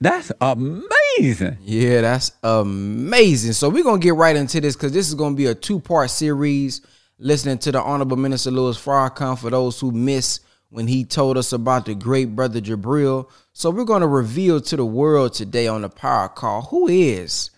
That's 0.00 0.32
amazing. 0.40 1.58
Yeah, 1.62 2.00
that's 2.02 2.32
amazing. 2.42 3.52
So 3.52 3.68
we're 3.68 3.84
gonna 3.84 3.98
get 3.98 4.14
right 4.14 4.36
into 4.36 4.60
this 4.60 4.76
because 4.76 4.92
this 4.92 5.08
is 5.08 5.14
gonna 5.14 5.34
be 5.34 5.46
a 5.46 5.54
two-part 5.54 6.10
series. 6.10 6.80
Listening 7.18 7.58
to 7.58 7.72
the 7.72 7.80
Honorable 7.80 8.18
Minister 8.18 8.50
Louis 8.50 8.76
Farrakhan 8.76 9.38
for 9.38 9.48
those 9.48 9.80
who 9.80 9.90
miss 9.90 10.40
when 10.68 10.86
he 10.86 11.04
told 11.04 11.38
us 11.38 11.52
about 11.52 11.86
the 11.86 11.94
great 11.94 12.36
brother 12.36 12.60
Jabril. 12.60 13.30
So 13.52 13.70
we're 13.70 13.84
gonna 13.84 14.06
reveal 14.06 14.60
to 14.60 14.76
the 14.76 14.84
world 14.84 15.32
today 15.32 15.66
on 15.66 15.82
the 15.82 15.88
power 15.88 16.28
call 16.28 16.62
who 16.62 16.88
is 16.88 17.50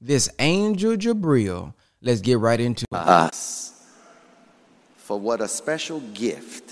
this 0.00 0.28
angel 0.38 0.96
Jabril. 0.96 1.74
Let's 2.02 2.20
get 2.20 2.38
right 2.38 2.60
into 2.60 2.86
it. 2.90 2.96
us 2.96 3.72
for 4.96 5.20
what 5.20 5.40
a 5.40 5.48
special 5.48 6.00
gift 6.14 6.63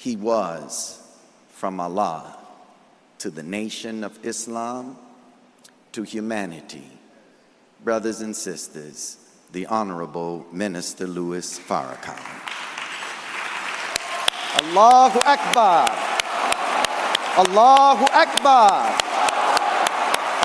he 0.00 0.16
was 0.16 0.98
from 1.50 1.78
Allah 1.78 2.34
to 3.18 3.28
the 3.28 3.42
nation 3.42 4.02
of 4.02 4.18
Islam, 4.24 4.96
to 5.92 6.02
humanity. 6.02 6.88
Brothers 7.84 8.22
and 8.22 8.34
sisters, 8.34 9.18
the 9.52 9.66
Honorable 9.66 10.46
Minister 10.52 11.06
Louis 11.06 11.58
Farrakhan. 11.58 12.16
Allahu 14.62 15.20
Akbar. 15.20 15.86
Allahu 17.36 18.06
Akbar. 18.10 18.98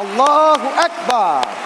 Allahu 0.02 0.68
Akbar. 0.68 1.66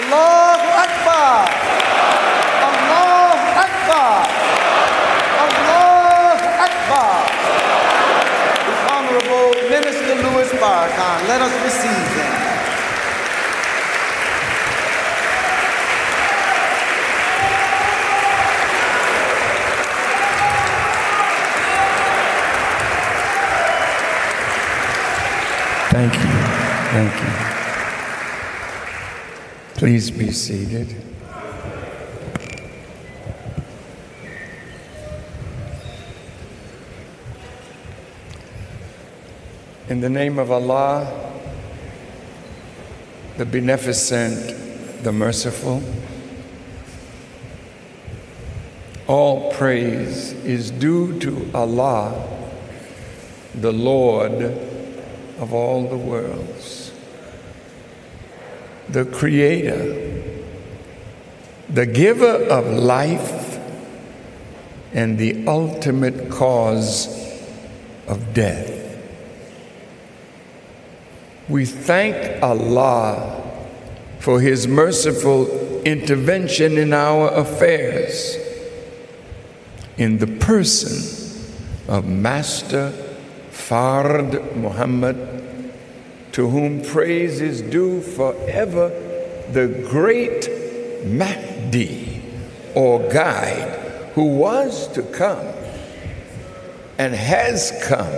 Allahu 0.00 0.68
Akbar. 0.84 1.44
Allahu 2.70 3.46
Akbar. 3.64 4.24
Allahu 5.44 6.46
Akbar. 6.66 7.14
The 8.66 8.74
Honorable 8.90 9.50
Minister 9.68 10.14
Louis 10.24 10.50
Farrakhan, 10.58 11.18
let 11.28 11.40
us 11.42 11.54
receive 11.62 12.08
him. 12.16 12.34
Thank 25.90 26.14
you. 26.14 26.30
Thank 26.94 27.14
you. 27.22 27.50
Please 29.80 30.10
be 30.10 30.29
seated. 30.40 30.96
In 39.88 40.00
the 40.00 40.08
name 40.08 40.38
of 40.38 40.50
Allah, 40.50 41.30
the 43.36 43.44
Beneficent, 43.44 45.02
the 45.02 45.12
Merciful, 45.12 45.82
all 49.06 49.52
praise 49.52 50.32
is 50.44 50.70
due 50.70 51.18
to 51.20 51.50
Allah, 51.52 52.28
the 53.54 53.72
Lord 53.72 54.40
of 55.38 55.52
all 55.52 55.86
the 55.86 55.98
worlds, 55.98 56.92
the 58.88 59.04
Creator, 59.04 60.09
the 61.72 61.86
giver 61.86 62.26
of 62.26 62.66
life, 62.66 63.58
and 64.92 65.18
the 65.18 65.46
ultimate 65.46 66.30
cause 66.30 67.06
of 68.08 68.34
death. 68.34 68.76
We 71.48 71.64
thank 71.64 72.42
Allah 72.42 73.40
for 74.18 74.40
His 74.40 74.66
merciful 74.66 75.82
intervention 75.82 76.76
in 76.76 76.92
our 76.92 77.32
affairs 77.32 78.36
in 79.96 80.18
the 80.18 80.26
person 80.26 80.92
of 81.86 82.06
Master 82.06 82.92
Fard 83.50 84.56
Muhammad, 84.56 85.72
to 86.32 86.48
whom 86.48 86.82
praise 86.82 87.40
is 87.40 87.62
due 87.62 88.00
forever, 88.00 88.88
the 89.52 89.68
great 89.88 90.49
Mahdi 91.04 92.22
or 92.74 92.98
guide 93.10 93.78
who 94.14 94.36
was 94.36 94.88
to 94.88 95.02
come 95.02 95.46
and 96.98 97.14
has 97.14 97.72
come 97.84 98.12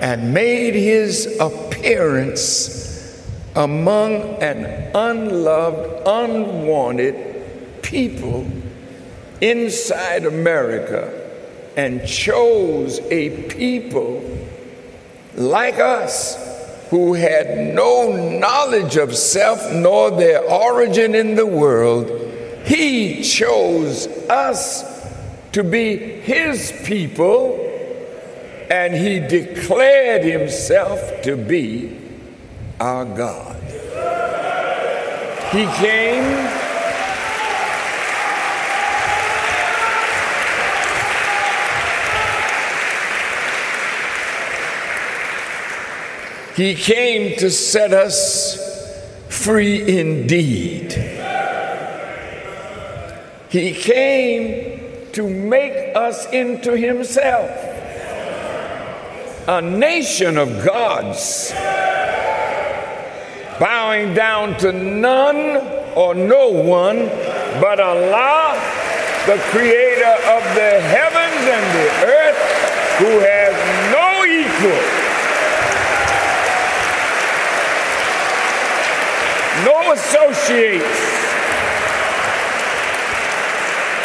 and 0.00 0.32
made 0.32 0.74
his 0.74 1.38
appearance 1.38 2.80
among 3.54 4.22
an 4.42 4.90
unloved, 4.94 6.02
unwanted 6.06 7.82
people 7.82 8.46
inside 9.40 10.24
America 10.24 11.16
and 11.76 12.06
chose 12.06 13.00
a 13.10 13.48
people 13.48 14.22
like 15.34 15.78
us 15.78 16.49
who 16.90 17.14
had 17.14 17.74
no 17.74 18.12
knowledge 18.38 18.96
of 18.96 19.16
self 19.16 19.72
nor 19.72 20.10
their 20.10 20.42
origin 20.42 21.14
in 21.14 21.36
the 21.36 21.46
world. 21.46 22.10
He 22.64 23.22
chose 23.22 24.06
us 24.28 24.84
to 25.52 25.64
be 25.64 25.96
his 25.96 26.72
people 26.84 27.66
and 28.70 28.94
he 28.94 29.20
declared 29.20 30.24
himself 30.24 31.22
to 31.22 31.36
be 31.36 31.96
our 32.80 33.04
God. 33.04 33.56
He 35.52 35.66
came 35.82 36.59
He 46.60 46.74
came 46.74 47.38
to 47.38 47.50
set 47.50 47.94
us 47.94 48.54
free 49.30 49.98
indeed. 49.98 50.92
He 53.48 53.72
came 53.72 55.08
to 55.12 55.26
make 55.26 55.96
us 55.96 56.30
into 56.30 56.76
Himself, 56.76 57.48
a 59.48 59.62
nation 59.62 60.36
of 60.36 60.62
gods, 60.62 61.50
bowing 63.58 64.12
down 64.12 64.58
to 64.58 64.70
none 64.70 65.66
or 65.96 66.14
no 66.14 66.50
one 66.50 67.08
but 67.58 67.80
Allah, 67.80 68.60
the 69.24 69.38
creator 69.48 70.14
of 70.28 70.42
the 70.54 70.78
heavens 70.92 71.42
and 71.56 71.66
the 71.80 71.88
earth, 72.04 72.98
who 72.98 73.18
has 73.18 73.54
no 73.94 74.26
equal. 74.26 74.99
No 79.64 79.92
associates. 79.92 81.20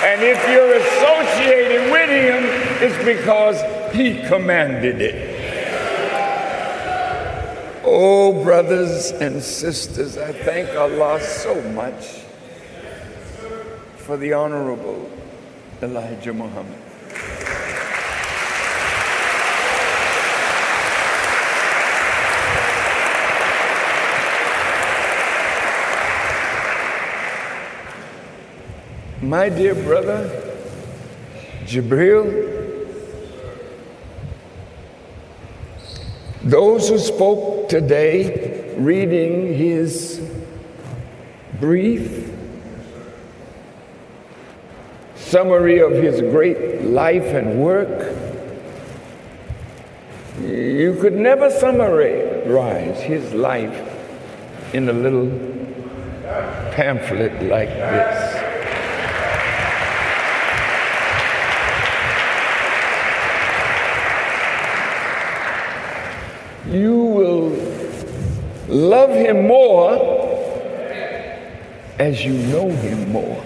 And 0.04 0.22
if 0.22 0.38
you're 0.50 0.76
associated 0.76 1.92
with 1.92 2.10
him, 2.10 2.44
it's 2.82 3.04
because 3.04 3.62
he 3.94 4.22
commanded 4.28 5.02
it. 5.02 5.36
Oh, 7.84 8.44
brothers 8.44 9.12
and 9.12 9.42
sisters, 9.42 10.18
I 10.18 10.32
thank 10.32 10.76
Allah 10.76 11.22
so 11.22 11.60
much 11.72 12.22
for 13.98 14.18
the 14.18 14.34
Honorable 14.34 15.10
Elijah 15.82 16.34
Muhammad. 16.34 16.85
My 29.26 29.50
dear 29.50 29.74
brother, 29.74 30.30
Jibril, 31.64 32.26
those 36.44 36.90
who 36.90 37.00
spoke 37.00 37.68
today, 37.68 38.76
reading 38.78 39.52
his 39.52 40.22
brief 41.60 42.30
summary 45.16 45.80
of 45.80 45.94
his 45.94 46.22
great 46.22 46.84
life 46.84 47.26
and 47.26 47.60
work, 47.60 48.16
you 50.40 51.00
could 51.02 51.14
never 51.14 51.50
summarize 51.50 53.02
his 53.02 53.34
life 53.34 53.92
in 54.76 54.88
a 54.88 54.94
little 54.94 55.32
pamphlet 56.76 57.42
like 57.42 57.70
this. 57.70 58.35
You 66.70 66.96
will 66.96 67.50
love 68.68 69.12
him 69.12 69.48
more 69.48 69.94
as 72.00 72.26
you 72.26 72.34
know 72.34 72.70
him 72.70 73.12
more 73.12 73.46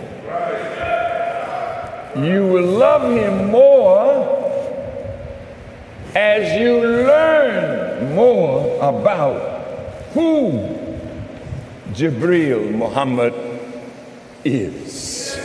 you 2.16 2.48
will 2.48 2.66
love 2.66 3.12
him 3.12 3.52
more 3.52 4.36
as 6.16 6.60
you 6.60 6.80
learn 6.82 8.16
more 8.16 8.76
about 8.78 9.38
who 10.14 10.52
Jibril 11.94 12.72
Muhammad 12.72 13.34
is. 14.44 15.38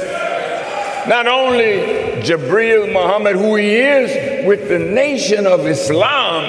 Not 1.07 1.27
only 1.27 2.23
Jibril 2.23 2.91
Muhammad, 2.91 3.37
who 3.37 3.57
he 3.57 3.75
is 3.75 4.47
with 4.47 4.69
the 4.69 4.79
nation 4.79 5.47
of 5.47 5.67
Islam, 5.67 6.45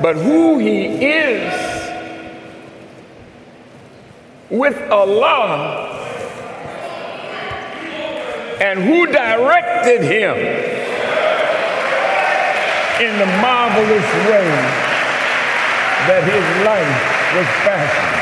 but 0.00 0.16
who 0.16 0.58
he 0.58 1.04
is 1.04 1.90
with 4.50 4.90
Allah 4.90 5.88
and 8.60 8.78
who 8.78 9.06
directed 9.06 10.02
him 10.02 10.36
in 13.00 13.18
the 13.18 13.26
marvelous 13.40 14.08
way 14.28 14.50
that 16.06 16.22
his 16.24 16.46
life 16.66 17.00
was 17.34 17.46
fashioned. 17.64 18.20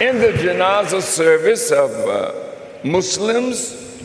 In 0.00 0.18
the 0.20 0.32
janazah 0.38 1.02
service 1.02 1.70
of 1.70 1.90
uh, 1.90 2.32
Muslims, 2.84 4.02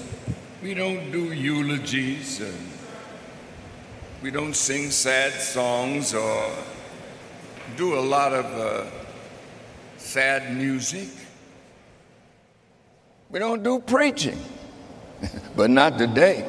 we 0.63 0.73
don't 0.73 1.11
do 1.11 1.33
eulogies 1.33 2.39
and 2.41 2.68
we 4.21 4.31
don't 4.31 4.53
sing 4.53 4.91
sad 4.91 5.31
songs 5.33 6.13
or 6.13 6.51
do 7.77 7.97
a 7.97 8.01
lot 8.01 8.33
of 8.33 8.45
uh, 8.45 8.85
sad 9.97 10.55
music. 10.55 11.07
We 13.29 13.39
don't 13.39 13.63
do 13.63 13.79
preaching, 13.79 14.37
but 15.55 15.69
not 15.69 15.97
today. 15.97 16.45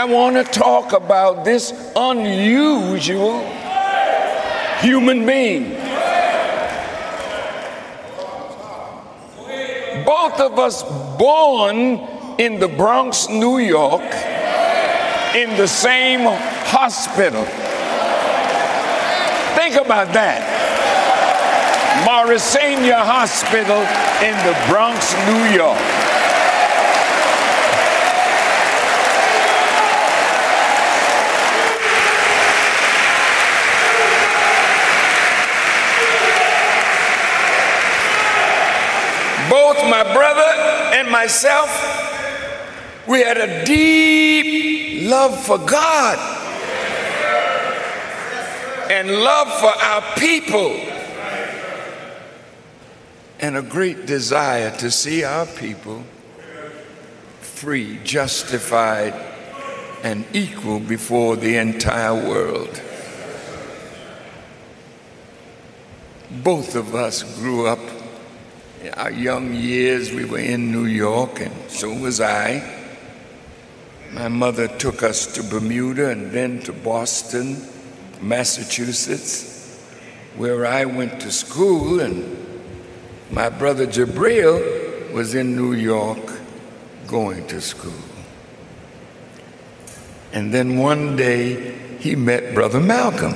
I 0.00 0.04
want 0.04 0.34
to 0.36 0.44
talk 0.44 0.94
about 0.94 1.44
this 1.44 1.74
unusual 1.94 3.46
human 4.78 5.26
being. 5.26 5.72
Both 10.06 10.40
of 10.40 10.58
us 10.58 10.82
born 11.18 11.98
in 12.38 12.58
the 12.58 12.68
Bronx, 12.78 13.28
New 13.28 13.58
York, 13.58 14.00
in 15.36 15.54
the 15.58 15.68
same 15.68 16.20
hospital. 16.64 17.44
Think 19.54 19.76
about 19.84 20.14
that. 20.14 20.40
Morrisania 22.08 23.04
Hospital 23.04 23.82
in 24.26 24.34
the 24.46 24.56
Bronx, 24.66 25.12
New 25.26 25.44
York. 25.54 26.00
Both 39.50 39.78
my 39.90 40.04
brother 40.14 40.40
and 40.96 41.10
myself 41.10 41.68
we 43.06 43.20
had 43.22 43.38
a 43.38 43.64
deep 43.64 45.08
love 45.10 45.44
for 45.44 45.58
God 45.58 46.18
and 48.90 49.10
love 49.10 49.48
for 49.58 49.66
our 49.66 50.02
people 50.16 50.70
and 53.40 53.56
a 53.56 53.62
great 53.62 54.06
desire 54.06 54.70
to 54.76 54.90
see 54.90 55.24
our 55.24 55.46
people 55.46 56.04
free, 57.40 57.98
justified, 58.04 59.14
and 60.02 60.24
equal 60.32 60.78
before 60.78 61.36
the 61.36 61.56
entire 61.56 62.14
world. 62.14 62.80
Both 66.30 66.76
of 66.76 66.94
us 66.94 67.22
grew 67.40 67.66
up 67.66 67.99
in 68.82 68.94
our 68.94 69.10
young 69.10 69.52
years, 69.54 70.10
we 70.10 70.24
were 70.24 70.38
in 70.38 70.72
New 70.72 70.86
York, 70.86 71.40
and 71.40 71.52
so 71.70 71.92
was 71.92 72.20
I. 72.20 72.78
My 74.12 74.28
mother 74.28 74.68
took 74.68 75.02
us 75.02 75.26
to 75.34 75.42
Bermuda 75.42 76.10
and 76.10 76.32
then 76.32 76.60
to 76.62 76.72
Boston, 76.72 77.58
Massachusetts, 78.22 79.78
where 80.36 80.66
I 80.66 80.86
went 80.86 81.20
to 81.20 81.30
school, 81.30 82.00
and 82.00 82.36
my 83.30 83.50
brother 83.50 83.86
Jabril 83.86 85.12
was 85.12 85.34
in 85.34 85.54
New 85.54 85.74
York 85.74 86.40
going 87.06 87.46
to 87.48 87.60
school. 87.60 87.92
And 90.32 90.54
then 90.54 90.78
one 90.78 91.16
day 91.16 91.76
he 91.98 92.16
met 92.16 92.54
Brother 92.54 92.80
Malcolm. 92.80 93.34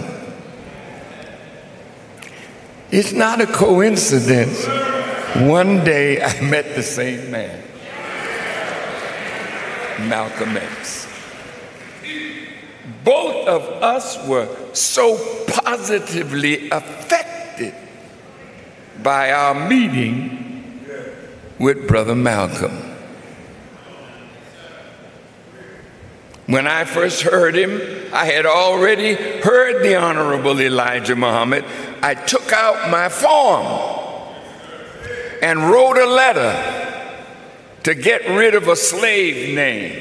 It's 2.90 3.12
not 3.12 3.40
a 3.40 3.46
coincidence. 3.46 4.66
One 5.34 5.82
day 5.82 6.22
I 6.22 6.40
met 6.42 6.76
the 6.76 6.82
same 6.82 7.32
man. 7.32 7.60
Malcolm 10.08 10.56
X. 10.56 11.08
both 13.02 13.48
of 13.48 13.62
us 13.82 14.24
were 14.28 14.48
so 14.74 15.16
positively 15.48 16.70
affected 16.70 17.74
by 19.02 19.32
our 19.32 19.68
meeting 19.68 20.86
with 21.58 21.88
Brother 21.88 22.14
Malcolm. 22.14 22.94
When 26.46 26.68
I 26.68 26.84
first 26.84 27.22
heard 27.22 27.56
him, 27.56 27.80
I 28.12 28.26
had 28.26 28.46
already 28.46 29.14
heard 29.14 29.82
the 29.82 29.96
Honorable 29.96 30.60
Elijah 30.60 31.16
Muhammad. 31.16 31.64
I 32.02 32.14
took 32.14 32.52
out 32.52 32.88
my 32.88 33.08
form 33.08 34.03
and 35.44 35.70
wrote 35.70 35.98
a 35.98 36.06
letter 36.06 36.54
to 37.82 37.94
get 37.94 38.26
rid 38.30 38.54
of 38.54 38.66
a 38.66 38.74
slave 38.74 39.54
name. 39.54 39.92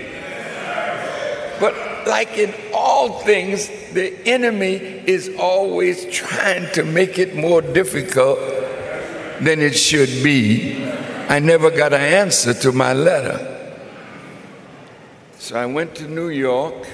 But 1.60 2.08
like 2.08 2.38
in 2.38 2.54
all 2.74 3.20
things, 3.20 3.68
the 3.92 4.26
enemy 4.26 4.76
is 4.76 5.36
always 5.38 6.06
trying 6.16 6.72
to 6.76 6.86
make 6.86 7.20
it 7.20 7.36
more 7.36 7.62
difficult 7.62 8.40
than 9.42 9.60
it 9.60 9.74
should 9.74 10.24
be. 10.24 10.82
I 11.28 11.40
never 11.40 11.70
got 11.70 11.92
an 11.92 12.00
answer 12.00 12.54
to 12.54 12.72
my 12.72 12.94
letter. 12.94 13.50
So 15.40 15.58
I 15.58 15.66
went 15.66 15.94
to 15.96 16.08
New 16.08 16.30
York, 16.30 16.88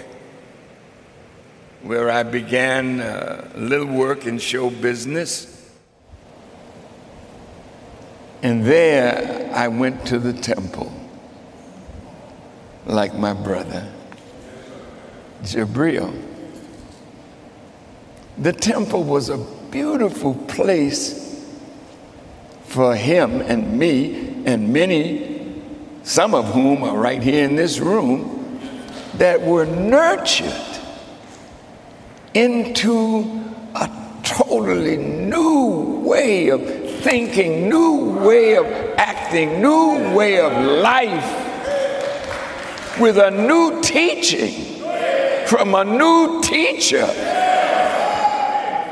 where 1.84 2.10
I 2.10 2.24
began 2.24 3.00
uh, 3.00 3.52
a 3.54 3.60
little 3.60 3.86
work 3.86 4.26
in 4.26 4.40
show 4.40 4.72
business. 4.72 5.59
And 8.42 8.64
there 8.66 9.52
I 9.54 9.68
went 9.68 10.06
to 10.08 10.20
the 10.20 10.34
temple, 10.34 10.92
like 12.86 13.14
my 13.14 13.34
brother, 13.34 13.92
Jabril. 15.44 16.26
The 18.38 18.54
temple 18.54 19.04
was 19.04 19.30
a 19.30 19.38
beautiful 19.70 20.34
place 20.34 21.46
for 22.64 22.96
him 22.96 23.42
and 23.42 23.78
me, 23.78 24.44
and 24.46 24.72
many, 24.72 25.62
some 26.04 26.34
of 26.34 26.54
whom 26.54 26.84
are 26.84 26.98
right 26.98 27.22
here 27.22 27.44
in 27.44 27.56
this 27.56 27.80
room 27.80 28.62
that 29.16 29.42
were 29.42 29.66
nurtured 29.66 30.54
into 32.34 33.44
a 33.76 33.90
totally 34.24 34.96
new 34.98 36.02
way 36.06 36.50
of 36.50 36.79
thinking, 37.02 37.70
new 37.70 38.20
way 38.20 38.56
of 38.56 38.66
acting, 38.98 39.62
new 39.62 40.14
way 40.16 40.40
of 40.40 40.52
life 40.54 41.48
with 43.00 43.18
a 43.18 43.32
new 43.32 43.82
teaching 43.82 44.82
from 45.48 45.74
a 45.76 45.84
new 45.84 46.42
teacher, 46.44 47.08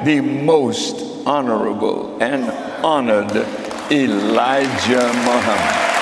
the 0.04 0.22
most 0.22 1.26
honorable 1.28 2.18
and 2.22 2.46
honored 2.84 3.36
Elijah 3.92 5.08
Muhammad. 5.26 5.97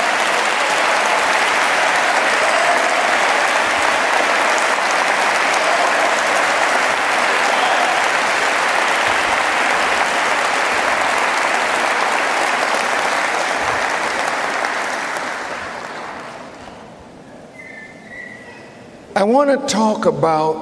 Want 19.25 19.49
to 19.49 19.67
talk 19.67 20.05
about 20.05 20.55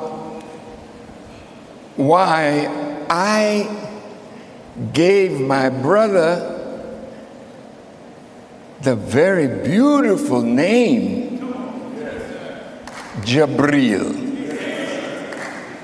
why 1.95 2.67
I 3.09 3.69
gave 4.91 5.39
my 5.39 5.69
brother 5.69 6.49
the 8.81 8.95
very 8.95 9.63
beautiful 9.63 10.41
name 10.41 11.39
Jabril. 13.21 14.23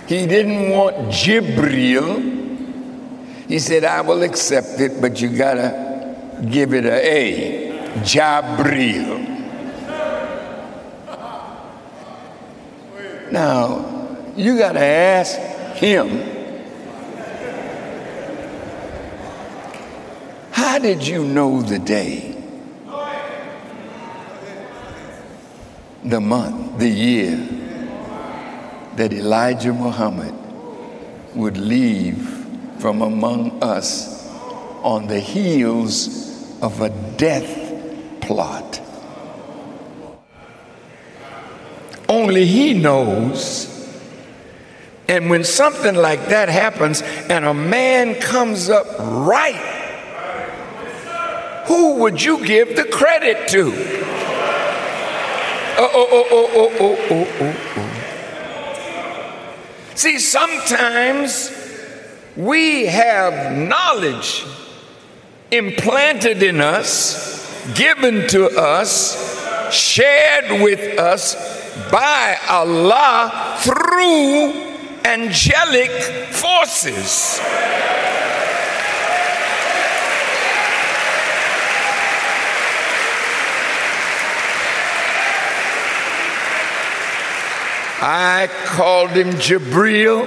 He 0.07 0.25
didn't 0.25 0.71
want 0.71 0.97
Jibril. 1.09 2.37
He 3.47 3.59
said, 3.59 3.83
I 3.83 4.01
will 4.01 4.23
accept 4.23 4.79
it, 4.79 4.99
but 4.99 5.21
you 5.21 5.29
gotta 5.29 6.41
give 6.49 6.73
it 6.73 6.85
a 6.85 6.99
A. 6.99 7.69
Jabril. 7.99 9.28
Now, 13.31 14.33
you 14.35 14.57
got 14.57 14.71
to 14.71 14.79
ask 14.79 15.37
him, 15.77 16.07
how 20.51 20.79
did 20.79 21.05
you 21.05 21.23
know 21.23 21.61
the 21.61 21.77
day, 21.77 22.35
the 26.03 26.19
month, 26.19 26.79
the 26.79 26.89
year 26.89 27.37
that 28.95 29.13
Elijah 29.13 29.73
Muhammad 29.73 30.33
would 31.35 31.57
leave 31.57 32.27
from 32.79 33.03
among 33.03 33.61
us 33.61 34.27
on 34.81 35.07
the 35.07 35.19
heels 35.19 36.59
of 36.61 36.81
a 36.81 36.89
death 37.17 38.21
plot? 38.21 38.88
Only 42.09 42.45
He 42.45 42.73
knows. 42.73 43.67
And 45.07 45.29
when 45.29 45.43
something 45.43 45.95
like 45.95 46.27
that 46.27 46.49
happens 46.49 47.01
and 47.01 47.45
a 47.45 47.53
man 47.53 48.15
comes 48.15 48.69
up 48.69 48.87
right, 48.99 49.75
who 51.67 51.97
would 51.97 52.21
you 52.21 52.45
give 52.45 52.75
the 52.75 52.83
credit 52.83 53.47
to? 53.49 53.71
Oh, 55.81 55.89
oh, 55.93 56.07
oh, 56.11 56.27
oh, 56.31 56.49
oh, 56.55 56.75
oh, 56.79 56.97
oh, 57.09 57.27
oh, 57.39 57.55
oh. 57.77 57.85
See, 59.95 60.19
sometimes 60.19 61.51
we 62.35 62.85
have 62.85 63.57
knowledge 63.57 64.45
implanted 65.51 66.43
in 66.43 66.61
us, 66.61 67.73
given 67.73 68.27
to 68.29 68.49
us, 68.57 69.73
shared 69.73 70.61
with 70.61 70.99
us 70.99 71.58
by 71.91 72.37
Allah 72.47 73.57
through 73.59 74.69
angelic 75.05 75.91
forces. 76.31 77.39
I 88.01 88.49
called 88.65 89.09
him 89.09 89.31
Jabril 89.31 90.25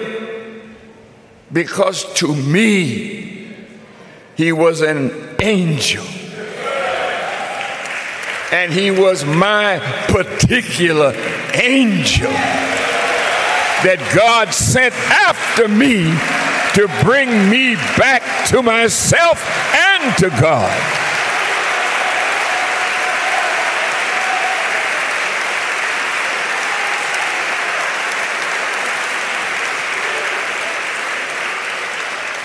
because 1.50 2.04
to 2.14 2.34
me 2.34 3.56
he 4.36 4.52
was 4.52 4.82
an 4.82 5.36
angel 5.40 6.04
and 8.52 8.70
he 8.70 8.90
was 8.90 9.24
my 9.24 9.78
particular 10.08 11.12
angel 11.54 12.30
that 13.82 13.98
God 14.14 14.52
sent 14.52 14.94
after 15.10 15.66
me 15.66 16.04
to 16.74 16.86
bring 17.02 17.48
me 17.48 17.76
back 17.96 18.22
to 18.48 18.62
myself 18.62 19.42
and 19.74 20.16
to 20.18 20.28
God. 20.38 20.70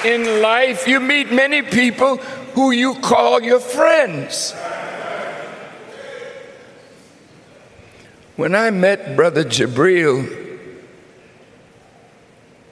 In 0.05 0.41
life, 0.41 0.87
you 0.87 1.01
meet 1.01 1.33
many 1.33 1.61
people 1.61 2.15
who 2.55 2.71
you 2.71 2.95
call 2.95 3.41
your 3.41 3.59
friends. 3.59 4.53
When 8.37 8.53
I 8.53 8.69
met 8.69 9.15
Brother 9.15 9.43
Jabril, 9.43 10.45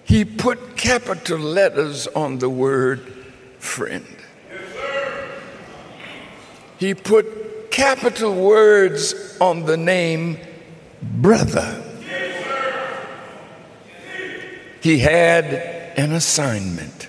he 0.04 0.24
put 0.24 0.78
capital 0.78 1.40
letters 1.40 2.06
on 2.06 2.38
the 2.38 2.52
word 2.52 3.02
friend. 3.58 4.06
He 6.78 6.94
put 6.94 7.72
capital 7.72 8.36
words 8.36 9.38
on 9.42 9.66
the 9.66 9.76
name 9.76 10.38
brother. 11.02 11.82
He 14.82 15.00
had 15.00 15.46
an 15.98 16.12
assignment. 16.12 17.08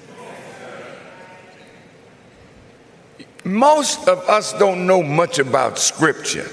Most 3.45 4.09
of 4.09 4.19
us 4.31 4.55
don't 4.55 4.87
know 4.87 5.03
much 5.03 5.39
about 5.39 5.79
Scripture. 5.79 6.51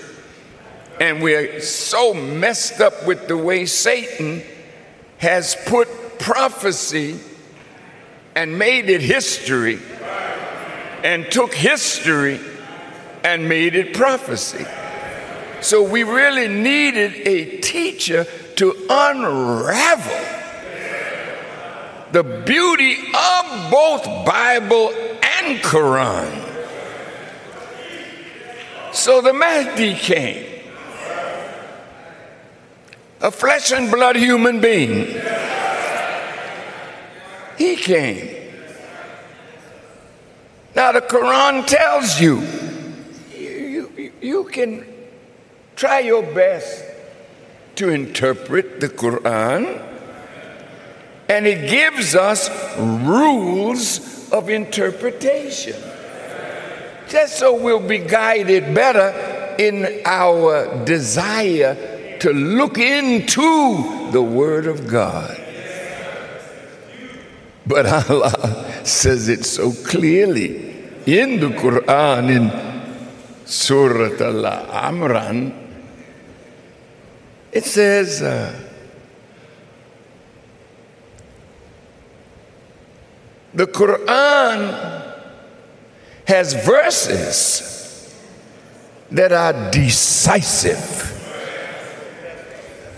And 0.99 1.21
we're 1.21 1.59
so 1.61 2.13
messed 2.13 2.81
up 2.81 3.05
with 3.05 3.27
the 3.27 3.37
way 3.37 3.65
Satan 3.65 4.43
has 5.17 5.55
put 5.65 6.19
prophecy 6.19 7.19
and 8.35 8.57
made 8.57 8.89
it 8.89 9.01
history 9.01 9.79
and 11.03 11.29
took 11.31 11.53
history 11.53 12.39
and 13.23 13.47
made 13.49 13.75
it 13.75 13.93
prophecy. 13.93 14.65
So 15.61 15.83
we 15.83 16.03
really 16.03 16.47
needed 16.47 17.15
a 17.27 17.57
teacher 17.59 18.25
to 18.55 18.75
unravel 18.89 20.33
the 22.11 22.23
beauty 22.45 22.93
of 22.93 23.71
both 23.71 24.05
Bible 24.25 24.89
and 24.91 25.59
Quran. 25.63 26.49
So 28.93 29.21
the 29.21 29.33
Mahdi 29.33 29.95
came, 29.95 30.52
a 33.23 33.31
flesh 33.31 33.71
and 33.71 33.89
blood 33.89 34.17
human 34.17 34.59
being. 34.59 35.07
He 37.57 37.77
came. 37.77 38.29
Now, 40.75 40.91
the 40.91 41.01
Quran 41.01 41.65
tells 41.65 42.19
you, 42.19 42.41
you, 43.37 43.91
you, 43.95 44.13
you 44.21 44.43
can 44.45 44.85
try 45.77 45.99
your 45.99 46.23
best 46.33 46.83
to 47.75 47.89
interpret 47.89 48.81
the 48.81 48.89
Quran, 48.89 49.81
and 51.29 51.47
it 51.47 51.69
gives 51.69 52.15
us 52.15 52.49
rules 52.77 54.31
of 54.31 54.49
interpretation. 54.49 55.81
Just 57.07 57.37
so 57.39 57.55
we'll 57.55 57.87
be 57.87 57.99
guided 57.99 58.75
better 58.75 59.55
in 59.59 60.01
our 60.05 60.83
desire 60.83 61.92
to 62.23 62.31
look 62.31 62.77
into 62.77 64.09
the 64.11 64.21
Word 64.21 64.65
of 64.65 64.87
God. 64.87 65.37
But 67.67 67.85
Allah 67.85 68.71
says 68.85 69.27
it 69.27 69.43
so 69.43 69.73
clearly 69.73 70.71
in 71.05 71.41
the 71.41 71.49
Quran, 71.49 72.29
in 72.31 73.45
Surah 73.45 74.23
Al 74.23 74.93
Imran, 74.93 75.53
It 77.51 77.65
says, 77.65 78.21
uh, 78.21 78.57
the 83.53 83.67
Quran 83.67 85.13
has 86.25 86.53
verses 86.65 88.15
that 89.11 89.33
are 89.33 89.69
decisive. 89.71 91.12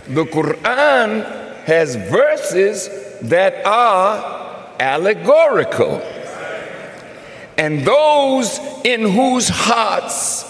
The 0.07 0.25
Quran 0.25 1.65
has 1.65 1.95
verses 1.95 2.89
that 3.21 3.65
are 3.65 4.75
allegorical. 4.79 5.99
And 7.57 7.85
those 7.85 8.59
in 8.83 9.01
whose 9.01 9.49
hearts 9.49 10.45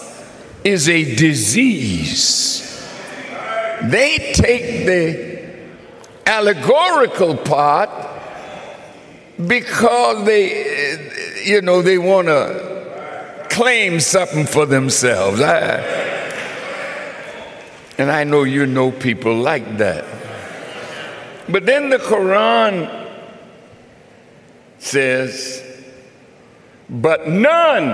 is 0.64 0.90
a 0.90 1.16
disease, 1.16 2.62
they 3.84 4.34
take 4.34 4.86
the 4.86 5.46
allegorical 6.26 7.38
part 7.38 7.90
because 9.48 10.26
they, 10.26 11.44
you 11.46 11.62
know, 11.62 11.82
they 11.82 11.98
want 11.98 12.28
to 12.28 13.48
claim 13.50 14.00
something 14.00 14.46
for 14.46 14.66
themselves. 14.66 15.40
I, 15.40 16.15
and 17.98 18.12
I 18.12 18.24
know 18.24 18.44
you 18.44 18.66
know 18.66 18.92
people 18.92 19.36
like 19.36 19.78
that. 19.78 20.06
But 21.48 21.66
then 21.66 21.90
the 21.90 21.98
Quran 21.98 22.90
says, 24.80 25.64
but 26.90 27.28
none, 27.28 27.90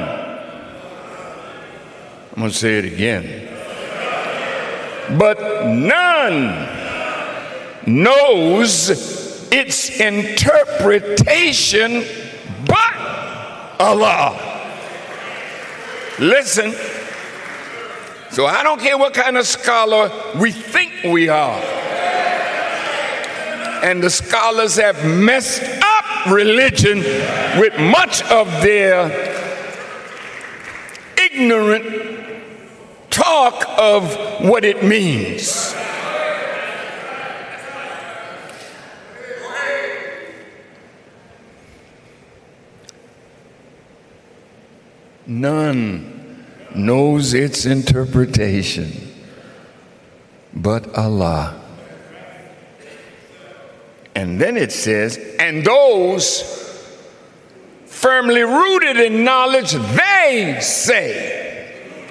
I'm 2.31 2.35
going 2.35 2.49
to 2.49 2.57
say 2.57 2.79
it 2.79 2.85
again, 2.85 3.47
but 5.17 5.65
none 5.67 6.67
knows 7.85 8.89
its 9.51 9.99
interpretation 9.99 12.05
but 12.65 12.95
Allah. 13.79 14.47
Listen. 16.19 16.73
So 18.31 18.45
I 18.45 18.63
don't 18.63 18.79
care 18.79 18.97
what 18.97 19.13
kind 19.13 19.35
of 19.35 19.45
scholar 19.45 20.09
we 20.39 20.53
think 20.53 21.03
we 21.03 21.27
are. 21.27 21.59
And 23.83 24.01
the 24.01 24.09
scholars 24.09 24.77
have 24.77 25.03
messed 25.05 25.61
up 25.61 26.27
religion 26.27 26.99
with 27.59 27.77
much 27.77 28.23
of 28.31 28.47
their 28.61 29.09
ignorant 31.17 32.41
talk 33.09 33.65
of 33.77 34.15
what 34.39 34.63
it 34.63 34.81
means. 34.81 35.75
None 45.27 46.20
knows 46.75 47.33
its 47.33 47.65
interpretation 47.65 49.11
but 50.53 50.95
Allah. 50.97 51.59
And 54.13 54.39
then 54.39 54.57
it 54.57 54.71
says, 54.71 55.17
and 55.39 55.65
those 55.65 56.43
firmly 57.85 58.41
rooted 58.41 58.97
in 58.97 59.23
knowledge, 59.23 59.71
they 59.71 60.57
say. 60.61 62.07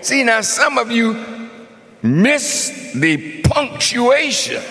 See, 0.00 0.24
now 0.24 0.40
some 0.40 0.78
of 0.78 0.90
you 0.90 1.50
miss 2.02 2.92
the 2.94 3.42
punctuation. 3.42 4.62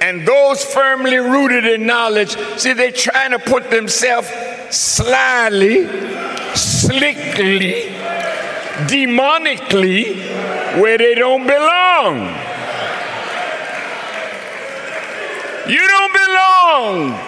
And 0.00 0.26
those 0.26 0.64
firmly 0.64 1.18
rooted 1.18 1.66
in 1.66 1.86
knowledge, 1.86 2.36
see, 2.58 2.72
they're 2.72 2.90
trying 2.90 3.32
to 3.32 3.38
put 3.38 3.70
themselves 3.70 4.28
slyly, 4.70 5.86
slickly, 6.54 7.92
demonically 8.88 10.16
where 10.80 10.96
they 10.96 11.14
don't 11.14 11.46
belong. 11.46 12.34
You 15.68 15.86
don't 15.86 16.12
belong 16.12 17.20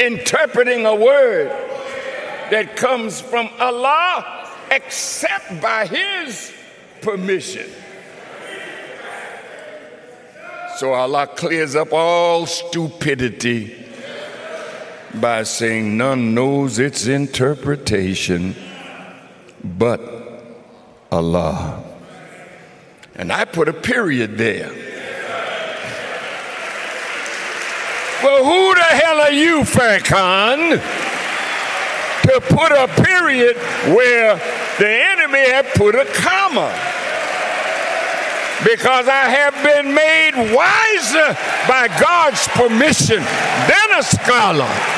interpreting 0.00 0.84
a 0.84 0.94
word 0.94 1.48
that 2.50 2.76
comes 2.76 3.20
from 3.20 3.48
Allah 3.58 4.50
except 4.70 5.60
by 5.62 5.86
His 5.86 6.52
permission. 7.00 7.70
So 10.76 10.92
Allah 10.92 11.28
clears 11.28 11.76
up 11.76 11.92
all 11.92 12.46
stupidity 12.46 13.74
by 15.14 15.44
saying, 15.44 15.96
None 15.96 16.34
knows 16.34 16.80
its 16.80 17.06
interpretation 17.06 18.56
but 19.62 20.00
Allah. 21.12 21.82
And 23.14 23.32
I 23.32 23.44
put 23.44 23.68
a 23.68 23.72
period 23.72 24.36
there. 24.36 24.70
Well, 28.22 28.44
who 28.44 28.74
the 28.74 28.82
hell 28.82 29.20
are 29.20 29.32
you, 29.32 29.60
Farrakhan, 29.60 30.80
to 32.22 32.40
put 32.40 32.72
a 32.72 32.88
period 33.02 33.56
where 33.94 34.36
the 34.78 34.88
enemy 34.88 35.50
had 35.50 35.66
put 35.74 35.94
a 35.94 36.04
comma? 36.06 36.72
Because 38.64 39.08
I 39.08 39.28
have 39.28 39.54
been 39.62 39.94
made 39.94 40.32
wiser 40.54 41.36
by 41.68 41.88
God's 42.00 42.48
permission 42.48 43.20
than 43.20 43.98
a 43.98 44.02
scholar. 44.02 44.94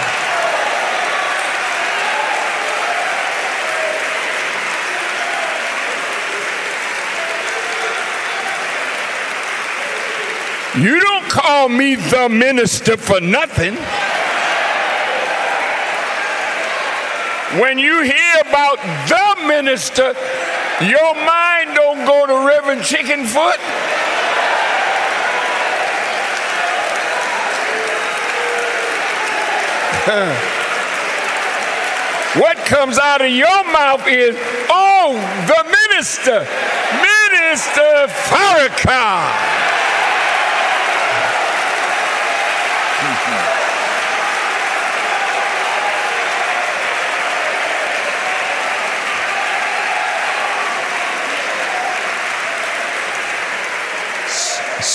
You 10.78 11.00
don't 11.00 11.28
call 11.30 11.68
me 11.70 11.94
the 11.94 12.28
minister 12.28 12.96
for 12.96 13.18
nothing. 13.18 13.76
When 17.54 17.78
you 17.78 18.02
hear 18.02 18.40
about 18.40 18.78
the 19.06 19.36
minister, 19.46 20.16
your 20.84 21.14
mind 21.14 21.76
don't 21.76 22.04
go 22.04 22.26
to 22.26 22.44
Reverend 22.44 22.80
Chickenfoot. 22.80 23.60
what 32.40 32.56
comes 32.66 32.98
out 32.98 33.22
of 33.22 33.30
your 33.30 33.64
mouth 33.72 34.04
is, 34.08 34.36
oh, 34.68 35.14
the 35.46 35.64
minister, 35.70 36.44
Minister 37.00 38.08
Farrakhan. 38.28 39.55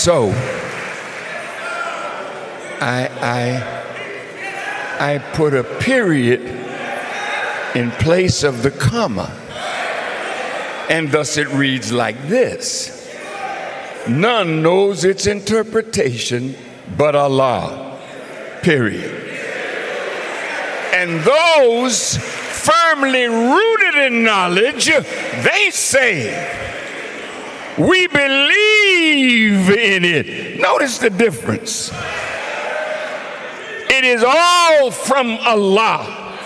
So, 0.03 0.31
I, 2.81 3.07
I, 3.21 5.13
I 5.13 5.19
put 5.35 5.53
a 5.53 5.63
period 5.63 6.41
in 7.75 7.91
place 7.91 8.41
of 8.41 8.63
the 8.63 8.71
comma. 8.71 9.31
And 10.89 11.11
thus 11.11 11.37
it 11.37 11.47
reads 11.49 11.91
like 11.91 12.19
this 12.27 13.13
None 14.09 14.63
knows 14.63 15.03
its 15.03 15.27
interpretation 15.27 16.55
but 16.97 17.15
Allah. 17.15 17.99
Period. 18.63 19.11
And 20.95 21.19
those 21.19 22.17
firmly 22.17 23.27
rooted 23.27 23.95
in 24.07 24.23
knowledge, 24.23 24.87
they 24.87 25.69
say, 25.69 26.70
we 27.87 28.07
believe 28.07 29.69
in 29.69 30.05
it. 30.05 30.59
Notice 30.59 30.97
the 30.99 31.09
difference. 31.09 31.91
It 33.89 34.03
is 34.03 34.23
all 34.23 34.91
from 34.91 35.37
Allah, 35.45 36.37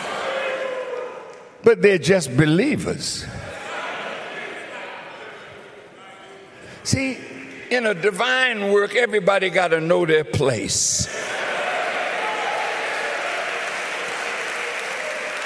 but 1.64 1.82
they're 1.82 1.98
just 1.98 2.36
believers. 2.36 3.26
See, 6.84 7.18
in 7.72 7.86
a 7.86 7.94
divine 7.94 8.72
work, 8.72 8.96
everybody 8.96 9.50
got 9.50 9.70
to 9.70 9.82
know 9.82 10.06
their 10.06 10.24
place. 10.24 11.08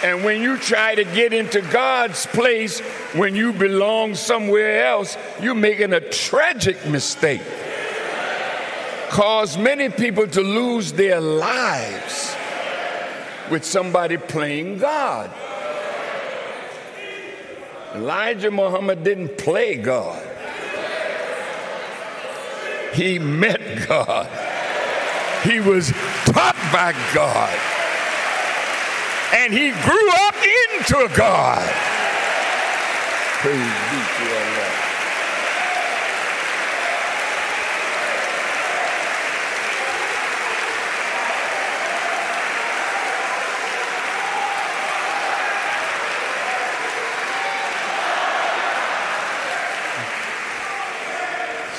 And 0.02 0.24
when 0.24 0.42
you 0.42 0.58
try 0.58 0.96
to 0.96 1.04
get 1.04 1.34
into 1.34 1.62
God's 1.62 2.26
place 2.28 2.80
when 3.14 3.36
you 3.36 3.52
belong 3.52 4.16
somewhere 4.16 4.86
else, 4.86 5.18
you're 5.42 5.56
making 5.56 5.92
a 5.92 6.00
tragic 6.00 6.86
mistake. 6.88 7.42
Cause 9.10 9.58
many 9.58 9.90
people 9.90 10.28
to 10.28 10.42
lose 10.42 10.94
their 10.94 11.20
lives 11.20 12.36
with 13.52 13.66
somebody 13.66 14.16
playing 14.16 14.78
God. 14.78 15.32
Elijah 17.96 18.52
Muhammad 18.52 19.04
didn't 19.04 19.38
play 19.38 19.76
God. 19.76 20.26
He 22.94 23.20
met 23.20 23.88
God. 23.88 24.28
He 25.44 25.60
was 25.60 25.92
taught 26.26 26.56
by 26.72 26.94
God 27.14 27.79
and 29.34 29.54
he 29.54 29.72
grew 29.72 30.10
up 30.28 30.36
into 30.36 31.16
God. 31.16 31.70
Praise 33.42 33.56
be 33.56 34.26
to 34.26 34.36
Allah. 34.36 34.90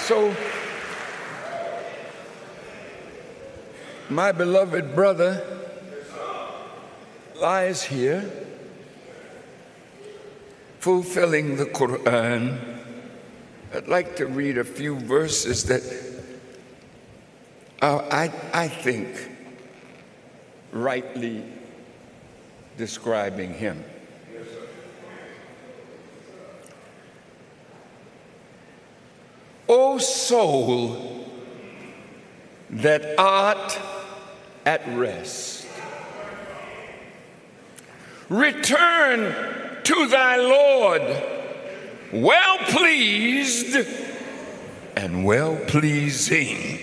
So, 0.07 0.35
my 4.09 4.33
beloved 4.33 4.95
brother, 4.95 5.60
lies 7.41 7.83
here 7.83 8.31
fulfilling 10.79 11.57
the 11.57 11.67
Quran. 11.67 12.59
I'd 13.75 13.89
like 13.89 14.17
to 14.17 14.27
read 14.27 14.59
a 14.59 14.65
few 14.65 14.99
verses 14.99 15.65
that 15.65 15.83
uh, 17.83 18.07
I, 18.11 18.31
I 18.53 18.69
think 18.69 19.31
rightly 20.73 21.45
describing 22.77 23.55
him. 23.55 23.85
O 29.69 29.99
soul 29.99 31.27
that 32.71 33.19
art 33.19 33.79
at 34.67 34.87
rest 34.97 35.60
Return 38.31 39.83
to 39.83 40.07
thy 40.07 40.37
Lord, 40.37 41.03
well 42.13 42.59
pleased 42.59 43.77
and 44.97 45.25
well 45.25 45.57
pleasing. 45.67 46.79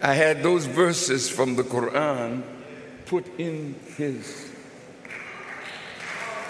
I 0.00 0.14
had 0.14 0.42
those 0.42 0.64
verses 0.64 1.28
from 1.28 1.56
the 1.56 1.64
Quran 1.64 2.44
put 3.04 3.26
in 3.38 3.74
his 3.98 4.50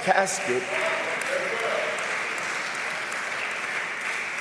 casket 0.04 0.62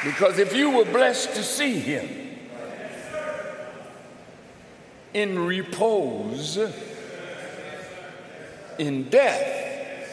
because 0.04 0.38
if 0.38 0.56
you 0.56 0.70
were 0.70 0.86
blessed 0.86 1.34
to 1.34 1.42
see 1.42 1.80
him, 1.80 2.27
in 5.17 5.39
repose 5.39 6.60
in 8.77 9.10
death, 9.10 10.12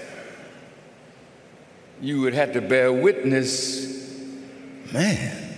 you 2.00 2.22
would 2.22 2.32
have 2.32 2.54
to 2.54 2.62
bear 2.62 2.90
witness 2.90 3.84
man, 4.94 5.56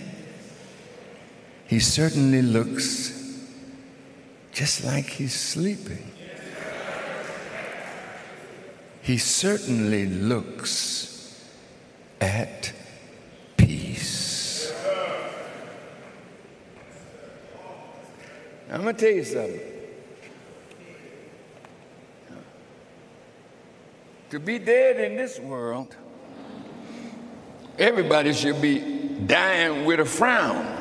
he 1.65 1.79
certainly 1.79 2.41
looks 2.41 3.13
just 4.51 4.83
like 4.83 5.05
he's 5.05 5.33
sleeping. 5.33 6.11
He 9.01 9.17
certainly 9.17 10.07
looks 10.07 11.41
at 12.19 12.73
I'm 18.69 18.83
going 18.83 18.95
to 18.95 19.01
tell 19.01 19.15
you 19.15 19.23
something. 19.23 19.61
To 24.29 24.39
be 24.39 24.59
dead 24.59 24.99
in 24.99 25.15
this 25.15 25.39
world, 25.39 25.95
everybody 27.79 28.33
should 28.33 28.61
be 28.61 28.79
dying 29.25 29.85
with 29.85 30.01
a 30.01 30.05
frown. 30.05 30.73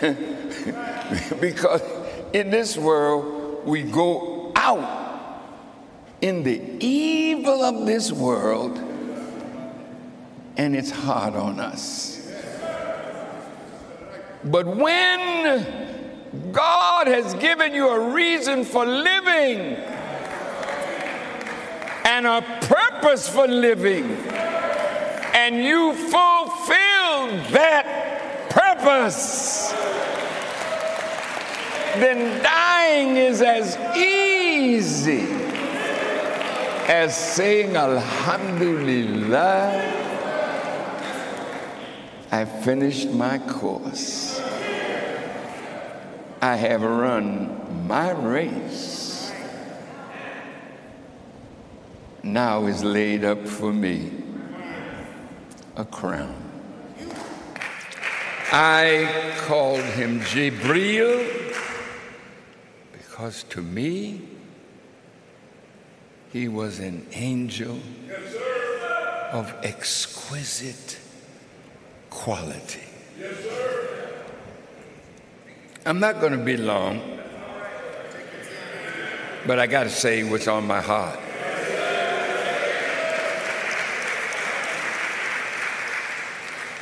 because 1.40 1.82
in 2.32 2.50
this 2.50 2.78
world, 2.78 3.66
we 3.66 3.82
go 3.82 4.52
out 4.56 5.42
in 6.22 6.42
the 6.42 6.62
evil 6.80 7.62
of 7.62 7.86
this 7.86 8.10
world, 8.10 8.78
and 10.56 10.74
it's 10.74 10.90
hard 10.90 11.34
on 11.34 11.60
us. 11.60 12.13
But 14.44 14.66
when 14.66 16.52
God 16.52 17.06
has 17.06 17.32
given 17.34 17.72
you 17.74 17.88
a 17.88 18.12
reason 18.12 18.64
for 18.64 18.84
living 18.84 19.76
and 22.04 22.26
a 22.26 22.42
purpose 22.60 23.28
for 23.28 23.46
living, 23.48 24.04
and 25.34 25.64
you 25.64 25.94
fulfill 25.94 27.28
that 27.52 28.50
purpose, 28.50 29.72
then 31.98 32.42
dying 32.42 33.16
is 33.16 33.40
as 33.40 33.78
easy 33.96 35.26
as 36.86 37.16
saying 37.16 37.76
Alhamdulillah. 37.76 40.02
I 42.34 42.46
finished 42.46 43.10
my 43.10 43.38
course. 43.38 44.40
I 46.42 46.56
have 46.56 46.82
run 46.82 47.86
my 47.86 48.10
race. 48.10 49.32
Now 52.24 52.66
is 52.66 52.82
laid 52.82 53.24
up 53.24 53.46
for 53.46 53.72
me 53.72 54.10
a 55.76 55.84
crown. 55.84 56.34
I 58.50 59.36
called 59.46 59.84
him 59.94 60.18
Jibril 60.18 61.24
because 62.90 63.44
to 63.44 63.62
me 63.62 64.22
He 66.32 66.48
was 66.48 66.80
an 66.80 67.06
angel 67.12 67.78
of 69.30 69.54
exquisite 69.62 70.98
quality. 72.14 72.80
I'm 75.84 75.98
not 75.98 76.20
going 76.20 76.32
to 76.32 76.42
be 76.42 76.56
long, 76.56 77.02
but 79.46 79.58
I 79.58 79.66
got 79.66 79.82
to 79.82 79.90
say 79.90 80.22
what's 80.22 80.48
on 80.48 80.66
my 80.66 80.80
heart. 80.80 81.18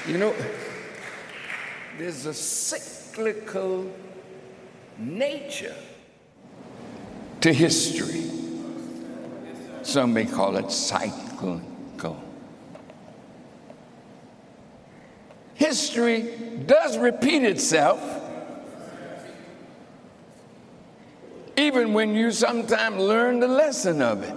You 0.07 0.19
know, 0.19 0.35
there's 1.99 2.27
a 2.27 2.35
cyclical 2.35 3.91
nature 4.99 5.75
to 7.41 7.53
history. 7.53 8.31
Some 9.83 10.13
may 10.13 10.27
call 10.27 10.57
it 10.57 10.71
cyclical. 10.71 11.63
History 15.73 16.29
does 16.67 16.99
repeat 16.99 17.45
itself, 17.45 17.99
even 21.57 21.95
when 21.95 22.15
you 22.15 22.31
sometimes 22.31 22.99
learn 22.99 23.41
the 23.41 23.49
lesson 23.49 24.03
of 24.03 24.23
it. 24.23 24.37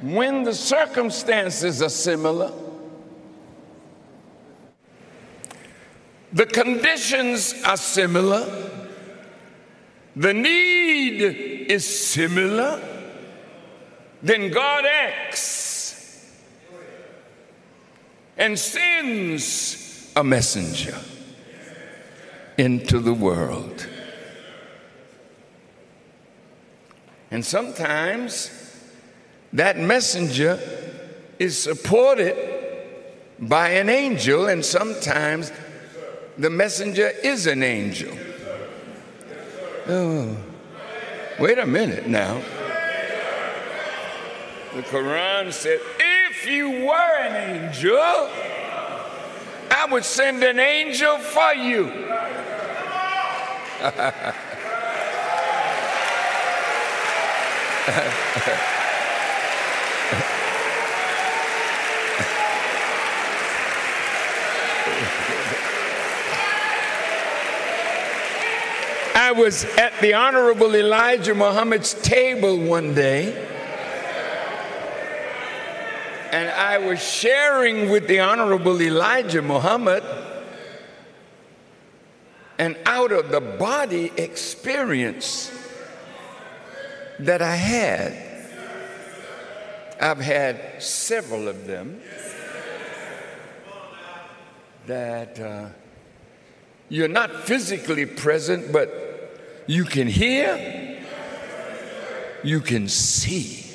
When 0.00 0.44
the 0.44 0.54
circumstances 0.54 1.82
are 1.82 1.88
similar, 1.88 2.52
the 6.32 6.46
conditions 6.46 7.52
are 7.66 7.76
similar, 7.76 8.46
the 10.14 10.32
need 10.32 11.20
is 11.68 11.84
similar, 11.84 12.97
then 14.22 14.50
God 14.50 14.84
acts 14.84 16.32
and 18.36 18.58
sends 18.58 20.12
a 20.16 20.24
messenger 20.24 20.96
into 22.56 22.98
the 22.98 23.14
world. 23.14 23.86
And 27.30 27.44
sometimes 27.44 28.50
that 29.52 29.78
messenger 29.78 30.58
is 31.38 31.56
supported 31.56 32.36
by 33.38 33.70
an 33.70 33.88
angel, 33.88 34.48
and 34.48 34.64
sometimes 34.64 35.52
the 36.36 36.50
messenger 36.50 37.08
is 37.22 37.46
an 37.46 37.62
angel. 37.62 38.16
Oh, 39.86 40.36
wait 41.38 41.58
a 41.58 41.66
minute 41.66 42.08
now. 42.08 42.42
The 44.74 44.82
Quran 44.82 45.52
said, 45.52 45.80
if 45.98 46.46
you 46.46 46.70
were 46.86 47.16
an 47.20 47.66
angel, 47.66 47.96
I 49.70 49.86
would 49.90 50.04
send 50.04 50.42
an 50.44 50.58
angel 50.58 51.18
for 51.18 51.54
you. 51.54 51.86
I 69.28 69.32
was 69.32 69.64
at 69.76 69.98
the 70.00 70.14
Honorable 70.14 70.74
Elijah 70.74 71.34
Muhammad's 71.34 71.94
table 71.94 72.56
one 72.58 72.94
day, 72.94 73.57
and 76.30 76.50
I 76.50 76.78
was 76.78 77.02
sharing 77.02 77.88
with 77.90 78.06
the 78.06 78.20
Honorable 78.20 78.80
Elijah 78.80 79.42
Muhammad 79.42 80.02
an 82.58 82.76
out 82.86 83.12
of 83.12 83.30
the 83.30 83.40
body 83.40 84.12
experience 84.16 85.50
that 87.20 87.40
I 87.40 87.54
had. 87.54 88.24
I've 90.00 90.20
had 90.20 90.82
several 90.82 91.48
of 91.48 91.66
them 91.66 92.00
that 94.86 95.38
uh, 95.38 95.68
you're 96.88 97.08
not 97.08 97.44
physically 97.44 98.06
present, 98.06 98.72
but 98.72 99.64
you 99.66 99.84
can 99.84 100.08
hear, 100.08 101.04
you 102.42 102.60
can 102.60 102.88
see 102.88 103.67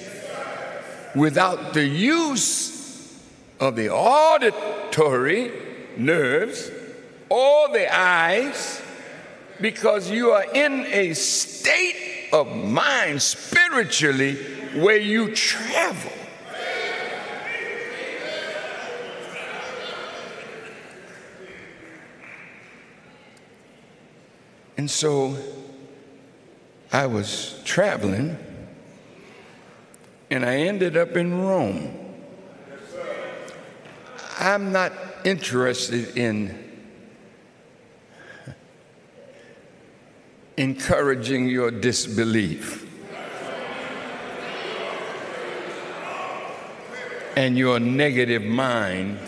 without 1.15 1.73
the 1.73 1.86
use 1.86 2.73
of 3.60 3.76
the 3.76 3.89
auditory 3.89 5.52
nerves 5.97 6.71
or 7.30 7.69
the 7.69 7.93
eyes 7.95 8.82
because 9.62 10.10
you 10.10 10.32
are 10.32 10.45
in 10.54 10.86
a 10.88 11.13
state 11.13 12.30
of 12.34 12.56
mind 12.56 13.21
spiritually 13.21 14.36
where 14.76 14.97
you 14.97 15.34
travel. 15.36 16.12
And 24.76 24.89
so 24.89 25.38
I 26.91 27.06
was 27.06 27.62
traveling 27.63 28.38
and 30.33 30.43
I 30.43 30.55
ended 30.55 30.97
up 30.97 31.15
in 31.15 31.43
Rome. 31.43 31.95
I'm 34.39 34.71
not 34.71 34.91
interested 35.23 36.17
in 36.17 36.73
encouraging 40.57 41.49
your 41.49 41.69
disbelief 41.69 42.89
and 47.37 47.55
your 47.55 47.79
negative 47.79 48.41
mind 48.41 49.19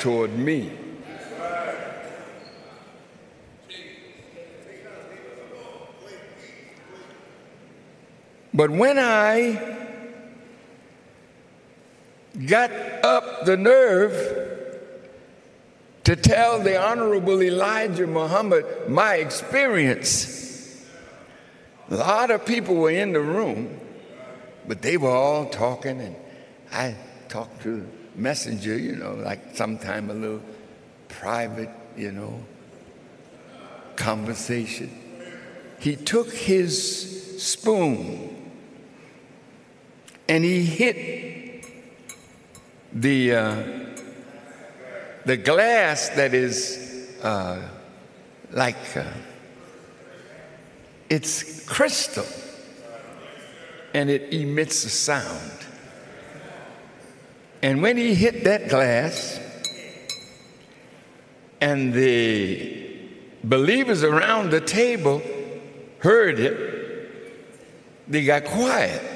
toward 0.00 0.36
me. 0.36 0.83
But 8.54 8.70
when 8.70 9.00
I 9.00 9.60
got 12.46 12.70
up 13.02 13.44
the 13.44 13.56
nerve 13.56 14.12
to 16.04 16.14
tell 16.14 16.60
the 16.60 16.80
Honorable 16.80 17.42
Elijah 17.42 18.06
Muhammad 18.06 18.64
my 18.88 19.16
experience, 19.16 20.84
a 21.90 21.96
lot 21.96 22.30
of 22.30 22.46
people 22.46 22.76
were 22.76 22.90
in 22.90 23.12
the 23.12 23.20
room, 23.20 23.80
but 24.68 24.82
they 24.82 24.98
were 24.98 25.10
all 25.10 25.46
talking, 25.46 26.00
and 26.00 26.14
I 26.70 26.94
talked 27.28 27.62
to 27.62 27.84
messenger, 28.14 28.78
you 28.78 28.94
know, 28.94 29.14
like 29.14 29.56
sometime 29.56 30.10
a 30.10 30.14
little 30.14 30.42
private, 31.08 31.70
you 31.96 32.12
know, 32.12 32.40
conversation. 33.96 34.90
He 35.80 35.96
took 35.96 36.32
his 36.32 37.42
spoon 37.42 38.33
and 40.28 40.44
he 40.44 40.64
hit 40.64 41.66
the 42.92 43.34
uh, 43.34 43.62
the 45.24 45.36
glass 45.36 46.10
that 46.10 46.34
is 46.34 47.16
uh, 47.22 47.60
like 48.50 48.96
uh, 48.96 49.04
it's 51.10 51.64
crystal 51.66 52.26
and 53.92 54.10
it 54.10 54.32
emits 54.34 54.84
a 54.84 54.90
sound. 54.90 55.52
And 57.62 57.80
when 57.80 57.96
he 57.96 58.14
hit 58.14 58.44
that 58.44 58.68
glass, 58.68 59.40
and 61.60 61.94
the 61.94 63.08
believers 63.42 64.04
around 64.04 64.50
the 64.50 64.60
table 64.60 65.22
heard 66.00 66.38
it, 66.38 68.10
they 68.10 68.24
got 68.24 68.44
quiet. 68.44 69.13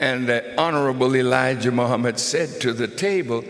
And 0.00 0.26
the 0.26 0.58
Honorable 0.58 1.14
Elijah 1.14 1.70
Muhammad 1.70 2.18
said 2.18 2.58
to 2.62 2.72
the 2.72 2.88
table, 2.88 3.44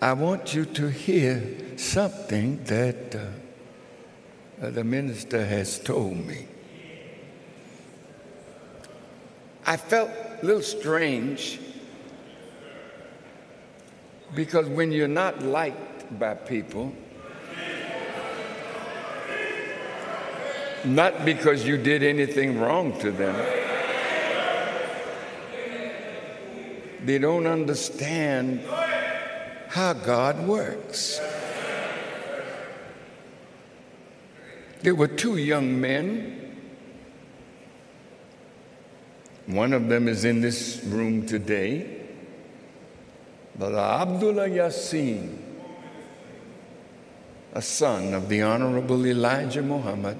I 0.00 0.12
want 0.12 0.54
you 0.54 0.64
to 0.66 0.88
hear 0.88 1.42
something 1.76 2.62
that 2.64 3.16
uh, 3.16 4.70
the 4.70 4.84
minister 4.84 5.44
has 5.44 5.80
told 5.80 6.16
me. 6.16 6.46
I 9.66 9.76
felt 9.76 10.10
a 10.10 10.46
little 10.46 10.62
strange 10.62 11.58
because 14.32 14.68
when 14.68 14.92
you're 14.92 15.08
not 15.08 15.42
liked 15.42 16.18
by 16.20 16.34
people, 16.34 16.94
not 20.84 21.24
because 21.24 21.66
you 21.66 21.78
did 21.78 22.04
anything 22.04 22.60
wrong 22.60 22.96
to 23.00 23.10
them. 23.10 23.63
They 27.04 27.18
don't 27.18 27.46
understand 27.46 28.64
how 29.68 29.92
God 29.92 30.46
works. 30.48 31.20
There 34.80 34.94
were 34.94 35.08
two 35.08 35.36
young 35.36 35.80
men. 35.80 36.40
One 39.46 39.74
of 39.74 39.88
them 39.88 40.08
is 40.08 40.24
in 40.24 40.40
this 40.40 40.82
room 40.84 41.26
today. 41.26 42.06
Brother 43.54 43.78
Abdullah 43.78 44.48
Yassin, 44.48 45.36
a 47.52 47.60
son 47.60 48.14
of 48.14 48.30
the 48.30 48.40
Honorable 48.40 49.06
Elijah 49.06 49.62
Muhammad, 49.62 50.18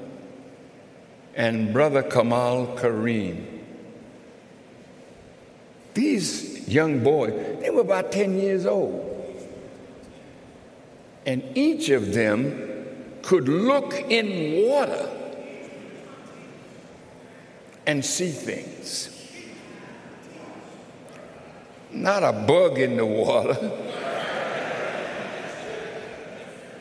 and 1.35 1.73
Brother 1.73 2.03
Kamal 2.03 2.77
Kareem. 2.77 3.47
These 5.94 6.54
young 6.66 7.03
boys, 7.03 7.33
they 7.61 7.70
were 7.70 7.83
about 7.83 8.12
10 8.12 8.38
years 8.38 8.66
old. 8.66 9.11
And 11.27 11.42
each 11.57 11.88
of 11.88 12.12
them 12.12 12.74
could 13.22 13.48
look 13.48 13.94
in 14.11 14.68
water 14.68 15.09
and 17.87 18.05
see 18.05 18.31
things. 18.31 19.11
Not 21.90 22.22
a 22.22 22.33
bug 22.33 22.79
in 22.79 22.96
the 22.96 23.07
water, 23.07 23.55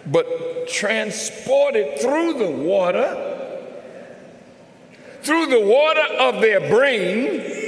but 0.07 0.67
transported 0.67 1.99
through 1.99 2.33
the 2.33 2.51
water, 2.51 3.29
through 5.21 5.45
the 5.45 5.61
water 5.61 6.03
of 6.19 6.41
their 6.41 6.59
brain, 6.67 7.62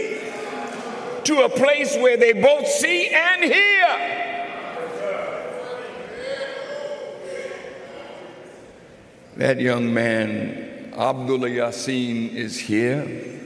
to 1.25 1.43
a 1.43 1.49
place 1.49 1.97
where 1.97 2.17
they 2.17 2.33
both 2.33 2.67
see 2.67 3.09
and 3.09 3.43
hear. 3.43 4.25
That 9.37 9.59
young 9.59 9.93
man, 9.93 10.93
Abdullah 10.95 11.49
Yassin, 11.49 12.33
is 12.33 12.57
here. 12.57 13.41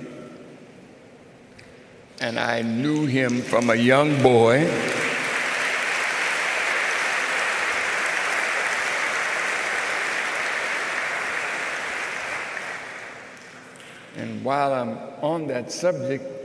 And 2.22 2.38
I 2.38 2.62
knew 2.62 3.06
him 3.06 3.42
from 3.42 3.70
a 3.70 3.76
young 3.76 4.22
boy. 4.22 4.68
And 14.18 14.44
while 14.44 14.74
I'm 14.74 14.98
on 15.24 15.48
that 15.48 15.72
subject, 15.72 16.39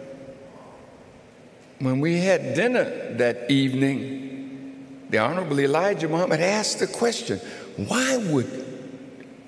when 1.85 2.01
we 2.01 2.19
had 2.19 2.55
dinner 2.55 2.85
that 3.15 3.51
evening, 3.51 5.05
the 5.11 5.19
Honorable 5.19 5.61
Elijah 5.61 6.09
Muhammad 6.09 6.41
asked 6.41 6.79
the 6.79 6.87
question 6.87 7.39
why 7.77 8.17
would 8.17 8.65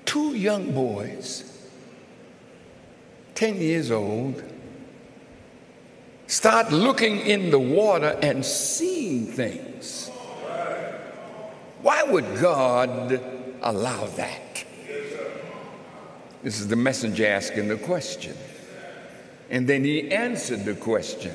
two 0.05 0.35
young 0.35 0.71
boys, 0.71 1.43
10 3.35 3.57
years 3.57 3.91
old, 3.91 4.43
start 6.27 6.71
looking 6.71 7.19
in 7.19 7.49
the 7.49 7.59
water 7.59 8.17
and 8.21 8.45
seeing 8.45 9.25
things. 9.27 10.09
Why 11.81 12.03
would 12.03 12.39
God 12.39 13.21
allow 13.61 14.05
that? 14.07 14.63
This 16.43 16.59
is 16.59 16.67
the 16.67 16.75
messenger 16.75 17.27
asking 17.27 17.67
the 17.67 17.77
question. 17.77 18.35
And 19.49 19.67
then 19.67 19.83
he 19.83 20.11
answered 20.11 20.65
the 20.65 20.75
question. 20.75 21.33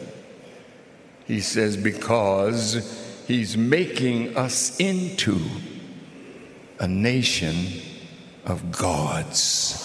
He 1.33 1.41
says, 1.41 1.79
Because 1.79 3.25
he's 3.27 3.57
making 3.57 4.37
us 4.37 4.79
into 4.79 5.41
a 6.79 6.87
nation 6.87 7.81
of 8.45 8.71
gods. 8.71 9.79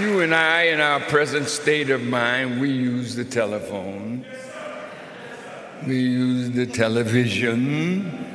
You 0.00 0.22
and 0.22 0.34
I, 0.34 0.62
in 0.62 0.80
our 0.80 0.98
present 0.98 1.46
state 1.46 1.90
of 1.90 2.02
mind, 2.02 2.60
we 2.60 2.72
use 2.72 3.14
the 3.14 3.24
telephone, 3.24 4.26
we 5.86 6.00
use 6.00 6.50
the 6.50 6.66
television, 6.66 8.33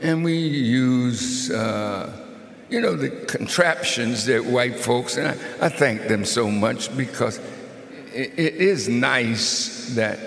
and 0.00 0.24
we 0.24 0.36
use. 0.36 1.50
Uh, 1.50 2.22
you 2.68 2.80
know, 2.80 2.96
the 2.96 3.10
contraptions 3.10 4.26
that 4.26 4.44
white 4.44 4.76
folks, 4.76 5.16
and 5.16 5.28
I, 5.28 5.66
I 5.66 5.68
thank 5.68 6.08
them 6.08 6.24
so 6.24 6.50
much 6.50 6.94
because 6.96 7.38
it, 8.12 8.32
it 8.36 8.54
is 8.56 8.88
nice 8.88 9.94
that 9.94 10.18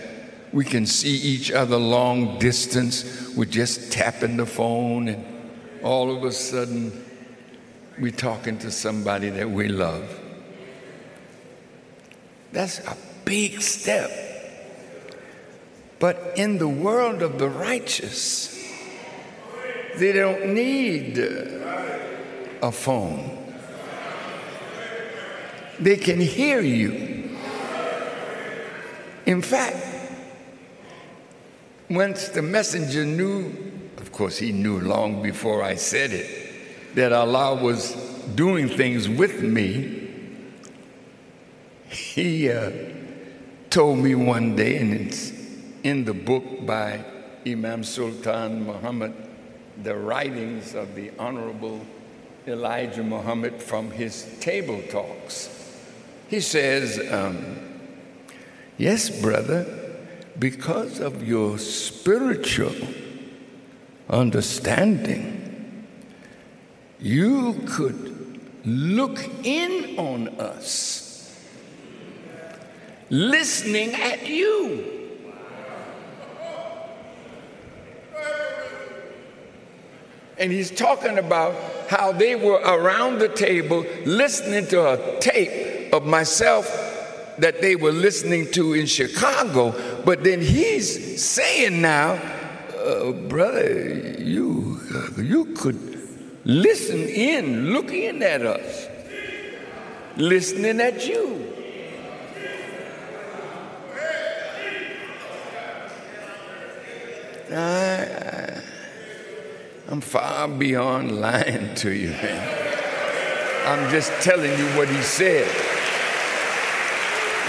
we 0.54 0.66
can 0.66 0.86
see 0.86 1.16
each 1.16 1.52
other 1.52 1.78
long 1.78 2.40
distance 2.40 3.30
with 3.36 3.52
just 3.52 3.92
tapping 3.92 4.38
the 4.38 4.46
phone, 4.46 5.10
and 5.10 5.26
all 5.84 6.16
of 6.16 6.24
a 6.24 6.32
sudden 6.32 7.06
we're 8.00 8.12
talking 8.12 8.58
to 8.60 8.72
somebody 8.72 9.30
that 9.30 9.50
we 9.50 9.68
love. 9.68 10.20
That's 12.52 12.80
a 12.80 12.98
big 13.26 13.62
step. 13.62 14.10
But 16.00 16.34
in 16.38 16.58
the 16.58 16.68
world 16.68 17.22
of 17.22 17.38
the 17.38 17.50
righteous, 17.50 18.56
they 20.00 20.14
don't 20.14 20.54
need 20.54 21.18
a 22.62 22.72
phone. 22.72 23.36
They 25.80 25.98
can 25.98 26.20
hear 26.20 26.62
you. 26.62 27.38
In 29.26 29.42
fact, 29.42 29.78
once 31.90 32.30
the 32.30 32.42
messenger 32.42 33.06
knew, 33.06 33.54
of 33.98 34.12
course, 34.12 34.38
he 34.38 34.52
knew 34.52 34.80
long 34.80 35.22
before 35.22 35.64
I 35.64 35.76
said 35.76 36.12
it, 36.12 36.96
that 36.96 37.14
Allah 37.14 37.56
was 37.62 37.94
doing 38.36 38.68
things 38.68 39.08
with 39.08 39.42
me, 39.42 40.08
he 41.90 42.50
uh, 42.50 42.72
told 43.70 44.00
me 44.00 44.16
one 44.16 44.56
day, 44.56 44.78
and 44.78 44.94
it's 44.94 45.32
in 45.84 46.06
the 46.06 46.14
book 46.14 46.66
by 46.66 47.04
Imam 47.46 47.84
Sultan 47.84 48.66
Muhammad, 48.66 49.14
The 49.84 49.96
Writings 49.96 50.76
of 50.76 50.96
the 50.96 51.12
Honorable 51.18 51.86
Elijah 52.48 53.04
Muhammad 53.04 53.62
from 53.62 53.92
his 53.92 54.38
table 54.40 54.82
talks. 54.90 55.50
He 56.28 56.42
says, 56.42 57.00
um, 57.12 57.58
Yes, 58.78 59.10
brother, 59.10 59.66
because 60.38 61.00
of 61.00 61.28
your 61.28 61.58
spiritual 61.58 62.76
understanding, 64.10 65.86
you 67.00 67.62
could 67.68 68.40
look 68.66 69.20
in 69.44 69.98
on 69.98 70.30
us, 70.40 71.36
listening 73.10 73.94
at 73.96 74.28
you. 74.28 74.99
And 80.40 80.52
he's 80.52 80.72
talking 80.72 81.18
about 81.18 81.56
how 81.90 82.14
they 82.14 82.36
were 82.36 82.62
around 82.62 83.20
the 83.20 83.28
table 83.28 83.86
listening 84.06 84.68
to 84.68 84.94
a 84.94 85.20
tape 85.20 85.94
of 85.94 86.06
myself 86.06 86.66
that 87.40 87.62
they 87.62 87.76
were 87.76 87.92
listening 87.92 88.52
to 88.52 88.74
in 88.74 88.86
Chicago. 88.86 89.74
But 90.04 90.24
then 90.24 90.42
he's 90.42 91.22
saying 91.24 91.82
now, 91.82 92.22
uh, 92.78 93.12
brother, 93.12 94.16
you, 94.20 94.80
you 95.18 95.46
could 95.56 96.00
listen 96.46 97.00
in, 97.00 97.74
look 97.74 97.92
in 97.92 98.24
at 98.24 98.46
us, 98.46 98.88
listening 100.16 100.80
at 100.80 101.06
you. 101.08 101.46
I, 107.52 108.62
I'm 109.92 110.02
far 110.02 110.48
beyond 110.48 111.20
lying 111.20 111.74
to 111.78 111.90
you, 111.90 112.10
man. 112.10 113.66
I'm 113.66 113.90
just 113.90 114.12
telling 114.22 114.52
you 114.52 114.66
what 114.78 114.88
he 114.88 115.02
said. 115.02 115.50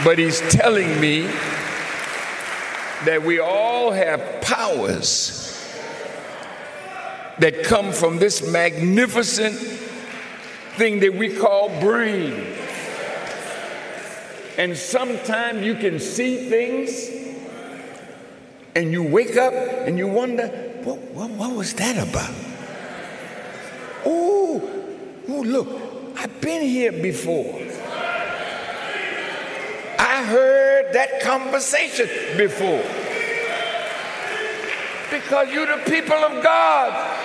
But 0.02 0.18
he's 0.18 0.40
telling 0.50 0.98
me 0.98 1.26
that 3.04 3.22
we 3.22 3.40
all 3.40 3.90
have 3.90 4.40
powers 4.40 5.70
that 7.40 7.62
come 7.62 7.92
from 7.92 8.18
this 8.18 8.50
magnificent 8.50 9.56
thing 9.56 11.00
that 11.00 11.12
we 11.14 11.36
call 11.36 11.68
brain. 11.78 12.56
And 14.56 14.74
sometimes 14.78 15.62
you 15.62 15.74
can 15.74 16.00
see 16.00 16.48
things 16.48 17.06
and 18.74 18.92
you 18.92 19.02
wake 19.02 19.36
up 19.36 19.52
and 19.52 19.98
you 19.98 20.06
wonder, 20.06 20.69
what, 20.84 20.98
what, 21.12 21.30
what 21.30 21.52
was 21.54 21.74
that 21.74 21.96
about? 21.96 22.34
Oh, 24.04 24.62
oh, 25.28 25.40
look, 25.40 25.68
I've 26.16 26.40
been 26.40 26.62
here 26.62 26.92
before. 26.92 27.60
I 29.98 30.24
heard 30.24 30.92
that 30.94 31.20
conversation 31.22 32.08
before. 32.36 32.82
Because 35.10 35.52
you're 35.52 35.66
the 35.66 35.82
people 35.90 36.16
of 36.16 36.42
God. 36.42 37.16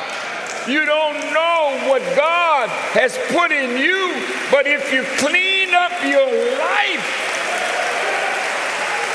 You 0.67 0.85
don't 0.85 1.33
know 1.33 1.89
what 1.89 2.01
God 2.15 2.69
has 2.97 3.17
put 3.29 3.51
in 3.51 3.77
you, 3.77 4.15
but 4.51 4.65
if 4.65 4.91
you 4.91 5.03
clean 5.19 5.73
up 5.73 5.91
your 6.03 6.25
life, 6.57 7.05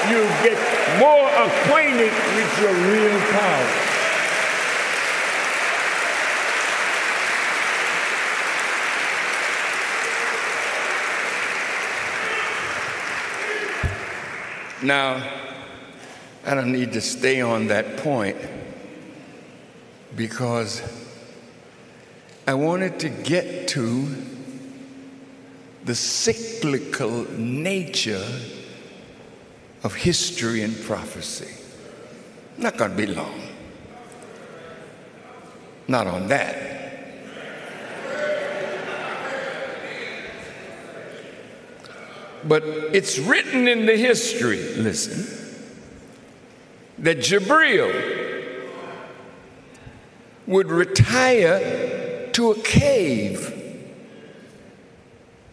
you 0.09 0.23
get 0.47 0.57
more 0.99 1.29
acquainted 1.29 2.13
with 2.37 2.61
your 2.61 2.73
real 2.73 3.21
power. 3.33 3.90
Now, 14.83 15.23
I 16.47 16.55
don't 16.55 16.73
need 16.73 16.93
to 16.95 17.03
stay 17.03 17.43
on 17.43 17.67
that 17.67 17.99
point 17.99 18.37
because 20.17 20.83
I 22.47 22.55
wanted 22.55 22.99
to 23.01 23.11
get 23.11 23.69
to 23.69 24.09
the 25.85 25.95
cyclical 25.95 27.31
nature 27.33 28.27
of 29.83 29.95
history 29.95 30.63
and 30.63 30.79
prophecy. 30.83 31.55
Not 32.57 32.77
going 32.77 32.93
to 32.93 32.97
be 32.97 33.07
long. 33.07 33.41
Not 35.89 36.07
on 36.07 36.29
that. 36.29 36.80
But 42.45 42.63
it's 42.65 43.19
written 43.19 43.69
in 43.69 43.87
the 43.87 43.97
history, 43.97 44.75
listen, 44.75 45.27
that 46.99 47.19
Jabril 47.19 47.93
would 50.47 50.69
retire 50.69 52.29
to 52.33 52.51
a 52.53 52.59
cave 52.61 53.57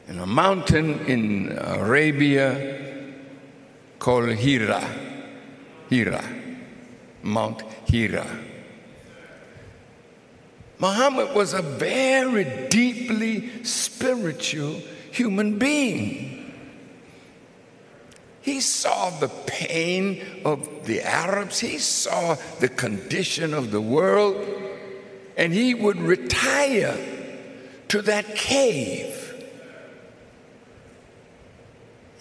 in 0.07 0.19
a 0.19 0.25
mountain 0.25 1.05
in 1.05 1.57
Arabia 1.57 3.03
called 3.99 4.29
Hira. 4.29 4.81
Hira. 5.89 6.23
Mount 7.21 7.61
Hira. 7.85 8.25
Muhammad 10.79 11.35
was 11.35 11.53
a 11.53 11.61
very 11.61 12.67
deeply 12.69 13.63
spiritual 13.63 14.81
human 15.11 15.57
being. 15.57 16.36
He 18.48 18.62
saw 18.62 19.10
the 19.10 19.28
pain 19.28 20.26
of 20.45 20.86
the 20.86 21.02
Arabs, 21.02 21.60
he 21.60 21.80
saw 21.80 22.36
the 22.62 22.70
condition 22.70 23.54
of 23.54 23.72
the 23.72 23.82
world, 23.82 24.38
and 25.36 25.52
he 25.52 25.74
would 25.74 26.00
retire 26.00 26.98
to 27.89 28.02
that 28.04 28.38
cave. 28.38 29.36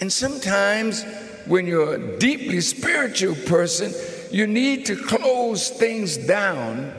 And 0.01 0.13
sometimes, 0.13 1.05
when 1.47 1.69
you're 1.69 1.95
a 1.95 2.19
deeply 2.19 2.61
spiritual 2.61 3.37
person, 3.47 3.95
you 4.33 4.49
need 4.49 4.87
to 4.87 4.97
close 4.97 5.71
things 5.71 6.17
down 6.17 6.93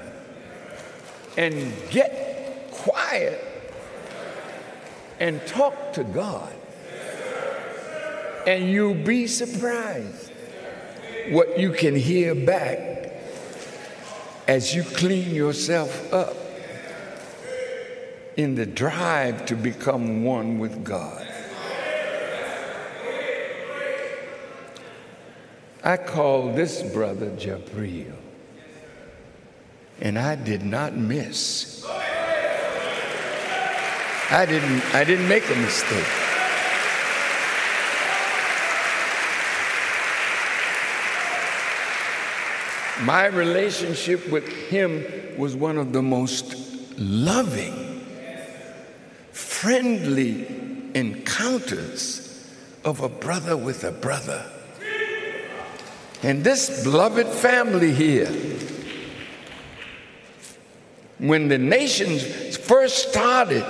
and 1.36 1.74
get 1.90 2.72
quiet 2.72 3.44
and 5.20 5.46
talk 5.48 5.92
to 5.96 6.06
God 6.06 6.54
and 8.48 8.70
you'll 8.70 8.94
be 8.94 9.28
surprised 9.28 10.32
what 11.30 11.60
you 11.60 11.74
can 11.74 11.94
hear 11.94 12.34
back 12.34 13.12
as 14.48 14.74
you 14.74 14.84
clean 14.84 15.36
yourself 15.36 16.14
up 16.14 16.34
in 18.38 18.56
the 18.56 18.66
drive 18.66 19.46
to 19.48 19.56
become 19.56 20.24
one 20.24 20.60
with 20.60 20.86
God. 20.86 21.28
I 25.84 25.98
call 25.98 26.54
this 26.54 26.82
brother 26.94 27.30
Jabril, 27.32 28.16
and 30.00 30.18
I 30.18 30.36
did 30.36 30.64
not 30.64 30.96
miss. 30.96 31.86
I 34.30 34.46
didn't, 34.46 34.96
I 34.96 35.04
didn't 35.04 35.28
make 35.28 35.50
a 35.50 35.56
mistake. 35.56 36.27
My 43.02 43.28
relationship 43.28 44.28
with 44.30 44.48
him 44.48 45.06
was 45.38 45.56
one 45.56 45.78
of 45.78 45.94
the 45.94 46.02
most 46.02 46.56
loving, 46.98 48.04
friendly 49.32 50.48
encounters 50.96 52.48
of 52.84 53.02
a 53.02 53.10
brother 53.10 53.56
with 53.56 53.84
a 53.84 53.92
brother. 53.92 54.50
And 56.24 56.44
this 56.44 56.84
beloved 56.84 57.28
family 57.28 57.94
here, 57.94 58.32
when 61.20 61.50
the 61.50 61.60
nations 61.60 62.58
first 62.58 63.10
started, 63.10 63.66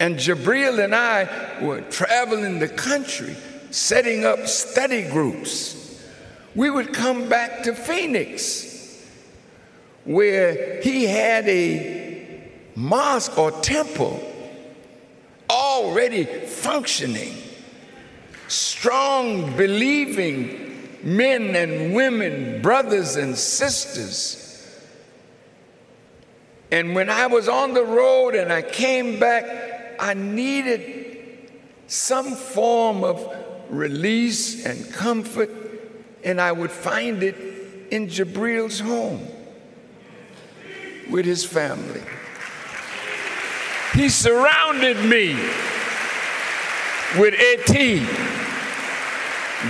and 0.00 0.16
Jabril 0.16 0.82
and 0.82 0.94
I 0.94 1.58
were 1.62 1.82
traveling 1.82 2.60
the 2.60 2.68
country, 2.68 3.36
setting 3.70 4.24
up 4.24 4.46
study 4.46 5.02
groups 5.02 5.85
we 6.56 6.70
would 6.70 6.94
come 6.94 7.28
back 7.28 7.62
to 7.64 7.74
Phoenix, 7.74 9.04
where 10.04 10.80
he 10.80 11.04
had 11.04 11.46
a 11.48 12.50
mosque 12.74 13.38
or 13.38 13.50
temple 13.60 14.18
already 15.50 16.24
functioning, 16.24 17.36
strong, 18.48 19.54
believing 19.56 20.88
men 21.02 21.54
and 21.54 21.94
women, 21.94 22.62
brothers 22.62 23.16
and 23.16 23.36
sisters. 23.36 24.42
And 26.72 26.94
when 26.94 27.10
I 27.10 27.26
was 27.26 27.48
on 27.50 27.74
the 27.74 27.84
road 27.84 28.34
and 28.34 28.50
I 28.50 28.62
came 28.62 29.20
back, 29.20 29.94
I 30.00 30.14
needed 30.14 31.50
some 31.86 32.34
form 32.34 33.04
of 33.04 33.30
release 33.68 34.64
and 34.64 34.92
comfort 34.92 35.65
and 36.26 36.40
I 36.40 36.50
would 36.50 36.72
find 36.72 37.22
it 37.22 37.36
in 37.92 38.08
Jabril's 38.08 38.80
home 38.80 39.24
with 41.08 41.24
his 41.24 41.44
family. 41.44 42.02
He 43.94 44.08
surrounded 44.08 44.96
me 45.08 45.34
with 47.16 47.32
Eti, 47.34 48.00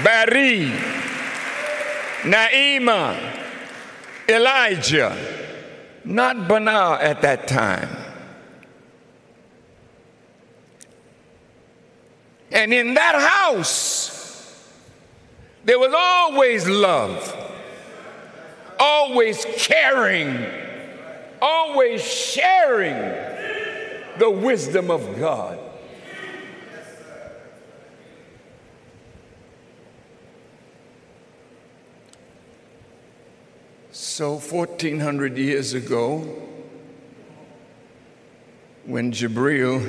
Bari, 0.03 0.73
Naima, 2.23 3.39
Elijah, 4.27 5.15
not 6.07 6.49
Banal 6.49 6.95
at 6.95 7.21
that 7.21 7.47
time. 7.47 7.91
And 12.51 12.73
in 12.73 12.95
that 12.95 13.15
house, 13.15 14.16
there 15.67 15.81
was 15.81 15.93
always 15.93 16.69
love, 16.69 17.53
always 18.79 19.45
caring, 19.57 20.47
always 21.43 22.03
sharing 22.03 22.95
the 24.21 24.31
wisdom 24.31 24.93
of 24.93 25.19
God. 25.19 25.59
So, 33.91 34.39
1400 34.39 35.37
years 35.37 35.75
ago, 35.75 36.21
when 38.85 39.11
Jibril 39.11 39.81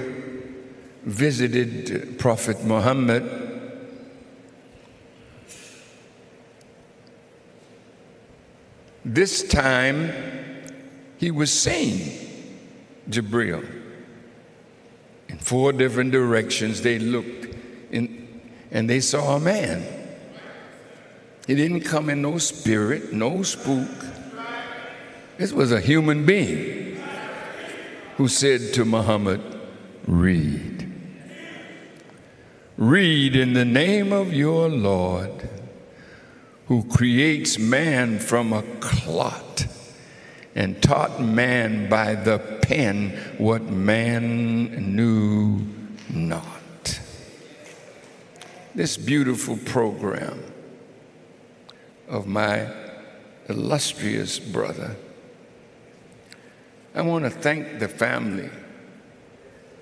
visited 1.03 2.17
Prophet 2.17 2.63
Muhammad, 2.63 3.46
This 9.09 9.41
time, 9.41 10.11
he 11.17 11.31
was 11.31 11.49
seeing 11.49 12.11
Jabril 13.09 13.65
in 15.29 15.37
four 15.37 15.71
different 15.71 16.11
directions. 16.11 16.81
They 16.81 16.99
looked 16.99 17.55
in, 17.89 18.41
and 18.69 18.89
they 18.89 18.99
saw 18.99 19.37
a 19.37 19.39
man. 19.39 19.85
He 21.47 21.55
didn't 21.55 21.81
come 21.81 22.09
in 22.09 22.21
no 22.21 22.37
spirit, 22.37 23.13
no 23.13 23.43
spook. 23.43 23.87
This 25.37 25.53
was 25.53 25.71
a 25.71 25.79
human 25.79 26.25
being 26.25 27.01
who 28.17 28.27
said 28.27 28.73
to 28.73 28.83
Muhammad, 28.83 29.41
Read. 30.05 30.91
Read 32.75 33.37
in 33.37 33.53
the 33.53 33.63
name 33.63 34.11
of 34.11 34.33
your 34.33 34.67
Lord, 34.67 35.47
who 36.67 36.83
creates 36.83 37.57
man 37.57 38.19
from 38.19 38.53
a 38.53 38.61
clot 38.79 39.67
and 40.55 40.81
taught 40.81 41.21
man 41.21 41.89
by 41.89 42.15
the 42.15 42.39
pen 42.61 43.09
what 43.37 43.63
man 43.63 44.95
knew 44.95 45.61
not. 46.09 46.99
This 48.75 48.97
beautiful 48.97 49.57
program 49.57 50.43
of 52.07 52.27
my 52.27 52.69
illustrious 53.49 54.39
brother 54.39 54.95
I 56.97 57.01
want 57.01 57.25
to 57.25 57.29
thank 57.29 57.77
the 57.77 57.87
family 57.87 58.49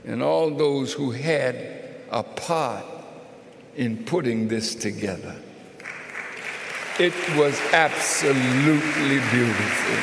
and 0.04 0.22
all 0.22 0.52
those 0.52 0.92
who 0.92 1.12
had 1.12 1.56
a 2.12 2.24
part 2.24 2.84
in 3.78 4.04
putting 4.04 4.50
this 4.50 4.76
together. 4.76 5.38
It 6.98 7.14
was 7.36 7.60
absolutely 7.74 9.20
beautiful. 9.32 9.96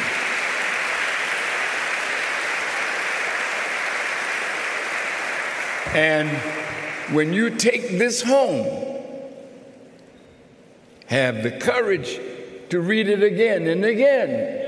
And 5.94 6.28
when 7.14 7.32
you 7.32 7.50
take 7.50 7.98
this 7.98 8.22
home, 8.22 8.66
have 11.06 11.42
the 11.42 11.50
courage 11.50 12.20
to 12.70 12.80
read 12.80 13.08
it 13.08 13.22
again 13.22 13.66
and 13.66 13.84
again 13.84 14.62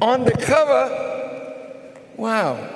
on 0.00 0.24
the 0.24 0.32
cover, 0.32 1.94
wow. 2.16 2.68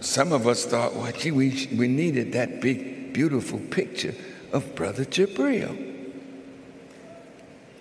Some 0.00 0.32
of 0.32 0.46
us 0.46 0.64
thought, 0.64 0.94
well, 0.94 1.10
gee, 1.12 1.30
we, 1.30 1.68
we 1.74 1.88
needed 1.88 2.32
that 2.32 2.60
big, 2.60 3.12
beautiful 3.12 3.58
picture 3.58 4.14
of 4.52 4.74
Brother 4.74 5.04
Jabril. 5.04 5.84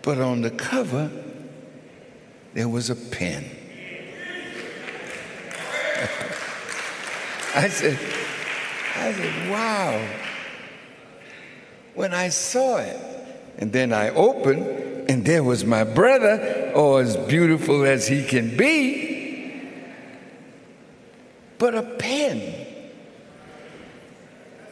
But 0.01 0.20
on 0.20 0.41
the 0.41 0.51
cover, 0.51 1.11
there 2.53 2.70
was 2.70 2.89
a 2.89 2.95
pen. 2.95 3.45
I 7.55 7.70
said, 7.70 7.99
I 8.95 9.13
said, 9.13 9.49
wow. 9.49 10.07
When 11.93 12.13
I 12.13 12.30
saw 12.30 12.78
it, 12.78 12.99
and 13.57 13.74
then 13.74 13.91
I 13.91 14.09
opened, 14.09 14.65
and 15.09 15.26
there 15.26 15.43
was 15.43 15.65
my 15.65 15.84
brother, 15.84 16.72
or 16.76 17.01
as 17.01 17.18
beautiful 17.18 17.84
as 17.86 18.07
he 18.07 18.24
can 18.24 18.55
be, 18.55 19.61
but 21.57 21.74
a 21.76 21.82
pen 21.82 22.65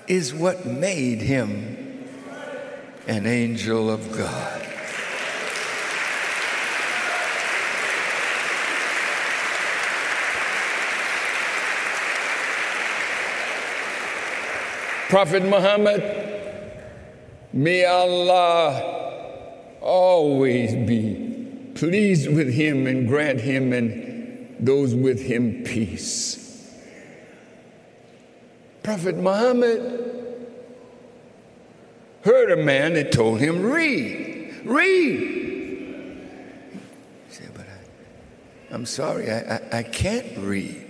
is 0.07 0.33
what 0.33 0.65
made 0.65 1.21
him 1.21 1.84
an 3.07 3.27
angel 3.27 3.89
of 3.89 4.11
God. 4.17 4.61
Prophet 15.09 15.43
Muhammad, 15.43 16.01
may 17.53 17.85
Allah 17.85 18.95
always 19.81 20.73
be 20.73 21.71
pleased 21.75 22.33
with 22.33 22.51
him 22.51 22.87
and 22.87 23.07
grant 23.07 23.39
him 23.39 23.71
and 23.71 24.57
those 24.59 24.95
with 24.95 25.21
him 25.21 25.63
peace. 25.63 26.41
Prophet 28.81 29.15
Muhammad 29.15 30.24
heard 32.25 32.51
a 32.51 32.57
man 32.57 32.95
that 32.95 33.11
told 33.11 33.39
him, 33.39 33.61
Read, 33.61 34.65
read. 34.65 35.19
He 37.29 37.33
said, 37.33 37.51
But 37.53 37.67
I, 38.71 38.73
am 38.73 38.85
sorry, 38.85 39.31
I, 39.31 39.55
I, 39.55 39.61
I 39.79 39.83
can't 39.83 40.37
read 40.39 40.81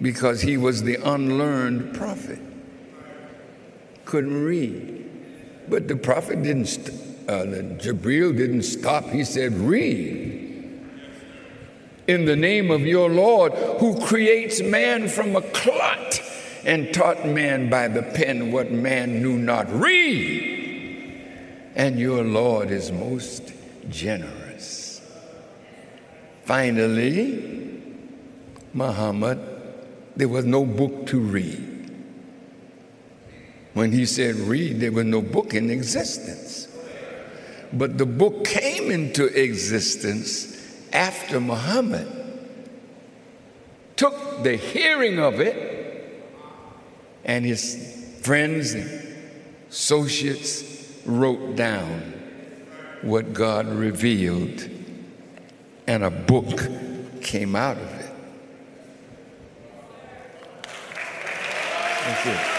because 0.00 0.40
he 0.40 0.56
was 0.56 0.84
the 0.84 0.96
unlearned 0.96 1.94
prophet. 1.94 2.38
Couldn't 4.04 4.44
read. 4.44 5.10
But 5.68 5.88
the 5.88 5.96
prophet 5.96 6.42
didn't. 6.42 6.66
St- 6.66 7.00
uh, 7.26 7.46
Jabril 7.78 8.36
didn't 8.36 8.64
stop. 8.64 9.08
He 9.08 9.24
said, 9.24 9.54
Read. 9.54 10.42
In 12.06 12.26
the 12.26 12.36
name 12.36 12.70
of 12.70 12.82
your 12.82 13.08
Lord, 13.08 13.54
who 13.80 13.98
creates 14.06 14.60
man 14.60 15.08
from 15.08 15.34
a 15.34 15.40
clot 15.40 16.20
and 16.64 16.92
taught 16.94 17.26
man 17.26 17.68
by 17.68 17.88
the 17.88 18.02
pen 18.02 18.52
what 18.52 18.70
man 18.70 19.22
knew 19.22 19.38
not. 19.38 19.70
Read. 19.72 20.52
And 21.74 21.98
your 21.98 22.22
Lord 22.24 22.70
is 22.70 22.92
most 22.92 23.52
generous. 23.88 25.00
Finally, 26.44 27.80
Muhammad, 28.72 29.38
there 30.16 30.28
was 30.28 30.44
no 30.44 30.64
book 30.64 31.06
to 31.06 31.20
read. 31.20 31.70
When 33.72 33.90
he 33.90 34.06
said 34.06 34.36
read, 34.36 34.80
there 34.80 34.92
was 34.92 35.04
no 35.04 35.20
book 35.20 35.54
in 35.54 35.70
existence. 35.70 36.68
But 37.72 37.98
the 37.98 38.06
book 38.06 38.44
came 38.44 38.90
into 38.90 39.26
existence 39.26 40.54
after 40.92 41.40
Muhammad 41.40 42.24
took 43.96 44.42
the 44.42 44.56
hearing 44.56 45.18
of 45.18 45.40
it, 45.40 45.73
and 47.24 47.44
his 47.44 48.18
friends 48.22 48.74
and 48.74 49.16
associates 49.70 51.00
wrote 51.06 51.56
down 51.56 52.12
what 53.02 53.32
God 53.32 53.66
revealed, 53.66 54.68
and 55.86 56.04
a 56.04 56.10
book 56.10 56.68
came 57.20 57.54
out 57.54 57.76
of 57.76 57.82
it. 57.82 58.10
That's 62.04 62.26
it. 62.26 62.50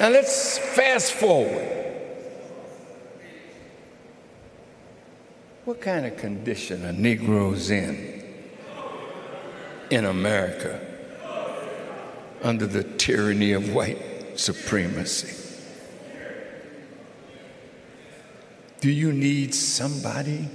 Now 0.00 0.08
let's 0.08 0.58
fast 0.58 1.12
forward. 1.12 1.81
What 5.64 5.80
kind 5.80 6.04
of 6.06 6.16
condition 6.16 6.84
are 6.84 6.92
Negroes 6.92 7.70
in 7.70 8.20
in 9.90 10.06
America 10.06 10.80
under 12.42 12.66
the 12.66 12.82
tyranny 12.82 13.52
of 13.52 13.72
white 13.72 13.98
supremacy? 14.34 15.38
Do 18.80 18.90
you 18.90 19.12
need 19.12 19.54
somebody? 19.54 20.48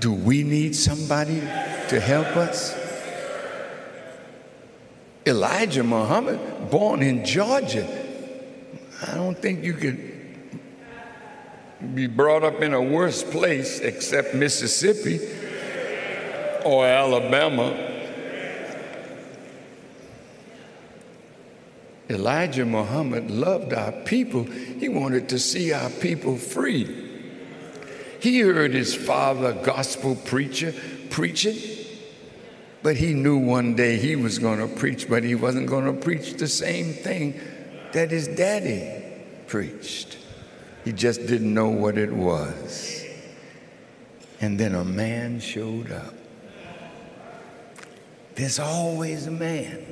Do 0.00 0.12
we 0.12 0.42
need 0.42 0.76
somebody 0.76 1.40
to 1.40 2.00
help 2.00 2.36
us? 2.36 2.76
Elijah 5.24 5.82
Muhammad, 5.82 6.70
born 6.70 7.02
in 7.02 7.24
Georgia. 7.24 7.88
I 9.06 9.14
don't 9.14 9.38
think 9.38 9.64
you 9.64 9.72
could 9.72 10.07
be 11.94 12.06
brought 12.06 12.42
up 12.42 12.60
in 12.60 12.74
a 12.74 12.82
worse 12.82 13.22
place 13.22 13.80
except 13.80 14.34
Mississippi 14.34 15.20
or 16.64 16.86
Alabama. 16.86 17.86
Elijah 22.10 22.64
Muhammad 22.64 23.30
loved 23.30 23.72
our 23.72 23.92
people. 23.92 24.44
He 24.44 24.88
wanted 24.88 25.28
to 25.28 25.38
see 25.38 25.72
our 25.72 25.90
people 25.90 26.36
free. 26.36 27.06
He 28.20 28.40
heard 28.40 28.72
his 28.72 28.94
father, 28.94 29.52
gospel 29.52 30.16
preacher, 30.16 30.74
preaching 31.10 31.56
but 32.82 32.96
he 32.96 33.12
knew 33.12 33.38
one 33.38 33.74
day 33.74 33.96
he 33.96 34.16
was 34.16 34.38
going 34.38 34.60
to 34.60 34.66
preach, 34.66 35.08
but 35.08 35.24
he 35.24 35.34
wasn't 35.34 35.66
going 35.66 35.84
to 35.84 35.92
preach 35.92 36.34
the 36.34 36.48
same 36.48 36.92
thing 36.92 37.38
that 37.92 38.10
his 38.10 38.28
daddy 38.28 39.02
preached. 39.46 40.16
He 40.88 40.94
just 40.94 41.26
didn't 41.26 41.52
know 41.52 41.68
what 41.68 41.98
it 41.98 42.10
was. 42.10 43.04
And 44.40 44.58
then 44.58 44.74
a 44.74 44.86
man 44.86 45.38
showed 45.38 45.92
up. 45.92 46.14
There's 48.36 48.58
always 48.58 49.26
a 49.26 49.30
man. 49.30 49.84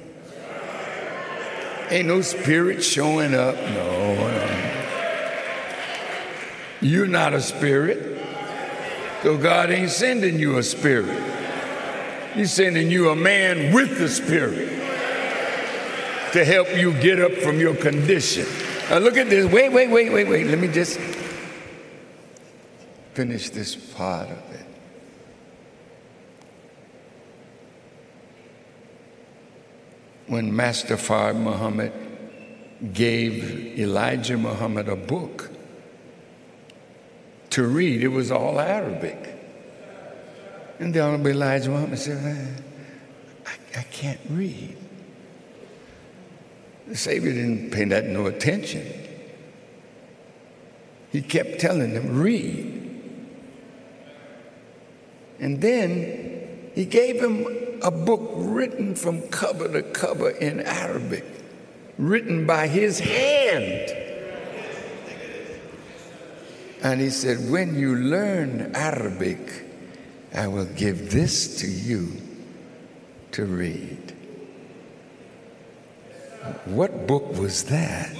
Ain't 1.90 2.08
no 2.08 2.22
spirit 2.22 2.82
showing 2.82 3.34
up. 3.34 3.56
No, 3.56 4.14
no. 4.14 4.84
You're 6.80 7.08
not 7.08 7.34
a 7.34 7.42
spirit. 7.42 8.18
So 9.22 9.36
God 9.36 9.70
ain't 9.70 9.90
sending 9.90 10.38
you 10.38 10.56
a 10.56 10.62
spirit. 10.62 11.22
He's 12.32 12.52
sending 12.52 12.90
you 12.90 13.10
a 13.10 13.16
man 13.16 13.74
with 13.74 13.98
the 13.98 14.08
spirit 14.08 14.70
to 16.32 16.42
help 16.42 16.74
you 16.74 16.94
get 16.94 17.20
up 17.20 17.32
from 17.32 17.60
your 17.60 17.76
condition. 17.76 18.46
Now 18.88 18.98
look 18.98 19.16
at 19.16 19.28
this. 19.28 19.50
Wait, 19.50 19.72
wait, 19.72 19.90
wait, 19.90 20.12
wait, 20.12 20.28
wait. 20.28 20.46
Let 20.46 20.58
me 20.60 20.68
just 20.68 20.98
finish 23.14 23.50
this 23.50 23.74
part 23.74 24.28
of 24.28 24.38
it. 24.52 24.66
When 30.28 30.54
Master 30.54 30.96
Fard 30.96 31.36
Muhammad 31.36 31.92
gave 32.92 33.78
Elijah 33.78 34.36
Muhammad 34.36 34.88
a 34.88 34.96
book 34.96 35.50
to 37.50 37.64
read, 37.64 38.02
it 38.02 38.08
was 38.08 38.30
all 38.30 38.60
Arabic. 38.60 39.34
And 40.78 40.94
the 40.94 41.00
Honorable 41.00 41.28
Elijah 41.28 41.70
Muhammad 41.70 41.98
said, 41.98 42.62
I, 43.46 43.78
I 43.78 43.82
can't 43.84 44.20
read. 44.30 44.76
The 46.86 46.96
Savior 46.96 47.32
didn't 47.32 47.70
pay 47.70 47.84
that 47.84 48.06
no 48.06 48.26
attention. 48.26 48.86
He 51.10 51.22
kept 51.22 51.60
telling 51.60 51.94
them, 51.94 52.18
read. 52.18 52.76
And 55.38 55.60
then 55.60 56.70
he 56.74 56.84
gave 56.84 57.20
him 57.20 57.46
a 57.82 57.90
book 57.90 58.30
written 58.34 58.94
from 58.94 59.22
cover 59.28 59.68
to 59.68 59.82
cover 59.82 60.30
in 60.30 60.60
Arabic, 60.60 61.24
written 61.98 62.46
by 62.46 62.68
his 62.68 62.98
hand. 62.98 63.90
And 66.82 67.00
he 67.00 67.10
said, 67.10 67.50
When 67.50 67.78
you 67.78 67.96
learn 67.96 68.72
Arabic, 68.74 69.64
I 70.34 70.46
will 70.46 70.66
give 70.66 71.10
this 71.10 71.60
to 71.60 71.66
you 71.66 72.12
to 73.32 73.44
read. 73.44 74.05
What 76.66 77.06
book 77.06 77.36
was 77.38 77.64
that? 77.64 78.14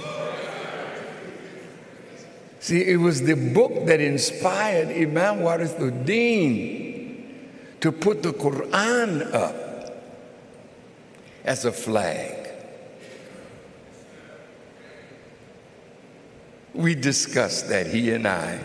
See, 2.59 2.83
it 2.83 2.97
was 2.97 3.21
the 3.21 3.35
book 3.35 3.85
that 3.85 4.01
inspired 4.01 4.89
Imam 4.89 5.39
Warithuddin 5.39 7.07
to 7.79 7.91
put 7.91 8.23
the 8.23 8.33
Quran 8.33 9.33
up 9.33 9.55
as 11.45 11.63
a 11.65 11.71
flag. 11.71 12.49
We 16.73 16.93
discussed 16.93 17.69
that, 17.69 17.87
he 17.87 18.11
and 18.11 18.27
I. 18.27 18.59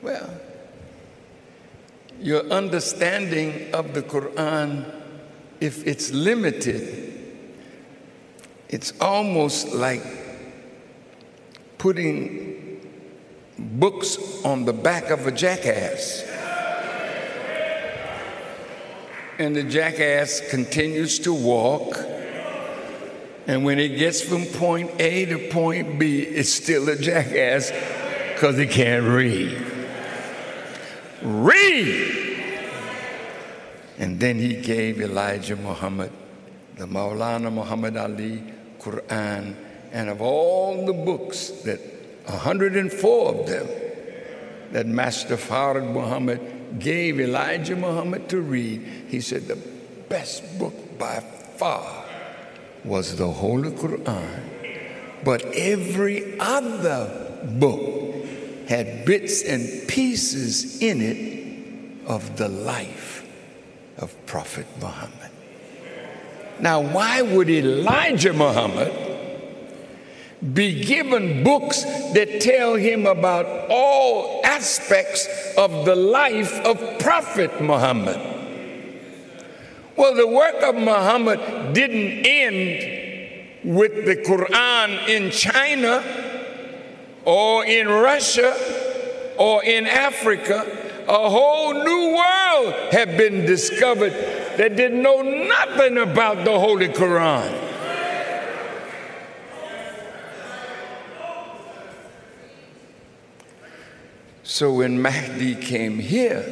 Well, 0.00 0.30
your 2.22 2.44
understanding 2.50 3.74
of 3.74 3.94
the 3.94 4.02
Quran, 4.02 4.84
if 5.60 5.86
it's 5.86 6.12
limited, 6.12 7.12
it's 8.68 8.92
almost 9.00 9.74
like 9.74 10.02
putting 11.78 12.80
books 13.58 14.16
on 14.44 14.64
the 14.64 14.72
back 14.72 15.10
of 15.10 15.26
a 15.26 15.32
jackass. 15.32 16.24
And 19.38 19.56
the 19.56 19.64
jackass 19.64 20.48
continues 20.48 21.18
to 21.20 21.34
walk. 21.34 21.98
And 23.48 23.64
when 23.64 23.80
it 23.80 23.98
gets 23.98 24.22
from 24.22 24.44
point 24.46 24.92
A 25.00 25.24
to 25.26 25.48
point 25.50 25.98
B, 25.98 26.20
it's 26.20 26.50
still 26.50 26.88
a 26.88 26.96
jackass 26.96 27.72
because 28.34 28.56
he 28.56 28.66
can't 28.66 29.04
read. 29.04 29.81
Read! 31.24 32.18
And 33.98 34.18
then 34.18 34.38
he 34.38 34.56
gave 34.60 35.00
Elijah 35.00 35.56
Muhammad, 35.56 36.10
the 36.76 36.86
Maulana 36.86 37.52
Muhammad 37.52 37.96
Ali 37.96 38.42
Quran, 38.80 39.54
and 39.92 40.08
of 40.08 40.20
all 40.20 40.86
the 40.86 40.92
books 40.92 41.50
that 41.62 41.78
104 42.26 43.34
of 43.34 43.46
them 43.46 43.68
that 44.72 44.86
Master 44.86 45.36
Fard 45.36 45.92
Muhammad 45.92 46.40
gave 46.78 47.20
Elijah 47.20 47.76
Muhammad 47.76 48.28
to 48.30 48.40
read, 48.40 48.80
he 49.08 49.20
said 49.20 49.46
the 49.46 49.58
best 50.08 50.58
book 50.58 50.98
by 50.98 51.20
far 51.56 52.04
was 52.84 53.16
the 53.16 53.28
Holy 53.28 53.70
Quran. 53.70 54.40
But 55.24 55.44
every 55.54 56.38
other 56.40 57.40
book 57.44 58.21
had 58.68 59.04
bits 59.04 59.42
and 59.42 59.88
pieces 59.88 60.80
in 60.80 61.00
it 61.00 62.06
of 62.06 62.36
the 62.36 62.48
life 62.48 63.26
of 63.98 64.14
Prophet 64.26 64.66
Muhammad. 64.80 65.30
Now, 66.60 66.80
why 66.80 67.22
would 67.22 67.50
Elijah 67.50 68.32
Muhammad 68.32 68.92
be 70.54 70.84
given 70.84 71.44
books 71.44 71.82
that 72.14 72.40
tell 72.40 72.74
him 72.74 73.06
about 73.06 73.46
all 73.70 74.40
aspects 74.44 75.28
of 75.56 75.84
the 75.84 75.96
life 75.96 76.52
of 76.64 76.98
Prophet 76.98 77.60
Muhammad? 77.60 78.20
Well, 79.96 80.14
the 80.14 80.26
work 80.26 80.62
of 80.62 80.74
Muhammad 80.74 81.74
didn't 81.74 82.26
end 82.26 83.00
with 83.64 84.04
the 84.04 84.16
Quran 84.16 85.08
in 85.08 85.30
China 85.30 86.02
or 87.24 87.64
in 87.64 87.88
Russia 87.88 88.56
or 89.38 89.64
in 89.64 89.86
Africa. 89.86 91.04
A 91.08 91.30
whole 91.30 91.74
new 91.74 92.16
world 92.16 92.92
had 92.92 93.16
been 93.16 93.44
discovered 93.44 94.12
that 94.56 94.76
didn't 94.76 95.02
know 95.02 95.22
nothing 95.22 95.98
about 95.98 96.44
the 96.44 96.58
Holy 96.58 96.88
Quran. 96.88 97.70
So 104.44 104.74
when 104.74 105.00
Mahdi 105.00 105.54
came 105.54 105.98
here, 105.98 106.44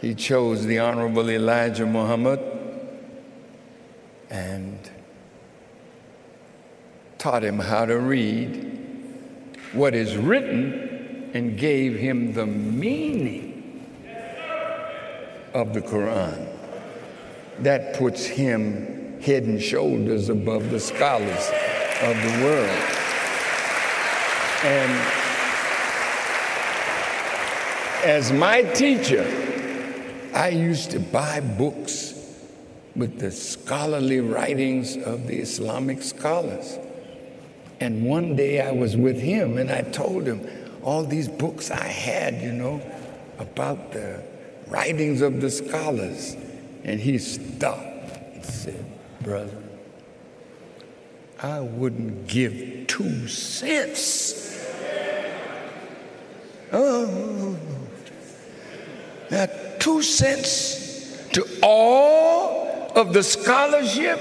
he 0.00 0.14
chose 0.14 0.66
the 0.66 0.78
Honorable 0.78 1.28
Elijah 1.30 1.86
Muhammad 1.86 2.40
and 4.30 4.78
taught 7.18 7.44
him 7.44 7.58
how 7.58 7.86
to 7.86 7.98
read 7.98 8.81
what 9.72 9.94
is 9.94 10.16
written 10.16 11.30
and 11.34 11.58
gave 11.58 11.94
him 11.96 12.34
the 12.34 12.46
meaning 12.46 13.84
of 15.54 15.72
the 15.72 15.80
Quran. 15.80 16.48
That 17.60 17.96
puts 17.96 18.24
him 18.24 19.20
head 19.20 19.44
and 19.44 19.62
shoulders 19.62 20.28
above 20.28 20.70
the 20.70 20.80
scholars 20.80 21.50
of 22.02 22.16
the 22.16 22.44
world. 22.44 22.98
And 24.64 24.92
as 28.04 28.32
my 28.32 28.62
teacher, 28.62 29.24
I 30.34 30.48
used 30.48 30.90
to 30.90 30.98
buy 31.00 31.40
books 31.40 32.14
with 32.94 33.18
the 33.18 33.30
scholarly 33.30 34.20
writings 34.20 34.96
of 34.96 35.26
the 35.26 35.38
Islamic 35.38 36.02
scholars. 36.02 36.78
And 37.82 38.04
one 38.04 38.36
day 38.36 38.60
I 38.60 38.70
was 38.70 38.96
with 38.96 39.20
him 39.20 39.58
and 39.58 39.68
I 39.68 39.82
told 39.82 40.24
him 40.24 40.46
all 40.84 41.02
these 41.02 41.26
books 41.26 41.68
I 41.68 41.82
had, 41.88 42.40
you 42.40 42.52
know, 42.52 42.80
about 43.40 43.90
the 43.90 44.22
writings 44.68 45.20
of 45.20 45.40
the 45.40 45.50
scholars. 45.50 46.36
And 46.84 47.00
he 47.00 47.18
stopped 47.18 48.18
and 48.34 48.44
said, 48.44 48.84
Brother, 49.20 49.60
I 51.42 51.58
wouldn't 51.58 52.28
give 52.28 52.86
two 52.86 53.26
cents. 53.26 54.64
Oh, 56.70 57.58
now 59.28 59.46
two 59.80 60.02
cents 60.02 61.26
to 61.32 61.44
all 61.64 62.92
of 62.94 63.12
the 63.12 63.24
scholarship 63.24 64.20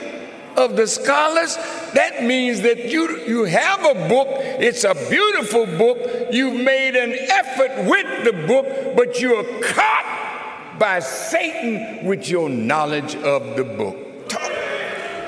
of 0.57 0.75
the 0.75 0.87
scholars, 0.87 1.55
that 1.93 2.23
means 2.23 2.61
that 2.61 2.85
you, 2.85 3.17
you 3.19 3.43
have 3.45 3.79
a 3.85 4.07
book, 4.07 4.27
it's 4.29 4.83
a 4.83 4.93
beautiful 5.09 5.65
book, 5.65 5.97
you've 6.31 6.59
made 6.61 6.95
an 6.95 7.13
effort 7.29 7.89
with 7.89 8.25
the 8.25 8.47
book, 8.47 8.95
but 8.95 9.19
you're 9.19 9.43
caught 9.61 10.77
by 10.77 10.99
Satan 10.99 12.05
with 12.05 12.27
your 12.27 12.49
knowledge 12.49 13.15
of 13.15 13.55
the 13.55 13.63
book. 13.63 14.27
Talk, 14.27 14.51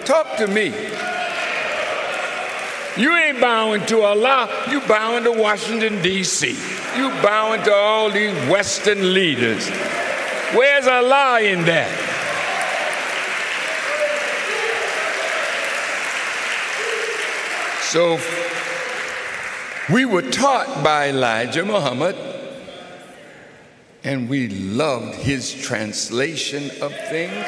talk 0.05 0.37
to 0.37 0.47
me. 0.47 0.73
You 2.95 3.15
ain't 3.15 3.41
bowing 3.41 3.85
to 3.87 4.01
Allah, 4.01 4.67
you 4.69 4.79
bowing 4.81 5.23
to 5.23 5.31
Washington, 5.31 6.01
D.C. 6.03 6.49
You 6.95 7.09
bowing 7.23 7.63
to 7.63 7.73
all 7.73 8.11
these 8.11 8.35
Western 8.47 9.15
leaders. 9.15 9.67
Where's 10.53 10.85
Allah 10.85 11.41
in 11.41 11.65
that? 11.65 12.12
So 17.93 18.17
We 19.93 20.05
were 20.05 20.23
taught 20.23 20.83
by 20.83 21.09
Elijah 21.09 21.63
Muhammad, 21.63 22.15
and 24.03 24.27
we 24.27 24.47
loved 24.47 25.13
his 25.13 25.53
translation 25.53 26.71
of 26.81 26.91
things, 27.09 27.45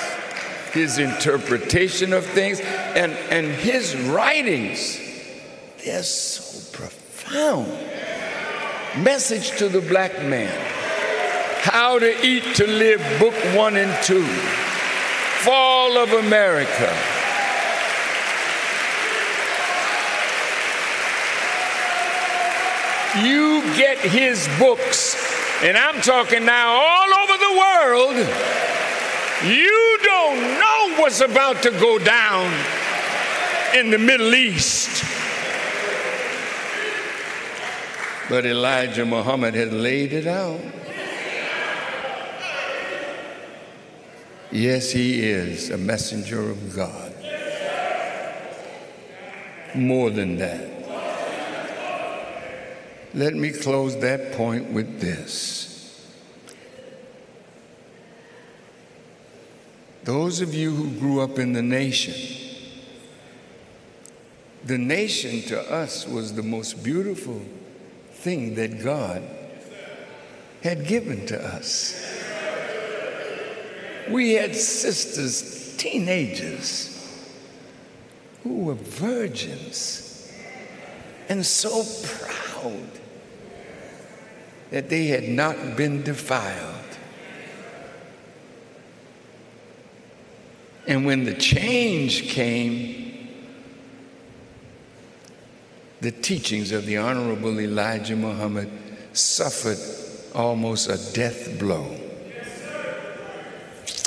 his 0.71 0.99
interpretation 0.99 2.13
of 2.13 2.23
things, 2.27 2.59
and, 2.59 3.13
and 3.31 3.47
his 3.47 3.95
writings. 3.95 4.99
They're 5.83 6.03
so 6.03 6.77
profound. 6.77 7.71
Message 9.03 9.57
to 9.57 9.67
the 9.67 9.81
black 9.81 10.13
man 10.25 10.53
How 11.63 11.97
to 11.97 12.23
Eat 12.23 12.43
to 12.57 12.67
Live, 12.67 13.01
Book 13.19 13.33
One 13.57 13.77
and 13.77 14.03
Two, 14.03 14.27
Fall 15.41 15.97
of 15.97 16.11
America. 16.11 16.95
You 23.23 23.61
get 23.77 23.97
his 23.99 24.49
books, 24.59 25.15
and 25.63 25.77
I'm 25.77 26.01
talking 26.01 26.43
now 26.43 26.73
all 26.73 27.13
over 27.23 27.37
the 27.37 27.53
world. 27.57 28.15
You 29.45 29.99
don't 30.03 30.41
know 30.59 30.95
what's 31.01 31.21
about 31.21 31.63
to 31.63 31.71
go 31.71 31.97
down 31.97 32.51
in 33.73 33.89
the 33.89 33.97
Middle 33.97 34.35
East. 34.35 35.03
But 38.27 38.45
Elijah 38.45 39.05
Muhammad 39.05 39.53
had 39.53 39.71
laid 39.71 40.11
it 40.11 40.27
out. 40.27 40.59
Yes, 44.51 44.91
he 44.91 45.21
is 45.23 45.69
a 45.69 45.77
messenger 45.77 46.49
of 46.49 46.75
God. 46.75 47.13
More 49.73 50.09
than 50.09 50.37
that. 50.37 50.74
Let 53.15 53.33
me 53.33 53.51
close 53.51 53.95
that 54.01 54.33
point 54.33 54.73
with 54.73 54.99
this. 54.99 56.11
Those 60.03 60.41
of 60.41 60.53
you 60.53 60.75
who 60.75 60.99
grew 60.99 61.21
up 61.21 61.39
in 61.39 61.53
the 61.53 61.61
nation, 61.61 62.13
the 64.65 64.77
nation 64.77 65.43
to 65.43 65.61
us 65.71 66.05
was 66.05 66.33
the 66.33 66.43
most 66.43 66.83
beautiful 66.83 67.41
thing 68.11 68.55
that 68.55 68.83
God 68.83 69.23
had 70.61 70.85
given 70.85 71.25
to 71.27 71.41
us. 71.41 71.95
We 74.09 74.33
had 74.33 74.53
sisters, 74.57 75.77
teenagers, 75.77 76.91
who 78.43 78.65
were 78.65 78.73
virgins 78.73 80.29
and 81.29 81.45
so 81.45 81.85
proud 82.03 82.89
that 84.75 84.89
they 84.89 85.05
had 85.05 85.23
not 85.23 85.77
been 85.77 86.03
defiled. 86.03 86.97
And 90.85 91.05
when 91.05 91.23
the 91.23 91.33
change 91.33 92.23
came, 92.23 93.29
the 96.01 96.11
teachings 96.11 96.73
of 96.73 96.85
the 96.85 96.97
Honorable 96.97 97.57
Elijah 97.57 98.17
Muhammad 98.17 98.69
suffered 99.13 99.77
almost 100.35 100.89
a 100.89 100.97
death 101.13 101.57
blow. 101.57 101.95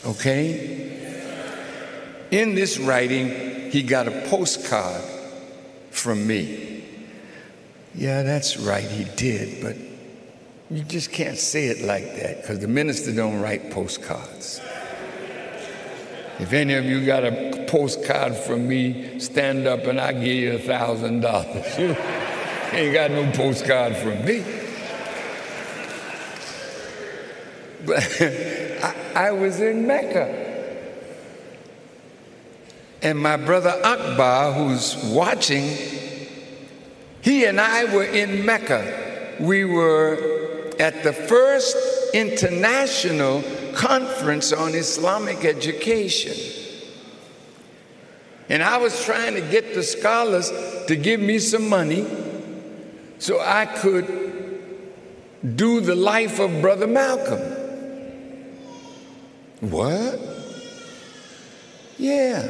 Okay? 0.04 1.32
In 2.30 2.54
this 2.54 2.78
writing, 2.78 3.70
he 3.70 3.82
got 3.82 4.06
a 4.06 4.26
postcard 4.28 5.02
from 5.90 6.26
me. 6.26 6.84
Yeah, 7.94 8.22
that's 8.22 8.58
right, 8.58 8.84
he 8.84 9.04
did, 9.16 9.62
but 9.62 9.87
you 10.70 10.82
just 10.82 11.12
can't 11.12 11.38
say 11.38 11.68
it 11.68 11.86
like 11.86 12.04
that 12.16 12.42
because 12.42 12.58
the 12.58 12.68
minister 12.68 13.12
don't 13.14 13.40
write 13.40 13.70
postcards. 13.70 14.60
If 16.38 16.52
any 16.52 16.74
of 16.74 16.84
you 16.84 17.04
got 17.04 17.24
a 17.24 17.64
postcard 17.68 18.36
from 18.36 18.68
me, 18.68 19.18
stand 19.18 19.66
up 19.66 19.84
and 19.86 19.98
I 20.00 20.12
give 20.12 20.22
you 20.24 20.54
a 20.54 20.58
thousand 20.58 21.20
dollars. 21.20 21.66
You 22.68 22.80
ain't 22.80 22.92
got 22.92 23.10
no 23.10 23.32
postcard 23.32 23.96
from 23.96 24.22
me. 24.26 24.44
But 27.86 28.06
I, 28.84 28.94
I 29.14 29.30
was 29.32 29.58
in 29.62 29.86
Mecca. 29.86 30.76
And 33.00 33.18
my 33.18 33.38
brother 33.38 33.70
Akbar, 33.70 34.52
who's 34.52 34.96
watching, 35.06 35.64
he 37.22 37.46
and 37.46 37.58
I 37.58 37.86
were 37.86 38.04
in 38.04 38.44
Mecca. 38.44 39.36
We 39.40 39.64
were 39.64 40.37
at 40.78 41.02
the 41.02 41.12
first 41.12 41.76
international 42.14 43.42
conference 43.74 44.52
on 44.52 44.74
Islamic 44.74 45.44
education. 45.44 46.34
And 48.48 48.62
I 48.62 48.78
was 48.78 49.04
trying 49.04 49.34
to 49.34 49.40
get 49.40 49.74
the 49.74 49.82
scholars 49.82 50.50
to 50.86 50.96
give 50.96 51.20
me 51.20 51.38
some 51.38 51.68
money 51.68 52.06
so 53.18 53.40
I 53.40 53.66
could 53.66 54.06
do 55.56 55.80
the 55.80 55.94
life 55.94 56.38
of 56.38 56.60
Brother 56.60 56.86
Malcolm. 56.86 57.40
What? 59.60 60.18
Yeah. 61.98 62.48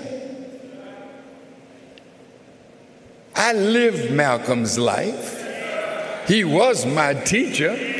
I 3.35 3.53
lived 3.53 4.13
Malcolm's 4.13 4.79
life. 4.79 5.37
He 6.27 6.45
was 6.45 6.85
my 6.85 7.15
teacher. 7.15 7.98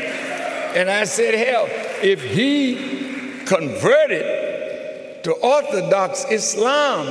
And 0.75 0.89
I 0.89 1.05
said, 1.05 1.33
hell, 1.33 1.67
if 2.03 2.23
he 2.23 3.43
converted 3.45 5.23
to 5.23 5.33
Orthodox 5.33 6.25
Islam, 6.31 7.07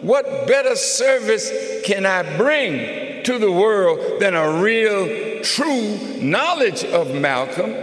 what 0.00 0.46
better 0.46 0.76
service 0.76 1.50
can 1.84 2.06
I 2.06 2.36
bring 2.36 3.24
to 3.24 3.38
the 3.38 3.50
world 3.50 4.20
than 4.20 4.34
a 4.34 4.62
real, 4.62 5.42
true 5.42 5.98
knowledge 6.20 6.84
of 6.84 7.14
Malcolm? 7.14 7.74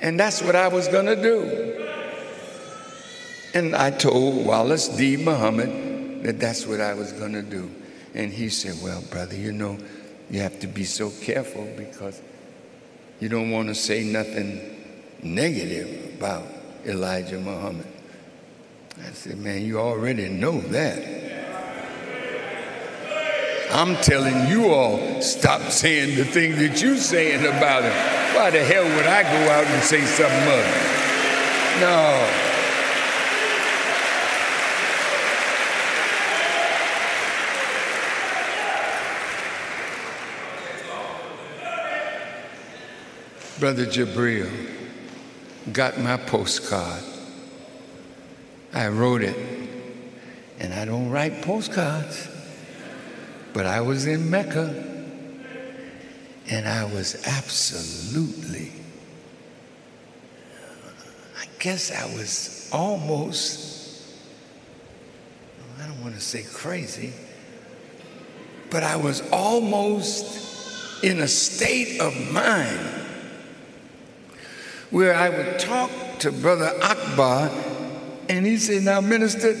And 0.00 0.18
that's 0.18 0.42
what 0.42 0.56
I 0.56 0.68
was 0.68 0.88
going 0.88 1.06
to 1.06 1.16
do. 1.16 1.88
And 3.54 3.74
I 3.74 3.90
told 3.90 4.44
Wallace 4.44 4.88
D. 4.88 5.16
Muhammad 5.16 6.24
that 6.24 6.40
that's 6.40 6.66
what 6.66 6.80
I 6.80 6.94
was 6.94 7.12
going 7.12 7.32
to 7.32 7.42
do. 7.42 7.70
And 8.14 8.32
he 8.32 8.48
said, 8.48 8.74
Well, 8.82 9.02
brother, 9.10 9.36
you 9.36 9.52
know, 9.52 9.78
you 10.30 10.40
have 10.40 10.58
to 10.60 10.66
be 10.66 10.84
so 10.84 11.10
careful 11.22 11.68
because 11.76 12.20
you 13.22 13.28
don't 13.28 13.52
want 13.52 13.68
to 13.68 13.74
say 13.74 14.02
nothing 14.02 14.60
negative 15.22 16.16
about 16.16 16.44
Elijah 16.84 17.38
Muhammad. 17.38 17.86
I 18.98 19.12
said, 19.12 19.38
man, 19.38 19.64
you 19.64 19.78
already 19.78 20.28
know 20.28 20.60
that. 20.60 20.98
I'm 23.70 23.94
telling 23.98 24.48
you 24.48 24.74
all, 24.74 25.22
stop 25.22 25.60
saying 25.70 26.16
the 26.16 26.24
things 26.24 26.56
that 26.56 26.82
you're 26.82 26.96
saying 26.96 27.46
about 27.46 27.84
him. 27.84 27.92
Why 28.34 28.50
the 28.50 28.64
hell 28.64 28.82
would 28.82 29.06
I 29.06 29.22
go 29.22 29.50
out 29.52 29.66
and 29.66 29.82
say 29.84 30.00
something 30.00 30.48
other? 30.48 31.80
No. 31.80 32.51
Brother 43.62 43.86
Jabril 43.86 44.50
got 45.72 45.96
my 45.96 46.16
postcard. 46.16 47.00
I 48.74 48.88
wrote 48.88 49.22
it, 49.22 49.36
and 50.58 50.74
I 50.74 50.84
don't 50.84 51.10
write 51.10 51.42
postcards, 51.42 52.28
but 53.52 53.64
I 53.64 53.80
was 53.80 54.08
in 54.08 54.28
Mecca, 54.28 54.74
and 56.50 56.66
I 56.66 56.86
was 56.86 57.24
absolutely, 57.24 58.72
I 61.38 61.44
guess 61.60 61.92
I 61.92 62.06
was 62.16 62.68
almost, 62.72 64.12
I 65.80 65.86
don't 65.86 66.02
want 66.02 66.16
to 66.16 66.20
say 66.20 66.42
crazy, 66.52 67.12
but 68.72 68.82
I 68.82 68.96
was 68.96 69.22
almost 69.30 71.04
in 71.04 71.20
a 71.20 71.28
state 71.28 72.00
of 72.00 72.12
mind 72.32 73.01
where 74.92 75.14
I 75.14 75.30
would 75.30 75.58
talk 75.58 75.90
to 76.18 76.30
Brother 76.30 76.70
Akbar, 76.82 77.50
and 78.28 78.46
he 78.46 78.58
said, 78.58 78.82
Now, 78.84 79.00
minister, 79.00 79.52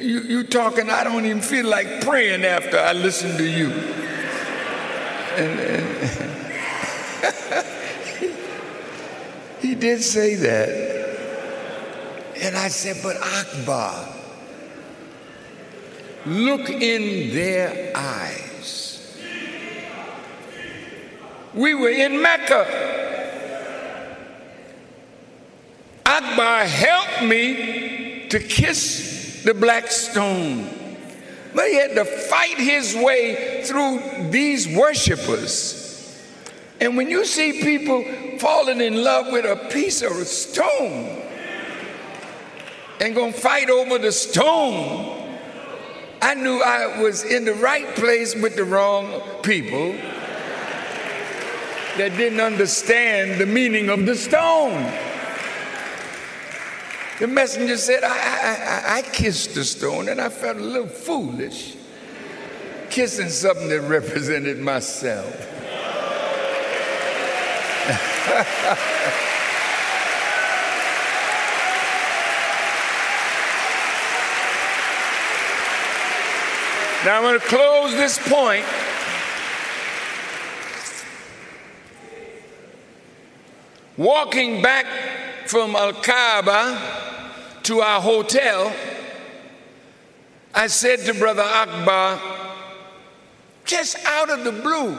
you, 0.00 0.20
you 0.20 0.44
talking, 0.44 0.90
I 0.90 1.02
don't 1.04 1.24
even 1.24 1.40
feel 1.40 1.66
like 1.66 2.02
praying 2.02 2.44
after 2.44 2.78
I 2.78 2.92
listen 2.92 3.36
to 3.38 3.44
you. 3.44 3.70
And, 5.36 5.60
and 5.60 5.86
he 9.60 9.74
did 9.74 10.02
say 10.02 10.34
that. 10.36 10.68
And 12.42 12.54
I 12.54 12.68
said, 12.68 12.98
But 13.02 13.16
Akbar, 13.16 14.06
look 16.26 16.68
in 16.68 17.34
their 17.34 17.92
eyes. 17.96 19.16
we 21.54 21.74
were 21.74 21.88
in 21.88 22.20
Mecca. 22.20 22.97
Akbar 26.38 26.66
helped 26.66 27.24
me 27.24 28.28
to 28.28 28.38
kiss 28.38 29.42
the 29.44 29.52
black 29.52 29.90
stone. 29.90 30.68
But 31.52 31.66
he 31.66 31.74
had 31.74 31.96
to 31.96 32.04
fight 32.04 32.58
his 32.58 32.94
way 32.94 33.64
through 33.64 34.30
these 34.30 34.68
worshipers. 34.68 36.24
And 36.80 36.96
when 36.96 37.10
you 37.10 37.24
see 37.24 37.60
people 37.60 38.04
falling 38.38 38.80
in 38.80 39.02
love 39.02 39.32
with 39.32 39.46
a 39.46 39.68
piece 39.68 40.00
of 40.00 40.12
stone 40.12 41.22
and 43.00 43.16
gonna 43.16 43.32
fight 43.32 43.68
over 43.68 43.98
the 43.98 44.12
stone, 44.12 45.40
I 46.22 46.34
knew 46.34 46.62
I 46.62 47.02
was 47.02 47.24
in 47.24 47.46
the 47.46 47.54
right 47.54 47.96
place 47.96 48.36
with 48.36 48.54
the 48.54 48.64
wrong 48.64 49.20
people 49.42 49.90
that 51.96 52.16
didn't 52.16 52.40
understand 52.40 53.40
the 53.40 53.46
meaning 53.46 53.88
of 53.88 54.06
the 54.06 54.14
stone. 54.14 55.07
The 57.18 57.26
messenger 57.26 57.76
said, 57.76 58.04
I, 58.04 58.10
I, 58.10 58.98
I, 58.98 59.02
kissed 59.02 59.56
the 59.56 59.64
stone 59.64 60.08
and 60.08 60.20
I 60.20 60.28
felt 60.28 60.56
a 60.56 60.60
little 60.60 60.86
foolish 60.86 61.74
kissing 62.90 63.28
something 63.28 63.68
that 63.68 63.80
represented 63.80 64.60
myself. 64.60 65.26
now 77.04 77.16
I'm 77.16 77.22
going 77.22 77.40
to 77.40 77.46
close 77.46 77.94
this 77.94 78.16
point. 78.28 78.64
Walking 83.96 84.62
back 84.62 84.86
from 85.48 85.74
Al 85.74 85.94
Kaaba 85.94 87.07
to 87.64 87.80
our 87.80 88.00
hotel, 88.00 88.72
I 90.54 90.66
said 90.66 91.00
to 91.00 91.14
Brother 91.14 91.42
Akbar, 91.42 92.20
just 93.64 93.96
out 94.06 94.30
of 94.30 94.44
the 94.44 94.52
blue, 94.52 94.94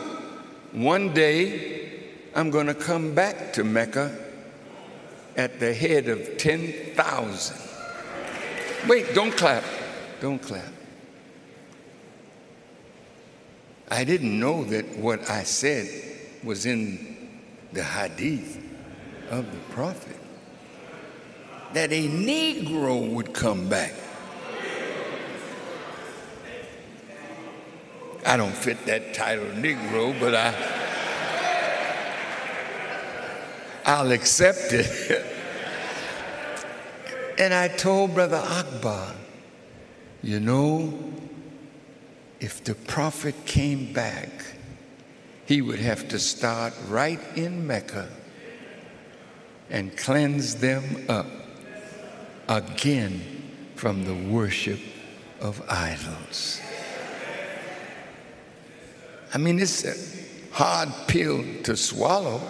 one 0.72 1.14
day 1.14 2.02
I'm 2.36 2.50
going 2.52 2.68
to 2.68 2.76
come 2.76 3.16
back 3.16 3.54
to 3.54 3.64
Mecca 3.64 4.16
at 5.36 5.60
the 5.60 5.74
head 5.74 6.08
of 6.08 6.38
10,000. 6.38 7.58
Wait, 8.88 9.14
don't 9.14 9.36
clap. 9.36 9.64
Don't 10.22 10.42
clap. 10.42 10.72
I 13.90 14.04
didn't 14.04 14.40
know 14.40 14.64
that 14.66 14.98
what 14.98 15.30
I 15.30 15.44
said 15.44 15.88
was 16.44 16.66
in 16.66 17.40
the 17.74 17.84
hadith 17.84 18.64
of 19.32 19.52
the 19.52 19.58
Prophet 19.74 20.19
that 21.74 21.92
a 21.92 22.08
Negro 22.08 23.14
would 23.14 23.34
come 23.34 23.70
back. 23.70 23.94
I 28.26 28.38
don't 28.38 28.56
fit 28.56 28.86
that 28.86 29.14
title, 29.14 29.46
Negro, 29.46 30.20
but 30.20 30.36
I, 30.36 30.54
I'll 33.86 34.12
accept 34.12 34.72
it. 34.72 35.26
and 37.40 37.54
I 37.54 37.70
told 37.70 38.14
Brother 38.14 38.42
Akbar, 38.44 39.14
you 40.22 40.40
know, 40.40 40.94
if 42.40 42.64
the 42.64 42.76
prophet 42.76 43.36
came 43.46 43.94
back, 43.94 44.30
he 45.46 45.62
would 45.62 45.80
have 45.80 46.08
to 46.10 46.20
start 46.20 46.74
right 46.88 47.20
in 47.36 47.66
Mecca 47.66 48.10
and 49.70 49.96
cleanse 49.98 50.56
them 50.56 51.06
up 51.10 51.26
again 52.50 53.22
from 53.76 54.04
the 54.04 54.16
worship 54.30 54.80
of 55.40 55.62
idols. 55.70 56.60
I 59.34 59.38
mean, 59.38 59.60
it's 59.60 59.86
a 59.86 59.96
hard 60.52 60.90
pill 61.08 61.46
to 61.64 61.78
swallow. 61.78 62.42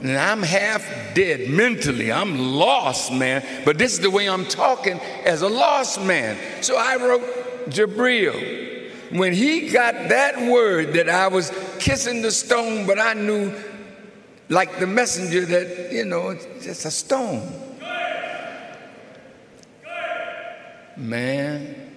And 0.00 0.16
I'm 0.16 0.42
half 0.42 0.86
dead 1.14 1.50
mentally. 1.50 2.12
I'm 2.12 2.54
lost, 2.54 3.12
man. 3.12 3.44
But 3.64 3.78
this 3.78 3.94
is 3.94 4.00
the 4.00 4.10
way 4.10 4.28
I'm 4.28 4.46
talking 4.46 5.00
as 5.24 5.42
a 5.42 5.48
lost 5.48 6.00
man. 6.00 6.38
So 6.62 6.76
I 6.76 6.96
wrote 6.96 7.22
Jabril. 7.70 8.92
When 9.10 9.32
he 9.32 9.70
got 9.70 9.94
that 10.10 10.50
word 10.50 10.92
that 10.94 11.08
I 11.08 11.28
was 11.28 11.50
kissing 11.78 12.22
the 12.22 12.30
stone, 12.30 12.86
but 12.86 12.98
I 12.98 13.14
knew, 13.14 13.52
like 14.48 14.78
the 14.78 14.86
messenger, 14.86 15.44
that, 15.46 15.92
you 15.92 16.04
know, 16.04 16.30
it's 16.30 16.46
just 16.64 16.84
a 16.84 16.90
stone. 16.90 17.65
Man, 20.96 21.92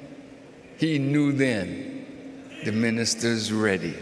he 0.77 0.99
knew 0.99 1.31
then 1.31 2.05
the 2.65 2.71
minister's 2.71 3.51
ready. 3.51 3.95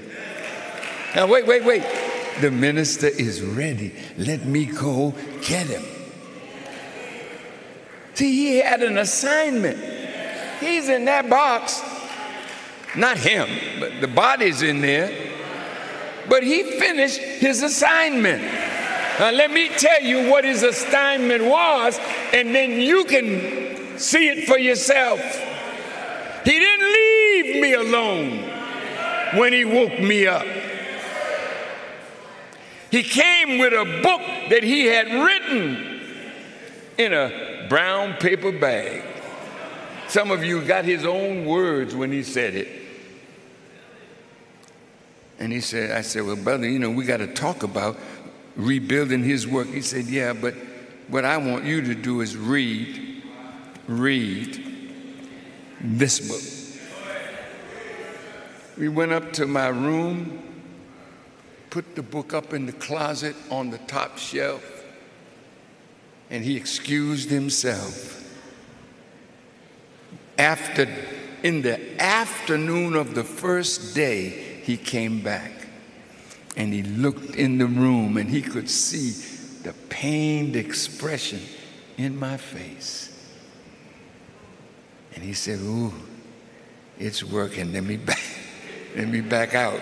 Now, 1.16 1.28
wait, 1.28 1.46
wait, 1.46 1.64
wait. 1.64 1.84
The 2.42 2.52
minister 2.52 3.08
is 3.08 3.42
ready. 3.42 3.94
Let 4.18 4.46
me 4.46 4.66
go 4.66 5.14
get 5.42 5.68
him. 5.68 5.84
See, 8.14 8.32
he 8.32 8.58
had 8.58 8.82
an 8.82 8.98
assignment. 8.98 9.78
He's 10.60 10.90
in 10.90 11.06
that 11.06 11.30
box. 11.30 11.82
Not 12.96 13.18
him, 13.18 13.48
but 13.80 14.02
the 14.02 14.08
body's 14.08 14.64
in 14.64 14.82
there. 14.82 15.12
But 16.28 16.44
he 16.44 16.64
finished 16.64 17.20
his 17.20 17.62
assignment. 17.62 18.42
Now, 19.20 19.32
let 19.32 19.52
me 19.52 19.70
tell 19.70 20.02
you 20.02 20.30
what 20.30 20.44
his 20.44 20.64
assignment 20.64 21.44
was, 21.44 22.00
and 22.34 22.54
then 22.54 22.80
you 22.80 23.06
can 23.06 23.77
See 23.98 24.30
it 24.30 24.48
for 24.48 24.58
yourself. 24.58 25.20
He 26.44 26.52
didn't 26.52 26.94
leave 26.94 27.62
me 27.62 27.74
alone 27.74 28.44
when 29.38 29.54
he 29.54 29.66
woke 29.66 30.00
me 30.00 30.28
up. 30.28 30.46
He 32.90 33.04
came 33.04 33.60
with 33.60 33.74
a 33.74 34.02
book 34.02 34.22
that 34.50 34.64
he 34.64 34.86
had 34.86 35.08
written 35.08 36.02
in 36.98 37.14
a 37.14 37.66
brown 37.70 38.14
paper 38.14 38.52
bag. 38.52 39.04
Some 40.08 40.32
of 40.32 40.44
you 40.44 40.64
got 40.64 40.86
his 40.86 41.06
own 41.06 41.46
words 41.46 41.94
when 41.94 42.12
he 42.12 42.24
said 42.24 42.56
it. 42.56 42.70
And 45.38 45.52
he 45.52 45.60
said, 45.60 45.92
I 45.92 46.02
said, 46.02 46.24
Well, 46.24 46.38
brother, 46.38 46.68
you 46.68 46.80
know, 46.80 46.90
we 46.90 47.04
got 47.04 47.18
to 47.18 47.28
talk 47.28 47.64
about 47.64 47.98
rebuilding 48.56 49.24
his 49.24 49.48
work. 49.48 49.68
He 49.68 49.82
said, 49.82 50.06
Yeah, 50.06 50.34
but 50.34 50.56
what 51.10 51.26
I 51.26 51.38
want 51.38 51.66
you 51.66 51.82
to 51.82 51.94
do 51.94 52.22
is 52.22 52.38
read 52.38 53.17
read 53.88 54.64
this 55.82 56.20
book. 56.20 56.42
We 58.78 58.90
went 58.90 59.12
up 59.12 59.34
to 59.34 59.48
my 59.48 59.70
room, 59.70 60.44
put 61.70 61.96
the 61.96 62.04
book 62.04 62.34
up 62.34 62.54
in 62.54 62.66
the 62.66 62.74
closet 62.74 63.36
on 63.50 63.70
the 63.72 63.80
top 63.80 64.18
shelf, 64.18 64.64
and 66.30 66.44
he 66.44 66.56
excused 66.56 67.30
himself. 67.30 68.14
After, 70.38 70.88
in 71.42 71.64
the 71.64 72.02
afternoon 72.02 72.96
of 72.96 73.16
the 73.16 73.24
first 73.24 73.96
day, 73.96 74.30
he 74.64 74.78
came 74.78 75.22
back 75.22 75.52
and 76.56 76.74
he 76.74 76.84
looked 76.84 77.36
in 77.36 77.58
the 77.58 77.66
room 77.66 78.18
and 78.18 78.30
he 78.30 78.42
could 78.42 78.70
see 78.70 79.12
the 79.64 79.74
pained 79.90 80.56
expression 80.56 81.40
in 81.98 82.18
my 82.20 82.36
face. 82.36 83.07
And 85.18 85.26
he 85.26 85.34
said, 85.34 85.58
Ooh, 85.62 85.92
it's 87.00 87.24
working. 87.24 87.74
Let 87.74 87.84
me 87.84 87.98
back, 88.12 88.22
let 88.96 89.08
me 89.08 89.22
back 89.22 89.56
out. 89.56 89.82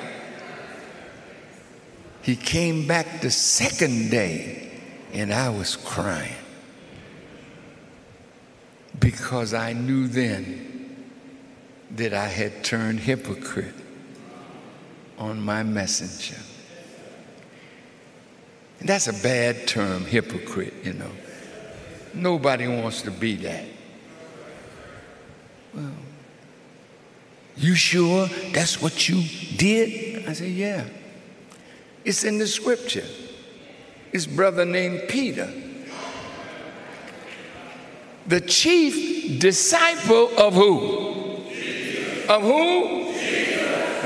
He 2.22 2.38
came 2.38 2.88
back 2.88 3.20
the 3.20 3.30
second 3.30 4.12
day, 4.12 4.72
and 5.12 5.34
I 5.34 5.50
was 5.50 5.76
crying 5.76 6.38
because 8.98 9.54
I 9.54 9.74
knew 9.74 10.08
then 10.08 11.06
that 11.98 12.14
I 12.14 12.28
had 12.28 12.64
turned 12.64 13.02
hypocrite 13.02 13.76
on 15.18 15.42
my 15.42 15.64
messenger. 15.64 16.40
And 18.80 18.88
that's 18.88 19.08
a 19.08 19.22
bad 19.22 19.68
term, 19.68 20.06
hypocrite, 20.06 20.76
you 20.86 20.94
know. 20.94 21.12
Nobody 22.14 22.70
wants 22.70 23.02
to 23.02 23.12
be 23.12 23.36
that. 23.36 23.75
You 27.58 27.76
sure 27.76 28.28
that's 28.52 28.82
what 28.82 29.08
you 29.08 29.24
did? 29.58 30.28
I 30.28 30.34
said, 30.34 30.52
Yeah. 30.52 30.86
It's 32.04 32.24
in 32.24 32.38
the 32.38 32.48
scripture. 32.48 33.06
His 34.12 34.28
brother 34.28 34.66
named 34.66 35.04
Peter. 35.10 35.52
The 38.28 38.42
chief 38.42 39.40
disciple 39.40 40.38
of 40.38 40.54
who? 40.54 41.44
Jesus. 41.50 42.30
Of 42.30 42.42
who? 42.42 43.10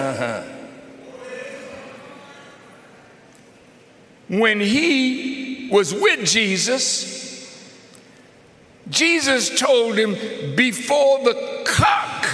Uh 0.01 0.17
huh. 0.17 0.43
when 4.30 4.59
he 4.59 5.70
was 5.72 5.93
with 5.93 6.26
Jesus, 6.26 7.28
Jesus 8.90 9.60
told 9.60 9.98
him, 9.98 10.14
Before 10.56 11.24
the 11.24 11.64
cock 11.66 12.28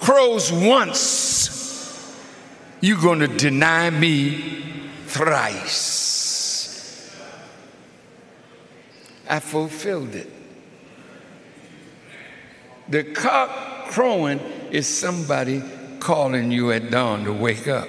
crows 0.00 0.50
once, 0.52 2.18
you're 2.80 3.00
going 3.00 3.20
to 3.20 3.28
deny 3.28 3.90
me 3.90 4.64
thrice. 5.06 5.96
I 9.28 9.40
fulfilled 9.40 10.14
it. 10.14 10.30
The 12.88 13.04
cock 13.04 13.88
crowing 13.90 14.38
is 14.70 14.88
somebody 14.88 15.62
calling 16.00 16.50
you 16.50 16.72
at 16.72 16.90
dawn 16.90 17.24
to 17.24 17.32
wake 17.32 17.68
up. 17.68 17.88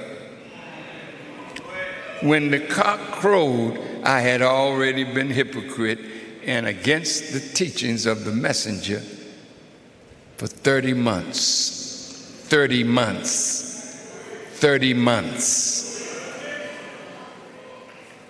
When 2.22 2.52
the 2.52 2.60
cock 2.60 3.00
crowed, 3.12 3.80
I 4.04 4.20
had 4.20 4.42
already 4.42 5.06
been 5.06 5.30
hypocrite 5.30 6.00
and 6.46 6.66
against 6.66 7.34
the 7.34 7.40
teachings 7.40 8.06
of 8.06 8.26
the 8.26 8.32
messenger 8.32 9.02
for 10.38 10.48
30 10.48 10.94
months. 10.94 12.46
30 12.48 12.84
months. 12.84 13.70
30 14.54 14.94
months. 14.94 15.90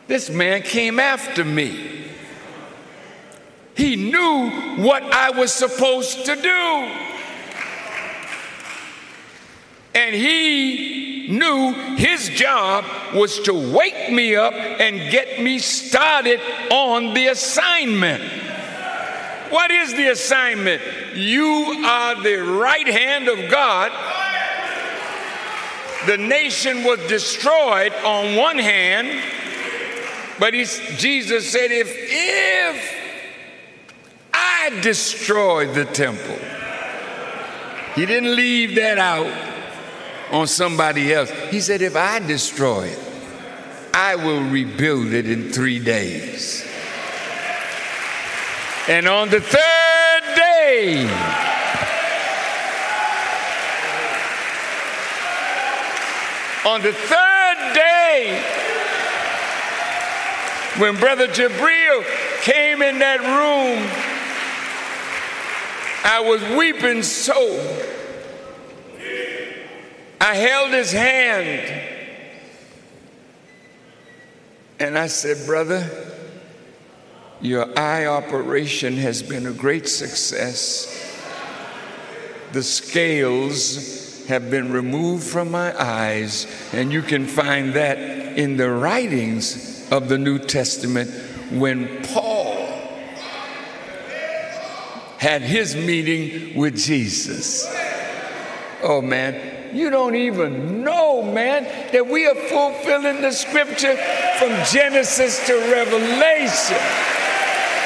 This 0.07 0.29
man 0.29 0.63
came 0.63 0.99
after 0.99 1.45
me. 1.45 2.05
He 3.75 3.95
knew 3.95 4.49
what 4.83 5.03
I 5.03 5.29
was 5.29 5.53
supposed 5.53 6.25
to 6.25 6.35
do. 6.35 7.18
And 9.93 10.13
he 10.15 11.27
knew 11.29 11.73
his 11.95 12.29
job 12.29 12.85
was 13.13 13.39
to 13.41 13.53
wake 13.53 14.11
me 14.11 14.35
up 14.35 14.53
and 14.53 15.11
get 15.11 15.41
me 15.41 15.59
started 15.59 16.39
on 16.71 17.13
the 17.13 17.27
assignment. 17.27 18.23
What 19.51 19.71
is 19.71 19.93
the 19.93 20.09
assignment? 20.09 20.81
You 21.15 21.83
are 21.85 22.21
the 22.21 22.37
right 22.37 22.87
hand 22.87 23.27
of 23.27 23.49
God. 23.49 23.91
The 26.05 26.17
nation 26.17 26.83
was 26.83 26.99
destroyed 27.07 27.93
on 28.05 28.35
one 28.35 28.57
hand, 28.57 29.21
but 30.39 30.53
Jesus 30.53 31.51
said, 31.51 31.71
if, 31.71 31.87
if 31.91 32.99
I 34.33 34.79
destroyed 34.81 35.73
the 35.75 35.85
temple. 35.85 36.37
He 37.95 38.05
didn't 38.05 38.35
leave 38.35 38.75
that 38.75 38.97
out 38.97 39.27
on 40.31 40.47
somebody 40.47 41.13
else. 41.13 41.29
He 41.49 41.61
said, 41.61 41.81
if 41.81 41.95
I 41.95 42.19
destroy 42.19 42.87
it, 42.87 42.99
I 43.93 44.15
will 44.15 44.43
rebuild 44.49 45.13
it 45.13 45.29
in 45.29 45.51
three 45.51 45.79
days. 45.79 46.65
And 48.87 49.07
on 49.07 49.29
the 49.29 49.41
third 49.41 50.35
day, 50.35 51.03
on 56.65 56.81
the 56.81 56.93
third 56.93 57.73
day, 57.73 58.43
when 60.77 60.95
Brother 60.95 61.27
Jabril 61.27 62.03
came 62.41 62.81
in 62.81 62.99
that 62.99 63.19
room 63.19 64.09
I 66.03 66.21
was 66.21 66.41
weeping 66.57 67.03
so. 67.03 67.98
I 70.21 70.35
held 70.35 70.71
his 70.71 70.91
hand 70.91 71.89
and 74.79 74.97
I 74.97 75.07
said, 75.07 75.45
Brother, 75.45 75.89
your 77.41 77.77
eye 77.77 78.05
operation 78.05 78.97
has 78.97 79.21
been 79.21 79.45
a 79.45 79.51
great 79.51 79.87
success. 79.87 80.95
The 82.51 82.63
scales 82.63 84.25
have 84.27 84.49
been 84.49 84.71
removed 84.71 85.23
from 85.23 85.51
my 85.51 85.73
eyes, 85.81 86.47
and 86.73 86.91
you 86.91 87.01
can 87.01 87.25
find 87.25 87.73
that 87.73 87.97
in 87.97 88.57
the 88.57 88.69
writings 88.69 89.89
of 89.91 90.09
the 90.09 90.17
New 90.17 90.39
Testament 90.39 91.09
when 91.51 92.03
Paul 92.03 92.55
had 95.17 95.41
his 95.41 95.75
meeting 95.75 96.57
with 96.57 96.77
Jesus. 96.77 97.67
Oh 98.81 99.01
man, 99.01 99.58
you 99.73 99.89
don't 99.89 100.15
even 100.15 100.83
know, 100.83 101.21
man, 101.21 101.63
that 101.91 102.07
we 102.07 102.27
are 102.27 102.35
fulfilling 102.35 103.21
the 103.21 103.31
scripture 103.31 103.95
from 104.37 104.49
Genesis 104.71 105.45
to 105.47 105.53
Revelation. 105.71 106.77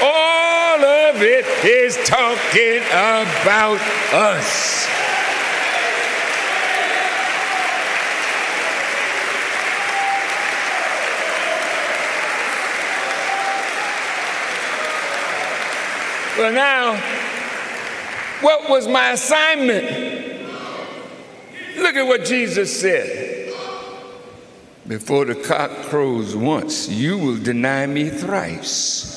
All 0.02 0.84
of 0.84 1.22
it 1.22 1.46
is 1.66 1.98
talking 2.06 2.82
about 2.82 3.80
us. 4.14 4.88
Well, 16.38 16.52
now, 16.52 16.98
what 18.42 18.68
was 18.68 18.88
my 18.88 19.12
assignment? 19.12 20.13
Look 21.78 21.96
at 21.96 22.06
what 22.06 22.26
Jesus 22.26 22.80
said. 22.80 23.54
Before 24.88 25.26
the 25.26 25.36
cock 25.36 25.72
crows 25.84 26.36
once, 26.36 26.90
you 26.90 27.18
will 27.18 27.38
deny 27.38 27.86
me 27.86 28.10
thrice. 28.10 29.12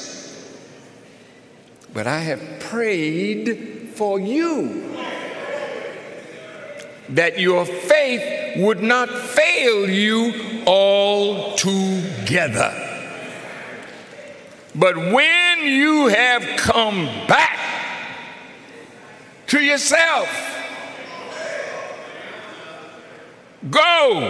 But 1.93 2.07
I 2.07 2.21
have 2.21 2.61
prayed 2.61 3.91
for 3.95 4.21
you 4.21 4.95
that 7.09 7.39
your 7.39 7.65
faith 7.65 8.59
would 8.59 8.83
not 8.83 9.09
fail 9.09 9.89
you 9.89 10.63
altogether. 10.67 12.83
But 14.75 14.97
when 14.97 15.65
you 15.65 16.09
have 16.09 16.43
come 16.59 17.07
back 17.27 17.59
to 19.49 19.61
yourself. 19.61 20.56
Go 23.71 24.21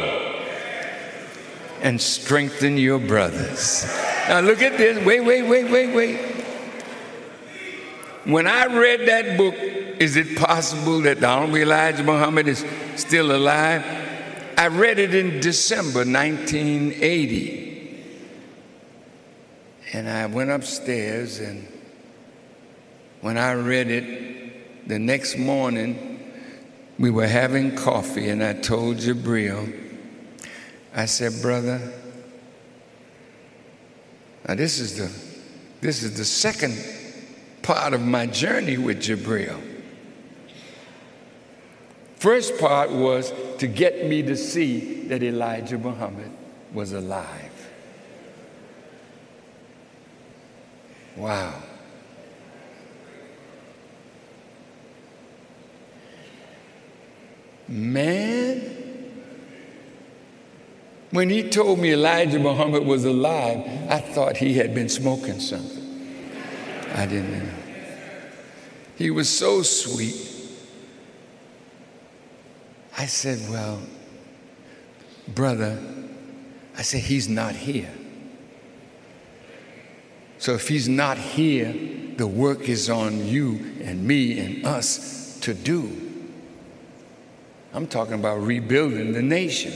and 1.83 2.01
strengthen 2.01 2.79
your 2.79 2.99
brothers. 2.99 3.85
Now 4.29 4.41
look 4.41 4.63
at 4.63 4.79
this. 4.79 5.05
Wait, 5.05 5.21
wait, 5.21 5.43
wait, 5.43 5.71
wait, 5.71 5.95
wait. 5.95 6.21
When 8.25 8.47
I 8.47 8.67
read 8.67 9.07
that 9.09 9.37
book, 9.37 9.55
Is 9.55 10.17
It 10.17 10.37
Possible 10.37 11.01
That 11.03 11.21
the 11.21 11.29
Honorable 11.29 11.59
Elijah 11.59 12.03
Muhammad 12.03 12.49
is 12.49 12.65
Still 12.97 13.35
Alive? 13.35 13.85
I 14.59 14.69
read 14.69 14.99
it 14.99 15.15
in 15.15 15.41
December 15.41 16.01
1980. 16.01 17.65
And 19.93 20.09
I 20.09 20.27
went 20.27 20.51
upstairs, 20.51 21.39
and 21.39 21.69
when 23.21 23.39
I 23.39 23.53
read 23.53 23.89
it, 23.89 24.89
the 24.89 24.99
next 24.99 25.39
morning, 25.39 26.16
we 26.99 27.11
were 27.11 27.27
having 27.27 27.77
coffee, 27.77 28.29
and 28.29 28.43
I 28.43 28.55
told 28.55 28.97
Jabril, 28.97 29.73
I 30.95 31.05
said, 31.05 31.43
brother, 31.43 31.93
now 34.49 34.55
this 34.55 34.79
is 34.79 34.97
the 34.97 35.27
this 35.81 36.03
is 36.03 36.17
the 36.17 36.25
second 36.25 36.75
part 37.63 37.93
of 37.93 38.01
my 38.01 38.27
journey 38.27 38.79
with 38.79 39.01
Jabril. 39.01 39.61
First 42.17 42.59
part 42.59 42.91
was 42.91 43.33
to 43.59 43.67
get 43.67 44.07
me 44.07 44.23
to 44.23 44.37
see 44.37 45.07
that 45.09 45.23
Elijah 45.23 45.77
Muhammad 45.77 46.31
was 46.73 46.93
alive. 46.93 47.53
Wow. 51.17 51.63
Man, 57.69 58.63
when 61.11 61.31
he 61.31 61.49
told 61.49 61.79
me 61.79 61.93
Elijah 61.93 62.39
Muhammad 62.39 62.85
was 62.85 63.05
alive, 63.05 63.59
I 63.89 63.99
thought 63.99 64.37
he 64.37 64.55
had 64.55 64.75
been 64.75 64.89
smoking 64.89 65.41
something. 65.41 65.83
I 66.95 67.07
didn't 67.07 67.33
know. 67.33 67.53
He 68.97 69.11
was 69.11 69.29
so 69.29 69.63
sweet. 69.63 70.15
I 72.97 73.07
said, 73.07 73.39
Well, 73.51 73.81
brother, 75.29 75.79
I 76.77 76.83
said, 76.83 77.01
He's 77.03 77.29
not 77.29 77.55
here. 77.55 77.93
So 80.39 80.55
if 80.55 80.69
He's 80.69 80.89
not 80.89 81.19
here, 81.19 81.75
the 82.17 82.27
work 82.27 82.69
is 82.69 82.89
on 82.89 83.27
you 83.27 83.75
and 83.83 84.07
me 84.07 84.39
and 84.39 84.67
us 84.67 85.39
to 85.41 85.53
do. 85.53 86.06
I'm 87.77 87.87
talking 87.87 88.15
about 88.15 88.41
rebuilding 88.41 89.13
the 89.13 89.21
nation. 89.21 89.71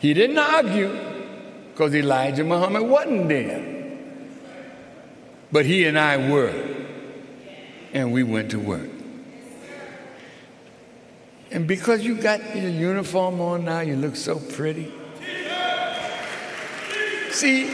He 0.00 0.12
didn't 0.12 0.38
argue. 0.38 0.90
because 1.70 1.94
Elijah 1.94 2.42
Muhammad 2.42 2.82
wasn't 2.82 3.28
there. 3.28 3.96
But 5.52 5.66
he 5.66 5.86
and 5.86 5.96
I 5.96 6.16
were. 6.28 6.52
And 7.92 8.12
we 8.12 8.24
went 8.24 8.50
to 8.50 8.58
work. 8.58 8.90
And 11.52 11.68
because 11.68 12.02
you 12.02 12.16
got 12.16 12.56
your 12.56 12.70
uniform 12.70 13.40
on 13.40 13.64
now, 13.64 13.80
you 13.80 13.94
look 13.94 14.16
so 14.16 14.40
pretty. 14.40 14.92
See, 17.30 17.70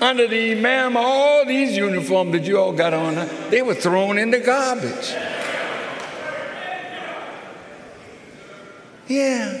under 0.00 0.26
the 0.26 0.52
imam, 0.52 0.96
all 0.96 1.44
these 1.44 1.76
uniforms 1.76 2.32
that 2.32 2.44
you 2.44 2.58
all 2.58 2.72
got 2.72 2.94
on, 2.94 3.28
they 3.50 3.60
were 3.60 3.74
thrown 3.74 4.16
in 4.16 4.30
the 4.30 4.40
garbage. 4.40 5.14
Yeah. 9.10 9.58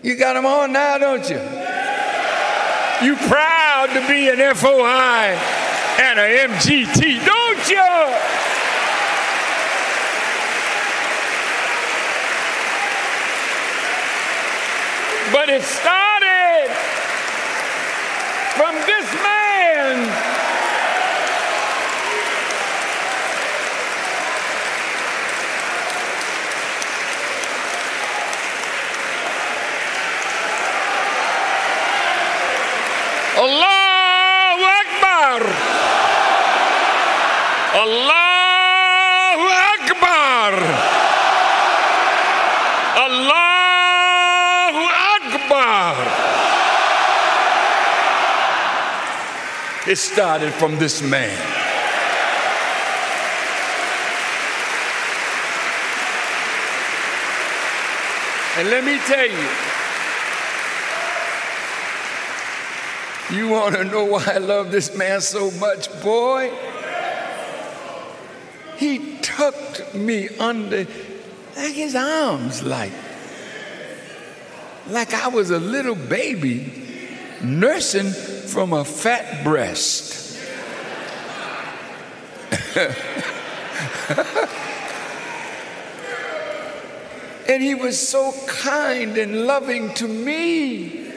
You 0.00 0.16
got 0.16 0.32
them 0.32 0.46
on 0.46 0.72
now, 0.72 0.96
don't 0.96 1.28
you? 1.28 1.36
You 3.06 3.16
proud 3.28 3.90
to 3.92 4.00
be 4.08 4.30
an 4.30 4.54
FOI 4.54 5.36
and 6.00 6.18
an 6.18 6.48
MGT, 6.48 7.26
don't 7.26 7.68
you? 7.68 7.76
But 15.30 15.50
it 15.50 15.62
started 15.62 16.70
from 18.56 18.74
this 18.86 19.12
man. 19.22 20.38
Allahu 33.38 34.64
Akbar. 34.82 35.40
Allahu 37.82 39.46
Akbar. 39.46 40.52
Allahu 43.06 44.82
Akbar. 45.14 45.94
It 49.88 49.96
started 49.96 50.52
from 50.52 50.78
this 50.78 51.00
man. 51.00 51.30
And 58.58 58.68
let 58.68 58.84
me 58.84 58.98
tell 58.98 59.24
you, 59.24 59.48
you 63.34 63.48
want 63.48 63.76
to 63.76 63.84
know 63.84 64.04
why 64.04 64.24
I 64.26 64.36
love 64.36 64.70
this 64.70 64.94
man 64.94 65.22
so 65.22 65.50
much, 65.52 65.88
boy? 66.02 66.52
He 68.76 69.16
tucked 69.22 69.94
me 69.94 70.28
under 70.38 70.86
like 71.56 71.72
his 71.72 71.94
arms, 71.94 72.62
like, 72.62 72.92
like 74.88 75.14
I 75.14 75.28
was 75.28 75.48
a 75.50 75.58
little 75.58 75.94
baby 75.94 76.70
nursing 77.42 78.12
from 78.48 78.72
a 78.72 78.84
fat 78.84 79.44
breast. 79.44 80.38
and 87.48 87.62
he 87.62 87.74
was 87.74 87.98
so 87.98 88.32
kind 88.46 89.18
and 89.18 89.46
loving 89.46 89.92
to 89.94 90.08
me. 90.08 91.12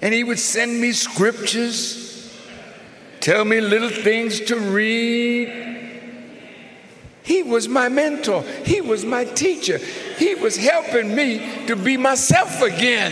And 0.00 0.14
he 0.14 0.22
would 0.22 0.38
send 0.38 0.80
me 0.80 0.92
scriptures, 0.92 2.32
tell 3.20 3.44
me 3.44 3.60
little 3.60 3.90
things 3.90 4.40
to 4.42 4.56
read. 4.56 5.64
He 7.24 7.42
was 7.42 7.66
my 7.66 7.88
mentor, 7.88 8.42
he 8.64 8.80
was 8.80 9.04
my 9.04 9.24
teacher, 9.24 9.78
he 9.78 10.36
was 10.36 10.56
helping 10.56 11.16
me 11.16 11.66
to 11.66 11.74
be 11.74 11.96
myself 11.96 12.62
again. 12.62 13.10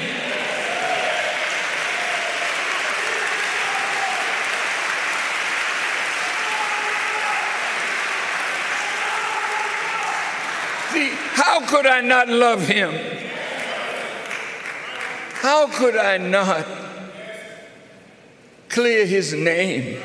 See, 10.94 11.08
how 11.10 11.63
could 11.74 11.86
I 11.86 12.02
not 12.02 12.28
love 12.28 12.68
him? 12.68 12.92
How 15.32 15.66
could 15.66 15.96
I 15.96 16.18
not 16.18 16.64
clear 18.68 19.04
his 19.04 19.32
name? 19.32 20.00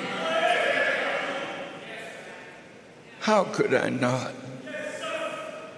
How 3.20 3.44
could 3.44 3.76
I 3.76 3.90
not 3.90 4.32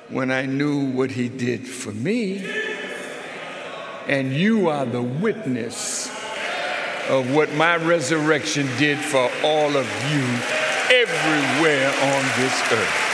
when 0.08 0.32
I 0.32 0.46
knew 0.46 0.92
what 0.92 1.12
he 1.12 1.28
did 1.28 1.68
for 1.68 1.92
me? 1.92 2.42
And 4.08 4.32
you 4.32 4.70
are 4.70 4.86
the 4.86 5.02
witness 5.02 6.08
of 7.10 7.36
what 7.36 7.52
my 7.56 7.76
resurrection 7.76 8.66
did 8.78 8.98
for 8.98 9.30
all 9.44 9.76
of 9.76 9.88
you 10.10 10.24
everywhere 10.90 11.90
on 11.90 12.24
this 12.40 12.72
earth. 12.72 13.11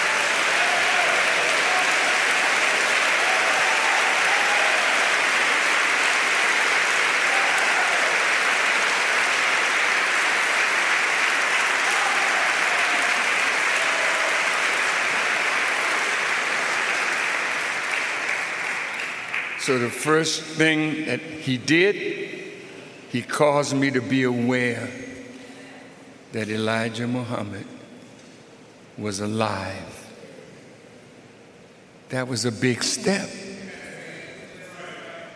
So, 19.67 19.77
the 19.77 19.89
first 19.89 20.43
thing 20.43 21.07
that 21.07 21.19
he 21.19 21.57
did, 21.57 21.95
he 23.09 23.21
caused 23.21 23.75
me 23.75 23.91
to 23.91 23.99
be 23.99 24.23
aware 24.23 24.89
that 26.31 26.47
Elijah 26.47 27.05
Muhammad 27.05 27.65
was 28.97 29.19
alive. 29.19 30.07
That 32.07 32.29
was 32.29 32.45
a 32.45 32.51
big 32.53 32.81
step. 32.81 33.29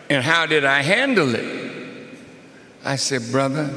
And 0.08 0.24
how 0.24 0.46
did 0.46 0.64
I 0.64 0.80
handle 0.80 1.34
it? 1.34 2.16
I 2.82 2.96
said, 2.96 3.30
Brother, 3.30 3.68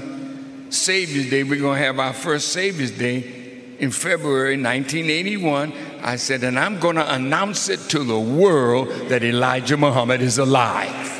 Savior's 0.69 1.29
Day, 1.29 1.43
we're 1.43 1.59
going 1.59 1.79
to 1.79 1.85
have 1.85 1.99
our 1.99 2.13
first 2.13 2.53
Savior's 2.53 2.91
Day 2.91 3.44
in 3.79 3.91
February 3.91 4.61
1981. 4.61 5.73
I 6.01 6.15
said, 6.15 6.43
and 6.43 6.57
I'm 6.57 6.79
going 6.79 6.95
to 6.95 7.13
announce 7.13 7.69
it 7.69 7.79
to 7.89 8.03
the 8.03 8.19
world 8.19 8.89
that 9.09 9.23
Elijah 9.23 9.77
Muhammad 9.77 10.21
is 10.21 10.37
alive. 10.37 11.15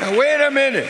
Now, 0.00 0.16
wait 0.18 0.40
a 0.40 0.50
minute. 0.50 0.88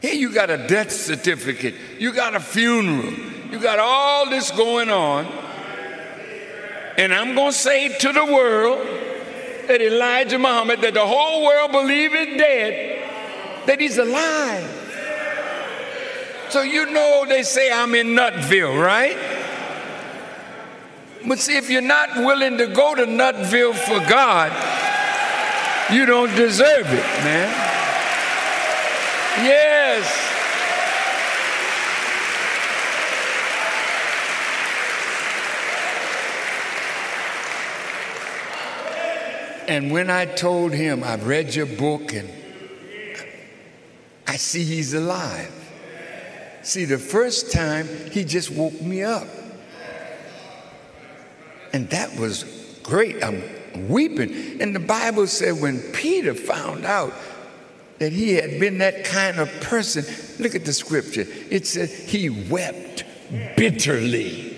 Here 0.00 0.14
you 0.14 0.32
got 0.32 0.48
a 0.50 0.66
death 0.66 0.90
certificate, 0.90 1.74
you 1.98 2.12
got 2.12 2.34
a 2.34 2.40
funeral, 2.40 3.12
you 3.50 3.58
got 3.58 3.78
all 3.78 4.30
this 4.30 4.50
going 4.50 4.88
on. 4.88 5.26
And 6.96 7.14
I'm 7.14 7.34
going 7.34 7.52
to 7.52 7.56
say 7.56 7.96
to 7.98 8.12
the 8.12 8.24
world 8.24 8.78
that 9.68 9.80
Elijah 9.80 10.38
Muhammad, 10.38 10.80
that 10.80 10.94
the 10.94 11.06
whole 11.06 11.44
world 11.44 11.72
believe 11.72 12.14
is 12.14 12.36
dead, 12.36 13.66
that 13.66 13.80
he's 13.80 13.98
alive. 13.98 14.79
So 16.50 16.62
you 16.62 16.86
know 16.86 17.24
they 17.28 17.44
say 17.44 17.70
I'm 17.70 17.94
in 17.94 18.08
Nutville, 18.08 18.76
right? 18.80 19.16
But 21.26 21.38
see, 21.38 21.56
if 21.56 21.70
you're 21.70 21.80
not 21.80 22.16
willing 22.16 22.58
to 22.58 22.66
go 22.66 22.94
to 22.94 23.06
Nutville 23.06 23.74
for 23.74 24.00
God, 24.10 24.50
you 25.92 26.06
don't 26.06 26.34
deserve 26.34 26.86
it, 26.86 27.24
man. 27.24 27.48
Yes. 29.44 30.26
And 39.68 39.92
when 39.92 40.10
I 40.10 40.24
told 40.24 40.72
him, 40.72 41.04
I've 41.04 41.28
read 41.28 41.54
your 41.54 41.66
book 41.66 42.12
and 42.12 42.28
I 44.26 44.34
see 44.34 44.64
he's 44.64 44.94
alive. 44.94 45.69
See, 46.70 46.84
the 46.84 46.98
first 46.98 47.50
time 47.50 47.88
he 48.12 48.22
just 48.22 48.52
woke 48.52 48.80
me 48.80 49.02
up. 49.02 49.26
And 51.72 51.90
that 51.90 52.16
was 52.16 52.44
great. 52.84 53.24
I'm 53.24 53.42
weeping. 53.88 54.62
And 54.62 54.72
the 54.72 54.78
Bible 54.78 55.26
said 55.26 55.60
when 55.60 55.80
Peter 55.92 56.32
found 56.32 56.84
out 56.84 57.12
that 57.98 58.12
he 58.12 58.34
had 58.34 58.60
been 58.60 58.78
that 58.78 59.02
kind 59.04 59.40
of 59.40 59.50
person, 59.62 60.04
look 60.38 60.54
at 60.54 60.64
the 60.64 60.72
scripture. 60.72 61.26
It 61.50 61.66
said 61.66 61.88
he 61.88 62.30
wept 62.30 63.02
bitterly. 63.56 64.54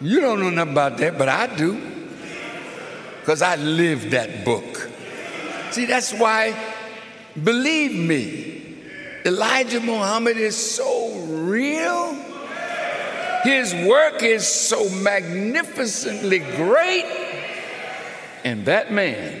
You 0.00 0.20
don't 0.20 0.38
know 0.38 0.50
nothing 0.50 0.70
about 0.74 0.98
that, 0.98 1.18
but 1.18 1.28
I 1.28 1.56
do. 1.56 1.72
because 3.18 3.42
I 3.42 3.56
lived 3.56 4.12
that 4.12 4.44
book. 4.44 4.88
See, 5.72 5.86
that's 5.86 6.12
why, 6.14 6.56
believe 7.42 7.98
me, 7.98 8.53
Elijah 9.24 9.80
Muhammad 9.80 10.36
is 10.36 10.54
so 10.54 11.10
real. 11.26 12.12
His 13.42 13.74
work 13.74 14.22
is 14.22 14.46
so 14.46 14.88
magnificently 14.90 16.40
great. 16.40 17.06
And 18.44 18.66
that 18.66 18.92
man 18.92 19.40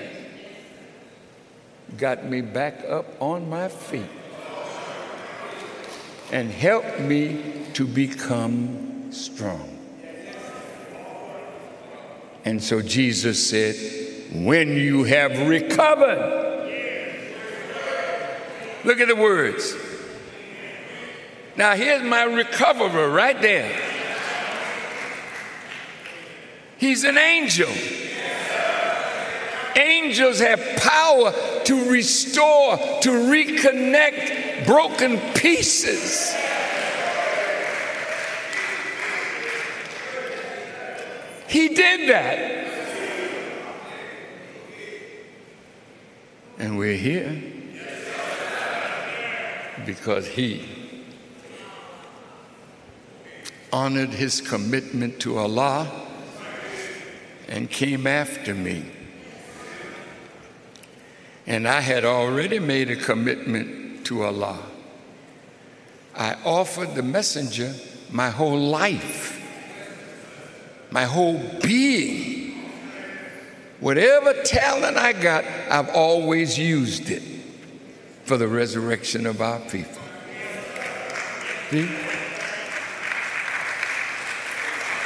got 1.98 2.24
me 2.24 2.40
back 2.40 2.82
up 2.88 3.06
on 3.20 3.48
my 3.50 3.68
feet 3.68 4.06
and 6.32 6.50
helped 6.50 7.00
me 7.00 7.66
to 7.74 7.86
become 7.86 9.12
strong. 9.12 9.70
And 12.46 12.62
so 12.62 12.80
Jesus 12.80 13.50
said, 13.50 13.76
When 14.32 14.76
you 14.76 15.04
have 15.04 15.46
recovered, 15.46 16.43
look 18.84 19.00
at 19.00 19.08
the 19.08 19.16
words. 19.16 19.74
Now, 21.56 21.74
here's 21.76 22.02
my 22.02 22.24
recoverer 22.24 23.08
right 23.10 23.40
there. 23.40 23.70
He's 26.78 27.04
an 27.04 27.16
angel. 27.16 27.70
Angels 29.76 30.40
have 30.40 30.60
power 30.76 31.32
to 31.64 31.90
restore, 31.90 32.76
to 32.76 33.10
reconnect 33.10 34.66
broken 34.66 35.18
pieces. 35.34 36.34
He 41.48 41.68
did 41.68 42.08
that. 42.10 42.64
And 46.58 46.76
we're 46.78 46.96
here 46.96 47.53
because 49.86 50.26
he 50.28 50.66
honored 53.72 54.10
his 54.10 54.40
commitment 54.40 55.20
to 55.20 55.38
Allah 55.38 55.90
and 57.48 57.70
came 57.70 58.06
after 58.06 58.54
me. 58.54 58.84
And 61.46 61.68
I 61.68 61.80
had 61.80 62.04
already 62.04 62.58
made 62.58 62.90
a 62.90 62.96
commitment 62.96 64.06
to 64.06 64.22
Allah. 64.22 64.58
I 66.14 66.36
offered 66.44 66.94
the 66.94 67.02
messenger 67.02 67.74
my 68.10 68.30
whole 68.30 68.58
life 68.58 69.34
my 70.94 71.04
whole 71.04 71.42
being. 71.60 72.70
Whatever 73.80 74.32
talent 74.44 74.96
I 74.96 75.12
got, 75.12 75.44
I've 75.68 75.88
always 75.88 76.56
used 76.56 77.10
it 77.10 77.33
for 78.24 78.36
the 78.36 78.48
resurrection 78.48 79.26
of 79.26 79.40
our 79.40 79.60
people. 79.60 80.02
See? 81.70 81.88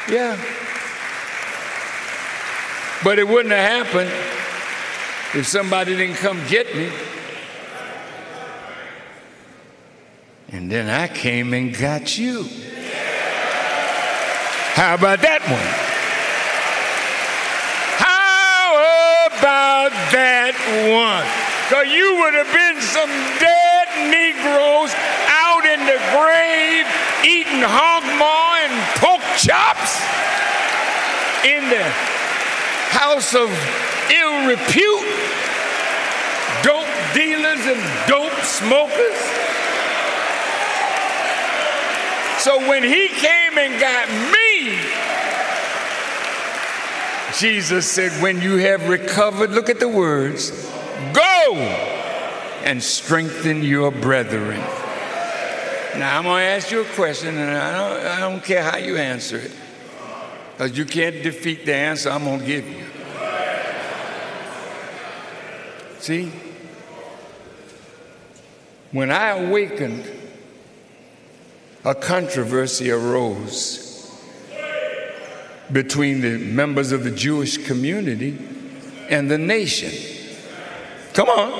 Yeah. 0.08 0.36
But 3.04 3.18
it 3.18 3.28
wouldn't 3.28 3.54
have 3.54 3.86
happened 3.86 4.10
if 5.34 5.46
somebody 5.46 5.96
didn't 5.96 6.16
come 6.16 6.40
get 6.48 6.74
me. 6.74 6.90
And 10.50 10.70
then 10.70 10.88
I 10.88 11.08
came 11.08 11.52
and 11.52 11.76
got 11.76 12.16
you. 12.16 12.44
How 14.74 14.94
about 14.94 15.20
that 15.20 15.42
one? 15.42 15.88
How 17.98 19.26
about 19.26 19.90
that 20.12 20.54
one? 20.94 21.47
Because 21.68 21.92
you 21.92 22.16
would 22.16 22.32
have 22.32 22.50
been 22.50 22.80
some 22.80 23.10
dead 23.36 24.08
Negroes 24.08 24.88
out 25.28 25.66
in 25.66 25.80
the 25.84 26.00
grave 26.16 26.86
eating 27.20 27.60
hog 27.60 28.00
maw 28.16 28.56
and 28.64 28.72
pork 28.96 29.20
chops 29.36 30.00
in 31.44 31.68
the 31.68 31.84
house 32.88 33.34
of 33.34 33.52
ill 34.08 34.48
repute, 34.48 35.12
dope 36.64 36.88
dealers 37.12 37.60
and 37.68 37.84
dope 38.08 38.40
smokers. 38.40 39.20
So 42.40 42.66
when 42.66 42.82
he 42.82 43.08
came 43.08 43.58
and 43.58 43.78
got 43.78 44.08
me, 44.32 44.78
Jesus 47.36 47.84
said, 47.90 48.22
When 48.22 48.40
you 48.40 48.56
have 48.56 48.88
recovered, 48.88 49.50
look 49.50 49.68
at 49.68 49.80
the 49.80 49.88
words, 49.88 50.50
go 51.12 51.54
and 52.64 52.82
strengthen 52.82 53.62
your 53.62 53.90
brethren. 53.90 54.60
Now, 55.96 56.18
I'm 56.18 56.24
going 56.24 56.42
to 56.42 56.46
ask 56.46 56.70
you 56.70 56.82
a 56.82 56.84
question, 56.84 57.36
and 57.36 57.50
I 57.50 57.76
don't, 57.76 58.06
I 58.06 58.20
don't 58.20 58.44
care 58.44 58.62
how 58.62 58.76
you 58.76 58.96
answer 58.96 59.38
it, 59.38 59.52
because 60.52 60.76
you 60.76 60.84
can't 60.84 61.22
defeat 61.22 61.64
the 61.66 61.74
answer 61.74 62.10
I'm 62.10 62.24
going 62.24 62.40
to 62.40 62.46
give 62.46 62.68
you. 62.68 62.84
See? 65.98 66.32
When 68.92 69.10
I 69.10 69.30
awakened, 69.30 70.10
a 71.84 71.94
controversy 71.94 72.90
arose 72.90 74.10
between 75.70 76.20
the 76.20 76.38
members 76.38 76.92
of 76.92 77.04
the 77.04 77.10
Jewish 77.10 77.66
community 77.66 78.38
and 79.10 79.30
the 79.30 79.38
nation. 79.38 79.92
Come 81.18 81.30
on. 81.30 81.50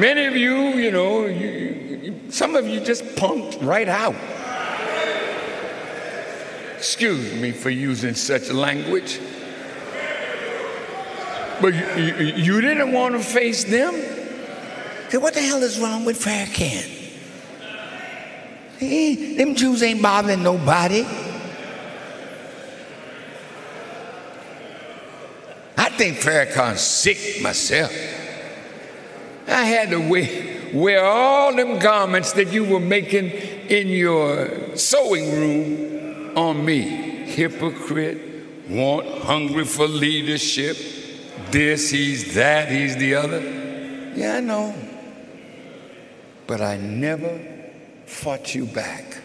Many 0.00 0.24
of 0.24 0.34
you, 0.34 0.56
you 0.70 0.90
know, 0.90 1.26
you, 1.26 2.22
some 2.28 2.56
of 2.56 2.66
you 2.66 2.80
just 2.80 3.04
punked 3.14 3.64
right 3.64 3.86
out. 3.86 4.16
Excuse 6.76 7.34
me 7.34 7.52
for 7.52 7.70
using 7.70 8.14
such 8.14 8.50
language. 8.50 9.20
But 11.60 11.74
you, 11.96 12.34
you 12.34 12.60
didn't 12.60 12.90
want 12.90 13.14
to 13.14 13.20
face 13.20 13.62
them. 13.62 13.94
Say, 15.08 15.18
what 15.18 15.34
the 15.34 15.40
hell 15.40 15.62
is 15.62 15.78
wrong 15.78 16.04
with 16.04 16.18
Farrakhan? 16.18 16.82
Hey, 18.76 19.36
them 19.36 19.54
Jews 19.54 19.84
ain't 19.84 20.02
bothering 20.02 20.42
nobody. 20.42 21.06
Think 26.12 26.18
Farrakhan's 26.18 26.80
sick 26.80 27.42
myself. 27.42 27.92
I 29.48 29.64
had 29.64 29.90
to 29.90 29.98
wear, 30.08 30.70
wear 30.72 31.04
all 31.04 31.54
them 31.54 31.78
garments 31.78 32.32
that 32.32 32.52
you 32.52 32.64
were 32.64 32.80
making 32.80 33.30
in 33.30 33.88
your 33.88 34.76
sewing 34.76 35.32
room 35.32 36.36
on 36.36 36.64
me. 36.64 36.80
Hypocrite, 36.80 38.68
want, 38.68 39.06
hungry 39.22 39.64
for 39.64 39.86
leadership, 39.86 40.76
this, 41.50 41.90
he's 41.90 42.34
that, 42.34 42.70
he's 42.70 42.96
the 42.96 43.14
other. 43.14 43.40
Yeah, 44.14 44.36
I 44.36 44.40
know. 44.40 44.74
But 46.46 46.60
I 46.60 46.76
never 46.76 47.40
fought 48.06 48.54
you 48.54 48.66
back. 48.66 49.22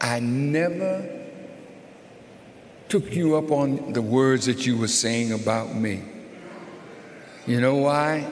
I 0.00 0.18
never 0.18 1.21
took 2.92 3.16
you 3.16 3.36
up 3.36 3.50
on 3.50 3.94
the 3.94 4.02
words 4.02 4.44
that 4.44 4.66
you 4.66 4.76
were 4.76 4.86
saying 4.86 5.32
about 5.32 5.74
me. 5.74 6.02
You 7.46 7.58
know 7.58 7.76
why? 7.76 8.30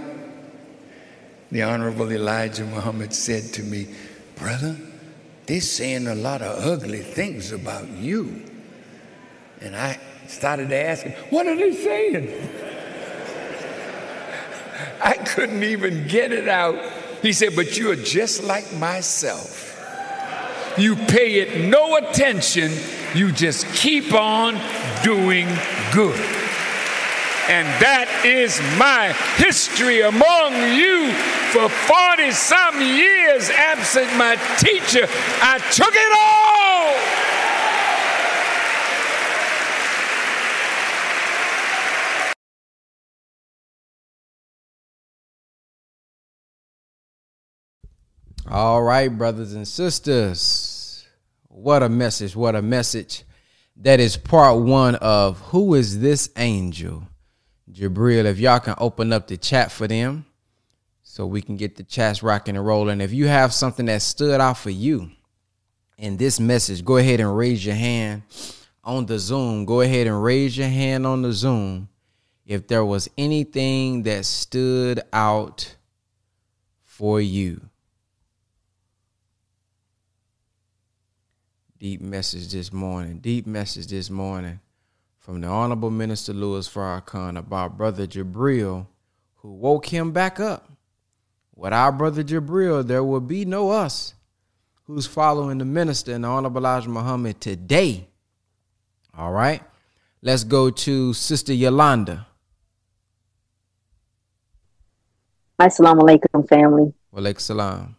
The 1.51 1.63
Honorable 1.63 2.13
Elijah 2.13 2.67
Muhammad 2.67 3.15
said 3.15 3.55
to 3.55 3.63
me, 3.63 3.87
Brother, 4.37 4.77
they're 5.47 5.63
saying 5.63 6.09
a 6.09 6.15
lot 6.15 6.43
of 6.43 6.63
ugly 6.63 6.99
things 6.99 7.53
about 7.53 7.89
you. 7.89 8.45
And 9.63 9.75
I 9.75 9.99
started 10.27 10.69
to 10.69 10.77
ask 10.77 11.05
him, 11.05 11.13
What 11.31 11.47
are 11.47 11.57
they 11.57 11.73
saying? 11.73 12.29
I 15.03 15.15
couldn't 15.15 15.65
even 15.65 16.07
get 16.07 16.33
it 16.33 16.49
out. 16.49 16.77
He 17.23 17.33
said, 17.33 17.57
But 17.57 17.79
you're 17.79 17.97
just 17.97 18.45
like 18.45 18.71
myself. 18.75 19.69
You 20.77 20.97
pay 20.97 21.41
it 21.41 21.67
no 21.67 21.97
attention 21.97 22.73
you 23.15 23.33
just 23.33 23.67
keep 23.75 24.13
on 24.15 24.55
doing 25.03 25.49
good. 25.93 26.19
And 27.49 27.67
that 27.83 28.07
is 28.25 28.61
my 28.79 29.13
history 29.35 30.03
among 30.03 30.55
you. 30.79 31.13
For 31.51 31.69
40 31.69 32.31
some 32.31 32.81
years, 32.81 33.51
absent 33.51 34.07
my 34.17 34.37
teacher, 34.59 35.09
I 35.43 35.59
took 35.73 35.93
it 35.93 36.13
all. 36.15 36.51
All 48.49 48.83
right, 48.83 49.09
brothers 49.09 49.55
and 49.55 49.67
sisters. 49.67 50.70
What 51.61 51.83
a 51.83 51.91
message. 51.91 52.35
What 52.35 52.57
a 52.57 52.63
message. 52.63 53.25
That 53.77 54.01
is 54.01 54.17
part 54.17 54.63
one 54.63 54.95
of 54.95 55.39
Who 55.49 55.75
is 55.75 56.01
This 56.01 56.31
Angel? 56.39 57.07
Jabril, 57.71 58.25
if 58.25 58.39
y'all 58.39 58.61
can 58.61 58.77
open 58.79 59.13
up 59.13 59.27
the 59.27 59.37
chat 59.37 59.71
for 59.71 59.87
them 59.87 60.25
so 61.03 61.27
we 61.27 61.43
can 61.43 61.59
get 61.59 61.77
the 61.77 61.83
chats 61.83 62.23
rocking 62.23 62.57
and 62.57 62.67
rolling. 62.67 63.03
If 63.03 63.13
you 63.13 63.27
have 63.27 63.53
something 63.53 63.85
that 63.87 64.01
stood 64.01 64.41
out 64.41 64.57
for 64.57 64.71
you 64.71 65.11
in 65.99 66.17
this 66.17 66.41
message, 66.41 66.83
go 66.83 66.97
ahead 66.97 67.21
and 67.21 67.37
raise 67.37 67.65
your 67.67 67.75
hand 67.75 68.23
on 68.83 69.05
the 69.05 69.19
Zoom. 69.19 69.67
Go 69.67 69.83
ahead 69.83 70.07
and 70.07 70.23
raise 70.23 70.57
your 70.57 70.69
hand 70.69 71.07
on 71.07 71.21
the 71.21 71.33
Zoom 71.35 71.91
if 72.47 72.69
there 72.69 72.87
was 72.87 73.07
anything 73.19 74.05
that 74.05 74.25
stood 74.25 75.03
out 75.13 75.77
for 76.85 77.21
you. 77.21 77.70
Deep 81.81 82.03
message 82.03 82.53
this 82.53 82.75
morning. 82.75 83.21
Deep 83.21 83.47
message 83.47 83.87
this 83.87 84.11
morning 84.11 84.61
from 85.19 85.41
the 85.41 85.47
Honorable 85.47 85.89
Minister 85.89 86.35
Louis 86.35 86.69
Farrakhan 86.69 87.39
about 87.39 87.79
Brother 87.79 88.07
Jabril, 88.07 88.87
who 89.37 89.55
woke 89.55 89.87
him 89.87 90.13
back 90.13 90.39
up. 90.39 90.71
Without 91.57 91.97
Brother 91.97 92.23
Jabril, 92.23 92.87
there 92.87 93.03
will 93.03 93.23
be 93.23 93.47
no 93.47 93.71
us 93.71 94.13
who's 94.85 95.07
following 95.07 95.57
the 95.57 95.65
minister 95.65 96.13
and 96.13 96.25
the 96.25 96.29
Honorable 96.29 96.59
Elijah 96.61 96.91
Muhammad 96.91 97.41
today. 97.41 98.07
All 99.17 99.33
right. 99.33 99.63
Let's 100.21 100.45
go 100.45 100.69
to 100.69 101.15
Sister 101.15 101.55
Yolanda. 101.55 102.27
Assalamu 105.59 106.03
alaikum, 106.03 106.47
family. 106.47 106.93
Walaikum 107.15 107.41
salam. 107.41 107.97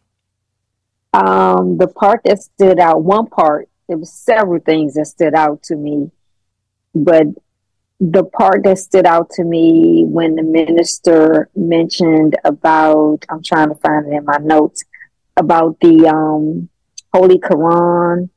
Um, 1.13 1.79
the 1.79 1.87
part 1.87 2.21
that 2.25 2.43
stood 2.43 2.79
out, 2.79 3.03
one 3.03 3.25
part 3.25 3.67
there 3.91 3.97
was 3.97 4.13
several 4.13 4.61
things 4.61 4.93
that 4.93 5.05
stood 5.05 5.33
out 5.35 5.61
to 5.63 5.75
me, 5.75 6.09
but 6.95 7.25
the 7.99 8.23
part 8.23 8.63
that 8.63 8.77
stood 8.77 9.05
out 9.05 9.29
to 9.31 9.43
me 9.43 10.05
when 10.07 10.35
the 10.35 10.43
minister 10.43 11.49
mentioned 11.57 12.37
about 12.45 13.25
I'm 13.29 13.43
trying 13.43 13.67
to 13.67 13.75
find 13.75 14.07
it 14.07 14.15
in 14.15 14.23
my 14.23 14.37
notes 14.37 14.85
about 15.35 15.77
the 15.81 16.07
um, 16.07 16.69
Holy 17.13 17.37
Quran, 17.37 18.29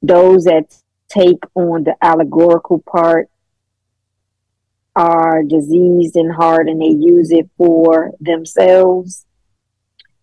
those 0.00 0.44
that 0.44 0.72
take 1.08 1.42
on 1.56 1.82
the 1.82 1.96
allegorical 2.00 2.80
part 2.88 3.28
are 4.94 5.42
diseased 5.42 6.14
in 6.14 6.30
heart 6.30 6.68
and 6.68 6.80
they 6.80 6.86
use 6.86 7.32
it 7.32 7.50
for 7.56 8.12
themselves 8.20 9.26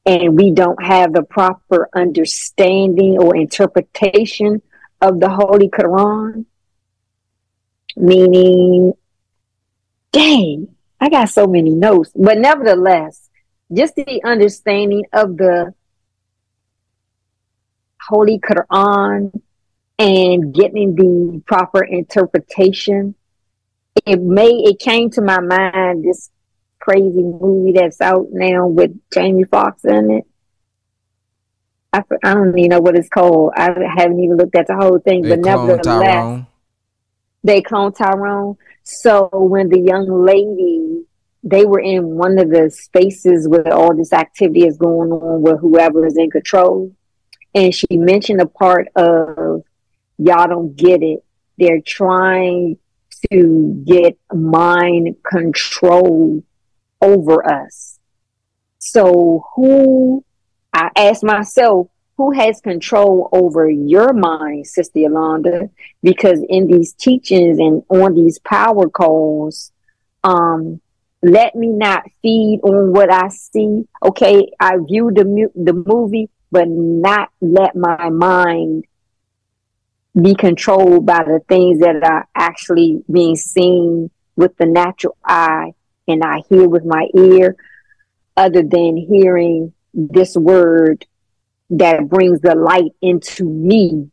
and 0.05 0.37
we 0.37 0.51
don't 0.51 0.83
have 0.83 1.13
the 1.13 1.23
proper 1.23 1.89
understanding 1.93 3.17
or 3.17 3.35
interpretation 3.35 4.61
of 5.01 5.19
the 5.19 5.29
Holy 5.29 5.69
Quran, 5.69 6.45
meaning, 7.95 8.93
dang, 10.11 10.75
I 10.99 11.09
got 11.09 11.29
so 11.29 11.47
many 11.47 11.71
notes. 11.71 12.11
But 12.15 12.37
nevertheless, 12.37 13.29
just 13.73 13.95
the 13.95 14.23
understanding 14.23 15.05
of 15.11 15.37
the 15.37 15.73
Holy 18.07 18.39
Quran 18.39 19.31
and 19.97 20.53
getting 20.53 20.95
the 20.95 21.41
proper 21.45 21.83
interpretation. 21.83 23.15
It 24.05 24.21
may 24.21 24.49
it 24.49 24.79
came 24.79 25.09
to 25.11 25.21
my 25.21 25.39
mind 25.39 26.03
this 26.03 26.29
crazy 26.85 27.23
movie 27.23 27.71
that's 27.71 27.99
out 27.99 28.27
now 28.31 28.67
with 28.67 28.91
Jamie 29.11 29.43
Foxx 29.43 29.83
in 29.85 30.11
it. 30.11 30.23
I, 31.91 32.03
I 32.23 32.33
don't 32.35 32.57
even 32.57 32.69
know 32.69 32.79
what 32.79 32.95
it's 32.95 33.09
called. 33.09 33.53
I 33.55 33.69
haven't 33.97 34.19
even 34.19 34.37
looked 34.37 34.55
at 34.55 34.67
the 34.67 34.75
whole 34.75 34.99
thing, 34.99 35.23
They 35.23 35.29
but 35.29 35.39
nevertheless, 35.39 35.83
Tyrone. 35.83 36.47
they 37.43 37.61
clone 37.61 37.93
Tyrone. 37.93 38.57
So 38.83 39.29
when 39.31 39.69
the 39.69 39.79
young 39.79 40.25
lady, 40.25 41.05
they 41.41 41.65
were 41.65 41.79
in 41.79 42.15
one 42.15 42.37
of 42.37 42.49
the 42.51 42.69
spaces 42.69 43.47
where 43.47 43.73
all 43.73 43.95
this 43.95 44.13
activity 44.13 44.67
is 44.67 44.77
going 44.77 45.11
on, 45.11 45.41
where 45.41 45.57
whoever 45.57 46.05
is 46.05 46.17
in 46.17 46.29
control, 46.29 46.93
and 47.55 47.73
she 47.73 47.87
mentioned 47.91 48.41
a 48.41 48.45
part 48.45 48.89
of 48.95 49.63
y'all 50.19 50.47
don't 50.47 50.75
get 50.75 51.01
it. 51.01 51.23
They're 51.57 51.81
trying 51.81 52.77
to 53.31 53.83
get 53.87 54.19
mind 54.31 55.15
control 55.27 56.43
over 57.05 57.47
us. 57.47 57.99
So 58.79 59.45
who 59.55 60.25
I 60.73 60.89
ask 60.95 61.23
myself, 61.23 61.87
who 62.17 62.31
has 62.31 62.61
control 62.61 63.29
over 63.31 63.69
your 63.69 64.13
mind, 64.13 64.67
Sister 64.67 64.99
Yolanda? 64.99 65.69
Because 66.01 66.43
in 66.49 66.67
these 66.67 66.93
teachings 66.93 67.59
and 67.59 67.83
on 67.89 68.15
these 68.15 68.39
power 68.39 68.89
calls, 68.89 69.71
um, 70.23 70.81
let 71.21 71.55
me 71.55 71.67
not 71.67 72.03
feed 72.21 72.59
on 72.63 72.91
what 72.91 73.11
I 73.11 73.29
see. 73.29 73.83
Okay, 74.03 74.51
I 74.59 74.77
view 74.77 75.11
the 75.13 75.25
mu- 75.25 75.63
the 75.63 75.73
movie, 75.73 76.29
but 76.51 76.67
not 76.67 77.29
let 77.41 77.75
my 77.75 78.09
mind 78.09 78.85
be 80.19 80.33
controlled 80.33 81.05
by 81.05 81.23
the 81.23 81.41
things 81.49 81.79
that 81.79 82.01
are 82.03 82.27
actually 82.33 83.03
being 83.11 83.35
seen 83.35 84.09
with 84.35 84.55
the 84.57 84.65
natural 84.65 85.17
eye 85.25 85.73
and 86.07 86.23
I 86.23 86.41
hear 86.49 86.67
with 86.67 86.85
my 86.85 87.07
ear, 87.15 87.55
other 88.37 88.63
than 88.63 88.97
hearing 88.97 89.73
this 89.93 90.35
word 90.35 91.05
that 91.69 92.07
brings 92.07 92.41
the 92.41 92.55
light 92.55 92.91
into 93.01 93.45
me, 93.45 94.09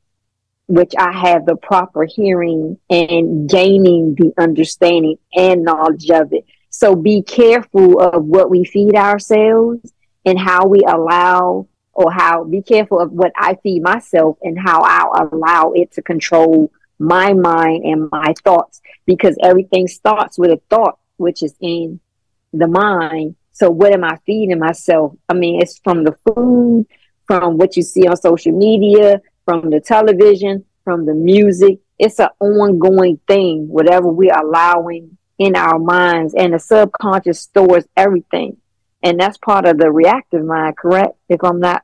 which 0.66 0.92
I 0.98 1.12
have 1.12 1.44
the 1.44 1.56
proper 1.56 2.04
hearing 2.04 2.78
and 2.88 3.48
gaining 3.48 4.14
the 4.14 4.32
understanding 4.38 5.18
and 5.34 5.64
knowledge 5.64 6.10
of 6.10 6.32
it. 6.32 6.44
So 6.70 6.96
be 6.96 7.22
careful 7.22 8.00
of 8.00 8.24
what 8.24 8.48
we 8.48 8.64
feed 8.64 8.94
ourselves 8.94 9.92
and 10.24 10.38
how 10.38 10.66
we 10.66 10.80
allow 10.86 11.68
or 11.92 12.10
how 12.10 12.44
be 12.44 12.62
careful 12.62 13.00
of 13.00 13.12
what 13.12 13.32
I 13.36 13.56
feed 13.62 13.82
myself 13.82 14.38
and 14.42 14.58
how 14.58 14.82
I 14.82 15.26
allow 15.30 15.72
it 15.72 15.92
to 15.92 16.02
control 16.02 16.70
my 16.98 17.34
mind 17.34 17.84
and 17.84 18.08
my 18.10 18.32
thoughts 18.42 18.80
because 19.04 19.36
everything 19.42 19.88
starts 19.88 20.38
with 20.38 20.50
a 20.50 20.60
thought 20.70 20.98
which 21.22 21.42
is 21.42 21.54
in 21.60 22.00
the 22.52 22.66
mind. 22.66 23.36
So 23.52 23.70
what 23.70 23.92
am 23.92 24.04
I 24.04 24.18
feeding 24.26 24.58
myself? 24.58 25.14
I 25.28 25.34
mean, 25.34 25.62
it's 25.62 25.78
from 25.78 26.04
the 26.04 26.16
food, 26.26 26.86
from 27.26 27.56
what 27.56 27.76
you 27.76 27.82
see 27.82 28.06
on 28.06 28.16
social 28.16 28.52
media, 28.52 29.20
from 29.44 29.70
the 29.70 29.80
television, 29.80 30.64
from 30.84 31.06
the 31.06 31.14
music. 31.14 31.78
It's 31.98 32.18
an 32.18 32.28
ongoing 32.40 33.20
thing, 33.28 33.68
whatever 33.68 34.08
we're 34.08 34.38
allowing 34.38 35.16
in 35.38 35.56
our 35.56 35.78
minds 35.78 36.34
and 36.34 36.52
the 36.52 36.58
subconscious 36.58 37.40
stores 37.40 37.84
everything. 37.96 38.56
And 39.02 39.18
that's 39.18 39.38
part 39.38 39.66
of 39.66 39.78
the 39.78 39.90
reactive 39.90 40.44
mind, 40.44 40.76
correct? 40.76 41.16
If 41.28 41.42
I'm 41.42 41.60
not, 41.60 41.82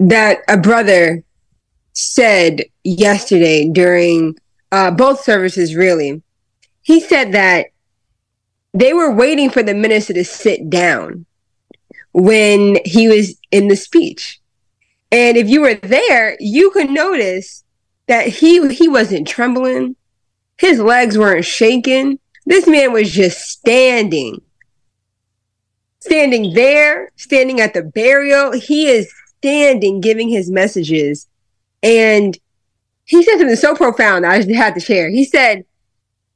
that 0.00 0.38
a 0.48 0.56
brother 0.56 1.22
said 1.92 2.62
yesterday 2.82 3.68
during 3.68 4.36
uh, 4.72 4.90
both 4.90 5.20
services, 5.20 5.74
really. 5.74 6.22
He 6.80 7.00
said 7.00 7.32
that 7.32 7.66
they 8.72 8.94
were 8.94 9.12
waiting 9.12 9.50
for 9.50 9.62
the 9.62 9.74
minister 9.74 10.14
to 10.14 10.24
sit 10.24 10.70
down 10.70 11.26
when 12.12 12.78
he 12.86 13.08
was 13.08 13.38
in 13.50 13.68
the 13.68 13.76
speech. 13.76 14.40
And 15.12 15.36
if 15.36 15.48
you 15.48 15.60
were 15.60 15.74
there, 15.74 16.38
you 16.40 16.70
could 16.70 16.90
notice 16.90 17.62
that 18.08 18.26
he 18.26 18.74
he 18.74 18.88
wasn't 18.88 19.28
trembling. 19.28 19.94
His 20.56 20.80
legs 20.80 21.18
weren't 21.18 21.44
shaking. 21.44 22.18
This 22.46 22.66
man 22.66 22.92
was 22.92 23.12
just 23.12 23.40
standing. 23.42 24.40
Standing 26.00 26.54
there, 26.54 27.10
standing 27.16 27.60
at 27.60 27.74
the 27.74 27.82
burial. 27.82 28.52
He 28.52 28.88
is 28.88 29.12
standing 29.38 30.00
giving 30.00 30.30
his 30.30 30.50
messages. 30.50 31.28
And 31.82 32.36
he 33.04 33.22
said 33.22 33.38
something 33.38 33.56
so 33.56 33.74
profound 33.74 34.24
I 34.24 34.38
just 34.38 34.50
had 34.50 34.74
to 34.74 34.80
share. 34.80 35.10
He 35.10 35.24
said, 35.24 35.64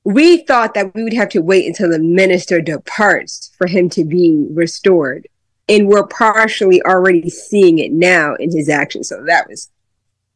We 0.05 0.45
thought 0.45 0.75
that 0.75 0.95
we 0.95 1.03
would 1.03 1.15
have 1.15 1.31
to 1.31 1.41
wait 1.41 1.67
until 1.67 1.91
the 1.91 1.99
minister 1.99 2.61
departs 2.61 3.53
for 3.57 3.67
him 3.67 3.89
to 3.91 4.05
be 4.05 4.47
restored 4.51 5.27
and 5.69 5.89
we're 5.89 6.07
partially 6.07 6.83
already 6.83 7.29
seeing 7.29 7.79
it 7.79 7.93
now 7.93 8.35
in 8.37 8.51
his 8.51 8.69
actions. 8.69 9.09
So 9.09 9.23
that 9.25 9.49
was 9.49 9.71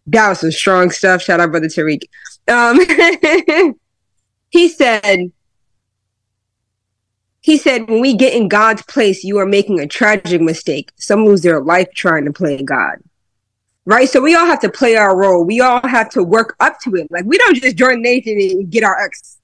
that 0.06 0.28
was 0.28 0.40
some 0.40 0.50
strong 0.50 0.90
stuff. 0.90 1.22
Shout 1.22 1.40
out, 1.40 1.50
brother 1.50 1.68
Tariq. 1.68 2.02
Um, 2.48 2.80
he 4.50 4.68
said, 4.68 5.30
he 7.42 7.58
said, 7.58 7.88
when 7.88 8.00
we 8.00 8.14
get 8.14 8.34
in 8.34 8.48
God's 8.48 8.82
place, 8.82 9.22
you 9.22 9.38
are 9.38 9.46
making 9.46 9.78
a 9.78 9.86
tragic 9.86 10.40
mistake. 10.40 10.90
Some 10.96 11.24
lose 11.24 11.42
their 11.42 11.60
life 11.60 11.88
trying 11.94 12.24
to 12.24 12.32
play 12.32 12.60
God. 12.62 12.96
Right? 13.84 14.08
So 14.08 14.20
we 14.20 14.34
all 14.34 14.46
have 14.46 14.60
to 14.60 14.70
play 14.70 14.96
our 14.96 15.16
role. 15.16 15.44
We 15.44 15.60
all 15.60 15.86
have 15.86 16.10
to 16.10 16.24
work 16.24 16.56
up 16.60 16.80
to 16.80 16.96
it. 16.96 17.10
Like 17.10 17.24
we 17.24 17.38
don't 17.38 17.56
just 17.56 17.76
join 17.76 18.02
the 18.02 18.08
nation 18.08 18.38
and 18.38 18.70
get 18.70 18.84
our 18.84 18.98
X. 18.98 19.38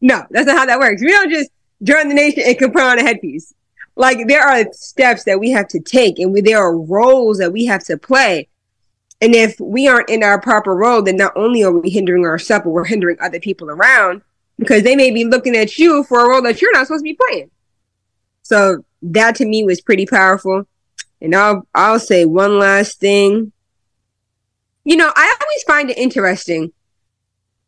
No, 0.00 0.24
that's 0.30 0.46
not 0.46 0.58
how 0.58 0.66
that 0.66 0.78
works. 0.78 1.00
We 1.00 1.08
don't 1.08 1.30
just 1.30 1.50
join 1.82 2.08
the 2.08 2.14
nation 2.14 2.42
and 2.46 2.58
can 2.58 2.70
put 2.70 2.82
on 2.82 2.98
a 2.98 3.02
headpiece 3.02 3.52
like 3.96 4.26
there 4.26 4.42
are 4.42 4.64
steps 4.72 5.24
that 5.24 5.40
we 5.40 5.50
have 5.50 5.68
to 5.68 5.80
take 5.80 6.18
and 6.18 6.32
we, 6.32 6.40
there 6.40 6.58
are 6.58 6.76
roles 6.76 7.38
that 7.38 7.52
we 7.52 7.66
have 7.66 7.84
to 7.84 7.96
play. 7.96 8.48
And 9.20 9.34
if 9.34 9.58
we 9.60 9.86
aren't 9.86 10.08
in 10.08 10.22
our 10.22 10.40
proper 10.40 10.74
role 10.74 11.02
then 11.02 11.16
not 11.16 11.32
only 11.36 11.62
are 11.62 11.72
we 11.72 11.90
hindering 11.90 12.24
ourselves 12.24 12.64
but 12.64 12.70
we're 12.70 12.84
hindering 12.84 13.18
other 13.20 13.40
people 13.40 13.70
around 13.70 14.22
because 14.58 14.82
they 14.82 14.96
may 14.96 15.10
be 15.10 15.24
looking 15.24 15.56
at 15.56 15.78
you 15.78 16.04
for 16.04 16.24
a 16.24 16.28
role 16.28 16.42
that 16.42 16.60
you're 16.60 16.72
not 16.72 16.86
supposed 16.86 17.04
to 17.04 17.10
be 17.10 17.18
playing. 17.28 17.50
So 18.42 18.84
that 19.02 19.36
to 19.36 19.46
me 19.46 19.64
was 19.64 19.80
pretty 19.80 20.06
powerful. 20.06 20.66
And 21.20 21.34
i'll 21.34 21.66
i'll 21.74 22.00
say 22.00 22.24
one 22.24 22.58
last 22.58 22.98
thing. 22.98 23.52
You 24.84 24.96
know 24.96 25.12
i 25.14 25.36
always 25.40 25.62
find 25.64 25.90
it 25.90 25.98
interesting 25.98 26.72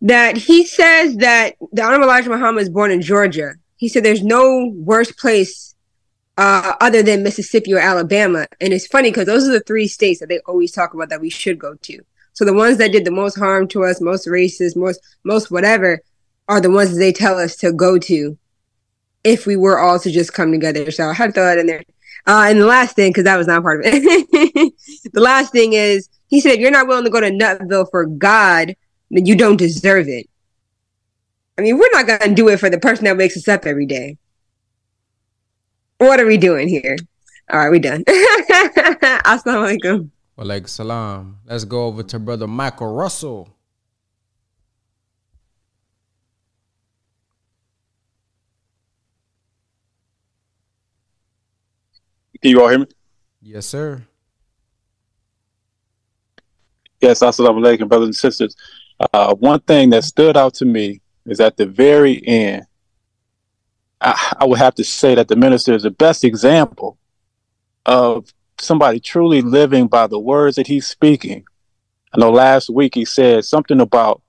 that 0.00 0.36
he 0.36 0.66
says 0.66 1.16
that 1.16 1.54
the 1.72 1.82
honorable 1.82 2.04
elijah 2.04 2.30
muhammad 2.30 2.56
was 2.56 2.70
born 2.70 2.90
in 2.90 3.02
georgia. 3.02 3.54
He 3.76 3.88
said 3.88 4.02
there's 4.02 4.24
no 4.24 4.72
worse 4.74 5.12
place 5.12 5.73
uh, 6.36 6.74
other 6.80 7.02
than 7.02 7.22
Mississippi 7.22 7.74
or 7.74 7.78
Alabama. 7.78 8.46
And 8.60 8.72
it's 8.72 8.86
funny 8.86 9.10
because 9.10 9.26
those 9.26 9.48
are 9.48 9.52
the 9.52 9.60
three 9.60 9.88
states 9.88 10.20
that 10.20 10.28
they 10.28 10.40
always 10.40 10.72
talk 10.72 10.94
about 10.94 11.08
that 11.10 11.20
we 11.20 11.30
should 11.30 11.58
go 11.58 11.74
to. 11.74 12.00
So 12.32 12.44
the 12.44 12.52
ones 12.52 12.78
that 12.78 12.92
did 12.92 13.04
the 13.04 13.12
most 13.12 13.38
harm 13.38 13.68
to 13.68 13.84
us, 13.84 14.00
most 14.00 14.26
racist, 14.26 14.76
most 14.76 15.00
most 15.22 15.50
whatever, 15.50 16.00
are 16.48 16.60
the 16.60 16.70
ones 16.70 16.90
that 16.90 16.98
they 16.98 17.12
tell 17.12 17.38
us 17.38 17.56
to 17.56 17.72
go 17.72 17.98
to 17.98 18.36
if 19.22 19.46
we 19.46 19.56
were 19.56 19.78
all 19.78 19.98
to 20.00 20.10
just 20.10 20.34
come 20.34 20.50
together. 20.50 20.90
So 20.90 21.08
I 21.08 21.14
had 21.14 21.26
to 21.26 21.32
throw 21.32 21.44
that 21.44 21.58
in 21.58 21.66
there. 21.66 21.84
Uh, 22.26 22.46
and 22.48 22.60
the 22.60 22.66
last 22.66 22.96
thing, 22.96 23.10
because 23.10 23.24
that 23.24 23.36
was 23.36 23.46
not 23.46 23.62
part 23.62 23.80
of 23.80 23.86
it, 23.86 24.72
the 25.12 25.20
last 25.20 25.52
thing 25.52 25.74
is 25.74 26.08
he 26.28 26.40
said, 26.40 26.54
if 26.54 26.60
you're 26.60 26.70
not 26.70 26.88
willing 26.88 27.04
to 27.04 27.10
go 27.10 27.20
to 27.20 27.30
Nutville 27.30 27.90
for 27.90 28.06
God, 28.06 28.74
then 29.10 29.26
you 29.26 29.36
don't 29.36 29.56
deserve 29.56 30.08
it. 30.08 30.28
I 31.56 31.62
mean, 31.62 31.78
we're 31.78 31.90
not 31.92 32.06
going 32.06 32.20
to 32.20 32.34
do 32.34 32.48
it 32.48 32.58
for 32.58 32.68
the 32.70 32.80
person 32.80 33.04
that 33.04 33.16
wakes 33.16 33.36
us 33.36 33.46
up 33.46 33.66
every 33.66 33.86
day. 33.86 34.16
What 36.04 36.20
are 36.20 36.26
we 36.26 36.36
doing 36.36 36.68
here? 36.68 36.96
All 37.50 37.58
right, 37.60 37.70
we 37.70 37.78
done. 37.78 38.04
Assalamu 39.24 39.78
alaikum. 39.80 40.10
Walaikum 40.36 40.68
salam. 40.68 41.38
Let's 41.46 41.64
go 41.64 41.86
over 41.86 42.02
to 42.02 42.18
brother 42.18 42.46
Michael 42.46 42.92
Russell. 42.92 43.48
Can 52.42 52.50
you 52.50 52.60
all 52.60 52.68
hear 52.68 52.80
me? 52.80 52.86
Yes, 53.40 53.64
sir. 53.64 54.02
Yes, 57.00 57.20
assalamu 57.20 57.64
alaikum, 57.64 57.88
brothers 57.88 58.08
and 58.08 58.16
sisters. 58.16 58.54
Uh, 59.14 59.34
one 59.36 59.60
thing 59.60 59.88
that 59.88 60.04
stood 60.04 60.36
out 60.36 60.52
to 60.52 60.66
me 60.66 61.00
is 61.24 61.40
at 61.40 61.56
the 61.56 61.64
very 61.64 62.22
end, 62.26 62.66
I, 64.04 64.36
I 64.40 64.44
would 64.44 64.58
have 64.58 64.74
to 64.76 64.84
say 64.84 65.14
that 65.14 65.28
the 65.28 65.36
minister 65.36 65.74
is 65.74 65.82
the 65.82 65.90
best 65.90 66.24
example 66.24 66.98
of 67.86 68.32
somebody 68.58 69.00
truly 69.00 69.40
living 69.42 69.88
by 69.88 70.06
the 70.06 70.18
words 70.18 70.56
that 70.56 70.66
he's 70.66 70.86
speaking. 70.86 71.44
I 72.12 72.20
know 72.20 72.30
last 72.30 72.70
week 72.70 72.94
he 72.94 73.04
said 73.04 73.44
something 73.44 73.80
about 73.80 74.22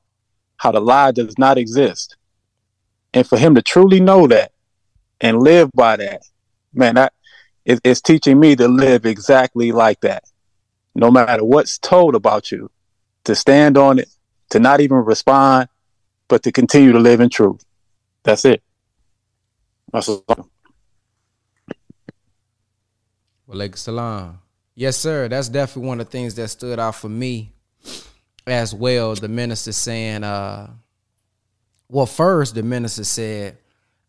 how 0.57 0.71
the 0.71 0.79
lie 0.79 1.11
does 1.11 1.37
not 1.37 1.57
exist. 1.57 2.15
And 3.13 3.27
for 3.27 3.37
him 3.37 3.55
to 3.55 3.61
truly 3.61 3.99
know 3.99 4.27
that 4.27 4.51
and 5.21 5.41
live 5.41 5.71
by 5.73 5.97
that, 5.97 6.23
man, 6.73 6.95
that 6.95 7.13
it, 7.65 7.79
it's 7.83 8.01
teaching 8.01 8.39
me 8.39 8.55
to 8.55 8.67
live 8.67 9.05
exactly 9.05 9.71
like 9.71 10.01
that. 10.01 10.23
No 10.95 11.11
matter 11.11 11.43
what's 11.43 11.77
told 11.77 12.15
about 12.15 12.51
you, 12.51 12.71
to 13.25 13.35
stand 13.35 13.77
on 13.77 13.99
it, 13.99 14.09
to 14.51 14.59
not 14.59 14.79
even 14.79 14.97
respond, 14.97 15.67
but 16.27 16.43
to 16.43 16.51
continue 16.51 16.91
to 16.91 16.99
live 16.99 17.19
in 17.19 17.29
truth. 17.29 17.63
That's 18.23 18.45
it. 18.45 18.63
That's 19.95 20.09
all. 20.09 20.49
Walaikum 23.49 23.77
salam. 23.77 24.39
Yes, 24.75 24.97
sir. 24.97 25.29
That's 25.29 25.47
definitely 25.47 25.87
one 25.87 26.01
of 26.01 26.07
the 26.07 26.11
things 26.11 26.35
that 26.35 26.49
stood 26.49 26.79
out 26.79 26.95
for 26.95 27.07
me 27.07 27.53
as 28.45 28.75
well. 28.75 29.15
The 29.15 29.29
minister 29.29 29.71
saying, 29.71 30.25
uh, 30.25 30.69
well, 31.87 32.05
first, 32.05 32.55
the 32.55 32.63
minister 32.63 33.05
said, 33.05 33.57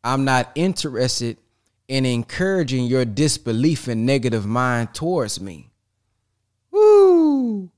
I'm 0.03 0.25
not 0.25 0.51
interested 0.57 1.37
in 1.87 2.05
encouraging 2.05 2.87
your 2.87 3.05
disbelief 3.05 3.87
and 3.87 4.05
negative 4.05 4.45
mind 4.45 4.93
towards 4.93 5.41
me. 5.41 5.71
Woo! 6.73 7.71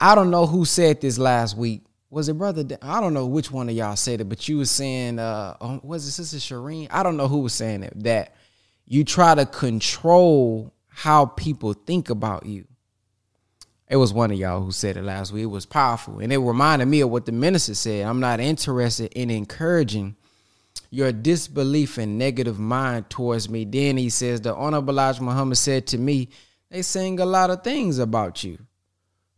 I 0.00 0.16
don't 0.16 0.32
know 0.32 0.46
who 0.46 0.64
said 0.64 1.00
this 1.00 1.16
last 1.16 1.56
week. 1.56 1.82
Was 2.10 2.28
it 2.28 2.34
brother? 2.34 2.64
I 2.82 3.00
don't 3.00 3.14
know 3.14 3.26
which 3.26 3.50
one 3.50 3.68
of 3.68 3.74
y'all 3.74 3.96
said 3.96 4.20
it, 4.20 4.28
but 4.28 4.48
you 4.48 4.58
was 4.58 4.70
saying, 4.70 5.18
uh, 5.18 5.56
um, 5.60 5.80
was 5.82 6.06
it 6.06 6.12
sister 6.12 6.36
Shireen? 6.36 6.86
I 6.90 7.02
don't 7.02 7.16
know 7.16 7.28
who 7.28 7.38
was 7.38 7.52
saying 7.52 7.82
it. 7.82 7.92
That 8.04 8.34
you 8.86 9.04
try 9.04 9.34
to 9.34 9.44
control 9.44 10.72
how 10.88 11.26
people 11.26 11.72
think 11.72 12.10
about 12.10 12.46
you. 12.46 12.66
It 13.88 13.96
was 13.96 14.12
one 14.12 14.30
of 14.30 14.38
y'all 14.38 14.62
who 14.62 14.72
said 14.72 14.96
it 14.96 15.02
last 15.02 15.32
week. 15.32 15.44
It 15.44 15.46
was 15.46 15.66
powerful, 15.66 16.20
and 16.20 16.32
it 16.32 16.38
reminded 16.38 16.86
me 16.86 17.00
of 17.00 17.10
what 17.10 17.26
the 17.26 17.32
minister 17.32 17.74
said. 17.74 18.04
I'm 18.04 18.20
not 18.20 18.40
interested 18.40 19.12
in 19.12 19.30
encouraging 19.30 20.16
your 20.90 21.12
disbelief 21.12 21.98
and 21.98 22.18
negative 22.18 22.58
mind 22.58 23.10
towards 23.10 23.48
me. 23.48 23.64
Then 23.64 23.96
he 23.96 24.10
says, 24.10 24.40
the 24.40 24.54
Honorable 24.54 24.94
Elijah 24.94 25.22
Muhammad 25.22 25.58
said 25.58 25.86
to 25.88 25.98
me, 25.98 26.28
they 26.70 26.82
saying 26.82 27.20
a 27.20 27.26
lot 27.26 27.50
of 27.50 27.62
things 27.62 27.98
about 27.98 28.42
you. 28.42 28.58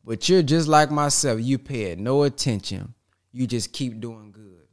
But 0.08 0.26
you're 0.26 0.42
just 0.42 0.68
like 0.68 0.90
myself. 0.90 1.38
You 1.38 1.58
pay 1.58 1.92
it 1.92 1.98
no 1.98 2.22
attention. 2.22 2.94
You 3.30 3.46
just 3.46 3.74
keep 3.74 4.00
doing 4.00 4.32
good. 4.32 4.66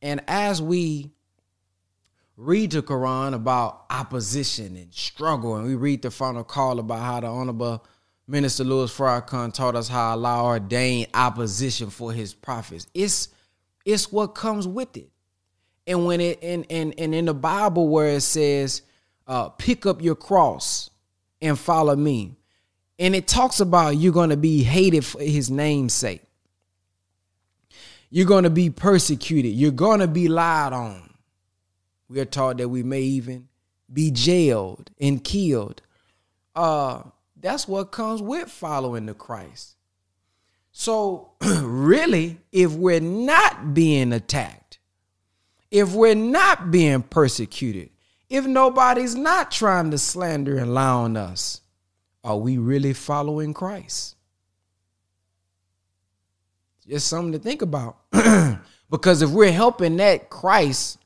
And 0.00 0.22
as 0.26 0.62
we 0.62 1.10
read 2.38 2.70
the 2.70 2.80
Quran 2.80 3.34
about 3.34 3.84
opposition 3.90 4.76
and 4.76 4.94
struggle, 4.94 5.56
and 5.56 5.66
we 5.66 5.74
read 5.74 6.00
the 6.00 6.10
final 6.10 6.42
call 6.42 6.78
about 6.78 7.00
how 7.00 7.20
the 7.20 7.26
Honorable 7.26 7.84
Minister 8.26 8.64
Louis 8.64 8.90
Farrakhan 8.90 9.52
taught 9.52 9.76
us 9.76 9.88
how 9.88 10.12
Allah 10.12 10.42
ordained 10.42 11.08
opposition 11.12 11.90
for 11.90 12.10
his 12.10 12.32
prophets. 12.32 12.86
It's 12.94 13.28
it's 13.84 14.10
what 14.10 14.28
comes 14.28 14.66
with 14.66 14.96
it. 14.96 15.10
And 15.86 16.06
when 16.06 16.22
it 16.22 16.42
and 16.42 16.64
and, 16.70 16.94
and 16.96 17.14
in 17.14 17.26
the 17.26 17.34
Bible 17.34 17.88
where 17.88 18.08
it 18.08 18.22
says, 18.22 18.80
uh, 19.26 19.50
pick 19.50 19.84
up 19.84 20.00
your 20.00 20.16
cross 20.16 20.88
and 21.42 21.58
follow 21.58 21.94
me. 21.94 22.37
And 22.98 23.14
it 23.14 23.28
talks 23.28 23.60
about 23.60 23.96
you're 23.96 24.12
going 24.12 24.30
to 24.30 24.36
be 24.36 24.62
hated 24.62 25.04
for 25.04 25.20
his 25.20 25.50
name's 25.50 25.92
sake. 25.92 26.22
You're 28.10 28.26
going 28.26 28.44
to 28.44 28.50
be 28.50 28.70
persecuted. 28.70 29.52
You're 29.52 29.70
going 29.70 30.00
to 30.00 30.08
be 30.08 30.28
lied 30.28 30.72
on. 30.72 31.14
We 32.08 32.20
are 32.20 32.24
taught 32.24 32.56
that 32.56 32.68
we 32.68 32.82
may 32.82 33.02
even 33.02 33.48
be 33.92 34.10
jailed 34.10 34.90
and 35.00 35.22
killed. 35.22 35.82
Uh, 36.56 37.02
that's 37.36 37.68
what 37.68 37.92
comes 37.92 38.22
with 38.22 38.50
following 38.50 39.06
the 39.06 39.14
Christ. 39.14 39.76
So, 40.72 41.32
really, 41.40 42.38
if 42.50 42.72
we're 42.72 43.00
not 43.00 43.74
being 43.74 44.12
attacked, 44.12 44.78
if 45.70 45.92
we're 45.92 46.14
not 46.14 46.70
being 46.70 47.02
persecuted, 47.02 47.90
if 48.30 48.46
nobody's 48.46 49.14
not 49.14 49.50
trying 49.50 49.90
to 49.90 49.98
slander 49.98 50.56
and 50.56 50.74
lie 50.74 50.88
on 50.88 51.16
us, 51.16 51.60
are 52.24 52.36
we 52.36 52.58
really 52.58 52.92
following 52.92 53.54
Christ? 53.54 54.16
Just 56.86 57.08
something 57.08 57.32
to 57.32 57.38
think 57.38 57.62
about. 57.62 57.98
because 58.90 59.22
if 59.22 59.30
we're 59.30 59.52
helping 59.52 59.96
that 59.98 60.30
Christ 60.30 60.98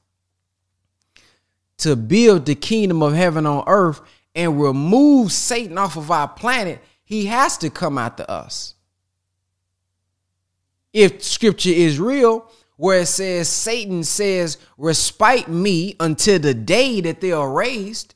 to 1.78 1.96
build 1.96 2.46
the 2.46 2.54
kingdom 2.54 3.02
of 3.02 3.14
heaven 3.14 3.46
on 3.46 3.64
earth 3.66 4.00
and 4.34 4.60
remove 4.62 5.32
Satan 5.32 5.78
off 5.78 5.96
of 5.96 6.10
our 6.10 6.28
planet, 6.28 6.80
he 7.04 7.26
has 7.26 7.58
to 7.58 7.70
come 7.70 7.98
after 7.98 8.24
us 8.28 8.74
if 10.92 11.22
scripture 11.22 11.70
is 11.70 11.98
real, 11.98 12.50
where 12.76 13.00
it 13.00 13.06
says 13.06 13.48
Satan 13.48 14.04
says, 14.04 14.58
respite 14.76 15.48
me 15.48 15.96
until 16.00 16.38
the 16.38 16.54
day 16.54 17.00
that 17.00 17.20
they 17.20 17.32
are 17.32 17.50
raised. 17.50 18.14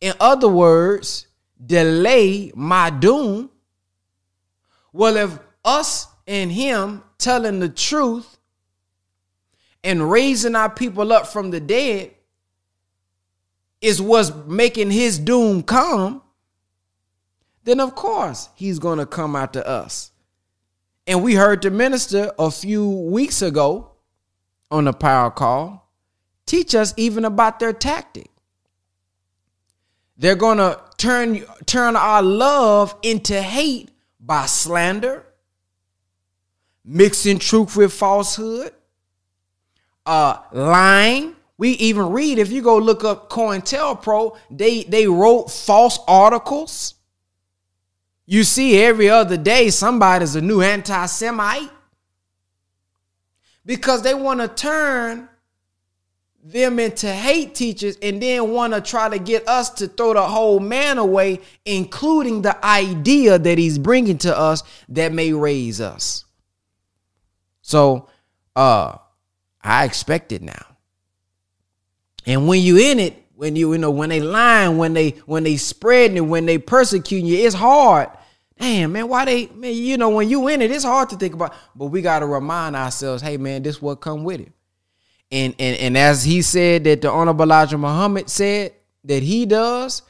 In 0.00 0.12
other 0.20 0.48
words, 0.48 1.26
delay 1.64 2.52
my 2.54 2.90
doom. 2.90 3.50
Well, 4.92 5.16
if 5.16 5.38
us 5.64 6.06
and 6.26 6.50
him 6.52 7.02
telling 7.18 7.60
the 7.60 7.68
truth 7.68 8.38
and 9.82 10.10
raising 10.10 10.54
our 10.54 10.70
people 10.70 11.12
up 11.12 11.26
from 11.26 11.50
the 11.50 11.60
dead 11.60 12.12
is 13.80 14.02
what's 14.02 14.32
making 14.46 14.90
his 14.90 15.18
doom 15.18 15.62
come, 15.62 16.22
then 17.64 17.80
of 17.80 17.94
course 17.94 18.48
he's 18.54 18.78
going 18.78 18.98
to 18.98 19.06
come 19.06 19.36
after 19.36 19.66
us. 19.66 20.10
And 21.06 21.22
we 21.22 21.34
heard 21.34 21.62
the 21.62 21.70
minister 21.70 22.32
a 22.38 22.50
few 22.50 22.88
weeks 22.88 23.40
ago 23.40 23.92
on 24.70 24.84
the 24.84 24.92
power 24.92 25.30
call 25.30 25.90
teach 26.46 26.74
us 26.74 26.92
even 26.96 27.24
about 27.24 27.58
their 27.60 27.72
tactic. 27.72 28.30
They're 30.16 30.34
going 30.34 30.58
to 30.58 30.80
turn 30.98 31.44
turn 31.64 31.96
our 31.96 32.22
love 32.22 32.94
into 33.02 33.40
hate 33.40 33.90
by 34.20 34.44
slander, 34.46 35.24
mixing 36.84 37.38
truth 37.38 37.76
with 37.76 37.92
falsehood, 37.92 38.72
uh, 40.04 40.38
lying. 40.52 41.34
We 41.56 41.70
even 41.70 42.10
read 42.10 42.38
if 42.38 42.52
you 42.52 42.62
go 42.62 42.76
look 42.78 43.02
up 43.02 43.30
COINTELPRO, 43.30 44.36
they 44.50 44.84
they 44.84 45.08
wrote 45.08 45.50
false 45.50 45.98
articles 46.06 46.94
you 48.30 48.44
see 48.44 48.78
every 48.78 49.08
other 49.08 49.38
day 49.38 49.70
somebody's 49.70 50.36
a 50.36 50.42
new 50.42 50.60
anti 50.60 51.06
Semite 51.06 51.70
because 53.64 54.02
they 54.02 54.12
want 54.12 54.40
to 54.40 54.48
turn 54.48 55.30
them 56.42 56.78
into 56.78 57.12
hate 57.12 57.54
teachers 57.54 57.96
and 58.00 58.22
then 58.22 58.50
want 58.50 58.72
to 58.72 58.80
try 58.80 59.08
to 59.08 59.18
get 59.18 59.46
us 59.48 59.70
to 59.70 59.88
throw 59.88 60.14
the 60.14 60.22
whole 60.22 60.60
man 60.60 60.98
away, 60.98 61.40
including 61.64 62.42
the 62.42 62.64
idea 62.64 63.38
that 63.38 63.58
he's 63.58 63.78
bringing 63.78 64.18
to 64.18 64.36
us 64.36 64.62
that 64.88 65.12
may 65.12 65.32
raise 65.32 65.80
us. 65.80 66.24
So, 67.62 68.08
uh, 68.56 68.96
I 69.62 69.84
expect 69.84 70.32
it 70.32 70.42
now. 70.42 70.76
And 72.24 72.46
when 72.46 72.62
you 72.62 72.78
in 72.78 72.98
it, 72.98 73.22
when 73.34 73.54
you 73.54 73.72
you 73.72 73.78
know 73.78 73.90
when 73.90 74.08
they 74.08 74.20
lying, 74.20 74.78
when 74.78 74.94
they 74.94 75.10
when 75.26 75.44
they 75.44 75.56
spreading 75.56 76.16
it, 76.16 76.20
when 76.20 76.46
they 76.46 76.58
persecuting 76.58 77.26
you, 77.26 77.38
it's 77.38 77.54
hard 77.54 78.10
damn 78.58 78.92
man 78.92 79.08
why 79.08 79.24
they 79.24 79.46
man 79.48 79.74
you 79.74 79.96
know 79.96 80.10
when 80.10 80.28
you 80.28 80.48
in 80.48 80.60
it 80.60 80.70
it's 80.70 80.84
hard 80.84 81.08
to 81.08 81.16
think 81.16 81.34
about 81.34 81.54
but 81.76 81.86
we 81.86 82.02
got 82.02 82.20
to 82.20 82.26
remind 82.26 82.74
ourselves 82.74 83.22
hey 83.22 83.36
man 83.36 83.62
this 83.62 83.80
what 83.80 83.96
come 83.96 84.24
with 84.24 84.40
it 84.40 84.52
and 85.30 85.54
and 85.58 85.76
and 85.78 85.98
as 85.98 86.24
he 86.24 86.42
said 86.42 86.84
that 86.84 87.02
the 87.02 87.10
honorable 87.10 87.44
elijah 87.44 87.78
muhammad 87.78 88.28
said 88.30 88.72
that 89.04 89.22
he 89.22 89.46
does 89.46 90.02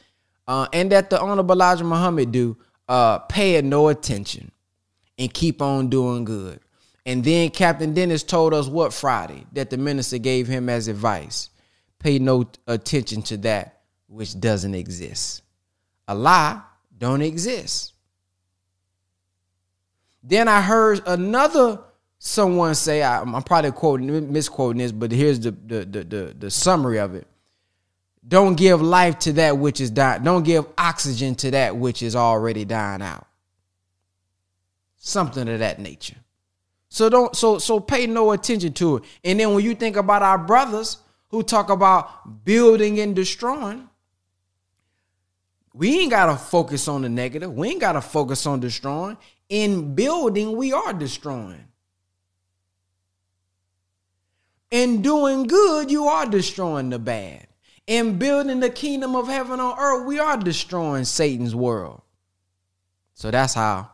uh, 0.47 0.66
and 0.73 0.93
that 0.93 1.11
the 1.11 1.20
honorable 1.20 1.55
elijah 1.55 1.85
muhammad 1.85 2.31
do 2.32 2.57
uh 2.89 3.19
pay 3.20 3.61
no 3.62 3.89
attention 3.89 4.51
and 5.19 5.35
keep 5.35 5.61
on 5.61 5.89
doing 5.89 6.24
good. 6.24 6.61
And 7.05 7.24
then 7.24 7.51
captain 7.51 7.95
dennis 7.95 8.23
told 8.23 8.55
us 8.55 8.69
what 8.69 8.93
friday 8.93 9.45
that 9.53 9.70
the 9.70 9.77
minister 9.77 10.19
gave 10.19 10.47
him 10.47 10.69
as 10.69 10.89
advice. 10.89 11.51
Pay 11.99 12.19
no 12.19 12.49
attention 12.66 13.23
to 13.23 13.36
that 13.39 13.81
which 14.07 14.39
doesn't 14.39 14.74
exist. 14.74 15.43
A 16.07 16.15
lie 16.15 16.62
don't 16.97 17.23
exist. 17.23 17.93
Then 20.23 20.49
I 20.49 20.61
heard 20.61 21.01
another 21.07 21.81
someone 22.19 22.74
say, 22.74 23.03
I, 23.03 23.20
am 23.23 23.43
probably 23.43 23.73
quoting 23.73 24.32
misquoting 24.32 24.78
this, 24.78 24.93
but 24.93 25.12
here's 25.12 25.40
the, 25.40 25.53
the 25.53 25.85
the, 25.85 26.05
the 26.05 26.35
the 26.39 26.51
summary 26.51 26.99
of 26.99 27.15
it. 27.15 27.27
Don't 28.27 28.57
give 28.57 28.82
life 28.82 29.19
to 29.20 29.32
that 29.35 29.57
which 29.57 29.81
is 29.81 29.90
dying. 29.90 30.23
Don't 30.23 30.43
give 30.43 30.66
oxygen 30.77 31.35
to 31.36 31.51
that 31.53 31.77
which 31.77 32.03
is 32.03 32.15
already 32.15 32.65
dying 32.65 33.01
out. 33.01 33.27
Something 34.97 35.49
of 35.49 35.61
that 35.61 35.78
nature. 35.78 36.16
So 36.90 37.09
don't 37.09 37.35
so 37.35 37.59
so 37.59 37.81
pay 37.81 38.07
no 38.07 38.32
attention 38.32 38.73
to 38.74 38.97
it. 38.97 39.05
And 39.24 39.40
then 39.40 39.55
when 39.55 39.65
you 39.65 39.74
think 39.74 39.97
about 39.97 40.23
our 40.23 40.39
brothers 40.39 40.99
who 41.28 41.43
talk 41.43 41.70
about 41.70 42.45
building 42.45 43.01
and 43.01 43.15
destroying, 43.15 43.89
we 45.73 46.01
ain't 46.01 46.11
gotta 46.11 46.36
focus 46.36 46.89
on 46.89 47.03
the 47.03 47.09
negative. 47.09 47.53
We 47.53 47.69
ain't 47.69 47.81
gotta 47.81 48.01
focus 48.01 48.47
on 48.47 48.61
destroying 48.61 49.16
in 49.49 49.95
building, 49.95 50.57
we 50.57 50.73
are 50.73 50.93
destroying. 50.93 51.65
In 54.70 55.01
doing 55.01 55.47
good, 55.47 55.90
you 55.90 56.05
are 56.05 56.27
destroying 56.27 56.90
the 56.90 56.99
bad. 56.99 57.47
In 57.86 58.19
building 58.19 58.61
the 58.61 58.69
kingdom 58.69 59.16
of 59.16 59.28
heaven 59.28 59.61
on 59.61 59.78
earth, 59.78 60.07
we 60.07 60.19
are 60.19 60.36
destroying 60.36 61.05
Satan's 61.05 61.55
world. 61.55 62.03
So 63.15 63.31
that's 63.31 63.55
how 63.55 63.90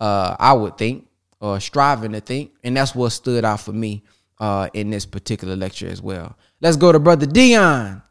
uh, 0.00 0.34
I 0.38 0.54
would 0.54 0.78
think, 0.78 1.06
or 1.40 1.60
striving 1.60 2.12
to 2.12 2.20
think. 2.20 2.52
And 2.64 2.76
that's 2.76 2.94
what 2.94 3.10
stood 3.10 3.44
out 3.44 3.60
for 3.60 3.72
me 3.72 4.02
uh, 4.40 4.70
in 4.72 4.88
this 4.90 5.04
particular 5.04 5.56
lecture 5.56 5.88
as 5.88 6.00
well. 6.00 6.36
Let's 6.60 6.78
go 6.78 6.90
to 6.90 6.98
Brother 6.98 7.26
Dion. 7.26 8.02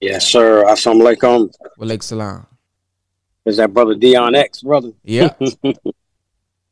Yes, 0.00 0.26
sir. 0.26 0.64
Assalamu 0.64 1.14
alaikum. 1.14 1.50
Walaikum 1.78 2.02
salam. 2.02 2.46
Is 3.44 3.58
that 3.58 3.72
brother 3.72 3.94
Dion 3.94 4.34
X, 4.34 4.62
brother? 4.62 4.92
Yeah. 5.02 5.28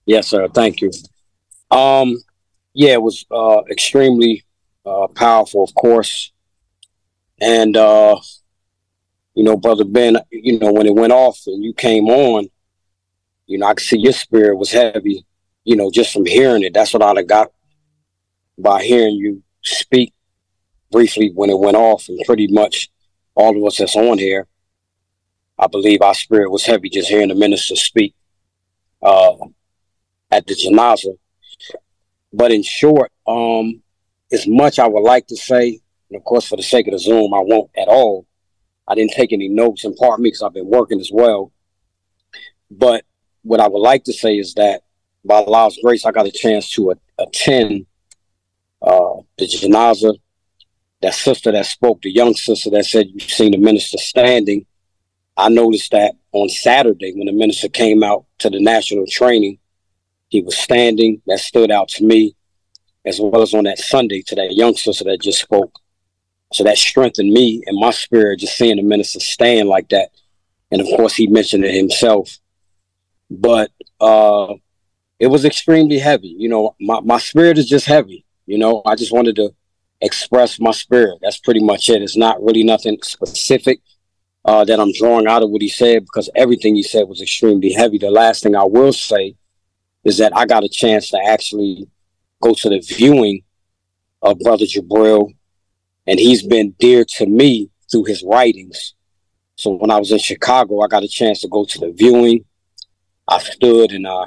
yes, 0.06 0.28
sir. 0.28 0.48
Thank 0.48 0.80
you. 0.80 0.90
Um, 1.70 2.16
yeah, 2.74 2.92
it 2.92 3.02
was 3.02 3.24
uh 3.30 3.62
extremely 3.70 4.44
uh 4.84 5.08
powerful, 5.08 5.62
of 5.64 5.74
course. 5.74 6.32
And 7.40 7.76
uh, 7.76 8.16
you 9.34 9.44
know, 9.44 9.56
brother 9.56 9.84
Ben, 9.84 10.18
you 10.30 10.58
know, 10.58 10.72
when 10.72 10.86
it 10.86 10.94
went 10.94 11.12
off 11.12 11.40
and 11.46 11.62
you 11.64 11.72
came 11.74 12.08
on, 12.08 12.48
you 13.46 13.58
know, 13.58 13.66
I 13.66 13.74
could 13.74 13.84
see 13.84 13.98
your 13.98 14.12
spirit 14.12 14.56
was 14.56 14.70
heavy, 14.70 15.26
you 15.64 15.76
know, 15.76 15.90
just 15.90 16.12
from 16.12 16.26
hearing 16.26 16.62
it. 16.62 16.74
That's 16.74 16.92
what 16.92 17.02
I 17.02 17.22
got 17.22 17.50
by 18.58 18.82
hearing 18.82 19.16
you 19.16 19.42
speak 19.62 20.12
briefly 20.90 21.32
when 21.34 21.50
it 21.50 21.58
went 21.58 21.76
off 21.76 22.08
and 22.08 22.20
pretty 22.26 22.46
much 22.48 22.90
all 23.34 23.56
of 23.56 23.64
us 23.64 23.78
that's 23.78 23.96
on 23.96 24.18
here, 24.18 24.46
I 25.58 25.66
believe 25.66 26.02
our 26.02 26.14
spirit 26.14 26.50
was 26.50 26.64
heavy 26.64 26.88
just 26.90 27.08
hearing 27.08 27.28
the 27.28 27.34
minister 27.34 27.76
speak 27.76 28.14
uh, 29.02 29.34
at 30.32 30.46
the 30.46 30.54
janaza. 30.54 31.16
But 32.32 32.50
in 32.50 32.62
short, 32.62 33.12
um, 33.26 33.82
as 34.32 34.48
much 34.48 34.78
I 34.78 34.88
would 34.88 35.02
like 35.02 35.26
to 35.28 35.36
say, 35.36 35.78
and 36.10 36.16
of 36.18 36.24
course, 36.24 36.46
for 36.46 36.56
the 36.56 36.62
sake 36.62 36.88
of 36.88 36.92
the 36.92 36.98
Zoom, 36.98 37.34
I 37.34 37.40
won't 37.40 37.70
at 37.76 37.88
all. 37.88 38.26
I 38.88 38.94
didn't 38.94 39.12
take 39.12 39.32
any 39.32 39.48
notes 39.48 39.84
in 39.84 39.94
part 39.94 40.18
me 40.18 40.28
because 40.28 40.42
I've 40.42 40.54
been 40.54 40.66
working 40.66 40.98
as 40.98 41.10
well. 41.12 41.52
But 42.70 43.04
what 43.42 43.60
I 43.60 43.68
would 43.68 43.78
like 43.78 44.04
to 44.04 44.12
say 44.12 44.36
is 44.36 44.54
that 44.54 44.82
by 45.24 45.36
Allah's 45.36 45.78
grace, 45.82 46.04
I 46.04 46.10
got 46.10 46.26
a 46.26 46.32
chance 46.32 46.72
to 46.72 46.92
a- 46.92 47.22
attend 47.22 47.86
uh, 48.80 49.20
the 49.38 49.46
janaza 49.46 50.14
that 51.02 51.14
sister 51.14 51.52
that 51.52 51.66
spoke, 51.66 52.00
the 52.02 52.10
young 52.10 52.34
sister 52.34 52.70
that 52.70 52.86
said 52.86 53.08
you've 53.12 53.30
seen 53.30 53.52
the 53.52 53.58
minister 53.58 53.98
standing. 53.98 54.66
I 55.36 55.48
noticed 55.48 55.90
that 55.92 56.14
on 56.32 56.48
Saturday 56.48 57.12
when 57.14 57.26
the 57.26 57.32
minister 57.32 57.68
came 57.68 58.02
out 58.02 58.24
to 58.38 58.50
the 58.50 58.60
national 58.60 59.06
training, 59.06 59.58
he 60.32 60.40
was 60.40 60.56
standing. 60.56 61.20
That 61.26 61.40
stood 61.40 61.70
out 61.70 61.88
to 61.90 62.04
me, 62.04 62.34
as 63.04 63.20
well 63.20 63.42
as 63.42 63.52
on 63.52 63.64
that 63.64 63.78
Sunday 63.78 64.22
to 64.22 64.34
that 64.36 64.56
young 64.56 64.74
sister 64.74 65.04
that 65.04 65.20
just 65.20 65.42
spoke. 65.42 65.78
So 66.54 66.64
that 66.64 66.78
strengthened 66.78 67.32
me 67.32 67.62
and 67.66 67.78
my 67.78 67.90
spirit 67.90 68.40
just 68.40 68.56
seeing 68.56 68.76
the 68.76 68.82
minister 68.82 69.20
stand 69.20 69.68
like 69.68 69.90
that. 69.90 70.08
And 70.70 70.80
of 70.80 70.86
course, 70.96 71.14
he 71.14 71.26
mentioned 71.26 71.64
it 71.64 71.74
himself. 71.74 72.38
But 73.30 73.70
uh, 74.00 74.54
it 75.18 75.26
was 75.26 75.44
extremely 75.44 75.98
heavy. 75.98 76.34
You 76.38 76.48
know, 76.48 76.76
my, 76.80 77.00
my 77.00 77.18
spirit 77.18 77.58
is 77.58 77.68
just 77.68 77.84
heavy. 77.84 78.24
You 78.46 78.58
know, 78.58 78.82
I 78.86 78.94
just 78.94 79.12
wanted 79.12 79.36
to 79.36 79.54
express 80.00 80.58
my 80.58 80.72
spirit. 80.72 81.18
That's 81.20 81.38
pretty 81.38 81.62
much 81.62 81.90
it. 81.90 82.02
It's 82.02 82.16
not 82.16 82.42
really 82.42 82.64
nothing 82.64 82.98
specific 83.02 83.80
uh, 84.46 84.64
that 84.64 84.80
I'm 84.80 84.92
drawing 84.92 85.26
out 85.26 85.42
of 85.42 85.50
what 85.50 85.62
he 85.62 85.68
said 85.68 86.04
because 86.04 86.30
everything 86.34 86.74
he 86.74 86.82
said 86.82 87.06
was 87.06 87.20
extremely 87.20 87.72
heavy. 87.72 87.98
The 87.98 88.10
last 88.10 88.42
thing 88.42 88.56
I 88.56 88.64
will 88.64 88.92
say 88.94 89.36
is 90.04 90.18
that 90.18 90.36
I 90.36 90.46
got 90.46 90.64
a 90.64 90.68
chance 90.68 91.10
to 91.10 91.18
actually 91.24 91.88
go 92.40 92.54
to 92.54 92.68
the 92.68 92.80
viewing 92.80 93.42
of 94.20 94.38
Brother 94.40 94.64
Jabril, 94.64 95.34
and 96.06 96.18
he's 96.18 96.42
been 96.42 96.74
dear 96.78 97.04
to 97.16 97.26
me 97.26 97.70
through 97.90 98.04
his 98.04 98.22
writings. 98.22 98.94
So 99.56 99.74
when 99.74 99.90
I 99.90 99.98
was 99.98 100.10
in 100.10 100.18
Chicago, 100.18 100.80
I 100.80 100.88
got 100.88 101.04
a 101.04 101.08
chance 101.08 101.40
to 101.42 101.48
go 101.48 101.64
to 101.64 101.78
the 101.78 101.92
viewing. 101.92 102.44
I 103.28 103.38
stood 103.38 103.92
and 103.92 104.06
uh, 104.06 104.26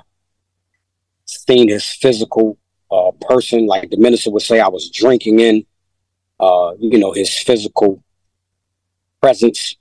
seen 1.25 1.69
his 1.69 1.85
physical 1.85 2.57
uh, 2.91 3.11
person, 3.27 3.65
like 3.65 3.89
the 3.89 3.97
minister 3.97 4.31
would 4.31 4.43
say, 4.43 4.59
I 4.59 4.69
was 4.69 4.89
drinking 4.89 5.39
in, 5.39 5.65
uh, 6.39 6.73
you 6.79 6.99
know, 6.99 7.11
his 7.11 7.37
physical 7.37 8.03
presence, 9.21 9.75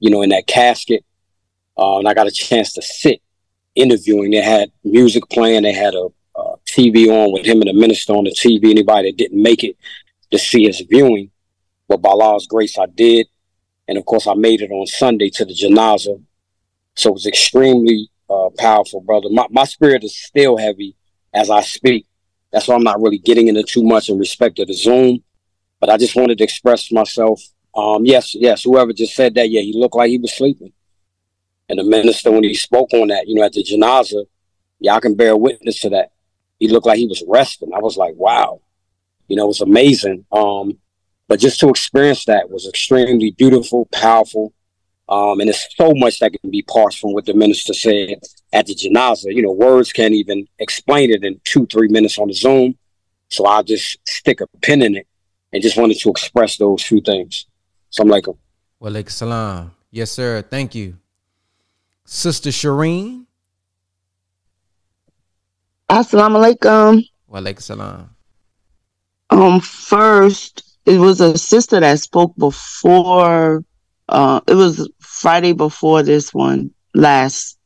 you 0.00 0.10
know, 0.10 0.22
in 0.22 0.30
that 0.30 0.46
casket. 0.46 1.04
Uh, 1.78 1.98
and 1.98 2.08
I 2.08 2.14
got 2.14 2.26
a 2.26 2.32
chance 2.32 2.72
to 2.74 2.82
sit 2.82 3.22
interviewing. 3.78 4.30
They 4.30 4.42
had 4.42 4.70
music 4.84 5.28
playing. 5.30 5.62
They 5.62 5.72
had 5.72 5.94
a, 5.94 6.08
a 6.36 6.56
TV 6.66 7.08
on 7.08 7.32
with 7.32 7.46
him 7.46 7.60
and 7.60 7.68
the 7.68 7.72
minister 7.72 8.12
on 8.12 8.24
the 8.24 8.30
TV. 8.30 8.70
Anybody 8.70 9.10
that 9.10 9.16
didn't 9.16 9.42
make 9.42 9.64
it 9.64 9.76
to 10.30 10.38
see 10.38 10.64
his 10.64 10.80
viewing, 10.88 11.30
but 11.88 12.02
by 12.02 12.10
Allah's 12.10 12.46
grace, 12.46 12.78
I 12.78 12.86
did. 12.86 13.26
And 13.86 13.96
of 13.96 14.04
course, 14.04 14.26
I 14.26 14.34
made 14.34 14.60
it 14.60 14.70
on 14.70 14.86
Sunday 14.86 15.30
to 15.30 15.44
the 15.44 15.54
janaza. 15.54 16.22
So 16.94 17.10
it 17.10 17.14
was 17.14 17.26
extremely 17.26 18.10
uh, 18.28 18.50
powerful, 18.58 19.00
brother. 19.00 19.28
My, 19.30 19.46
my 19.50 19.64
spirit 19.64 20.04
is 20.04 20.16
still 20.16 20.58
heavy 20.58 20.94
as 21.32 21.48
I 21.48 21.62
speak. 21.62 22.06
That's 22.52 22.68
why 22.68 22.74
I'm 22.74 22.82
not 22.82 23.00
really 23.00 23.18
getting 23.18 23.48
into 23.48 23.62
too 23.62 23.82
much 23.82 24.08
in 24.08 24.18
respect 24.18 24.56
to 24.56 24.64
the 24.64 24.74
Zoom. 24.74 25.22
But 25.80 25.90
I 25.90 25.96
just 25.96 26.16
wanted 26.16 26.38
to 26.38 26.44
express 26.44 26.90
myself. 26.90 27.40
Um, 27.74 28.04
yes, 28.04 28.34
yes, 28.34 28.64
whoever 28.64 28.92
just 28.92 29.14
said 29.14 29.34
that, 29.34 29.48
yeah, 29.48 29.60
he 29.60 29.72
looked 29.74 29.94
like 29.94 30.10
he 30.10 30.18
was 30.18 30.34
sleeping. 30.34 30.72
And 31.68 31.78
the 31.78 31.84
minister, 31.84 32.30
when 32.30 32.44
he 32.44 32.54
spoke 32.54 32.92
on 32.94 33.08
that, 33.08 33.28
you 33.28 33.34
know, 33.34 33.42
at 33.42 33.52
the 33.52 33.62
janaza, 33.62 34.24
y'all 34.80 35.00
can 35.00 35.14
bear 35.14 35.36
witness 35.36 35.80
to 35.80 35.90
that. 35.90 36.12
He 36.58 36.68
looked 36.68 36.86
like 36.86 36.98
he 36.98 37.06
was 37.06 37.22
resting. 37.28 37.72
I 37.74 37.78
was 37.78 37.96
like, 37.96 38.14
wow, 38.16 38.60
you 39.28 39.36
know, 39.36 39.44
it 39.44 39.48
was 39.48 39.60
amazing. 39.60 40.24
Um, 40.32 40.78
but 41.28 41.40
just 41.40 41.60
to 41.60 41.68
experience 41.68 42.24
that 42.24 42.50
was 42.50 42.66
extremely 42.66 43.32
beautiful, 43.32 43.86
powerful. 43.92 44.52
Um, 45.08 45.40
and 45.40 45.48
there's 45.48 45.66
so 45.76 45.92
much 45.94 46.18
that 46.18 46.32
can 46.40 46.50
be 46.50 46.62
parsed 46.62 46.98
from 46.98 47.12
what 47.12 47.26
the 47.26 47.34
minister 47.34 47.74
said 47.74 48.20
at 48.52 48.66
the 48.66 48.74
janaza. 48.74 49.34
You 49.34 49.42
know, 49.42 49.52
words 49.52 49.92
can't 49.92 50.14
even 50.14 50.46
explain 50.58 51.10
it 51.10 51.24
in 51.24 51.40
two, 51.44 51.66
three 51.66 51.88
minutes 51.88 52.18
on 52.18 52.28
the 52.28 52.34
Zoom. 52.34 52.76
So 53.30 53.46
I'll 53.46 53.62
just 53.62 53.98
stick 54.08 54.40
a 54.40 54.46
pin 54.62 54.82
in 54.82 54.96
it 54.96 55.06
and 55.52 55.62
just 55.62 55.76
wanted 55.76 55.98
to 56.00 56.10
express 56.10 56.56
those 56.56 56.82
few 56.82 57.00
things. 57.00 57.46
So 57.90 58.02
I'm 58.02 58.08
like, 58.08 58.26
well, 58.26 58.92
alaikum 58.92 59.10
salam. 59.10 59.74
Yes, 59.90 60.10
sir. 60.10 60.42
Thank 60.42 60.74
you. 60.74 60.96
Sister 62.10 62.48
Shireen. 62.48 63.26
Assalamu 65.90 66.38
alaikum. 66.40 67.04
Wa 67.28 67.38
alaikum 67.38 67.60
salam. 67.60 68.16
Um, 69.28 69.60
first, 69.60 70.78
it 70.86 70.98
was 70.98 71.20
a 71.20 71.36
sister 71.36 71.78
that 71.80 72.00
spoke 72.00 72.34
before. 72.38 73.62
Uh, 74.08 74.40
it 74.46 74.54
was 74.54 74.90
Friday 75.00 75.52
before 75.52 76.02
this 76.02 76.32
one 76.32 76.70
last 76.94 77.58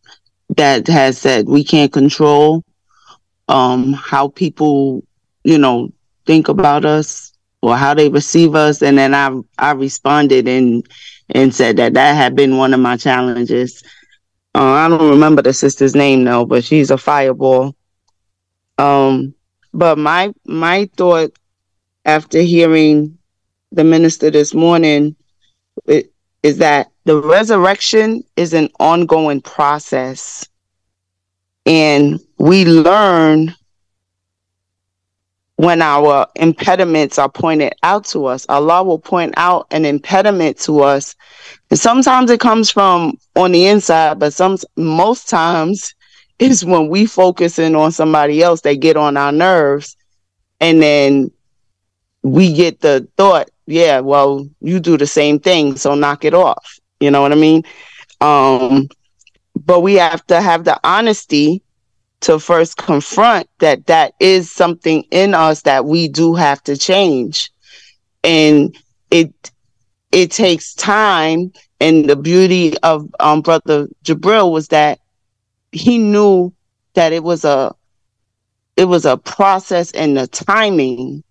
that 0.56 0.89
has 0.89 1.19
said 1.19 1.47
we 1.47 1.62
can't 1.62 1.93
control 1.93 2.64
um 3.48 3.93
how 3.93 4.27
people, 4.27 5.05
you 5.44 5.56
know, 5.56 5.89
think 6.27 6.48
about 6.48 6.85
us 6.85 7.32
or 7.60 7.77
how 7.77 7.94
they 7.94 8.09
receive 8.09 8.56
us, 8.56 8.82
and 8.82 8.98
then 8.98 9.14
I 9.14 9.31
I 9.56 9.70
responded 9.70 10.48
and 10.48 10.85
and 11.31 11.55
said 11.55 11.77
that 11.77 11.94
that 11.94 12.14
had 12.16 12.35
been 12.35 12.56
one 12.56 12.74
of 12.74 12.81
my 12.81 12.97
challenges. 12.97 13.85
Uh, 14.55 14.73
I 14.73 14.89
don't 14.89 15.11
remember 15.11 15.43
the 15.43 15.53
sister's 15.53 15.95
name 15.95 16.24
though, 16.24 16.45
but 16.45 16.65
she's 16.65 16.91
a 16.91 16.99
fireball. 16.99 17.74
Um, 18.79 19.35
but 19.73 19.99
my 19.99 20.33
my 20.45 20.91
thought 20.97 21.33
after 22.05 22.41
hearing 22.41 23.19
the 23.70 23.85
minister 23.85 24.31
this 24.31 24.53
morning 24.53 25.16
it, 25.87 26.12
is 26.43 26.59
that 26.59 26.91
the 27.05 27.20
resurrection 27.20 28.23
is 28.37 28.53
an 28.53 28.69
ongoing 28.79 29.41
process, 29.41 30.47
and 31.65 32.20
we 32.39 32.65
learn 32.65 33.55
when 35.62 35.80
our 35.80 36.26
impediments 36.34 37.20
are 37.20 37.28
pointed 37.28 37.72
out 37.84 38.05
to 38.05 38.26
us. 38.26 38.44
Allah 38.48 38.82
will 38.82 38.98
point 38.98 39.32
out 39.36 39.68
an 39.70 39.84
impediment 39.84 40.59
to 40.59 40.80
us. 40.80 41.14
And 41.70 41.78
sometimes 41.78 42.32
it 42.32 42.40
comes 42.40 42.68
from 42.68 43.16
on 43.36 43.52
the 43.52 43.66
inside, 43.66 44.18
but 44.18 44.32
some 44.32 44.59
most 44.76 45.28
times 45.28 45.94
is 46.40 46.64
when 46.64 46.89
we 46.89 47.06
focus 47.06 47.60
in 47.60 47.76
on 47.76 47.93
somebody 47.93 48.43
else, 48.43 48.62
they 48.62 48.76
get 48.76 48.97
on 48.97 49.16
our 49.16 49.30
nerves. 49.30 49.97
And 50.59 50.82
then 50.82 51.30
we 52.24 52.52
get 52.52 52.80
the 52.80 53.06
thought, 53.16 53.48
yeah, 53.66 54.01
well, 54.01 54.48
you 54.60 54.80
do 54.80 54.97
the 54.97 55.06
same 55.06 55.39
thing, 55.39 55.76
so 55.76 55.94
knock 55.94 56.24
it 56.24 56.34
off. 56.34 56.80
You 56.98 57.12
know 57.12 57.22
what 57.22 57.30
I 57.30 57.36
mean? 57.36 57.62
Um, 58.20 58.89
but 59.55 59.82
we 59.82 59.94
have 59.94 60.26
to 60.26 60.40
have 60.40 60.64
the 60.64 60.80
honesty 60.82 61.62
to 62.23 62.39
first 62.39 62.77
confront 62.77 63.49
that 63.59 63.86
that 63.86 64.15
is 64.20 64.51
something 64.51 65.05
in 65.11 65.35
us 65.35 65.62
that 65.62 65.85
we 65.85 66.09
do 66.09 66.35
have 66.35 66.62
to 66.62 66.77
change 66.77 67.51
and 68.24 68.77
it 69.11 69.51
it 70.12 70.31
takes 70.31 70.74
time 70.74 71.53
and 71.81 72.09
the 72.09 72.16
beauty 72.16 72.78
of 72.78 73.09
um 73.20 73.40
brother 73.40 73.89
jabril 74.05 74.53
was 74.53 74.69
that 74.69 75.01
he 75.73 75.99
knew 75.99 76.53
that 76.94 77.12
it 77.12 77.24
was 77.24 77.44
a 77.44 77.74
it 78.77 78.85
was 78.85 79.05
a 79.05 79.16
process 79.16 79.90
and 79.93 80.16
the 80.16 80.27
timing 80.28 81.23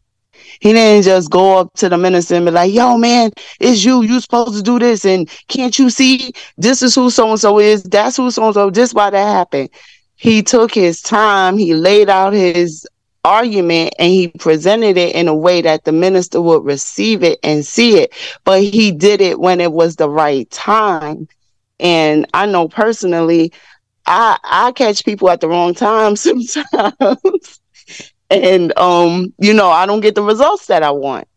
he 0.59 0.73
didn't 0.73 1.05
just 1.05 1.31
go 1.31 1.57
up 1.57 1.73
to 1.75 1.89
the 1.89 1.97
minister 1.97 2.35
and 2.35 2.45
be 2.45 2.51
like, 2.51 2.73
yo, 2.73 2.97
man, 2.97 3.31
it's 3.59 3.83
you. 3.83 4.03
You 4.03 4.19
supposed 4.19 4.55
to 4.55 4.61
do 4.61 4.79
this. 4.79 5.05
And 5.05 5.29
can't 5.47 5.77
you 5.77 5.89
see 5.89 6.33
this 6.57 6.81
is 6.81 6.93
who 6.93 7.09
so 7.09 7.29
and 7.29 7.39
so 7.39 7.59
is? 7.59 7.83
That's 7.83 8.17
who 8.17 8.29
so 8.31 8.45
and 8.45 8.53
so. 8.53 8.69
This 8.69 8.93
why 8.93 9.09
that 9.09 9.31
happened 9.33 9.69
he 10.21 10.43
took 10.43 10.71
his 10.71 11.01
time, 11.01 11.57
he 11.57 11.73
laid 11.73 12.07
out 12.07 12.31
his 12.31 12.87
argument 13.23 13.95
and 13.97 14.11
he 14.11 14.27
presented 14.27 14.95
it 14.95 15.15
in 15.15 15.27
a 15.27 15.35
way 15.35 15.63
that 15.63 15.83
the 15.83 15.91
minister 15.91 16.39
would 16.39 16.63
receive 16.63 17.23
it 17.23 17.39
and 17.41 17.65
see 17.65 17.97
it. 17.97 18.13
But 18.43 18.61
he 18.61 18.91
did 18.91 19.19
it 19.19 19.39
when 19.39 19.59
it 19.59 19.71
was 19.71 19.95
the 19.95 20.07
right 20.07 20.47
time. 20.51 21.27
And 21.79 22.27
I 22.35 22.45
know 22.45 22.67
personally, 22.67 23.51
I 24.05 24.37
I 24.43 24.71
catch 24.73 25.03
people 25.03 25.27
at 25.27 25.41
the 25.41 25.49
wrong 25.49 25.73
time 25.73 26.15
sometimes. 26.15 27.59
and 28.29 28.77
um, 28.77 29.33
you 29.39 29.55
know, 29.55 29.71
I 29.71 29.87
don't 29.87 30.01
get 30.01 30.13
the 30.13 30.21
results 30.21 30.67
that 30.67 30.83
I 30.83 30.91
want. 30.91 31.27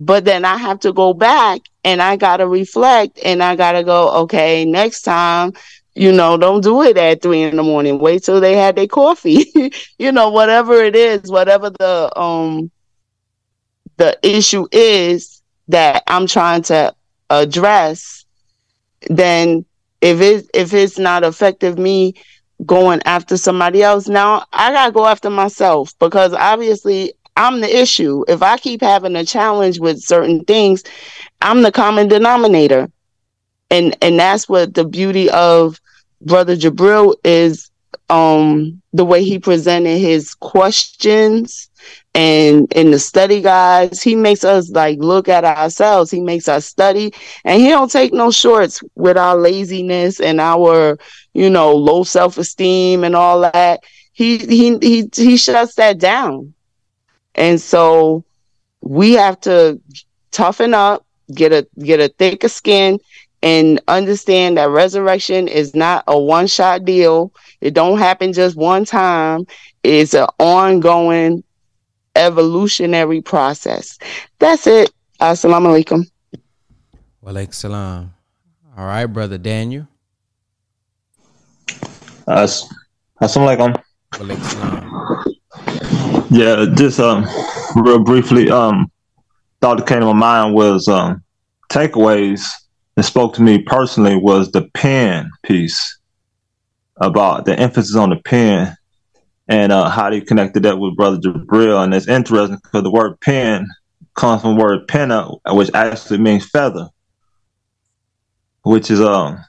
But 0.00 0.24
then 0.24 0.44
I 0.44 0.56
have 0.56 0.80
to 0.80 0.92
go 0.92 1.14
back 1.14 1.60
and 1.84 2.02
I 2.02 2.16
gotta 2.16 2.48
reflect 2.48 3.20
and 3.24 3.44
I 3.44 3.54
gotta 3.54 3.84
go, 3.84 4.22
okay, 4.22 4.64
next 4.64 5.02
time 5.02 5.52
you 5.98 6.12
know, 6.12 6.36
don't 6.36 6.62
do 6.62 6.82
it 6.82 6.96
at 6.96 7.20
three 7.22 7.42
in 7.42 7.56
the 7.56 7.62
morning. 7.62 7.98
Wait 7.98 8.22
till 8.22 8.40
they 8.40 8.54
had 8.54 8.76
their 8.76 8.86
coffee. 8.86 9.72
you 9.98 10.12
know, 10.12 10.30
whatever 10.30 10.74
it 10.74 10.94
is, 10.94 11.30
whatever 11.30 11.70
the 11.70 12.12
um 12.16 12.70
the 13.96 14.16
issue 14.22 14.68
is 14.70 15.42
that 15.66 16.04
I'm 16.06 16.28
trying 16.28 16.62
to 16.62 16.94
address, 17.30 18.24
then 19.08 19.64
if 20.00 20.20
it 20.20 20.48
if 20.54 20.72
it's 20.72 21.00
not 21.00 21.24
effective 21.24 21.78
me 21.78 22.14
going 22.64 23.02
after 23.04 23.36
somebody 23.36 23.82
else, 23.82 24.06
now 24.06 24.44
I 24.52 24.70
gotta 24.70 24.92
go 24.92 25.04
after 25.04 25.30
myself 25.30 25.92
because 25.98 26.32
obviously 26.32 27.14
I'm 27.36 27.60
the 27.60 27.76
issue. 27.76 28.24
If 28.28 28.40
I 28.42 28.56
keep 28.56 28.82
having 28.82 29.16
a 29.16 29.24
challenge 29.24 29.80
with 29.80 30.00
certain 30.00 30.44
things, 30.44 30.84
I'm 31.42 31.62
the 31.62 31.72
common 31.72 32.06
denominator. 32.06 32.88
And 33.68 33.96
and 34.00 34.18
that's 34.18 34.48
what 34.48 34.74
the 34.74 34.84
beauty 34.84 35.28
of 35.30 35.80
Brother 36.20 36.56
Jabril 36.56 37.14
is 37.24 37.70
um 38.10 38.80
the 38.92 39.04
way 39.04 39.22
he 39.22 39.38
presented 39.38 39.98
his 39.98 40.34
questions 40.34 41.68
and 42.14 42.72
in 42.72 42.90
the 42.90 42.98
study 42.98 43.40
guides 43.40 44.02
he 44.02 44.16
makes 44.16 44.44
us 44.44 44.70
like 44.70 44.98
look 44.98 45.28
at 45.28 45.44
ourselves. 45.44 46.10
He 46.10 46.20
makes 46.20 46.48
us 46.48 46.66
study. 46.66 47.12
And 47.44 47.60
he 47.60 47.68
don't 47.68 47.90
take 47.90 48.12
no 48.12 48.30
shorts 48.30 48.80
with 48.94 49.16
our 49.16 49.36
laziness 49.36 50.20
and 50.20 50.40
our 50.40 50.98
you 51.34 51.50
know 51.50 51.74
low 51.76 52.02
self-esteem 52.02 53.04
and 53.04 53.14
all 53.14 53.42
that. 53.42 53.80
He 54.12 54.38
he 54.38 54.78
he, 54.78 55.08
he 55.14 55.36
shuts 55.36 55.76
that 55.76 55.98
down. 55.98 56.54
And 57.34 57.60
so 57.60 58.24
we 58.80 59.12
have 59.12 59.40
to 59.42 59.80
toughen 60.32 60.74
up, 60.74 61.06
get 61.32 61.52
a 61.52 61.68
get 61.78 62.00
a 62.00 62.08
thicker 62.08 62.48
skin, 62.48 62.98
and 63.42 63.80
understand 63.88 64.58
that 64.58 64.70
resurrection 64.70 65.48
is 65.48 65.74
not 65.74 66.04
a 66.06 66.18
one 66.18 66.46
shot 66.46 66.84
deal. 66.84 67.32
It 67.60 67.74
don't 67.74 67.98
happen 67.98 68.32
just 68.32 68.56
one 68.56 68.84
time. 68.84 69.46
It's 69.82 70.14
an 70.14 70.26
ongoing 70.38 71.44
evolutionary 72.16 73.22
process. 73.22 73.98
That's 74.38 74.66
it. 74.66 74.90
Assalamu 75.20 75.82
alaikum. 75.82 76.04
Walaikum 77.24 77.54
salam. 77.54 78.14
All 78.76 78.86
right, 78.86 79.06
brother 79.06 79.38
Daniel. 79.38 79.86
As 82.26 82.68
Assalamu 83.20 83.76
Walaikum 84.12 84.44
salam. 84.44 84.88
Yeah, 86.30 86.66
just 86.74 87.00
um, 87.00 87.26
real 87.74 88.04
briefly, 88.04 88.50
um, 88.50 88.90
thought 89.60 89.78
that 89.78 89.86
came 89.86 90.00
to 90.00 90.06
my 90.06 90.12
mind 90.12 90.54
was 90.54 90.86
um, 90.86 91.22
takeaways 91.70 92.46
that 92.98 93.04
spoke 93.04 93.32
to 93.32 93.42
me 93.42 93.62
personally 93.62 94.16
was 94.16 94.50
the 94.50 94.68
pen 94.74 95.30
piece 95.44 96.00
about 96.96 97.44
the 97.44 97.56
emphasis 97.56 97.94
on 97.94 98.10
the 98.10 98.16
pen 98.16 98.76
and 99.46 99.70
uh, 99.70 99.88
how 99.88 100.10
they 100.10 100.20
connected 100.20 100.64
that 100.64 100.80
with 100.80 100.96
Brother 100.96 101.18
Jabril. 101.18 101.84
And 101.84 101.94
it's 101.94 102.08
interesting 102.08 102.58
because 102.60 102.82
the 102.82 102.90
word 102.90 103.20
pen 103.20 103.68
comes 104.16 104.42
from 104.42 104.56
the 104.56 104.64
word 104.64 104.88
penna, 104.88 105.28
which 105.46 105.70
actually 105.74 106.18
means 106.18 106.50
feather, 106.50 106.88
which 108.62 108.90
is 108.90 109.00
um 109.00 109.44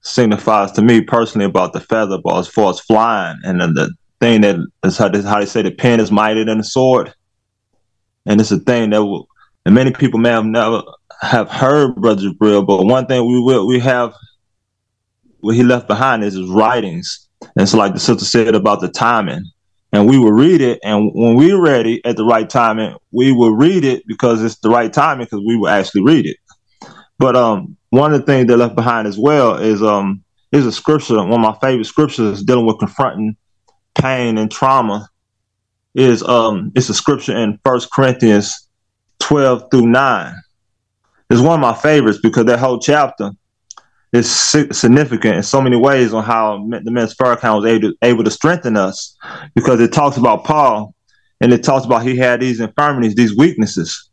signifies 0.00 0.72
to 0.72 0.80
me 0.80 1.02
personally 1.02 1.44
about 1.44 1.74
the 1.74 1.80
feather, 1.80 2.16
but 2.16 2.38
as 2.38 2.48
far 2.48 2.70
as 2.70 2.80
flying 2.80 3.36
and 3.44 3.60
then 3.60 3.74
the 3.74 3.92
thing 4.18 4.40
that 4.40 4.56
is 4.82 4.96
how, 4.96 5.12
how 5.24 5.40
they 5.40 5.44
say 5.44 5.60
the 5.60 5.70
pen 5.70 6.00
is 6.00 6.10
mightier 6.10 6.46
than 6.46 6.56
the 6.56 6.64
sword. 6.64 7.12
And 8.24 8.40
it's 8.40 8.50
a 8.50 8.60
thing 8.60 8.88
that 8.90 9.04
will, 9.04 9.28
and 9.66 9.74
many 9.74 9.90
people 9.90 10.18
may 10.18 10.30
have 10.30 10.46
never 10.46 10.82
have 11.24 11.50
heard 11.50 11.96
Brother 11.96 12.22
Jabril, 12.22 12.66
but 12.66 12.84
one 12.84 13.06
thing 13.06 13.26
we 13.26 13.40
will 13.40 13.66
we 13.66 13.80
have 13.80 14.14
what 15.40 15.56
he 15.56 15.62
left 15.62 15.88
behind 15.88 16.24
is 16.24 16.34
his 16.34 16.48
writings. 16.48 17.28
And 17.56 17.68
so 17.68 17.78
like 17.78 17.94
the 17.94 18.00
sister 18.00 18.24
said 18.24 18.54
about 18.54 18.80
the 18.80 18.88
timing. 18.88 19.44
And 19.92 20.08
we 20.08 20.18
will 20.18 20.32
read 20.32 20.60
it, 20.60 20.80
and 20.82 21.12
when 21.14 21.36
we're 21.36 21.60
ready 21.60 22.04
at 22.04 22.16
the 22.16 22.24
right 22.24 22.50
timing, 22.50 22.96
we 23.12 23.30
will 23.30 23.54
read 23.54 23.84
it 23.84 24.02
because 24.08 24.42
it's 24.42 24.58
the 24.58 24.68
right 24.68 24.92
timing 24.92 25.26
because 25.26 25.44
we 25.46 25.56
will 25.56 25.68
actually 25.68 26.02
read 26.02 26.26
it. 26.26 26.36
But 27.16 27.36
um, 27.36 27.76
one 27.90 28.12
of 28.12 28.18
the 28.18 28.26
things 28.26 28.48
they 28.48 28.56
left 28.56 28.74
behind 28.74 29.06
as 29.06 29.16
well 29.16 29.54
is 29.54 29.84
um 29.84 30.24
is 30.50 30.66
a 30.66 30.72
scripture. 30.72 31.14
One 31.16 31.34
of 31.34 31.40
my 31.40 31.56
favorite 31.60 31.84
scriptures 31.84 32.42
dealing 32.42 32.66
with 32.66 32.80
confronting 32.80 33.36
pain 33.94 34.36
and 34.36 34.50
trauma 34.50 35.08
is 35.94 36.24
um 36.24 36.72
it's 36.74 36.88
a 36.88 36.94
scripture 36.94 37.36
in 37.36 37.60
First 37.64 37.92
Corinthians 37.92 38.68
twelve 39.20 39.70
through 39.70 39.86
nine. 39.86 40.34
It's 41.30 41.40
one 41.40 41.54
of 41.54 41.60
my 41.60 41.74
favorites 41.74 42.18
because 42.22 42.46
that 42.46 42.58
whole 42.58 42.78
chapter 42.78 43.32
is 44.12 44.30
significant 44.30 45.36
in 45.36 45.42
so 45.42 45.60
many 45.60 45.76
ways 45.76 46.14
on 46.14 46.22
how 46.22 46.58
the 46.82 46.90
men's 46.90 47.14
account 47.18 47.62
was 47.62 47.70
able 47.70 47.90
to, 47.90 47.96
able 48.02 48.22
to 48.22 48.30
strengthen 48.30 48.76
us 48.76 49.16
because 49.54 49.80
it 49.80 49.92
talks 49.92 50.16
about 50.16 50.44
Paul 50.44 50.94
and 51.40 51.52
it 51.52 51.64
talks 51.64 51.84
about 51.84 52.04
he 52.04 52.16
had 52.16 52.40
these 52.40 52.60
infirmities, 52.60 53.16
these 53.16 53.36
weaknesses, 53.36 54.10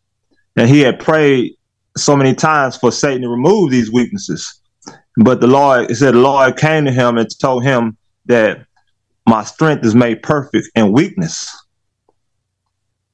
and 0.56 0.68
he 0.68 0.80
had 0.80 1.00
prayed 1.00 1.54
so 1.96 2.16
many 2.16 2.34
times 2.34 2.78
for 2.78 2.92
Satan 2.92 3.22
to 3.22 3.30
remove 3.30 3.70
these 3.70 3.92
weaknesses. 3.92 4.62
But 5.18 5.40
the 5.40 5.48
Lord, 5.48 5.92
it 5.92 5.96
said 5.96 6.16
the 6.16 6.20
Lord 6.20 6.58
came 6.58 6.86
to 6.86 6.92
him 6.92 7.18
and 7.18 7.28
told 7.40 7.64
him 7.64 7.98
that 8.26 8.66
my 9.28 9.44
strength 9.44 9.86
is 9.86 9.94
made 9.94 10.24
perfect 10.24 10.70
in 10.76 10.92
weakness. 10.94 11.56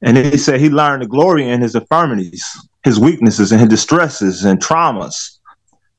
And 0.01 0.15
he 0.15 0.37
said 0.37 0.61
he 0.61 0.69
learned 0.69 1.01
to 1.01 1.07
glory 1.07 1.49
in 1.49 1.59
his 1.59 1.75
infirmities, 1.75 2.45
his 2.87 2.99
weaknesses, 2.99 3.51
and 3.51 3.59
his 3.59 3.69
distresses 3.69 4.45
and 4.45 4.61
traumas. 4.61 5.37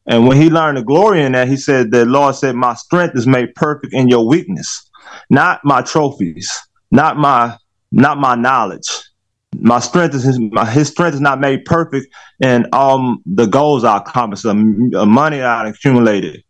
And 0.06 0.26
when 0.26 0.38
he 0.38 0.48
learned 0.48 0.78
the 0.78 0.82
glory 0.82 1.22
in 1.22 1.32
that, 1.32 1.46
he 1.46 1.56
said, 1.56 1.90
The 1.90 2.06
Lord 2.06 2.34
said, 2.34 2.54
My 2.54 2.74
strength 2.74 3.14
is 3.14 3.26
made 3.26 3.54
perfect 3.54 3.92
in 3.92 4.08
your 4.08 4.26
weakness, 4.26 4.90
not 5.28 5.60
my 5.64 5.82
trophies, 5.82 6.50
not 6.90 7.18
my 7.18 7.56
not 7.92 8.18
my 8.18 8.34
knowledge. 8.34 8.88
My 9.60 9.80
strength 9.80 10.14
is 10.14 10.22
his, 10.22 10.38
my, 10.38 10.64
his 10.64 10.88
strength 10.88 11.14
is 11.14 11.20
not 11.20 11.40
made 11.40 11.64
perfect 11.66 12.06
in 12.40 12.66
um 12.72 13.22
the 13.26 13.46
goals 13.46 13.84
I 13.84 13.98
accomplished, 13.98 14.44
the 14.44 14.54
money 14.54 15.42
I 15.42 15.68
accumulated, 15.68 16.42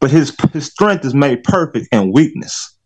but 0.00 0.10
his 0.10 0.34
his 0.54 0.66
strength 0.66 1.04
is 1.04 1.14
made 1.14 1.44
perfect 1.44 1.88
in 1.92 2.12
weakness. 2.12 2.78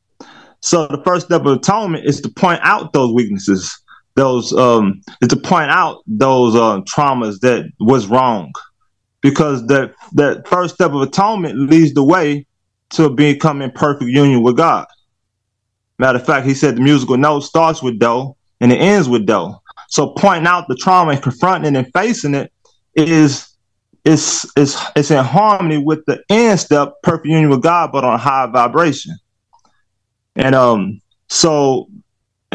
So 0.60 0.88
the 0.88 1.02
first 1.04 1.26
step 1.26 1.42
of 1.42 1.58
atonement 1.58 2.04
is 2.04 2.20
to 2.22 2.28
point 2.30 2.60
out 2.64 2.92
those 2.92 3.12
weaknesses, 3.12 3.72
those 4.16 4.52
um, 4.52 5.00
is 5.20 5.28
to 5.28 5.36
point 5.36 5.70
out 5.70 6.02
those 6.06 6.54
uh, 6.54 6.80
traumas 6.82 7.38
that 7.40 7.70
was 7.78 8.06
wrong, 8.06 8.52
because 9.20 9.66
that 9.68 9.94
that 10.14 10.48
first 10.48 10.74
step 10.74 10.92
of 10.92 11.02
atonement 11.02 11.56
leads 11.56 11.94
the 11.94 12.02
way 12.02 12.46
to 12.90 13.10
becoming 13.10 13.70
perfect 13.70 14.10
union 14.10 14.42
with 14.42 14.56
God. 14.56 14.86
Matter 15.98 16.18
of 16.18 16.26
fact, 16.26 16.46
he 16.46 16.54
said 16.54 16.76
the 16.76 16.80
musical 16.80 17.16
note 17.16 17.40
starts 17.40 17.82
with 17.82 17.98
do 17.98 18.34
and 18.60 18.72
it 18.72 18.80
ends 18.80 19.08
with 19.08 19.26
do. 19.26 19.54
So 19.88 20.10
pointing 20.10 20.46
out 20.46 20.68
the 20.68 20.76
trauma 20.76 21.12
and 21.12 21.22
confronting 21.22 21.74
it 21.74 21.78
and 21.78 21.92
facing 21.92 22.34
it 22.34 22.52
is 22.94 23.48
is 24.04 24.50
is 24.56 24.76
it's 24.94 25.10
in 25.10 25.24
harmony 25.24 25.78
with 25.78 26.04
the 26.06 26.22
end 26.30 26.60
step, 26.60 26.94
perfect 27.02 27.26
union 27.26 27.50
with 27.50 27.62
God, 27.62 27.92
but 27.92 28.04
on 28.04 28.18
high 28.18 28.46
vibration. 28.46 29.16
And 30.36 30.54
um, 30.54 31.00
so 31.28 31.88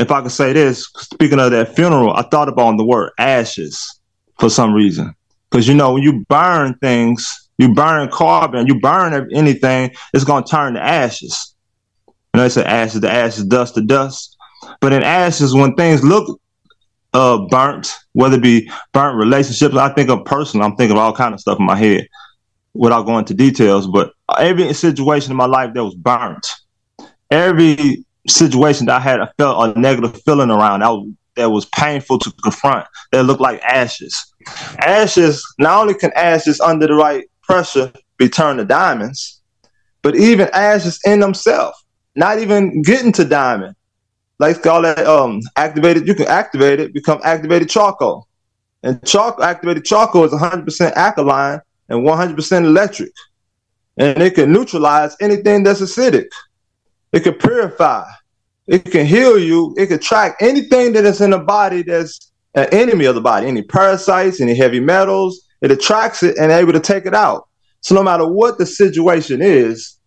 if 0.01 0.11
I 0.11 0.21
could 0.21 0.31
say 0.31 0.51
this, 0.51 0.87
speaking 0.97 1.39
of 1.39 1.51
that 1.51 1.75
funeral, 1.75 2.13
I 2.13 2.23
thought 2.23 2.49
about 2.49 2.75
the 2.77 2.83
word 2.83 3.11
ashes 3.19 3.99
for 4.39 4.49
some 4.49 4.73
reason. 4.73 5.15
Because 5.49 5.67
you 5.67 5.75
know, 5.75 5.93
when 5.93 6.03
you 6.03 6.25
burn 6.27 6.73
things, 6.75 7.49
you 7.59 7.73
burn 7.73 8.09
carbon, 8.09 8.65
you 8.65 8.79
burn 8.79 9.29
anything, 9.31 9.91
it's 10.13 10.23
gonna 10.23 10.45
turn 10.45 10.73
to 10.73 10.81
ashes. 10.81 11.53
You 12.07 12.37
know, 12.37 12.43
they 12.43 12.49
say 12.49 12.63
ashes 12.63 13.01
to 13.01 13.11
ashes, 13.11 13.45
dust 13.45 13.75
to 13.75 13.81
dust. 13.81 14.37
But 14.79 14.93
in 14.93 15.03
ashes, 15.03 15.53
when 15.53 15.75
things 15.75 16.03
look 16.03 16.39
uh 17.13 17.45
burnt, 17.49 17.93
whether 18.13 18.37
it 18.37 18.43
be 18.43 18.71
burnt 18.93 19.17
relationships, 19.17 19.75
I 19.75 19.89
think 19.93 20.09
of 20.09 20.25
personal, 20.25 20.65
I'm 20.65 20.75
thinking 20.75 20.97
of 20.97 21.03
all 21.03 21.13
kind 21.13 21.33
of 21.33 21.39
stuff 21.39 21.59
in 21.59 21.65
my 21.65 21.75
head 21.75 22.07
without 22.73 23.03
going 23.03 23.19
into 23.19 23.35
details. 23.35 23.85
But 23.85 24.13
every 24.39 24.73
situation 24.73 25.29
in 25.29 25.37
my 25.37 25.45
life 25.45 25.75
that 25.75 25.83
was 25.83 25.93
burnt, 25.93 26.47
every 27.29 28.03
situation 28.27 28.85
that 28.87 28.97
I 28.97 28.99
had, 28.99 29.19
I 29.19 29.29
felt 29.37 29.75
a 29.75 29.79
negative 29.79 30.21
feeling 30.23 30.51
around. 30.51 30.81
That 30.81 30.89
was, 30.89 31.13
that 31.35 31.49
was 31.49 31.65
painful 31.65 32.19
to 32.19 32.31
confront. 32.43 32.87
That 33.11 33.23
looked 33.23 33.41
like 33.41 33.61
ashes. 33.61 34.15
Ashes, 34.79 35.43
not 35.59 35.81
only 35.81 35.93
can 35.93 36.11
ashes 36.15 36.59
under 36.59 36.87
the 36.87 36.95
right 36.95 37.25
pressure 37.41 37.91
be 38.17 38.29
turned 38.29 38.59
to 38.59 38.65
diamonds, 38.65 39.41
but 40.01 40.15
even 40.15 40.49
ashes 40.53 40.99
in 41.05 41.19
themselves, 41.19 41.77
not 42.15 42.39
even 42.39 42.81
getting 42.81 43.11
to 43.13 43.25
diamond. 43.25 43.75
Like 44.39 44.65
all 44.65 44.81
that 44.81 45.05
um 45.05 45.41
activated, 45.55 46.07
you 46.07 46.15
can 46.15 46.27
activate 46.27 46.79
it, 46.79 46.93
become 46.93 47.21
activated 47.23 47.69
charcoal. 47.69 48.27
And 48.83 49.05
charcoal 49.05 49.43
activated 49.43 49.85
charcoal 49.85 50.25
is 50.25 50.31
100% 50.31 50.93
alkaline 50.93 51.61
and 51.89 52.07
100% 52.07 52.65
electric. 52.65 53.11
And 53.97 54.23
it 54.23 54.33
can 54.33 54.51
neutralize 54.51 55.15
anything 55.21 55.63
that's 55.63 55.81
acidic. 55.81 56.27
It 57.13 57.21
can 57.21 57.33
purify. 57.33 58.05
It 58.67 58.85
can 58.85 59.05
heal 59.05 59.37
you. 59.37 59.73
It 59.77 59.87
can 59.87 59.99
track 59.99 60.37
anything 60.39 60.93
that 60.93 61.05
is 61.05 61.21
in 61.21 61.31
the 61.31 61.39
body 61.39 61.81
that's 61.83 62.31
an 62.55 62.67
enemy 62.71 63.05
of 63.05 63.15
the 63.15 63.21
body, 63.21 63.47
any 63.47 63.63
parasites, 63.63 64.41
any 64.41 64.55
heavy 64.55 64.79
metals. 64.79 65.47
It 65.61 65.71
attracts 65.71 66.23
it 66.23 66.37
and 66.37 66.51
able 66.51 66.73
to 66.73 66.79
take 66.79 67.05
it 67.05 67.13
out. 67.13 67.47
So 67.81 67.95
no 67.95 68.03
matter 68.03 68.27
what 68.27 68.57
the 68.57 68.65
situation 68.65 69.41
is, 69.41 69.97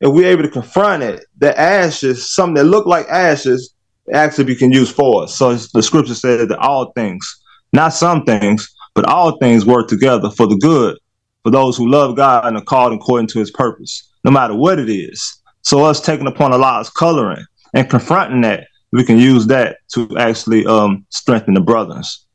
if 0.00 0.12
we're 0.12 0.30
able 0.30 0.42
to 0.42 0.48
confront 0.48 1.02
it, 1.02 1.24
the 1.38 1.58
ashes, 1.58 2.32
something 2.32 2.54
that 2.54 2.64
look 2.64 2.86
like 2.86 3.06
ashes, 3.08 3.74
actually 4.12 4.44
we 4.44 4.56
can 4.56 4.72
use 4.72 4.90
for 4.90 5.24
us. 5.24 5.36
So 5.36 5.54
the 5.54 5.82
scripture 5.82 6.14
says 6.14 6.48
that 6.48 6.58
all 6.58 6.92
things, 6.92 7.40
not 7.72 7.90
some 7.90 8.24
things, 8.24 8.68
but 8.94 9.04
all 9.04 9.38
things 9.38 9.64
work 9.64 9.88
together 9.88 10.30
for 10.30 10.46
the 10.46 10.56
good 10.56 10.98
for 11.42 11.50
those 11.50 11.76
who 11.76 11.88
love 11.88 12.16
God 12.16 12.46
and 12.46 12.56
are 12.56 12.64
called 12.64 12.92
according 12.92 13.28
to 13.28 13.38
his 13.38 13.50
purpose, 13.50 14.10
no 14.24 14.30
matter 14.30 14.54
what 14.54 14.78
it 14.78 14.88
is. 14.88 15.41
So 15.62 15.84
us 15.84 16.00
taking 16.00 16.26
upon 16.26 16.52
a 16.52 16.58
lot 16.58 16.80
of 16.80 16.92
coloring 16.94 17.44
and 17.74 17.88
confronting 17.88 18.42
that, 18.42 18.66
we 18.92 19.04
can 19.04 19.16
use 19.16 19.46
that 19.46 19.78
to 19.94 20.18
actually 20.18 20.66
um, 20.66 21.06
strengthen 21.08 21.54
the 21.54 21.60
brothers, 21.60 22.26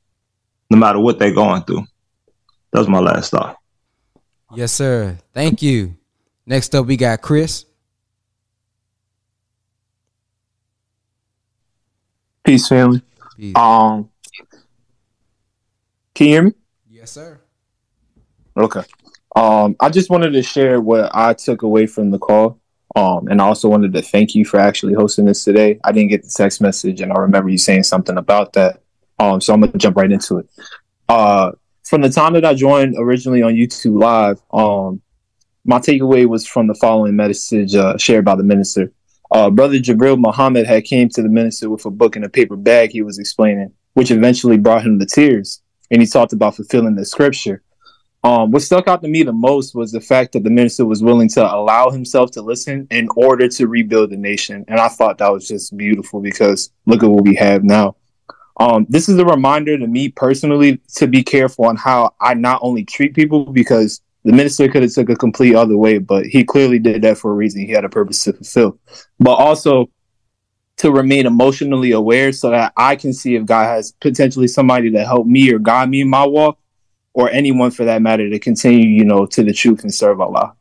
no 0.72 0.78
matter 0.78 1.00
what 1.00 1.20
they're 1.20 1.34
going 1.34 1.62
through. 1.64 1.86
That 2.72 2.80
was 2.80 2.88
my 2.88 3.00
last 3.00 3.32
thought. 3.32 3.58
Yes, 4.56 4.72
sir. 4.72 5.18
Thank 5.34 5.62
you. 5.62 5.96
Next 6.46 6.74
up, 6.74 6.86
we 6.86 6.98
got 6.98 7.22
Chris. 7.22 7.66
Peace, 12.44 12.68
family. 12.68 13.02
Peace. 13.36 13.56
Um, 13.56 14.10
can 16.16 16.28
you 16.28 16.34
hear 16.34 16.44
me? 16.44 16.54
Yes, 16.90 17.12
sir. 17.12 17.40
Okay. 18.56 18.82
Um, 19.36 19.76
I 19.80 19.90
just 19.90 20.10
wanted 20.10 20.32
to 20.32 20.42
share 20.42 20.82
what 20.82 21.12
I 21.14 21.34
took 21.34 21.62
away 21.62 21.86
from 21.86 22.10
the 22.10 22.18
call. 22.18 22.60
Um, 22.98 23.28
and 23.28 23.40
I 23.40 23.46
also 23.46 23.70
wanted 23.70 23.94
to 23.94 24.02
thank 24.02 24.34
you 24.34 24.44
for 24.44 24.60
actually 24.60 24.96
hosting 24.96 25.26
this 25.26 25.44
today. 25.44 25.80
I 25.84 25.92
didn't 25.92 26.10
get 26.10 26.24
the 26.24 26.34
text 26.36 26.62
message, 26.62 27.00
and 27.00 27.14
I 27.14 27.18
remember 27.18 27.48
you 27.48 27.60
saying 27.60 27.84
something 27.84 28.18
about 28.18 28.54
that. 28.54 28.82
Um, 29.20 29.40
so 29.40 29.54
I'm 29.54 29.62
gonna 29.62 29.78
jump 29.78 29.98
right 29.98 30.12
into 30.12 30.40
it. 30.40 30.50
Uh, 31.08 31.52
from 31.84 32.02
the 32.02 32.10
time 32.10 32.34
that 32.34 32.44
I 32.44 32.56
joined 32.56 32.96
originally 32.98 33.44
on 33.44 33.54
YouTube 33.54 34.02
Live, 34.02 34.42
um, 34.52 35.00
my 35.64 35.78
takeaway 35.78 36.26
was 36.26 36.48
from 36.48 36.66
the 36.66 36.74
following 36.74 37.16
message 37.16 37.76
uh, 37.76 37.98
shared 37.98 38.26
by 38.26 38.34
the 38.34 38.44
minister. 38.44 38.92
Uh, 39.30 39.52
Brother 39.52 39.78
Jabril 39.78 40.18
Muhammad 40.18 40.66
had 40.66 40.84
came 40.86 41.08
to 41.10 41.22
the 41.22 41.30
minister 41.30 41.70
with 41.70 41.86
a 41.86 41.92
book 41.92 42.16
in 42.16 42.24
a 42.24 42.30
paper 42.30 42.56
bag 42.56 42.90
he 42.92 43.04
was 43.04 43.20
explaining, 43.20 43.72
which 43.94 44.10
eventually 44.10 44.58
brought 44.58 44.84
him 44.84 44.98
to 44.98 45.06
tears. 45.06 45.62
And 45.92 46.02
he 46.02 46.08
talked 46.08 46.34
about 46.34 46.56
fulfilling 46.56 46.96
the 46.96 47.06
scripture. 47.06 47.62
Um, 48.24 48.52
what 48.52 48.62
stuck 48.62 48.88
out 48.88 49.02
to 49.04 49.08
me 49.08 49.24
the 49.24 49.32
most 49.32 49.76
was 49.76 49.92
the 49.92 50.02
fact 50.02 50.34
that 50.34 50.44
the 50.44 50.50
minister 50.50 50.86
was 50.86 51.04
willing 51.04 51.30
to 51.30 51.54
allow 51.54 51.90
himself 51.90 52.32
to 52.32 52.42
listen 52.42 52.88
in 52.90 53.08
order 53.16 53.48
to 53.48 53.68
rebuild 53.68 54.10
the 54.10 54.18
nation. 54.18 54.66
And 54.68 54.80
I 54.80 54.88
thought 54.88 55.20
that 55.20 55.32
was 55.32 55.48
just 55.48 55.78
beautiful 55.78 56.20
because 56.20 56.72
look 56.86 57.04
at 57.04 57.10
what 57.10 57.24
we 57.24 57.36
have 57.36 57.64
now. 57.64 57.96
Um, 58.60 58.88
this 58.90 59.08
is 59.08 59.20
a 59.20 59.26
reminder 59.26 59.78
to 59.78 59.88
me 59.88 60.10
personally 60.10 60.82
to 60.96 61.08
be 61.08 61.24
careful 61.24 61.66
on 61.66 61.76
how 61.76 62.16
I 62.20 62.34
not 62.34 62.60
only 62.64 62.84
treat 62.84 63.14
people 63.14 63.46
because 63.46 64.02
the 64.24 64.34
minister 64.34 64.68
could 64.68 64.82
have 64.82 64.94
took 64.94 65.10
a 65.10 65.16
complete 65.16 65.56
other 65.56 65.78
way, 65.78 66.00
but 66.00 66.26
he 66.26 66.44
clearly 66.44 66.80
did 66.80 67.04
that 67.04 67.20
for 67.20 67.32
a 67.32 67.36
reason. 67.36 67.62
He 67.62 67.72
had 67.72 67.86
a 67.86 67.90
purpose 67.90 68.24
to 68.24 68.34
fulfill, 68.34 68.80
but 69.20 69.36
also 69.36 69.92
to 70.78 70.92
remain 70.92 71.26
emotionally 71.26 71.92
aware 71.92 72.32
so 72.32 72.50
that 72.50 72.74
I 72.76 72.96
can 72.96 73.14
see 73.14 73.36
if 73.36 73.46
God 73.46 73.66
has 73.66 73.94
potentially 73.94 74.48
somebody 74.48 74.92
to 74.92 75.06
help 75.06 75.28
me 75.28 75.52
or 75.54 75.60
guide 75.60 75.90
me 75.90 76.02
in 76.02 76.10
my 76.10 76.26
walk 76.26 76.60
or 77.18 77.32
anyone 77.32 77.72
for 77.72 77.84
that 77.84 78.00
matter 78.00 78.30
to 78.30 78.38
continue, 78.38 78.88
you 78.88 79.04
know, 79.04 79.26
to 79.26 79.44
the 79.44 79.52
truth 79.52 79.82
and 79.82 79.92
serve 79.92 80.22
Allah. 80.22 80.54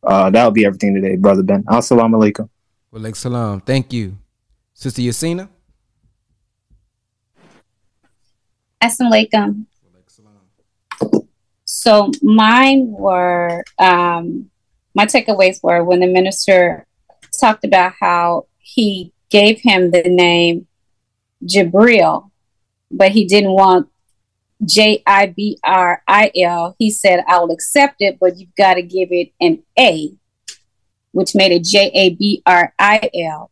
Uh, 0.00 0.30
that'll 0.30 0.52
be 0.52 0.64
everything 0.64 0.94
today, 0.94 1.16
brother 1.16 1.42
Ben. 1.42 1.64
Assalamu 1.64 2.14
alaikum. 2.14 2.48
Wa 2.92 3.12
salam. 3.12 3.60
Thank 3.60 3.92
you, 3.92 4.16
Sister 4.72 5.02
Yasina. 5.02 5.48
Assalamu 8.80 9.10
alaikum. 9.10 9.66
So 11.64 12.12
mine 12.22 12.92
were 12.92 13.64
um, 13.80 14.50
my 14.94 15.06
takeaways 15.06 15.60
were 15.64 15.82
when 15.82 15.98
the 15.98 16.06
minister 16.06 16.86
talked 17.40 17.64
about 17.64 17.94
how 17.98 18.46
he 18.58 19.12
gave 19.30 19.58
him 19.62 19.90
the 19.90 20.04
name 20.04 20.68
Jibril, 21.44 22.30
but 22.92 23.10
he 23.10 23.24
didn't 23.24 23.50
want 23.50 23.88
J 24.64 25.02
I 25.06 25.26
B 25.26 25.58
R 25.64 26.02
I 26.06 26.30
L. 26.36 26.74
He 26.78 26.90
said, 26.90 27.24
I'll 27.28 27.50
accept 27.50 27.96
it, 28.00 28.18
but 28.20 28.38
you've 28.38 28.54
got 28.56 28.74
to 28.74 28.82
give 28.82 29.08
it 29.12 29.32
an 29.40 29.62
A, 29.78 30.12
which 31.12 31.34
made 31.34 31.52
it 31.52 31.64
J 31.64 31.90
A 31.94 32.10
B 32.14 32.42
R 32.46 32.74
I 32.78 33.10
L. 33.14 33.50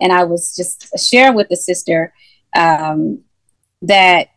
And 0.00 0.12
I 0.12 0.24
was 0.24 0.54
just 0.56 0.98
sharing 0.98 1.36
with 1.36 1.48
the 1.48 1.56
sister 1.56 2.12
um, 2.56 3.22
that 3.82 4.28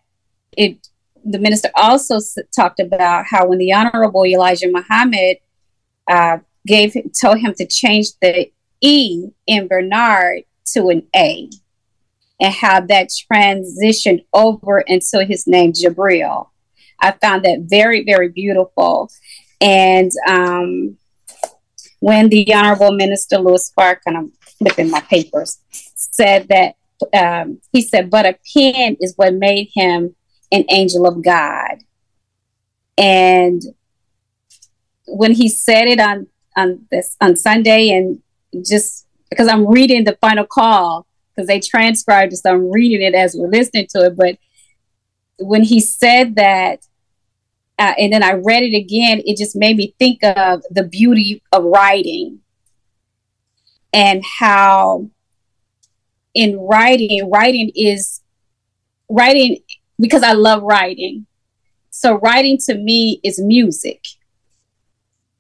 it. 0.51 0.87
The 1.29 1.39
minister 1.39 1.69
also 1.75 2.17
s- 2.17 2.37
talked 2.55 2.79
about 2.79 3.25
how 3.29 3.47
when 3.47 3.57
the 3.57 3.73
Honorable 3.73 4.25
Elijah 4.25 4.71
Muhammad 4.71 5.37
uh, 6.09 6.37
gave 6.65 6.95
told 7.19 7.39
him 7.39 7.53
to 7.55 7.65
change 7.65 8.07
the 8.21 8.49
E 8.79 9.27
in 9.45 9.67
Bernard 9.67 10.43
to 10.67 10.87
an 10.87 11.05
A 11.13 11.49
and 12.39 12.53
how 12.53 12.81
that 12.81 13.09
transitioned 13.31 14.25
over 14.33 14.79
into 14.81 15.25
his 15.25 15.47
name 15.47 15.73
Jabril. 15.73 16.49
I 16.99 17.11
found 17.11 17.43
that 17.45 17.65
very, 17.67 18.03
very 18.03 18.29
beautiful. 18.29 19.09
And 19.59 20.11
um, 20.27 20.97
when 21.99 22.29
the 22.29 22.53
Honorable 22.53 22.91
Minister 22.91 23.37
Louis 23.39 23.71
Fark, 23.75 24.01
and 24.05 24.17
I'm 24.17 24.31
flipping 24.59 24.89
my 24.89 25.01
papers, 25.01 25.59
said 25.95 26.47
that 26.49 26.75
um, 27.13 27.59
he 27.71 27.81
said, 27.81 28.09
but 28.09 28.25
a 28.25 28.37
pen 28.53 28.97
is 28.99 29.13
what 29.15 29.33
made 29.33 29.69
him 29.73 30.15
an 30.51 30.65
angel 30.69 31.07
of 31.07 31.23
God. 31.23 31.77
And 32.97 33.61
when 35.07 35.33
he 35.33 35.49
said 35.49 35.87
it 35.87 35.99
on 35.99 36.27
on 36.55 36.87
this 36.89 37.15
on 37.21 37.35
Sunday, 37.35 37.89
and 37.89 38.21
just 38.65 39.05
because 39.29 39.47
I'm 39.47 39.67
reading 39.67 40.03
the 40.03 40.17
final 40.19 40.45
call, 40.45 41.05
because 41.37 41.47
they 41.47 41.59
transcribed 41.59 42.33
it, 42.33 42.37
so 42.37 42.51
I'm 42.51 42.71
reading 42.71 43.01
it 43.01 43.13
as 43.13 43.35
we're 43.37 43.47
listening 43.47 43.87
to 43.91 44.05
it. 44.05 44.17
But 44.17 44.37
when 45.37 45.63
he 45.63 45.79
said 45.79 46.35
that, 46.35 46.79
uh, 47.77 47.93
and 47.99 48.11
then 48.11 48.23
I 48.23 48.33
read 48.33 48.63
it 48.63 48.75
again, 48.75 49.21
it 49.23 49.37
just 49.37 49.55
made 49.55 49.77
me 49.77 49.93
think 49.99 50.23
of 50.23 50.63
the 50.71 50.83
beauty 50.83 51.43
of 51.51 51.63
writing 51.63 52.39
and 53.93 54.23
how 54.39 55.11
in 56.33 56.57
writing, 56.57 57.29
writing 57.29 57.71
is 57.75 58.21
writing 59.09 59.59
because 59.99 60.23
I 60.23 60.33
love 60.33 60.63
writing. 60.63 61.27
So 61.91 62.17
writing 62.17 62.57
to 62.65 62.75
me 62.75 63.19
is 63.23 63.39
music 63.39 64.03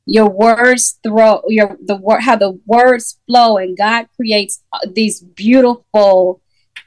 your 0.07 0.29
words 0.29 0.99
throw 1.03 1.41
your 1.47 1.77
the 1.85 1.95
word 1.95 2.21
how 2.21 2.35
the 2.35 2.59
words 2.65 3.19
flow 3.27 3.57
and 3.57 3.77
god 3.77 4.07
creates 4.15 4.63
uh, 4.73 4.79
these 4.93 5.21
beautiful 5.21 6.41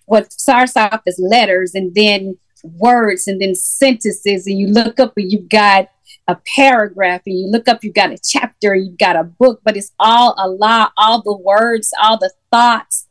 what 0.07 0.33
starts 0.33 0.77
off 0.77 1.03
as 1.07 1.21
letters 1.21 1.73
and 1.75 1.95
then 1.95 2.37
words 2.65 3.27
and 3.27 3.41
then 3.41 3.55
sentences. 3.55 4.47
And 4.47 4.59
you 4.59 4.69
look 4.69 5.01
up 5.01 5.13
and 5.17 5.31
you've 5.31 5.49
got 5.49 5.89
a 6.27 6.37
paragraph 6.55 7.23
and 7.27 7.39
you 7.39 7.47
look 7.47 7.69
up 7.69 7.83
you've 7.83 7.95
got 7.95 8.13
a 8.13 8.19
chapter 8.23 8.75
you've 8.75 8.99
got 8.99 9.17
a 9.17 9.25
book 9.25 9.61
but 9.65 9.77
it's 9.77 9.91
all 9.99 10.33
a 10.33 10.43
Allah 10.43 10.93
all 10.97 11.23
the 11.23 11.37
words 11.37 11.93
all 12.01 12.19
the 12.19 12.33
thoughts 12.53 13.09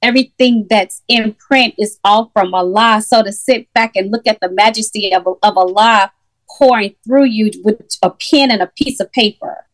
everything 0.00 0.66
that's 0.70 1.02
in 1.08 1.34
print 1.34 1.74
is 1.78 1.98
all 2.02 2.30
from 2.32 2.54
Allah 2.54 3.02
so 3.06 3.22
to 3.22 3.32
sit 3.32 3.72
back 3.74 3.92
and 3.94 4.10
look 4.10 4.26
at 4.26 4.40
the 4.40 4.50
majesty 4.50 5.14
of, 5.14 5.26
of 5.42 5.58
Allah 5.58 6.12
pouring 6.58 6.94
through 7.04 7.24
you 7.24 7.50
with 7.64 7.80
a 8.02 8.10
pen 8.10 8.50
and 8.50 8.62
a 8.62 8.72
piece 8.76 9.00
of 9.00 9.12
paper 9.12 9.66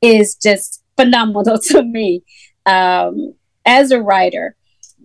is 0.00 0.34
just 0.34 0.82
phenomenal 0.96 1.58
to 1.70 1.82
me 1.82 2.22
um, 2.66 3.34
as 3.64 3.90
a 3.90 4.00
writer. 4.00 4.56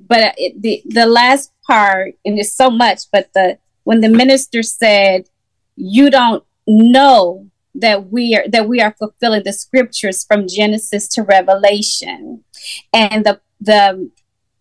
But 0.07 0.35
it, 0.37 0.61
the 0.61 0.81
the 0.85 1.05
last 1.05 1.51
part, 1.67 2.15
and 2.25 2.37
there's 2.37 2.53
so 2.53 2.69
much, 2.69 3.03
but 3.11 3.29
the 3.33 3.59
when 3.83 4.01
the 4.01 4.09
minister 4.09 4.63
said, 4.63 5.29
"You 5.75 6.09
don't 6.09 6.43
know 6.67 7.49
that 7.75 8.09
we 8.11 8.35
are 8.35 8.47
that 8.47 8.67
we 8.67 8.81
are 8.81 8.95
fulfilling 8.97 9.43
the 9.43 9.53
scriptures 9.53 10.25
from 10.25 10.47
Genesis 10.47 11.07
to 11.09 11.23
Revelation," 11.23 12.43
and 12.91 13.25
the 13.25 13.39
the 13.61 14.09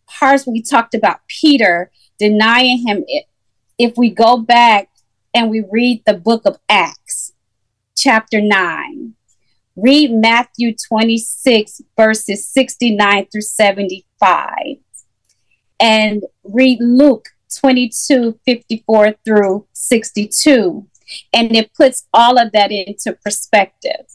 parts 0.06 0.46
we 0.46 0.60
talked 0.60 0.94
about 0.94 1.20
Peter 1.28 1.90
denying 2.18 2.86
him. 2.86 3.04
If 3.78 3.96
we 3.96 4.10
go 4.10 4.38
back 4.38 4.87
and 5.34 5.50
we 5.50 5.64
read 5.70 6.02
the 6.06 6.14
book 6.14 6.42
of 6.46 6.58
Acts, 6.68 7.32
chapter 7.96 8.40
9. 8.40 9.14
Read 9.76 10.12
Matthew 10.12 10.74
26, 10.74 11.82
verses 11.96 12.46
69 12.46 13.26
through 13.30 13.42
75. 13.42 14.48
And 15.78 16.24
read 16.42 16.78
Luke 16.80 17.28
22, 17.60 18.40
54 18.44 19.14
through 19.24 19.66
62. 19.72 20.86
And 21.32 21.54
it 21.54 21.72
puts 21.74 22.06
all 22.12 22.38
of 22.38 22.52
that 22.52 22.72
into 22.72 23.12
perspective. 23.12 24.06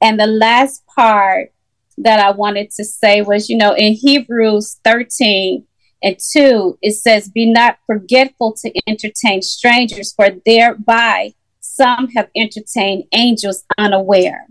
And 0.00 0.18
the 0.18 0.26
last 0.26 0.84
part 0.86 1.52
that 1.98 2.18
I 2.18 2.30
wanted 2.30 2.70
to 2.72 2.84
say 2.84 3.20
was, 3.22 3.50
you 3.50 3.56
know, 3.56 3.74
in 3.74 3.92
Hebrews 3.92 4.80
13, 4.84 5.64
and 6.02 6.16
two, 6.18 6.78
it 6.82 6.92
says, 6.92 7.28
Be 7.28 7.50
not 7.50 7.78
forgetful 7.86 8.54
to 8.62 8.72
entertain 8.86 9.42
strangers, 9.42 10.12
for 10.12 10.28
thereby 10.44 11.34
some 11.60 12.08
have 12.16 12.28
entertained 12.34 13.04
angels 13.12 13.64
unaware. 13.78 14.46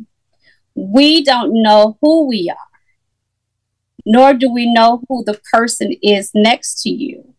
We 0.76 1.23
don't 1.23 1.61
know 1.61 1.98
who 2.02 2.28
we 2.28 2.49
are, 2.49 2.80
nor 4.06 4.34
do 4.34 4.52
we 4.52 4.72
know 4.72 5.03
who 5.10 5.23
the 5.26 5.40
person 5.52 5.94
is 6.02 6.32
next 6.34 6.82
to 6.84 6.90
you, 6.90 7.34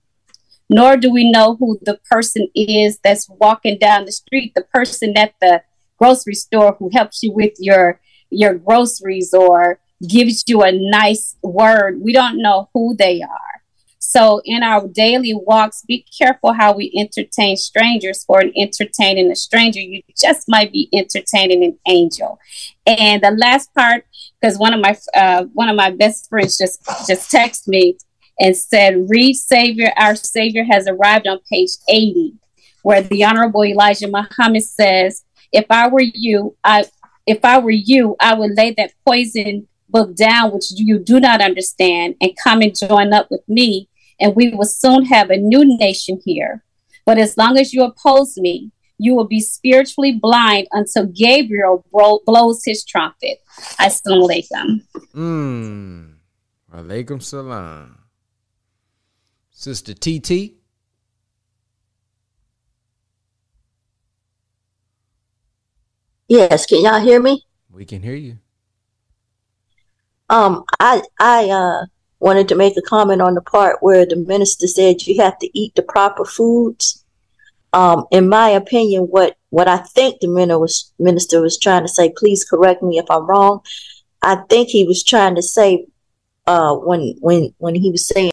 nor 0.68 0.98
do 0.98 1.10
we 1.10 1.30
know 1.30 1.56
who 1.56 1.78
the 1.82 1.98
person 2.10 2.48
is 2.54 2.98
that's 3.02 3.28
walking 3.28 3.78
down 3.78 4.04
the 4.04 4.12
street, 4.12 4.52
the 4.54 4.66
person 4.74 5.16
at 5.16 5.34
the 5.40 5.62
grocery 5.98 6.34
store 6.34 6.76
who 6.78 6.90
helps 6.92 7.22
you 7.22 7.32
with 7.32 7.54
your 7.58 8.00
your 8.28 8.54
groceries 8.54 9.32
or 9.34 9.78
gives 10.06 10.44
you 10.46 10.62
a 10.62 10.72
nice 10.72 11.36
word. 11.42 12.00
We 12.00 12.12
don't 12.12 12.38
know 12.42 12.70
who 12.74 12.96
they 12.96 13.22
are. 13.22 13.51
So 14.12 14.42
in 14.44 14.62
our 14.62 14.86
daily 14.88 15.32
walks, 15.32 15.84
be 15.88 16.04
careful 16.18 16.52
how 16.52 16.74
we 16.74 16.92
entertain 16.94 17.56
strangers. 17.56 18.24
For 18.24 18.42
in 18.42 18.52
entertaining 18.54 19.30
a 19.30 19.36
stranger, 19.36 19.80
you 19.80 20.02
just 20.20 20.50
might 20.50 20.70
be 20.70 20.90
entertaining 20.92 21.64
an 21.64 21.78
angel. 21.88 22.38
And 22.86 23.22
the 23.22 23.30
last 23.30 23.72
part, 23.74 24.04
because 24.38 24.58
one 24.58 24.74
of 24.74 24.80
my 24.80 24.98
uh, 25.14 25.44
one 25.54 25.70
of 25.70 25.76
my 25.76 25.90
best 25.90 26.28
friends 26.28 26.58
just 26.58 26.84
just 27.08 27.32
texted 27.32 27.68
me 27.68 27.96
and 28.38 28.54
said, 28.54 29.08
"Read 29.08 29.32
Savior, 29.34 29.92
our 29.96 30.14
Savior 30.14 30.64
has 30.64 30.86
arrived 30.86 31.26
on 31.26 31.38
page 31.50 31.70
80, 31.88 32.34
where 32.82 33.00
the 33.00 33.24
Honorable 33.24 33.64
Elijah 33.64 34.08
Muhammad 34.08 34.64
says, 34.64 35.24
"If 35.52 35.64
I 35.70 35.88
were 35.88 36.02
you, 36.02 36.54
I 36.62 36.84
if 37.24 37.42
I 37.46 37.60
were 37.60 37.70
you, 37.70 38.16
I 38.20 38.34
would 38.34 38.54
lay 38.58 38.72
that 38.72 38.92
poison." 39.06 39.68
book 39.88 40.16
down 40.16 40.50
which 40.50 40.70
you 40.70 40.98
do 40.98 41.20
not 41.20 41.42
understand 41.42 42.14
and 42.18 42.34
come 42.42 42.62
and 42.62 42.74
join 42.74 43.12
up 43.12 43.30
with 43.30 43.46
me 43.46 43.90
and 44.20 44.34
we 44.36 44.50
will 44.50 44.66
soon 44.66 45.04
have 45.06 45.30
a 45.30 45.36
new 45.36 45.64
nation 45.78 46.20
here. 46.24 46.62
But 47.04 47.18
as 47.18 47.36
long 47.36 47.58
as 47.58 47.72
you 47.72 47.82
oppose 47.84 48.36
me, 48.36 48.70
you 48.98 49.14
will 49.14 49.26
be 49.26 49.40
spiritually 49.40 50.12
blind 50.12 50.68
until 50.72 51.06
Gabriel 51.06 51.84
bro- 51.90 52.20
blows 52.24 52.62
his 52.64 52.84
trumpet. 52.84 53.38
Assalamu 53.80 54.28
alaikum. 54.28 54.80
Mmm. 55.14 56.14
Alaikum 56.72 57.22
salam. 57.22 57.98
Sister 59.50 59.94
TT. 59.94 60.54
Yes, 66.28 66.64
can 66.66 66.82
y'all 66.82 67.00
hear 67.00 67.20
me? 67.20 67.44
We 67.70 67.84
can 67.84 68.02
hear 68.02 68.14
you. 68.14 68.38
Um, 70.30 70.64
I 70.80 71.02
I 71.18 71.50
uh 71.50 71.86
wanted 72.22 72.48
to 72.48 72.54
make 72.54 72.76
a 72.76 72.82
comment 72.82 73.20
on 73.20 73.34
the 73.34 73.42
part 73.42 73.78
where 73.82 74.06
the 74.06 74.16
minister 74.16 74.66
said 74.68 75.06
you 75.06 75.20
have 75.20 75.38
to 75.40 75.58
eat 75.58 75.74
the 75.74 75.82
proper 75.82 76.24
foods. 76.24 77.04
Um, 77.72 78.04
in 78.10 78.28
my 78.28 78.48
opinion, 78.50 79.04
what 79.04 79.36
what 79.50 79.66
I 79.68 79.78
think 79.78 80.20
the 80.20 80.28
minister 80.28 80.58
was 80.58 80.92
minister 80.98 81.40
was 81.40 81.58
trying 81.58 81.82
to 81.82 81.88
say, 81.88 82.12
please 82.16 82.44
correct 82.44 82.82
me 82.82 82.98
if 82.98 83.10
I'm 83.10 83.26
wrong. 83.26 83.60
I 84.22 84.36
think 84.48 84.68
he 84.68 84.84
was 84.86 85.02
trying 85.02 85.34
to 85.34 85.42
say 85.42 85.86
uh 86.46 86.74
when 86.76 87.16
when 87.20 87.54
when 87.58 87.74
he 87.74 87.90
was 87.90 88.06
saying 88.06 88.30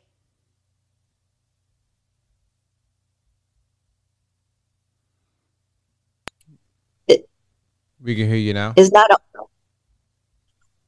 We 8.01 8.15
can 8.15 8.27
hear 8.27 8.37
you 8.37 8.53
now. 8.53 8.73
it's 8.77 8.91
not 8.91 9.11
a 9.11 9.17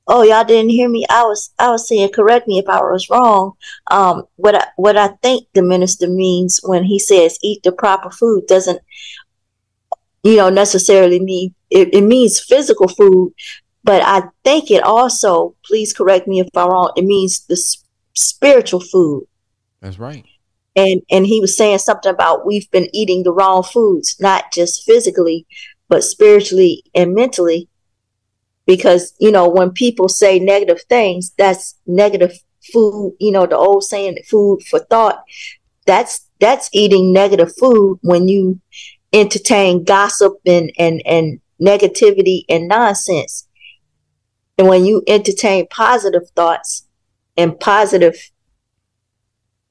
Oh, 0.07 0.23
y'all 0.23 0.43
didn't 0.43 0.71
hear 0.71 0.89
me. 0.89 1.05
I 1.09 1.23
was 1.23 1.53
I 1.59 1.69
was 1.69 1.87
saying 1.87 2.11
correct 2.13 2.47
me 2.47 2.57
if 2.59 2.67
I 2.67 2.81
was 2.81 3.09
wrong. 3.09 3.53
Um, 3.89 4.23
what 4.35 4.55
I, 4.55 4.67
what 4.75 4.97
I 4.97 5.09
think 5.21 5.47
the 5.53 5.61
minister 5.61 6.07
means 6.07 6.59
when 6.63 6.83
he 6.83 6.99
says 6.99 7.37
eat 7.43 7.61
the 7.63 7.71
proper 7.71 8.09
food 8.09 8.45
doesn't, 8.47 8.81
you 10.23 10.37
know, 10.37 10.49
necessarily 10.49 11.19
mean 11.19 11.53
it, 11.69 11.93
it 11.93 12.01
means 12.01 12.39
physical 12.39 12.87
food, 12.87 13.33
but 13.83 14.01
I 14.03 14.23
think 14.43 14.71
it 14.71 14.83
also. 14.83 15.55
Please 15.65 15.93
correct 15.93 16.27
me 16.27 16.39
if 16.39 16.47
I'm 16.55 16.69
wrong. 16.69 16.91
It 16.97 17.05
means 17.05 17.45
the 17.45 17.53
s- 17.53 17.83
spiritual 18.13 18.81
food, 18.81 19.25
That's 19.81 19.99
right. 19.99 20.25
and 20.75 21.01
and 21.11 21.25
he 21.27 21.39
was 21.39 21.55
saying 21.55 21.77
something 21.77 22.11
about 22.11 22.45
we've 22.45 22.69
been 22.71 22.87
eating 22.91 23.23
the 23.23 23.31
wrong 23.33 23.63
foods, 23.63 24.17
not 24.19 24.51
just 24.51 24.83
physically, 24.83 25.45
but 25.87 26.03
spiritually 26.03 26.83
and 26.95 27.13
mentally 27.13 27.69
because 28.75 29.13
you 29.19 29.31
know 29.31 29.49
when 29.49 29.69
people 29.71 30.07
say 30.07 30.39
negative 30.39 30.81
things 30.87 31.31
that's 31.37 31.75
negative 31.85 32.31
food 32.71 33.13
you 33.19 33.31
know 33.31 33.45
the 33.45 33.57
old 33.57 33.83
saying 33.83 34.17
food 34.29 34.61
for 34.69 34.79
thought. 34.79 35.23
That's 35.85 36.25
that's 36.39 36.69
eating 36.73 37.11
negative 37.11 37.51
food 37.59 37.99
when 38.01 38.29
you 38.29 38.61
entertain 39.11 39.83
gossip 39.83 40.33
and 40.45 40.71
and 40.77 41.01
and 41.05 41.41
negativity 41.61 42.43
and 42.47 42.69
nonsense. 42.69 43.47
And 44.57 44.69
when 44.69 44.85
you 44.85 45.03
entertain 45.05 45.67
positive 45.67 46.29
thoughts 46.35 46.87
and 47.35 47.59
positive 47.59 48.15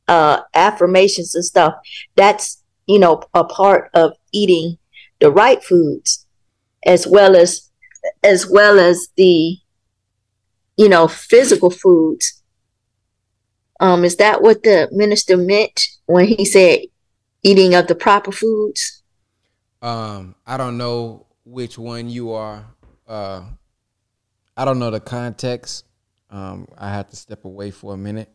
uh 0.08 0.40
affirmations 0.54 1.34
and 1.34 1.44
stuff 1.44 1.74
that's 2.16 2.62
you 2.86 2.98
know 2.98 3.22
a 3.32 3.44
part 3.44 3.90
of 3.94 4.12
eating 4.32 4.76
the 5.20 5.30
right 5.30 5.62
foods 5.62 6.26
as 6.84 7.06
well 7.06 7.36
as 7.36 7.69
as 8.22 8.46
well 8.48 8.78
as 8.78 9.08
the 9.16 9.56
you 10.76 10.88
know 10.88 11.08
physical 11.08 11.70
foods 11.70 12.42
um 13.80 14.04
is 14.04 14.16
that 14.16 14.42
what 14.42 14.62
the 14.62 14.88
minister 14.92 15.36
meant 15.36 15.88
when 16.06 16.26
he 16.26 16.44
said 16.44 16.80
eating 17.42 17.74
of 17.74 17.86
the 17.86 17.94
proper 17.94 18.32
foods 18.32 19.02
Um, 19.82 20.34
I 20.46 20.56
don't 20.58 20.76
know 20.76 21.26
which 21.44 21.78
one 21.78 22.10
you 22.10 22.32
are. 22.32 22.66
Uh, 23.08 23.42
I 24.56 24.64
don't 24.66 24.78
know 24.78 24.90
the 24.90 25.00
context. 25.00 25.86
Um, 26.28 26.66
I 26.76 26.90
have 26.90 27.08
to 27.08 27.16
step 27.16 27.44
away 27.46 27.70
for 27.70 27.94
a 27.94 27.96
minute. 27.96 28.28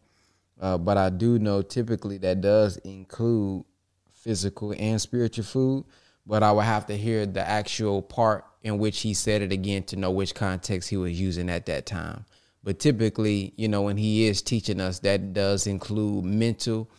Uh, 0.60 0.78
but 0.80 0.98
I 0.98 1.10
do 1.12 1.38
know 1.38 1.62
typically 1.62 2.18
that 2.20 2.42
does 2.42 2.78
include 2.78 3.64
physical 4.12 4.74
and 4.78 5.00
spiritual 5.00 5.46
food. 5.46 5.86
But 6.26 6.42
I 6.42 6.52
would 6.52 6.66
have 6.66 6.88
to 6.88 6.98
hear 6.98 7.28
the 7.28 7.48
actual 7.48 8.02
part 8.02 8.46
in 8.66 8.80
which 8.80 9.02
he 9.02 9.14
said 9.14 9.44
it 9.44 9.52
again 9.52 9.84
to 9.84 9.96
know 9.96 10.10
which 10.10 10.34
context 10.34 10.90
he 10.90 10.98
was 10.98 11.22
using 11.22 11.52
at 11.52 11.68
that 11.68 11.86
time. 11.86 12.26
But 12.64 12.80
typically, 12.80 13.54
you 13.58 13.68
know, 13.68 13.84
when 13.84 13.96
he 13.96 14.26
is 14.26 14.42
teaching 14.42 14.82
us, 14.82 14.98
that 15.00 15.34
does 15.34 15.68
include 15.68 16.26
mental 16.26 16.90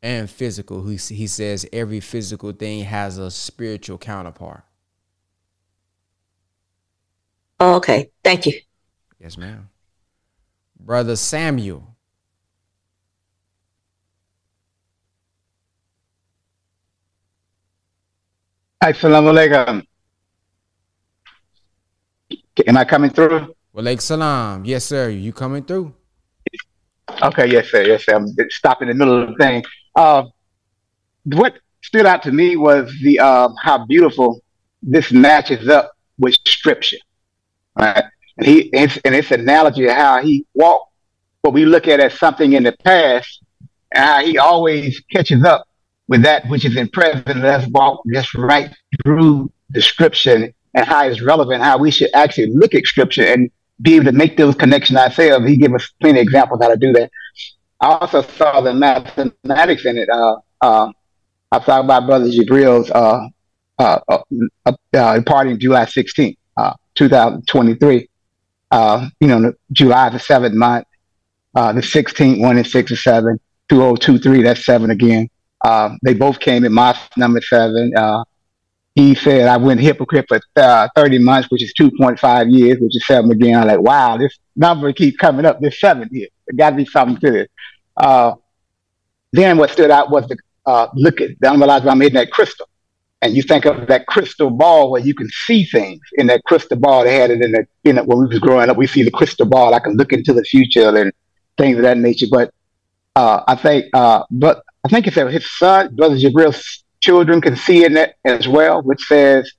and 0.00 0.30
physical. 0.30 0.86
He, 0.86 0.96
he 0.96 1.26
says 1.26 1.66
every 1.72 1.98
physical 1.98 2.52
thing 2.52 2.84
has 2.84 3.18
a 3.18 3.28
spiritual 3.32 3.98
counterpart. 3.98 4.62
Oh, 7.58 7.76
okay 7.76 8.10
thank 8.22 8.44
you 8.46 8.52
Yes, 9.18 9.36
ma'am. 9.36 9.70
Brother 10.78 11.16
Samuel. 11.16 11.96
Assalamu 18.80 19.32
alaikum. 19.32 19.82
Am 22.66 22.76
I 22.76 22.84
coming 22.84 23.10
through? 23.10 23.54
Well, 23.72 23.84
Walaikum 23.84 24.00
salam. 24.00 24.64
Yes, 24.64 24.84
sir. 24.84 25.10
You 25.10 25.32
coming 25.32 25.62
through? 25.62 25.92
Okay, 27.22 27.50
yes, 27.50 27.70
sir. 27.70 27.82
Yes, 27.82 28.06
sir. 28.06 28.14
I'm 28.14 28.28
stopping 28.50 28.88
in 28.88 28.96
the 28.96 29.04
middle 29.04 29.22
of 29.22 29.28
the 29.28 29.36
thing. 29.36 29.64
Uh, 29.94 30.24
what 31.24 31.54
stood 31.82 32.06
out 32.06 32.22
to 32.22 32.32
me 32.32 32.56
was 32.56 32.92
the 33.02 33.18
uh, 33.20 33.48
how 33.62 33.84
beautiful 33.84 34.40
this 34.82 35.12
matches 35.12 35.68
up 35.68 35.92
with 36.18 36.36
scripture, 36.46 36.96
right? 37.78 38.04
And 38.38 38.46
he 38.46 38.70
it's, 38.72 38.96
and 39.04 39.14
its 39.14 39.30
analogy 39.30 39.86
of 39.86 39.92
how 39.92 40.22
he 40.22 40.46
walked 40.54 40.92
what 41.42 41.52
we 41.52 41.64
look 41.64 41.86
at 41.86 42.00
as 42.00 42.18
something 42.18 42.54
in 42.54 42.64
the 42.64 42.72
past, 42.84 43.42
and 43.92 44.04
how 44.04 44.24
he 44.24 44.38
always 44.38 45.00
catches 45.12 45.44
up 45.44 45.66
with 46.08 46.22
that 46.22 46.48
which 46.48 46.64
is 46.64 46.76
in 46.76 46.88
present. 46.88 47.40
Let's 47.40 47.68
walk 47.68 48.00
just 48.12 48.34
right 48.34 48.74
through 49.04 49.52
the 49.70 49.82
scripture 49.82 50.52
and 50.76 50.86
how 50.86 51.04
it's 51.06 51.22
relevant, 51.22 51.62
how 51.62 51.78
we 51.78 51.90
should 51.90 52.10
actually 52.14 52.52
look 52.54 52.74
at 52.74 52.86
scripture 52.86 53.24
and 53.24 53.50
be 53.80 53.96
able 53.96 54.04
to 54.04 54.12
make 54.12 54.36
those 54.36 54.54
connections 54.54 54.98
ourselves. 54.98 55.48
He 55.48 55.56
gave 55.56 55.74
us 55.74 55.90
plenty 56.00 56.20
of 56.20 56.22
examples 56.22 56.60
how 56.62 56.68
to 56.68 56.76
do 56.76 56.92
that. 56.92 57.10
I 57.80 57.88
also 57.88 58.22
saw 58.22 58.60
the 58.60 58.74
mathematics 58.74 59.84
in 59.84 59.98
it. 59.98 60.08
Uh, 60.10 60.36
uh, 60.60 60.92
I 61.50 61.58
thought 61.58 61.84
about 61.84 62.06
Brother 62.06 62.26
Jibril's 62.26 62.90
uh, 62.90 63.26
uh, 63.78 63.98
uh, 64.08 64.72
uh, 64.94 65.20
party 65.22 65.56
July 65.56 65.86
16th, 65.86 66.36
uh, 66.56 66.74
2023. 66.94 68.08
Uh, 68.70 69.08
you 69.20 69.28
know, 69.28 69.52
July 69.72 70.10
the 70.10 70.18
seventh 70.18 70.54
month, 70.54 70.86
uh, 71.54 71.72
the 71.72 71.80
16th, 71.80 72.40
one 72.40 72.58
and 72.58 72.66
six 72.66 72.90
and 72.90 72.98
seven, 72.98 73.40
2023, 73.68 74.42
that's 74.42 74.64
seven 74.64 74.90
again. 74.90 75.28
Um, 75.64 75.98
they 76.02 76.14
both 76.14 76.38
came 76.40 76.64
in 76.64 76.72
my 76.72 76.98
number 77.16 77.40
seven. 77.40 77.92
Uh, 77.96 78.24
he 78.96 79.14
said, 79.14 79.46
I 79.46 79.58
went 79.58 79.78
hypocrite 79.78 80.24
for 80.26 80.40
uh, 80.56 80.88
30 80.96 81.18
months, 81.18 81.50
which 81.50 81.62
is 81.62 81.74
2.5 81.78 82.50
years, 82.50 82.78
which 82.80 82.96
is 82.96 83.06
seven 83.06 83.30
again. 83.30 83.60
I'm 83.60 83.66
like, 83.66 83.80
wow, 83.80 84.16
this 84.16 84.38
number 84.56 84.90
keeps 84.94 85.18
coming 85.18 85.44
up. 85.44 85.60
This 85.60 85.78
seven 85.78 86.08
here. 86.10 86.28
There 86.46 86.56
got 86.56 86.70
to 86.70 86.76
be 86.76 86.86
something 86.86 87.18
to 87.18 87.30
this. 87.30 87.48
Uh, 87.94 88.32
then 89.32 89.58
what 89.58 89.68
stood 89.70 89.90
out 89.90 90.10
was 90.10 90.26
the 90.28 90.38
uh, 90.64 90.88
look 90.94 91.20
at 91.20 91.30
the 91.40 91.52
unrealized 91.52 91.86
I'm 91.86 92.00
in 92.00 92.14
that 92.14 92.30
crystal. 92.30 92.68
And 93.20 93.36
you 93.36 93.42
think 93.42 93.66
of 93.66 93.86
that 93.88 94.06
crystal 94.06 94.48
ball 94.48 94.90
where 94.90 95.02
you 95.02 95.14
can 95.14 95.28
see 95.46 95.66
things 95.66 96.00
in 96.14 96.26
that 96.28 96.44
crystal 96.44 96.78
ball. 96.78 97.04
They 97.04 97.16
had 97.16 97.30
it 97.30 97.42
in 97.42 97.52
the, 97.52 97.66
know, 97.92 98.02
when 98.02 98.18
we 98.18 98.26
was 98.28 98.38
growing 98.38 98.70
up, 98.70 98.78
we 98.78 98.86
see 98.86 99.02
the 99.02 99.10
crystal 99.10 99.46
ball. 99.46 99.74
I 99.74 99.78
can 99.78 99.96
look 99.96 100.14
into 100.14 100.32
the 100.32 100.42
future 100.42 100.96
and 100.96 101.12
things 101.58 101.76
of 101.76 101.82
that 101.82 101.98
nature. 101.98 102.26
But 102.30 102.50
uh, 103.14 103.42
I 103.46 103.56
think, 103.56 103.86
uh, 103.92 104.24
but 104.30 104.62
I 104.84 104.88
think 104.88 105.06
it's 105.06 105.16
his 105.16 105.50
son, 105.58 105.94
Brother 105.94 106.16
Jabril's 106.16 106.84
children 107.00 107.40
can 107.40 107.56
see 107.56 107.84
in 107.84 107.94
that 107.94 108.14
as 108.24 108.48
well, 108.48 108.82
which 108.82 109.02
says 109.06 109.50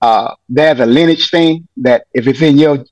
uh, 0.00 0.34
there's 0.48 0.80
a 0.80 0.86
lineage 0.86 1.30
thing 1.30 1.66
that 1.78 2.06
if 2.14 2.26
it's 2.26 2.42
in 2.42 2.58
your 2.58 2.84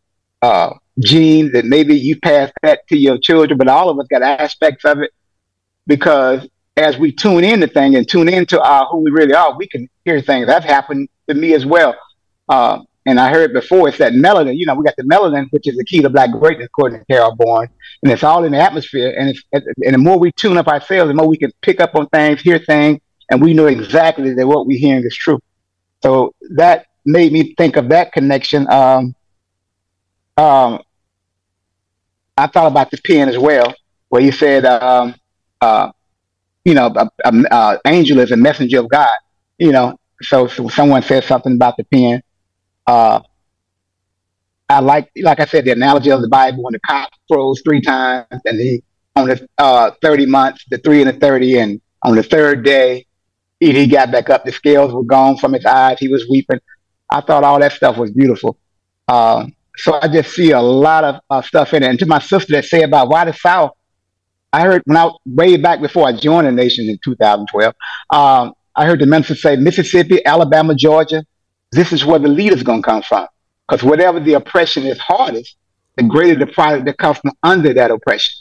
uh, 0.42 0.70
gene, 1.00 1.52
that 1.52 1.64
maybe 1.64 1.94
you 1.94 2.18
pass 2.20 2.50
that 2.62 2.86
to 2.88 2.96
your 2.96 3.18
children, 3.18 3.58
but 3.58 3.68
all 3.68 3.90
of 3.90 3.98
us 3.98 4.06
got 4.08 4.22
aspects 4.22 4.84
of 4.84 5.00
it 5.00 5.10
because 5.86 6.48
as 6.76 6.98
we 6.98 7.12
tune 7.12 7.44
in 7.44 7.60
to 7.60 7.66
things 7.66 7.96
and 7.96 8.08
tune 8.08 8.28
into 8.28 8.60
our, 8.60 8.86
who 8.86 8.98
we 8.98 9.10
really 9.10 9.34
are, 9.34 9.56
we 9.56 9.66
can 9.66 9.88
hear 10.04 10.20
things. 10.20 10.46
That's 10.46 10.64
happened 10.64 11.08
to 11.28 11.34
me 11.34 11.54
as 11.54 11.64
well. 11.64 11.96
Uh, 12.48 12.80
and 13.06 13.20
I 13.20 13.30
heard 13.30 13.52
before, 13.52 13.88
it's 13.88 13.98
that 13.98 14.12
melanin. 14.12 14.56
You 14.56 14.66
know, 14.66 14.74
we 14.74 14.84
got 14.84 14.96
the 14.96 15.04
melanin, 15.04 15.46
which 15.50 15.68
is 15.68 15.76
the 15.76 15.84
key 15.84 16.02
to 16.02 16.10
black 16.10 16.32
greatness, 16.32 16.66
according 16.66 16.98
to 16.98 17.04
Carol 17.06 17.36
Barnes, 17.36 17.70
and 18.02 18.10
it's 18.10 18.24
all 18.24 18.42
in 18.42 18.52
the 18.52 18.58
atmosphere. 18.58 19.14
And 19.16 19.36
and 19.52 19.94
the 19.94 19.98
more 19.98 20.18
we 20.18 20.32
tune 20.32 20.58
up 20.58 20.66
ourselves, 20.66 21.08
the 21.08 21.14
more 21.14 21.28
we 21.28 21.36
can 21.36 21.52
pick 21.62 21.80
up 21.80 21.94
on 21.94 22.08
things, 22.08 22.42
hear 22.42 22.58
things, 22.58 22.98
and 23.30 23.40
we 23.40 23.54
know 23.54 23.66
exactly 23.66 24.34
that 24.34 24.46
what 24.46 24.66
we're 24.66 24.78
hearing 24.78 25.04
is 25.04 25.16
true. 25.16 25.40
So 26.02 26.34
that 26.50 26.86
made 27.04 27.32
me 27.32 27.54
think 27.54 27.76
of 27.76 27.88
that 27.88 28.12
connection. 28.12 28.70
Um, 28.70 29.14
um, 30.36 30.80
I 32.36 32.46
thought 32.46 32.66
about 32.66 32.90
the 32.90 32.98
pen 32.98 33.28
as 33.28 33.38
well, 33.38 33.74
where 34.08 34.22
you 34.22 34.32
said, 34.32 34.64
um, 34.66 35.14
uh, 35.60 35.90
you 36.64 36.74
know, 36.74 36.92
a 37.24 37.80
angel 37.86 38.18
is 38.18 38.32
a 38.32 38.36
messenger 38.36 38.80
of 38.80 38.88
God. 38.88 39.08
You 39.58 39.72
know, 39.72 39.98
so, 40.20 40.46
so 40.46 40.68
someone 40.68 41.02
said 41.02 41.24
something 41.24 41.54
about 41.54 41.76
the 41.76 41.84
pen. 41.84 42.22
Uh, 42.86 43.20
I 44.68 44.80
like, 44.80 45.10
like 45.22 45.40
I 45.40 45.46
said, 45.46 45.64
the 45.64 45.70
analogy 45.70 46.10
of 46.10 46.20
the 46.20 46.28
Bible 46.28 46.64
when 46.64 46.72
the 46.72 46.80
cock 46.80 47.10
crows 47.30 47.62
three 47.64 47.80
times, 47.80 48.26
and 48.30 48.60
he 48.60 48.82
on 49.14 49.28
the 49.28 49.48
uh, 49.58 49.92
thirty 50.02 50.26
months, 50.26 50.64
the 50.68 50.78
three 50.78 51.00
and 51.00 51.08
the 51.08 51.18
thirty, 51.18 51.58
and 51.58 51.80
on 52.02 52.16
the 52.16 52.22
third 52.22 52.64
day, 52.64 53.05
he, 53.60 53.86
got 53.86 54.10
back 54.10 54.30
up. 54.30 54.44
The 54.44 54.52
scales 54.52 54.92
were 54.92 55.02
gone 55.02 55.36
from 55.36 55.52
his 55.52 55.64
eyes. 55.64 55.98
He 55.98 56.08
was 56.08 56.26
weeping. 56.28 56.60
I 57.10 57.20
thought 57.20 57.44
all 57.44 57.58
that 57.60 57.72
stuff 57.72 57.96
was 57.96 58.10
beautiful. 58.10 58.58
Um, 59.08 59.54
so 59.76 59.98
I 60.00 60.08
just 60.08 60.34
see 60.34 60.50
a 60.52 60.60
lot 60.60 61.04
of 61.04 61.20
uh, 61.30 61.42
stuff 61.42 61.74
in 61.74 61.82
it. 61.82 61.90
And 61.90 61.98
to 62.00 62.06
my 62.06 62.18
sister 62.18 62.52
that 62.54 62.64
say 62.64 62.82
about 62.82 63.08
why 63.08 63.24
the 63.24 63.32
South, 63.32 63.72
I 64.52 64.62
heard 64.62 64.82
when 64.86 64.96
I 64.96 65.10
way 65.24 65.56
back 65.56 65.80
before 65.80 66.06
I 66.06 66.12
joined 66.12 66.46
the 66.46 66.52
nation 66.52 66.88
in 66.88 66.98
2012, 67.04 67.74
um, 68.10 68.54
I 68.74 68.86
heard 68.86 69.00
the 69.00 69.06
minister 69.06 69.34
say 69.34 69.56
Mississippi, 69.56 70.24
Alabama, 70.24 70.74
Georgia, 70.74 71.24
this 71.72 71.92
is 71.92 72.04
where 72.04 72.18
the 72.18 72.28
leader's 72.28 72.62
gonna 72.62 72.82
come 72.82 73.02
from. 73.02 73.26
Because 73.68 73.82
whatever 73.82 74.20
the 74.20 74.34
oppression 74.34 74.84
is 74.84 74.98
hardest, 74.98 75.56
the 75.96 76.04
greater 76.04 76.38
the 76.38 76.46
product 76.46 76.84
that 76.86 76.98
comes 76.98 77.18
from 77.18 77.32
under 77.42 77.72
that 77.74 77.90
oppression. 77.90 78.34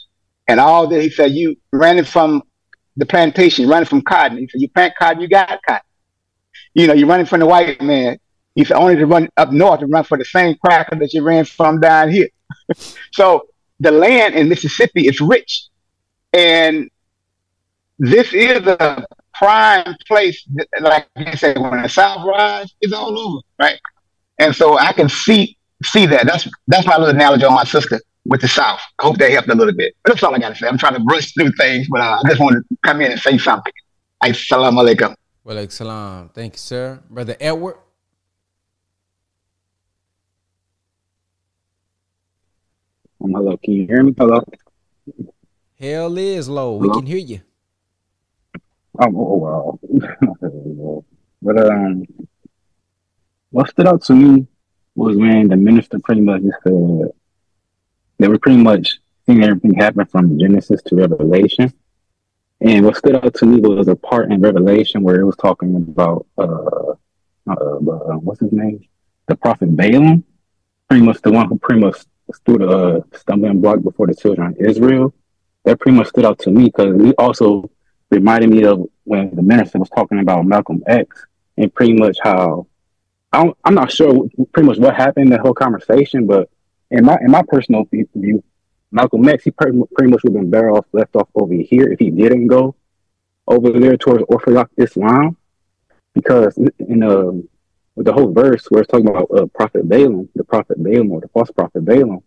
And 0.48 0.60
all 0.60 0.86
that 0.86 1.02
he 1.02 1.10
said, 1.10 1.32
you 1.32 1.56
ran 1.72 1.98
it 1.98 2.06
from 2.06 2.42
the 2.96 3.06
plantation, 3.06 3.68
running 3.68 3.86
from 3.86 4.02
cotton. 4.02 4.46
You 4.54 4.68
plant 4.70 4.94
cotton, 4.98 5.20
you 5.20 5.28
got 5.28 5.60
cotton. 5.66 5.82
You 6.74 6.86
know, 6.86 6.94
you're 6.94 7.08
running 7.08 7.26
from 7.26 7.40
the 7.40 7.46
white 7.46 7.80
man. 7.80 8.18
Said, 8.58 8.72
only 8.72 8.96
to 8.96 9.06
run 9.06 9.28
up 9.36 9.52
north 9.52 9.82
and 9.82 9.92
run 9.92 10.04
for 10.04 10.16
the 10.16 10.24
same 10.24 10.56
cracker 10.64 10.96
that 10.96 11.12
you 11.12 11.22
ran 11.22 11.44
from 11.44 11.78
down 11.78 12.10
here. 12.10 12.28
so 13.12 13.48
the 13.80 13.90
land 13.90 14.34
in 14.34 14.48
Mississippi 14.48 15.06
is 15.08 15.20
rich. 15.20 15.64
And 16.32 16.90
this 17.98 18.32
is 18.32 18.66
a 18.66 19.04
prime 19.34 19.94
place, 20.08 20.42
that, 20.54 20.68
like 20.80 21.06
you 21.18 21.36
said, 21.36 21.58
when 21.58 21.82
the 21.82 21.88
South 21.88 22.26
rise, 22.26 22.72
it's 22.80 22.94
all 22.94 23.18
over, 23.18 23.40
right? 23.58 23.78
And 24.38 24.54
so 24.54 24.78
I 24.78 24.92
can 24.92 25.08
see 25.10 25.56
see 25.82 26.06
that. 26.06 26.26
That's 26.26 26.48
that's 26.66 26.86
my 26.86 26.96
little 26.96 27.14
analogy 27.14 27.44
on 27.44 27.54
my 27.54 27.64
sister 27.64 28.00
with 28.28 28.40
the 28.40 28.48
South. 28.48 28.80
I 28.98 29.04
hope 29.04 29.18
that 29.18 29.30
helped 29.30 29.48
a 29.48 29.54
little 29.54 29.74
bit. 29.74 29.94
But 30.02 30.12
that's 30.12 30.22
all 30.22 30.34
I 30.34 30.38
got 30.38 30.50
to 30.50 30.54
say. 30.54 30.66
I'm 30.66 30.78
trying 30.78 30.94
to 30.94 31.00
brush 31.00 31.32
through 31.32 31.52
things, 31.52 31.88
but 31.88 32.00
uh, 32.00 32.20
I 32.22 32.28
just 32.28 32.40
wanted 32.40 32.62
to 32.68 32.76
come 32.84 33.00
in 33.00 33.12
and 33.12 33.20
say 33.20 33.38
something. 33.38 33.72
Assalamu 34.22 34.82
alaikum. 34.82 35.14
Well, 35.44 35.68
salam. 35.68 36.30
Thank 36.30 36.54
you, 36.54 36.58
sir. 36.58 37.00
Brother 37.08 37.36
Edward. 37.40 37.76
Um, 43.22 43.32
hello, 43.32 43.56
can 43.56 43.72
you 43.74 43.86
hear 43.86 44.02
me? 44.02 44.14
Hello. 44.16 44.42
Hell 45.78 46.18
is 46.18 46.48
low. 46.48 46.78
Hello? 46.78 46.94
We 46.94 47.00
can 47.00 47.06
hear 47.06 47.18
you. 47.18 47.40
Um, 48.98 49.16
oh, 49.16 49.36
wow. 49.36 49.78
but 51.42 51.70
um, 51.70 52.04
what 53.50 53.70
stood 53.70 53.86
out 53.86 54.02
to 54.04 54.14
me 54.14 54.46
was 54.94 55.16
when 55.16 55.48
the 55.48 55.56
minister 55.56 55.98
pretty 55.98 56.22
much 56.22 56.42
just 56.42 56.56
said 56.64 57.10
they 58.18 58.28
were 58.28 58.38
pretty 58.38 58.62
much 58.62 58.98
seeing 59.24 59.42
everything 59.42 59.74
happen 59.74 60.06
from 60.06 60.38
Genesis 60.38 60.82
to 60.82 60.96
Revelation. 60.96 61.72
And 62.60 62.84
what 62.86 62.96
stood 62.96 63.16
out 63.16 63.34
to 63.34 63.46
me 63.46 63.60
was 63.60 63.88
a 63.88 63.96
part 63.96 64.32
in 64.32 64.40
Revelation 64.40 65.02
where 65.02 65.20
it 65.20 65.24
was 65.24 65.36
talking 65.36 65.76
about 65.76 66.26
uh, 66.38 66.94
uh, 67.48 67.52
uh 67.52 68.16
what's 68.24 68.40
his 68.40 68.52
name, 68.52 68.86
the 69.26 69.36
prophet 69.36 69.76
Balaam, 69.76 70.24
pretty 70.88 71.04
much 71.04 71.20
the 71.20 71.32
one 71.32 71.48
who 71.48 71.58
pretty 71.58 71.80
much 71.80 71.98
stood 72.32 72.62
a 72.62 73.04
stumbling 73.14 73.60
block 73.60 73.82
before 73.82 74.06
the 74.06 74.14
children 74.14 74.48
of 74.48 74.56
Israel. 74.58 75.12
That 75.64 75.80
pretty 75.80 75.98
much 75.98 76.08
stood 76.08 76.24
out 76.24 76.38
to 76.40 76.50
me 76.50 76.66
because 76.66 77.00
it 77.00 77.14
also 77.18 77.70
reminded 78.10 78.50
me 78.50 78.64
of 78.64 78.86
when 79.04 79.34
the 79.34 79.42
minister 79.42 79.78
was 79.78 79.90
talking 79.90 80.20
about 80.20 80.46
Malcolm 80.46 80.82
X 80.86 81.26
and 81.58 81.74
pretty 81.74 81.92
much 81.92 82.18
how 82.22 82.66
I 83.32 83.52
am 83.66 83.74
not 83.74 83.90
sure 83.90 84.28
pretty 84.52 84.66
much 84.66 84.78
what 84.78 84.94
happened 84.94 85.26
in 85.26 85.30
the 85.30 85.40
whole 85.40 85.54
conversation, 85.54 86.26
but 86.26 86.48
in 86.90 87.04
my 87.04 87.18
in 87.20 87.30
my 87.30 87.42
personal 87.42 87.84
view, 87.84 88.42
Malcolm 88.92 89.28
X 89.28 89.44
he 89.44 89.50
pretty, 89.50 89.76
much 89.76 89.90
would 89.94 90.12
have 90.24 90.32
been 90.32 90.50
better 90.50 90.70
off 90.70 90.86
left 90.92 91.16
off 91.16 91.28
over 91.34 91.54
here 91.54 91.92
if 91.92 91.98
he 91.98 92.10
didn't 92.10 92.46
go 92.46 92.74
over 93.48 93.70
there 93.78 93.96
towards 93.96 94.24
Orthodox 94.28 94.72
Islam, 94.76 95.36
because 96.14 96.56
in 96.78 97.02
uh, 97.02 97.32
the 97.96 98.12
whole 98.12 98.32
verse 98.32 98.66
where 98.66 98.82
it's 98.82 98.90
talking 98.90 99.08
about 99.08 99.30
uh, 99.30 99.46
Prophet 99.46 99.88
Balaam, 99.88 100.28
the 100.34 100.44
Prophet 100.44 100.82
Balaam 100.82 101.10
or 101.12 101.20
the 101.20 101.28
false 101.28 101.50
Prophet 101.50 101.84
Balaam, 101.84 102.22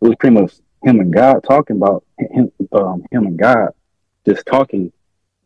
it 0.00 0.08
was 0.08 0.16
pretty 0.18 0.40
much 0.40 0.54
him 0.82 1.00
and 1.00 1.12
God 1.12 1.42
talking 1.44 1.76
about 1.76 2.04
him, 2.18 2.50
um, 2.72 3.04
him 3.10 3.26
and 3.26 3.38
God 3.38 3.70
just 4.26 4.46
talking, 4.46 4.92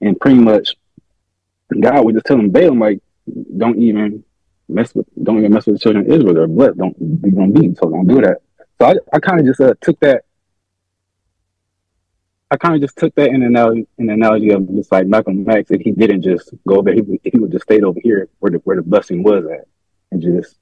and 0.01 0.19
pretty 0.19 0.39
much 0.39 0.77
God 1.81 2.05
would 2.05 2.15
just 2.15 2.27
tell 2.27 2.39
him 2.39 2.51
Balaam 2.51 2.79
like, 2.79 3.01
don't 3.57 3.81
even 3.81 4.25
mess 4.69 4.95
with, 4.95 5.07
don't 5.23 5.39
even 5.39 5.53
mess 5.53 5.67
with 5.67 5.77
the 5.77 5.81
children 5.81 6.07
of 6.07 6.13
Israel. 6.13 6.35
They're 6.35 6.47
blessed. 6.47 6.79
Don't 6.79 7.23
be 7.23 7.31
gonna 7.31 7.53
be 7.53 7.75
so 7.75 7.91
don't 7.91 8.07
do 8.07 8.21
that. 8.21 8.39
So 8.79 8.87
I, 8.87 8.95
I 9.13 9.21
kind 9.21 9.41
of 9.41 9.47
just 9.47 9.61
uh, 9.61 9.75
took 9.81 9.99
that. 10.01 10.25
I 12.51 12.57
kind 12.57 12.75
of 12.77 12.81
just 12.81 12.97
took 12.97 13.15
that 13.17 13.31
in 13.31 13.43
analogy, 13.43 13.89
in 13.99 14.09
analogy 14.09 14.51
of 14.51 14.69
just 14.75 14.93
like 14.93 15.07
Malcolm 15.07 15.49
X. 15.49 15.71
If 15.71 15.81
he 15.81 15.91
didn't 15.91 16.23
just 16.23 16.53
go 16.67 16.83
there, 16.83 16.95
he 16.95 17.01
would, 17.01 17.21
he 17.25 17.39
would 17.39 17.51
just 17.51 17.65
stayed 17.65 17.83
over 17.83 17.99
here 18.03 18.29
where 18.39 18.53
the 18.53 18.59
where 18.59 18.77
the 18.77 18.83
blessing 18.83 19.23
was 19.23 19.45
at, 19.47 19.67
and 20.13 20.23
just 20.23 20.57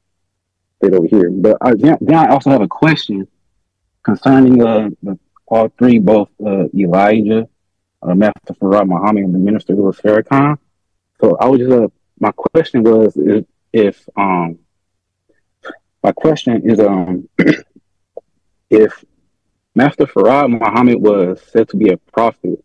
stayed 0.78 0.94
over 0.94 1.06
here. 1.06 1.30
But 1.30 1.58
I, 1.60 1.74
then, 1.74 1.98
I 2.14 2.28
also 2.28 2.50
have 2.50 2.62
a 2.62 2.68
question 2.68 3.28
concerning 4.02 4.62
uh, 4.62 4.90
the, 5.02 5.18
all 5.46 5.68
three, 5.78 5.98
both 5.98 6.30
uh, 6.44 6.68
Elijah, 6.74 7.48
uh, 8.02 8.14
Master 8.14 8.54
Fard 8.54 8.88
Muhammad, 8.88 9.24
and 9.24 9.34
the 9.34 9.38
minister 9.38 9.74
Louis 9.74 10.00
Farrakhan. 10.00 10.56
So 11.20 11.36
I 11.36 11.48
was 11.48 11.60
just 11.60 11.72
uh, 11.72 11.88
my 12.18 12.32
question 12.32 12.82
was 12.82 13.16
if, 13.16 13.44
if 13.72 14.08
um 14.16 14.58
my 16.02 16.12
question 16.12 16.68
is 16.68 16.80
um 16.80 17.28
if 18.70 19.04
Master 19.74 20.06
Fard 20.06 20.50
Muhammad 20.50 21.00
was 21.00 21.40
said 21.42 21.68
to 21.70 21.76
be 21.76 21.90
a 21.90 21.96
prophet 21.96 22.64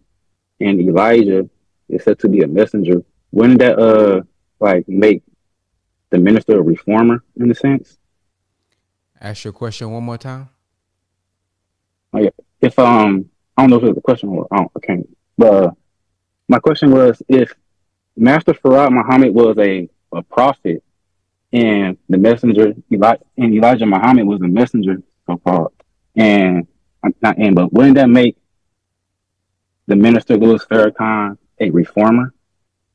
and 0.59 0.79
Elijah 0.79 1.49
is 1.87 2.03
said 2.03 2.19
to 2.19 2.29
be 2.29 2.41
a 2.41 2.47
messenger, 2.47 3.03
wouldn't 3.31 3.59
that 3.59 3.79
uh 3.79 4.21
like 4.59 4.87
make 4.87 5.23
the 6.09 6.17
minister 6.17 6.59
a 6.59 6.61
reformer 6.61 7.23
in 7.37 7.49
a 7.51 7.55
sense? 7.55 7.97
Ask 9.21 9.43
your 9.43 9.53
question 9.53 9.91
one 9.91 10.03
more 10.03 10.17
time. 10.17 10.49
Oh, 12.13 12.19
yeah. 12.19 12.29
If 12.61 12.77
um 12.79 13.29
I 13.57 13.63
don't 13.63 13.71
know 13.71 13.77
if 13.77 13.83
it's 13.83 13.97
a 13.97 14.01
question 14.01 14.29
or 14.29 14.47
I, 14.51 14.57
don't, 14.57 14.71
I 14.75 14.79
can't. 14.85 15.09
But 15.37 15.53
uh, 15.53 15.71
my 16.47 16.59
question 16.59 16.91
was 16.91 17.21
if 17.27 17.53
Master 18.15 18.53
Fard 18.53 18.91
Muhammad 18.91 19.33
was 19.33 19.57
a, 19.57 19.89
a 20.13 20.21
prophet 20.23 20.83
and 21.51 21.97
the 22.07 22.17
messenger 22.17 22.73
Eli- 22.91 23.17
and 23.37 23.53
Elijah 23.53 23.85
Muhammad 23.85 24.27
was 24.27 24.41
a 24.41 24.47
messenger 24.47 25.01
so 25.25 25.37
called 25.37 25.73
and 26.19 26.67
not 27.21 27.37
and 27.37 27.55
but 27.55 27.71
wouldn't 27.73 27.95
that 27.95 28.09
make 28.09 28.35
the 29.87 29.95
minister 29.95 30.37
Louis 30.37 30.63
Farrakhan 30.65 31.37
a 31.59 31.69
reformer 31.71 32.33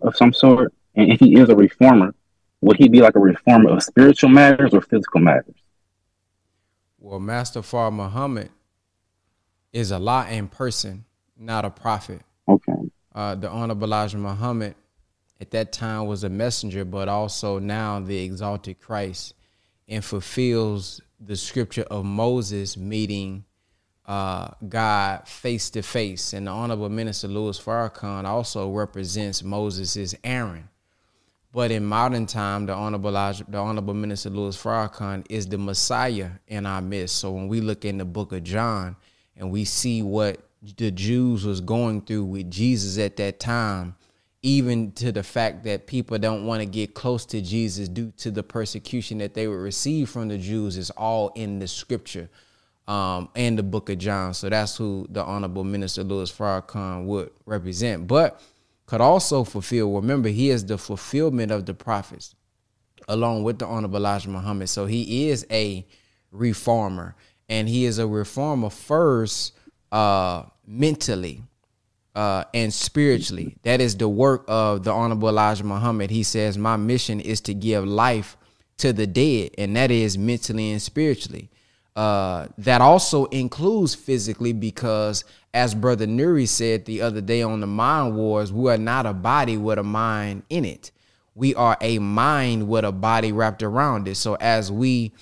of 0.01 0.15
some 0.17 0.33
sort? 0.33 0.73
And 0.95 1.11
if 1.11 1.19
he 1.19 1.37
is 1.37 1.49
a 1.49 1.57
reformer, 1.57 2.15
would 2.61 2.77
he 2.77 2.89
be 2.89 3.01
like 3.01 3.17
a 3.17 3.21
reformer 3.21 3.71
of 3.71 3.83
spiritual 3.83 4.31
matters 4.31 4.75
or 4.75 4.81
physical 4.81 5.21
matters? 5.21 5.57
Well, 6.99 7.19
Master 7.19 7.61
Fard 7.61 7.95
Muhammad 7.95 8.51
is 9.73 9.91
a 9.91 9.99
law 9.99 10.27
in 10.27 10.49
person, 10.49 11.05
not 11.37 11.65
a 11.65 11.71
prophet. 11.71 12.21
Okay. 12.47 12.73
Uh, 13.15 13.35
the 13.35 13.49
Honorable 13.49 13.87
Elijah 13.87 14.19
Muhammad 14.19 14.75
at 15.41 15.51
that 15.51 15.73
time 15.73 16.07
was 16.07 16.25
a 16.25 16.29
messenger, 16.29 16.85
but 16.85 17.09
also 17.09 17.59
now 17.59 18.01
the 18.01 18.23
exalted 18.23 18.81
Christ 18.81 19.35
and 19.89 20.05
fulfills 20.05 21.01
the 21.27 21.37
scripture 21.37 21.87
of 21.91 22.05
Moses 22.05 22.77
meeting 22.77 23.45
uh, 24.07 24.49
God 24.69 25.27
face 25.27 25.71
to 25.71 25.83
face. 25.83 26.33
And 26.33 26.47
the 26.47 26.51
Honorable 26.51 26.89
Minister 26.89 27.29
Louis 27.29 27.59
Farrakhan 27.59 28.25
also 28.25 28.71
represents 28.71 29.43
Moses' 29.43 30.15
Aaron. 30.23 30.69
But 31.53 31.71
in 31.71 31.85
modern 31.85 32.27
time, 32.27 32.67
the 32.67 32.75
Honorable, 32.75 33.13
the 33.13 33.59
Honorable 33.59 33.95
Minister 33.95 34.29
Louis 34.29 34.57
Farrakhan 34.61 35.25
is 35.31 35.47
the 35.47 35.57
Messiah 35.57 36.31
in 36.49 36.67
our 36.67 36.83
midst. 36.83 37.17
So 37.17 37.31
when 37.31 37.49
we 37.49 37.61
look 37.61 37.85
in 37.85 37.99
the 37.99 38.05
book 38.05 38.33
of 38.33 38.43
John 38.43 38.97
and 39.37 39.51
we 39.51 39.65
see 39.65 40.03
what 40.03 40.39
the 40.77 40.91
Jews 40.91 41.45
was 41.45 41.61
going 41.61 42.03
through 42.03 42.25
with 42.25 42.51
Jesus 42.51 42.99
at 42.99 43.17
that 43.19 43.39
time, 43.39 43.95
even 44.45 44.93
to 44.93 45.11
the 45.11 45.23
fact 45.23 45.65
that 45.65 45.87
people 45.87 46.19
don't 46.19 46.45
want 46.45 46.61
to 46.61 46.66
get 46.66 46.93
close 46.93 47.25
to 47.25 47.41
Jesus 47.41 47.89
due 47.89 48.12
to 48.19 48.31
the 48.31 48.43
persecution 48.43 49.16
that 49.16 49.33
they 49.33 49.49
would 49.49 49.55
receive 49.55 50.11
from 50.11 50.29
the 50.29 50.37
Jews 50.37 50.77
is 50.77 50.91
all 50.91 51.31
in 51.35 51.61
the 51.61 51.66
scripture 51.66 52.29
um, 52.87 53.31
and 53.35 53.59
the 53.59 53.62
book 53.62 53.89
of 53.89 53.97
John. 53.97 54.35
So 54.35 54.51
that's 54.51 54.77
who 54.77 55.07
the 55.09 55.25
Honorable 55.25 55.65
Minister 55.65 56.05
Louis 56.05 56.31
Farrakhan 56.31 57.07
would 57.07 57.31
represent, 57.47 58.07
but 58.07 58.39
could 58.85 59.01
also 59.01 59.45
fulfill. 59.45 59.91
Remember, 59.93 60.29
he 60.29 60.51
is 60.51 60.66
the 60.66 60.77
fulfillment 60.77 61.51
of 61.51 61.65
the 61.65 61.73
prophets 61.73 62.35
along 63.09 63.45
with 63.45 63.59
the 63.59 63.66
Honorable 63.66 63.97
Elijah 63.97 64.29
Muhammad. 64.29 64.69
So 64.69 64.85
he 64.85 65.31
is 65.31 65.47
a 65.51 65.87
reformer 66.31 67.16
and 67.49 67.66
he 67.66 67.87
is 67.87 67.99
a 67.99 68.07
reformer 68.07 68.69
first 68.69 69.55
uh, 69.91 70.43
mentally 70.66 71.43
uh, 72.15 72.45
and 72.55 72.73
spiritually. 72.73 73.57
That 73.62 73.81
is 73.81 73.97
the 73.97 74.09
work 74.09 74.45
of 74.49 74.85
the 74.85 74.93
Honorable 74.93 75.28
Elijah 75.28 75.65
Muhammad. 75.65 76.11
He 76.11 76.23
says, 76.23 76.57
My 76.57 76.77
mission 76.77 77.20
is 77.20 77.41
to 77.43 77.55
give 77.55 77.86
life 77.86 78.36
to 78.78 78.93
the 78.93 79.07
dead, 79.07 79.51
and 79.59 79.77
that 79.77 79.91
is 79.91 80.19
mentally 80.19 80.73
and 80.73 80.82
spiritually. 80.82 81.51
Uh, 81.97 82.49
that 82.59 82.81
also 82.81 83.27
includes 83.27 83.95
physically 83.95 84.53
because, 84.53 85.24
as 85.53 85.74
Brother 85.74 86.07
Nuri 86.07 86.49
said 86.49 86.85
the 86.85 87.03
other 87.03 87.20
day 87.20 87.43
on 87.43 87.61
the 87.61 87.69
Mind 87.69 88.16
Wars, 88.16 88.53
we 88.53 88.70
are 88.70 88.78
not 88.78 89.07
a 89.07 89.12
body 89.12 89.57
with 89.57 89.78
a 89.78 89.85
mind 89.85 90.43
in 90.51 90.65
it. 90.65 90.91
We 91.36 91.55
are 91.55 91.77
a 91.81 91.99
mind 91.99 92.69
with 92.69 92.85
a 92.85 92.93
body 92.93 93.32
wrapped 93.32 93.62
around 93.62 94.09
it. 94.09 94.16
So, 94.16 94.35
as 94.35 94.73
we 94.73 95.12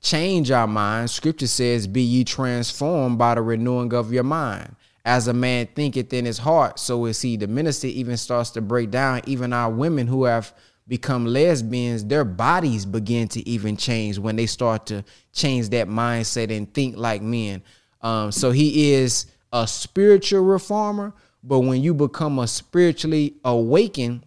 change 0.00 0.50
our 0.50 0.68
mind, 0.68 1.10
scripture 1.10 1.48
says, 1.48 1.86
Be 1.86 2.02
ye 2.02 2.24
transformed 2.24 3.18
by 3.18 3.34
the 3.34 3.42
renewing 3.42 3.92
of 3.92 4.12
your 4.12 4.24
mind. 4.24 4.76
As 5.04 5.28
a 5.28 5.32
man 5.32 5.68
thinketh 5.74 6.12
in 6.12 6.24
his 6.26 6.38
heart, 6.38 6.78
so 6.78 7.06
is 7.06 7.22
he. 7.22 7.36
The 7.36 7.46
minister 7.46 7.86
even 7.86 8.16
starts 8.16 8.50
to 8.50 8.60
break 8.60 8.90
down, 8.90 9.22
even 9.26 9.52
our 9.52 9.70
women 9.70 10.06
who 10.06 10.24
have 10.24 10.52
become 10.90 11.24
lesbians, 11.24 12.04
their 12.04 12.24
bodies 12.24 12.84
begin 12.84 13.28
to 13.28 13.48
even 13.48 13.76
change 13.76 14.18
when 14.18 14.36
they 14.36 14.46
start 14.46 14.86
to 14.86 15.04
change 15.32 15.68
that 15.70 15.88
mindset 15.88 16.54
and 16.54 16.72
think 16.74 16.96
like 16.96 17.22
men. 17.22 17.62
Um, 18.02 18.32
so 18.32 18.50
he 18.50 18.92
is 18.92 19.26
a 19.52 19.66
spiritual 19.66 20.42
reformer, 20.42 21.14
but 21.44 21.60
when 21.60 21.80
you 21.80 21.94
become 21.94 22.40
a 22.40 22.48
spiritually 22.48 23.36
awakened, 23.44 24.26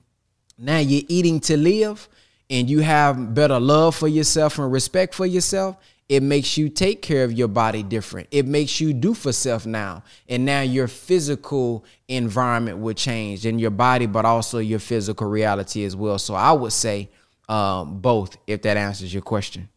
now 0.57 0.79
you're 0.79 1.03
eating 1.09 1.39
to 1.41 1.57
live 1.57 2.07
and 2.49 2.69
you 2.69 2.79
have 2.79 3.33
better 3.33 3.59
love 3.59 3.95
for 3.95 4.07
yourself 4.07 4.57
and 4.57 4.71
respect 4.71 5.13
for 5.13 5.25
yourself 5.25 5.77
it 6.13 6.21
makes 6.21 6.59
you 6.59 6.69
take 6.69 7.01
care 7.01 7.23
of 7.23 7.33
your 7.33 7.47
body 7.47 7.81
different. 7.81 8.27
It 8.29 8.45
makes 8.45 8.79
you 8.79 8.93
do 8.93 9.15
for 9.15 9.33
self 9.33 9.65
now. 9.65 10.03
And 10.29 10.45
now 10.45 10.61
your 10.61 10.87
physical 10.87 11.85
environment 12.07 12.77
will 12.77 12.93
change 12.93 13.47
in 13.47 13.57
your 13.57 13.71
body, 13.71 14.05
but 14.05 14.23
also 14.23 14.59
your 14.59 14.77
physical 14.77 15.27
reality 15.27 15.83
as 15.83 15.95
well. 15.95 16.19
So 16.19 16.35
I 16.35 16.51
would 16.51 16.71
say 16.71 17.09
um, 17.49 17.97
both, 17.99 18.37
if 18.45 18.61
that 18.61 18.77
answers 18.77 19.11
your 19.11 19.23
question. 19.23 19.69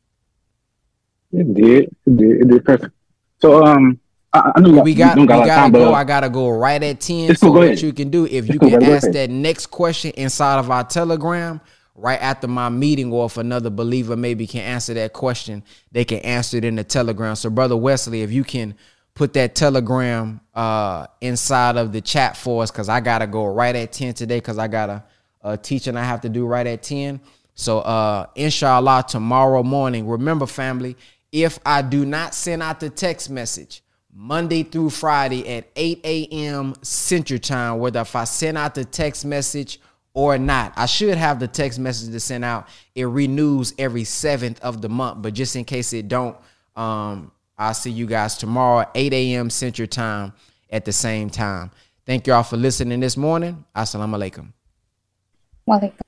It 1.32 1.54
did. 1.54 1.84
It 2.04 2.16
did. 2.18 2.30
It 2.42 2.48
did 2.48 2.64
perfect. 2.66 2.94
So 3.38 3.64
um 3.64 3.98
I, 4.34 4.52
I 4.56 4.60
know 4.60 4.82
we 4.82 4.94
got, 4.94 5.16
we 5.16 5.24
gotta 5.26 5.48
time, 5.48 5.72
go. 5.72 5.86
But, 5.86 5.94
uh, 5.94 5.96
I 5.96 6.04
gotta 6.04 6.28
go 6.28 6.50
right 6.50 6.82
at 6.82 7.00
10. 7.00 7.36
So 7.36 7.50
what 7.50 7.80
you 7.80 7.94
can 7.94 8.10
do, 8.10 8.26
if 8.26 8.52
you 8.52 8.58
can 8.58 8.82
ask 8.82 9.10
that 9.12 9.30
next 9.30 9.68
question 9.68 10.10
inside 10.18 10.58
of 10.58 10.70
our 10.70 10.84
telegram, 10.84 11.62
right 11.96 12.20
after 12.20 12.46
my 12.46 12.68
meeting 12.68 13.12
or 13.12 13.26
if 13.26 13.36
another 13.38 13.70
believer 13.70 14.16
maybe 14.16 14.46
can 14.46 14.60
answer 14.60 14.94
that 14.94 15.12
question, 15.12 15.62
they 15.90 16.04
can 16.04 16.18
answer 16.18 16.58
it 16.58 16.64
in 16.64 16.76
the 16.76 16.84
telegram. 16.84 17.34
So, 17.34 17.50
Brother 17.50 17.76
Wesley, 17.76 18.22
if 18.22 18.30
you 18.30 18.44
can 18.44 18.74
put 19.14 19.32
that 19.32 19.54
telegram 19.54 20.40
uh, 20.54 21.06
inside 21.22 21.76
of 21.76 21.92
the 21.92 22.02
chat 22.02 22.36
for 22.36 22.62
us, 22.62 22.70
because 22.70 22.88
I 22.88 23.00
got 23.00 23.20
to 23.20 23.26
go 23.26 23.46
right 23.46 23.74
at 23.74 23.92
10 23.92 24.14
today 24.14 24.38
because 24.38 24.58
I 24.58 24.68
got 24.68 24.90
a, 24.90 25.04
a 25.42 25.56
teaching 25.56 25.96
I 25.96 26.04
have 26.04 26.20
to 26.20 26.28
do 26.28 26.46
right 26.46 26.66
at 26.66 26.82
10. 26.82 27.20
So, 27.54 27.80
uh, 27.80 28.26
inshallah, 28.34 29.06
tomorrow 29.08 29.62
morning, 29.62 30.06
remember, 30.06 30.44
family, 30.44 30.96
if 31.32 31.58
I 31.64 31.80
do 31.80 32.04
not 32.04 32.34
send 32.34 32.62
out 32.62 32.80
the 32.80 32.90
text 32.90 33.30
message, 33.30 33.82
Monday 34.12 34.62
through 34.62 34.90
Friday 34.90 35.46
at 35.56 35.68
8 35.76 36.00
a.m. 36.04 36.74
Central 36.82 37.38
Time, 37.38 37.78
whether 37.78 38.00
if 38.00 38.14
I 38.14 38.24
send 38.24 38.56
out 38.56 38.74
the 38.74 38.84
text 38.84 39.24
message 39.24 39.78
or 40.16 40.38
not. 40.38 40.72
I 40.76 40.86
should 40.86 41.18
have 41.18 41.38
the 41.38 41.46
text 41.46 41.78
message 41.78 42.10
to 42.10 42.18
send 42.18 42.42
out. 42.42 42.68
It 42.94 43.04
renews 43.04 43.74
every 43.78 44.04
seventh 44.04 44.58
of 44.62 44.80
the 44.80 44.88
month, 44.88 45.20
but 45.20 45.34
just 45.34 45.54
in 45.56 45.64
case 45.64 45.92
it 45.92 46.08
don't, 46.08 46.34
um, 46.74 47.30
I'll 47.58 47.74
see 47.74 47.90
you 47.90 48.06
guys 48.06 48.38
tomorrow, 48.38 48.86
8 48.94 49.12
a.m. 49.12 49.50
Central 49.50 49.86
Time 49.86 50.32
at 50.70 50.86
the 50.86 50.92
same 50.92 51.28
time. 51.28 51.70
Thank 52.06 52.26
you 52.26 52.32
all 52.32 52.42
for 52.42 52.56
listening 52.56 52.98
this 53.00 53.16
morning. 53.18 53.62
Assalamu 53.76 54.16
alaikum. 54.16 54.52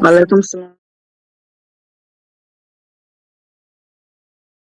Walaikum 0.00 0.42
salam. 0.42 0.77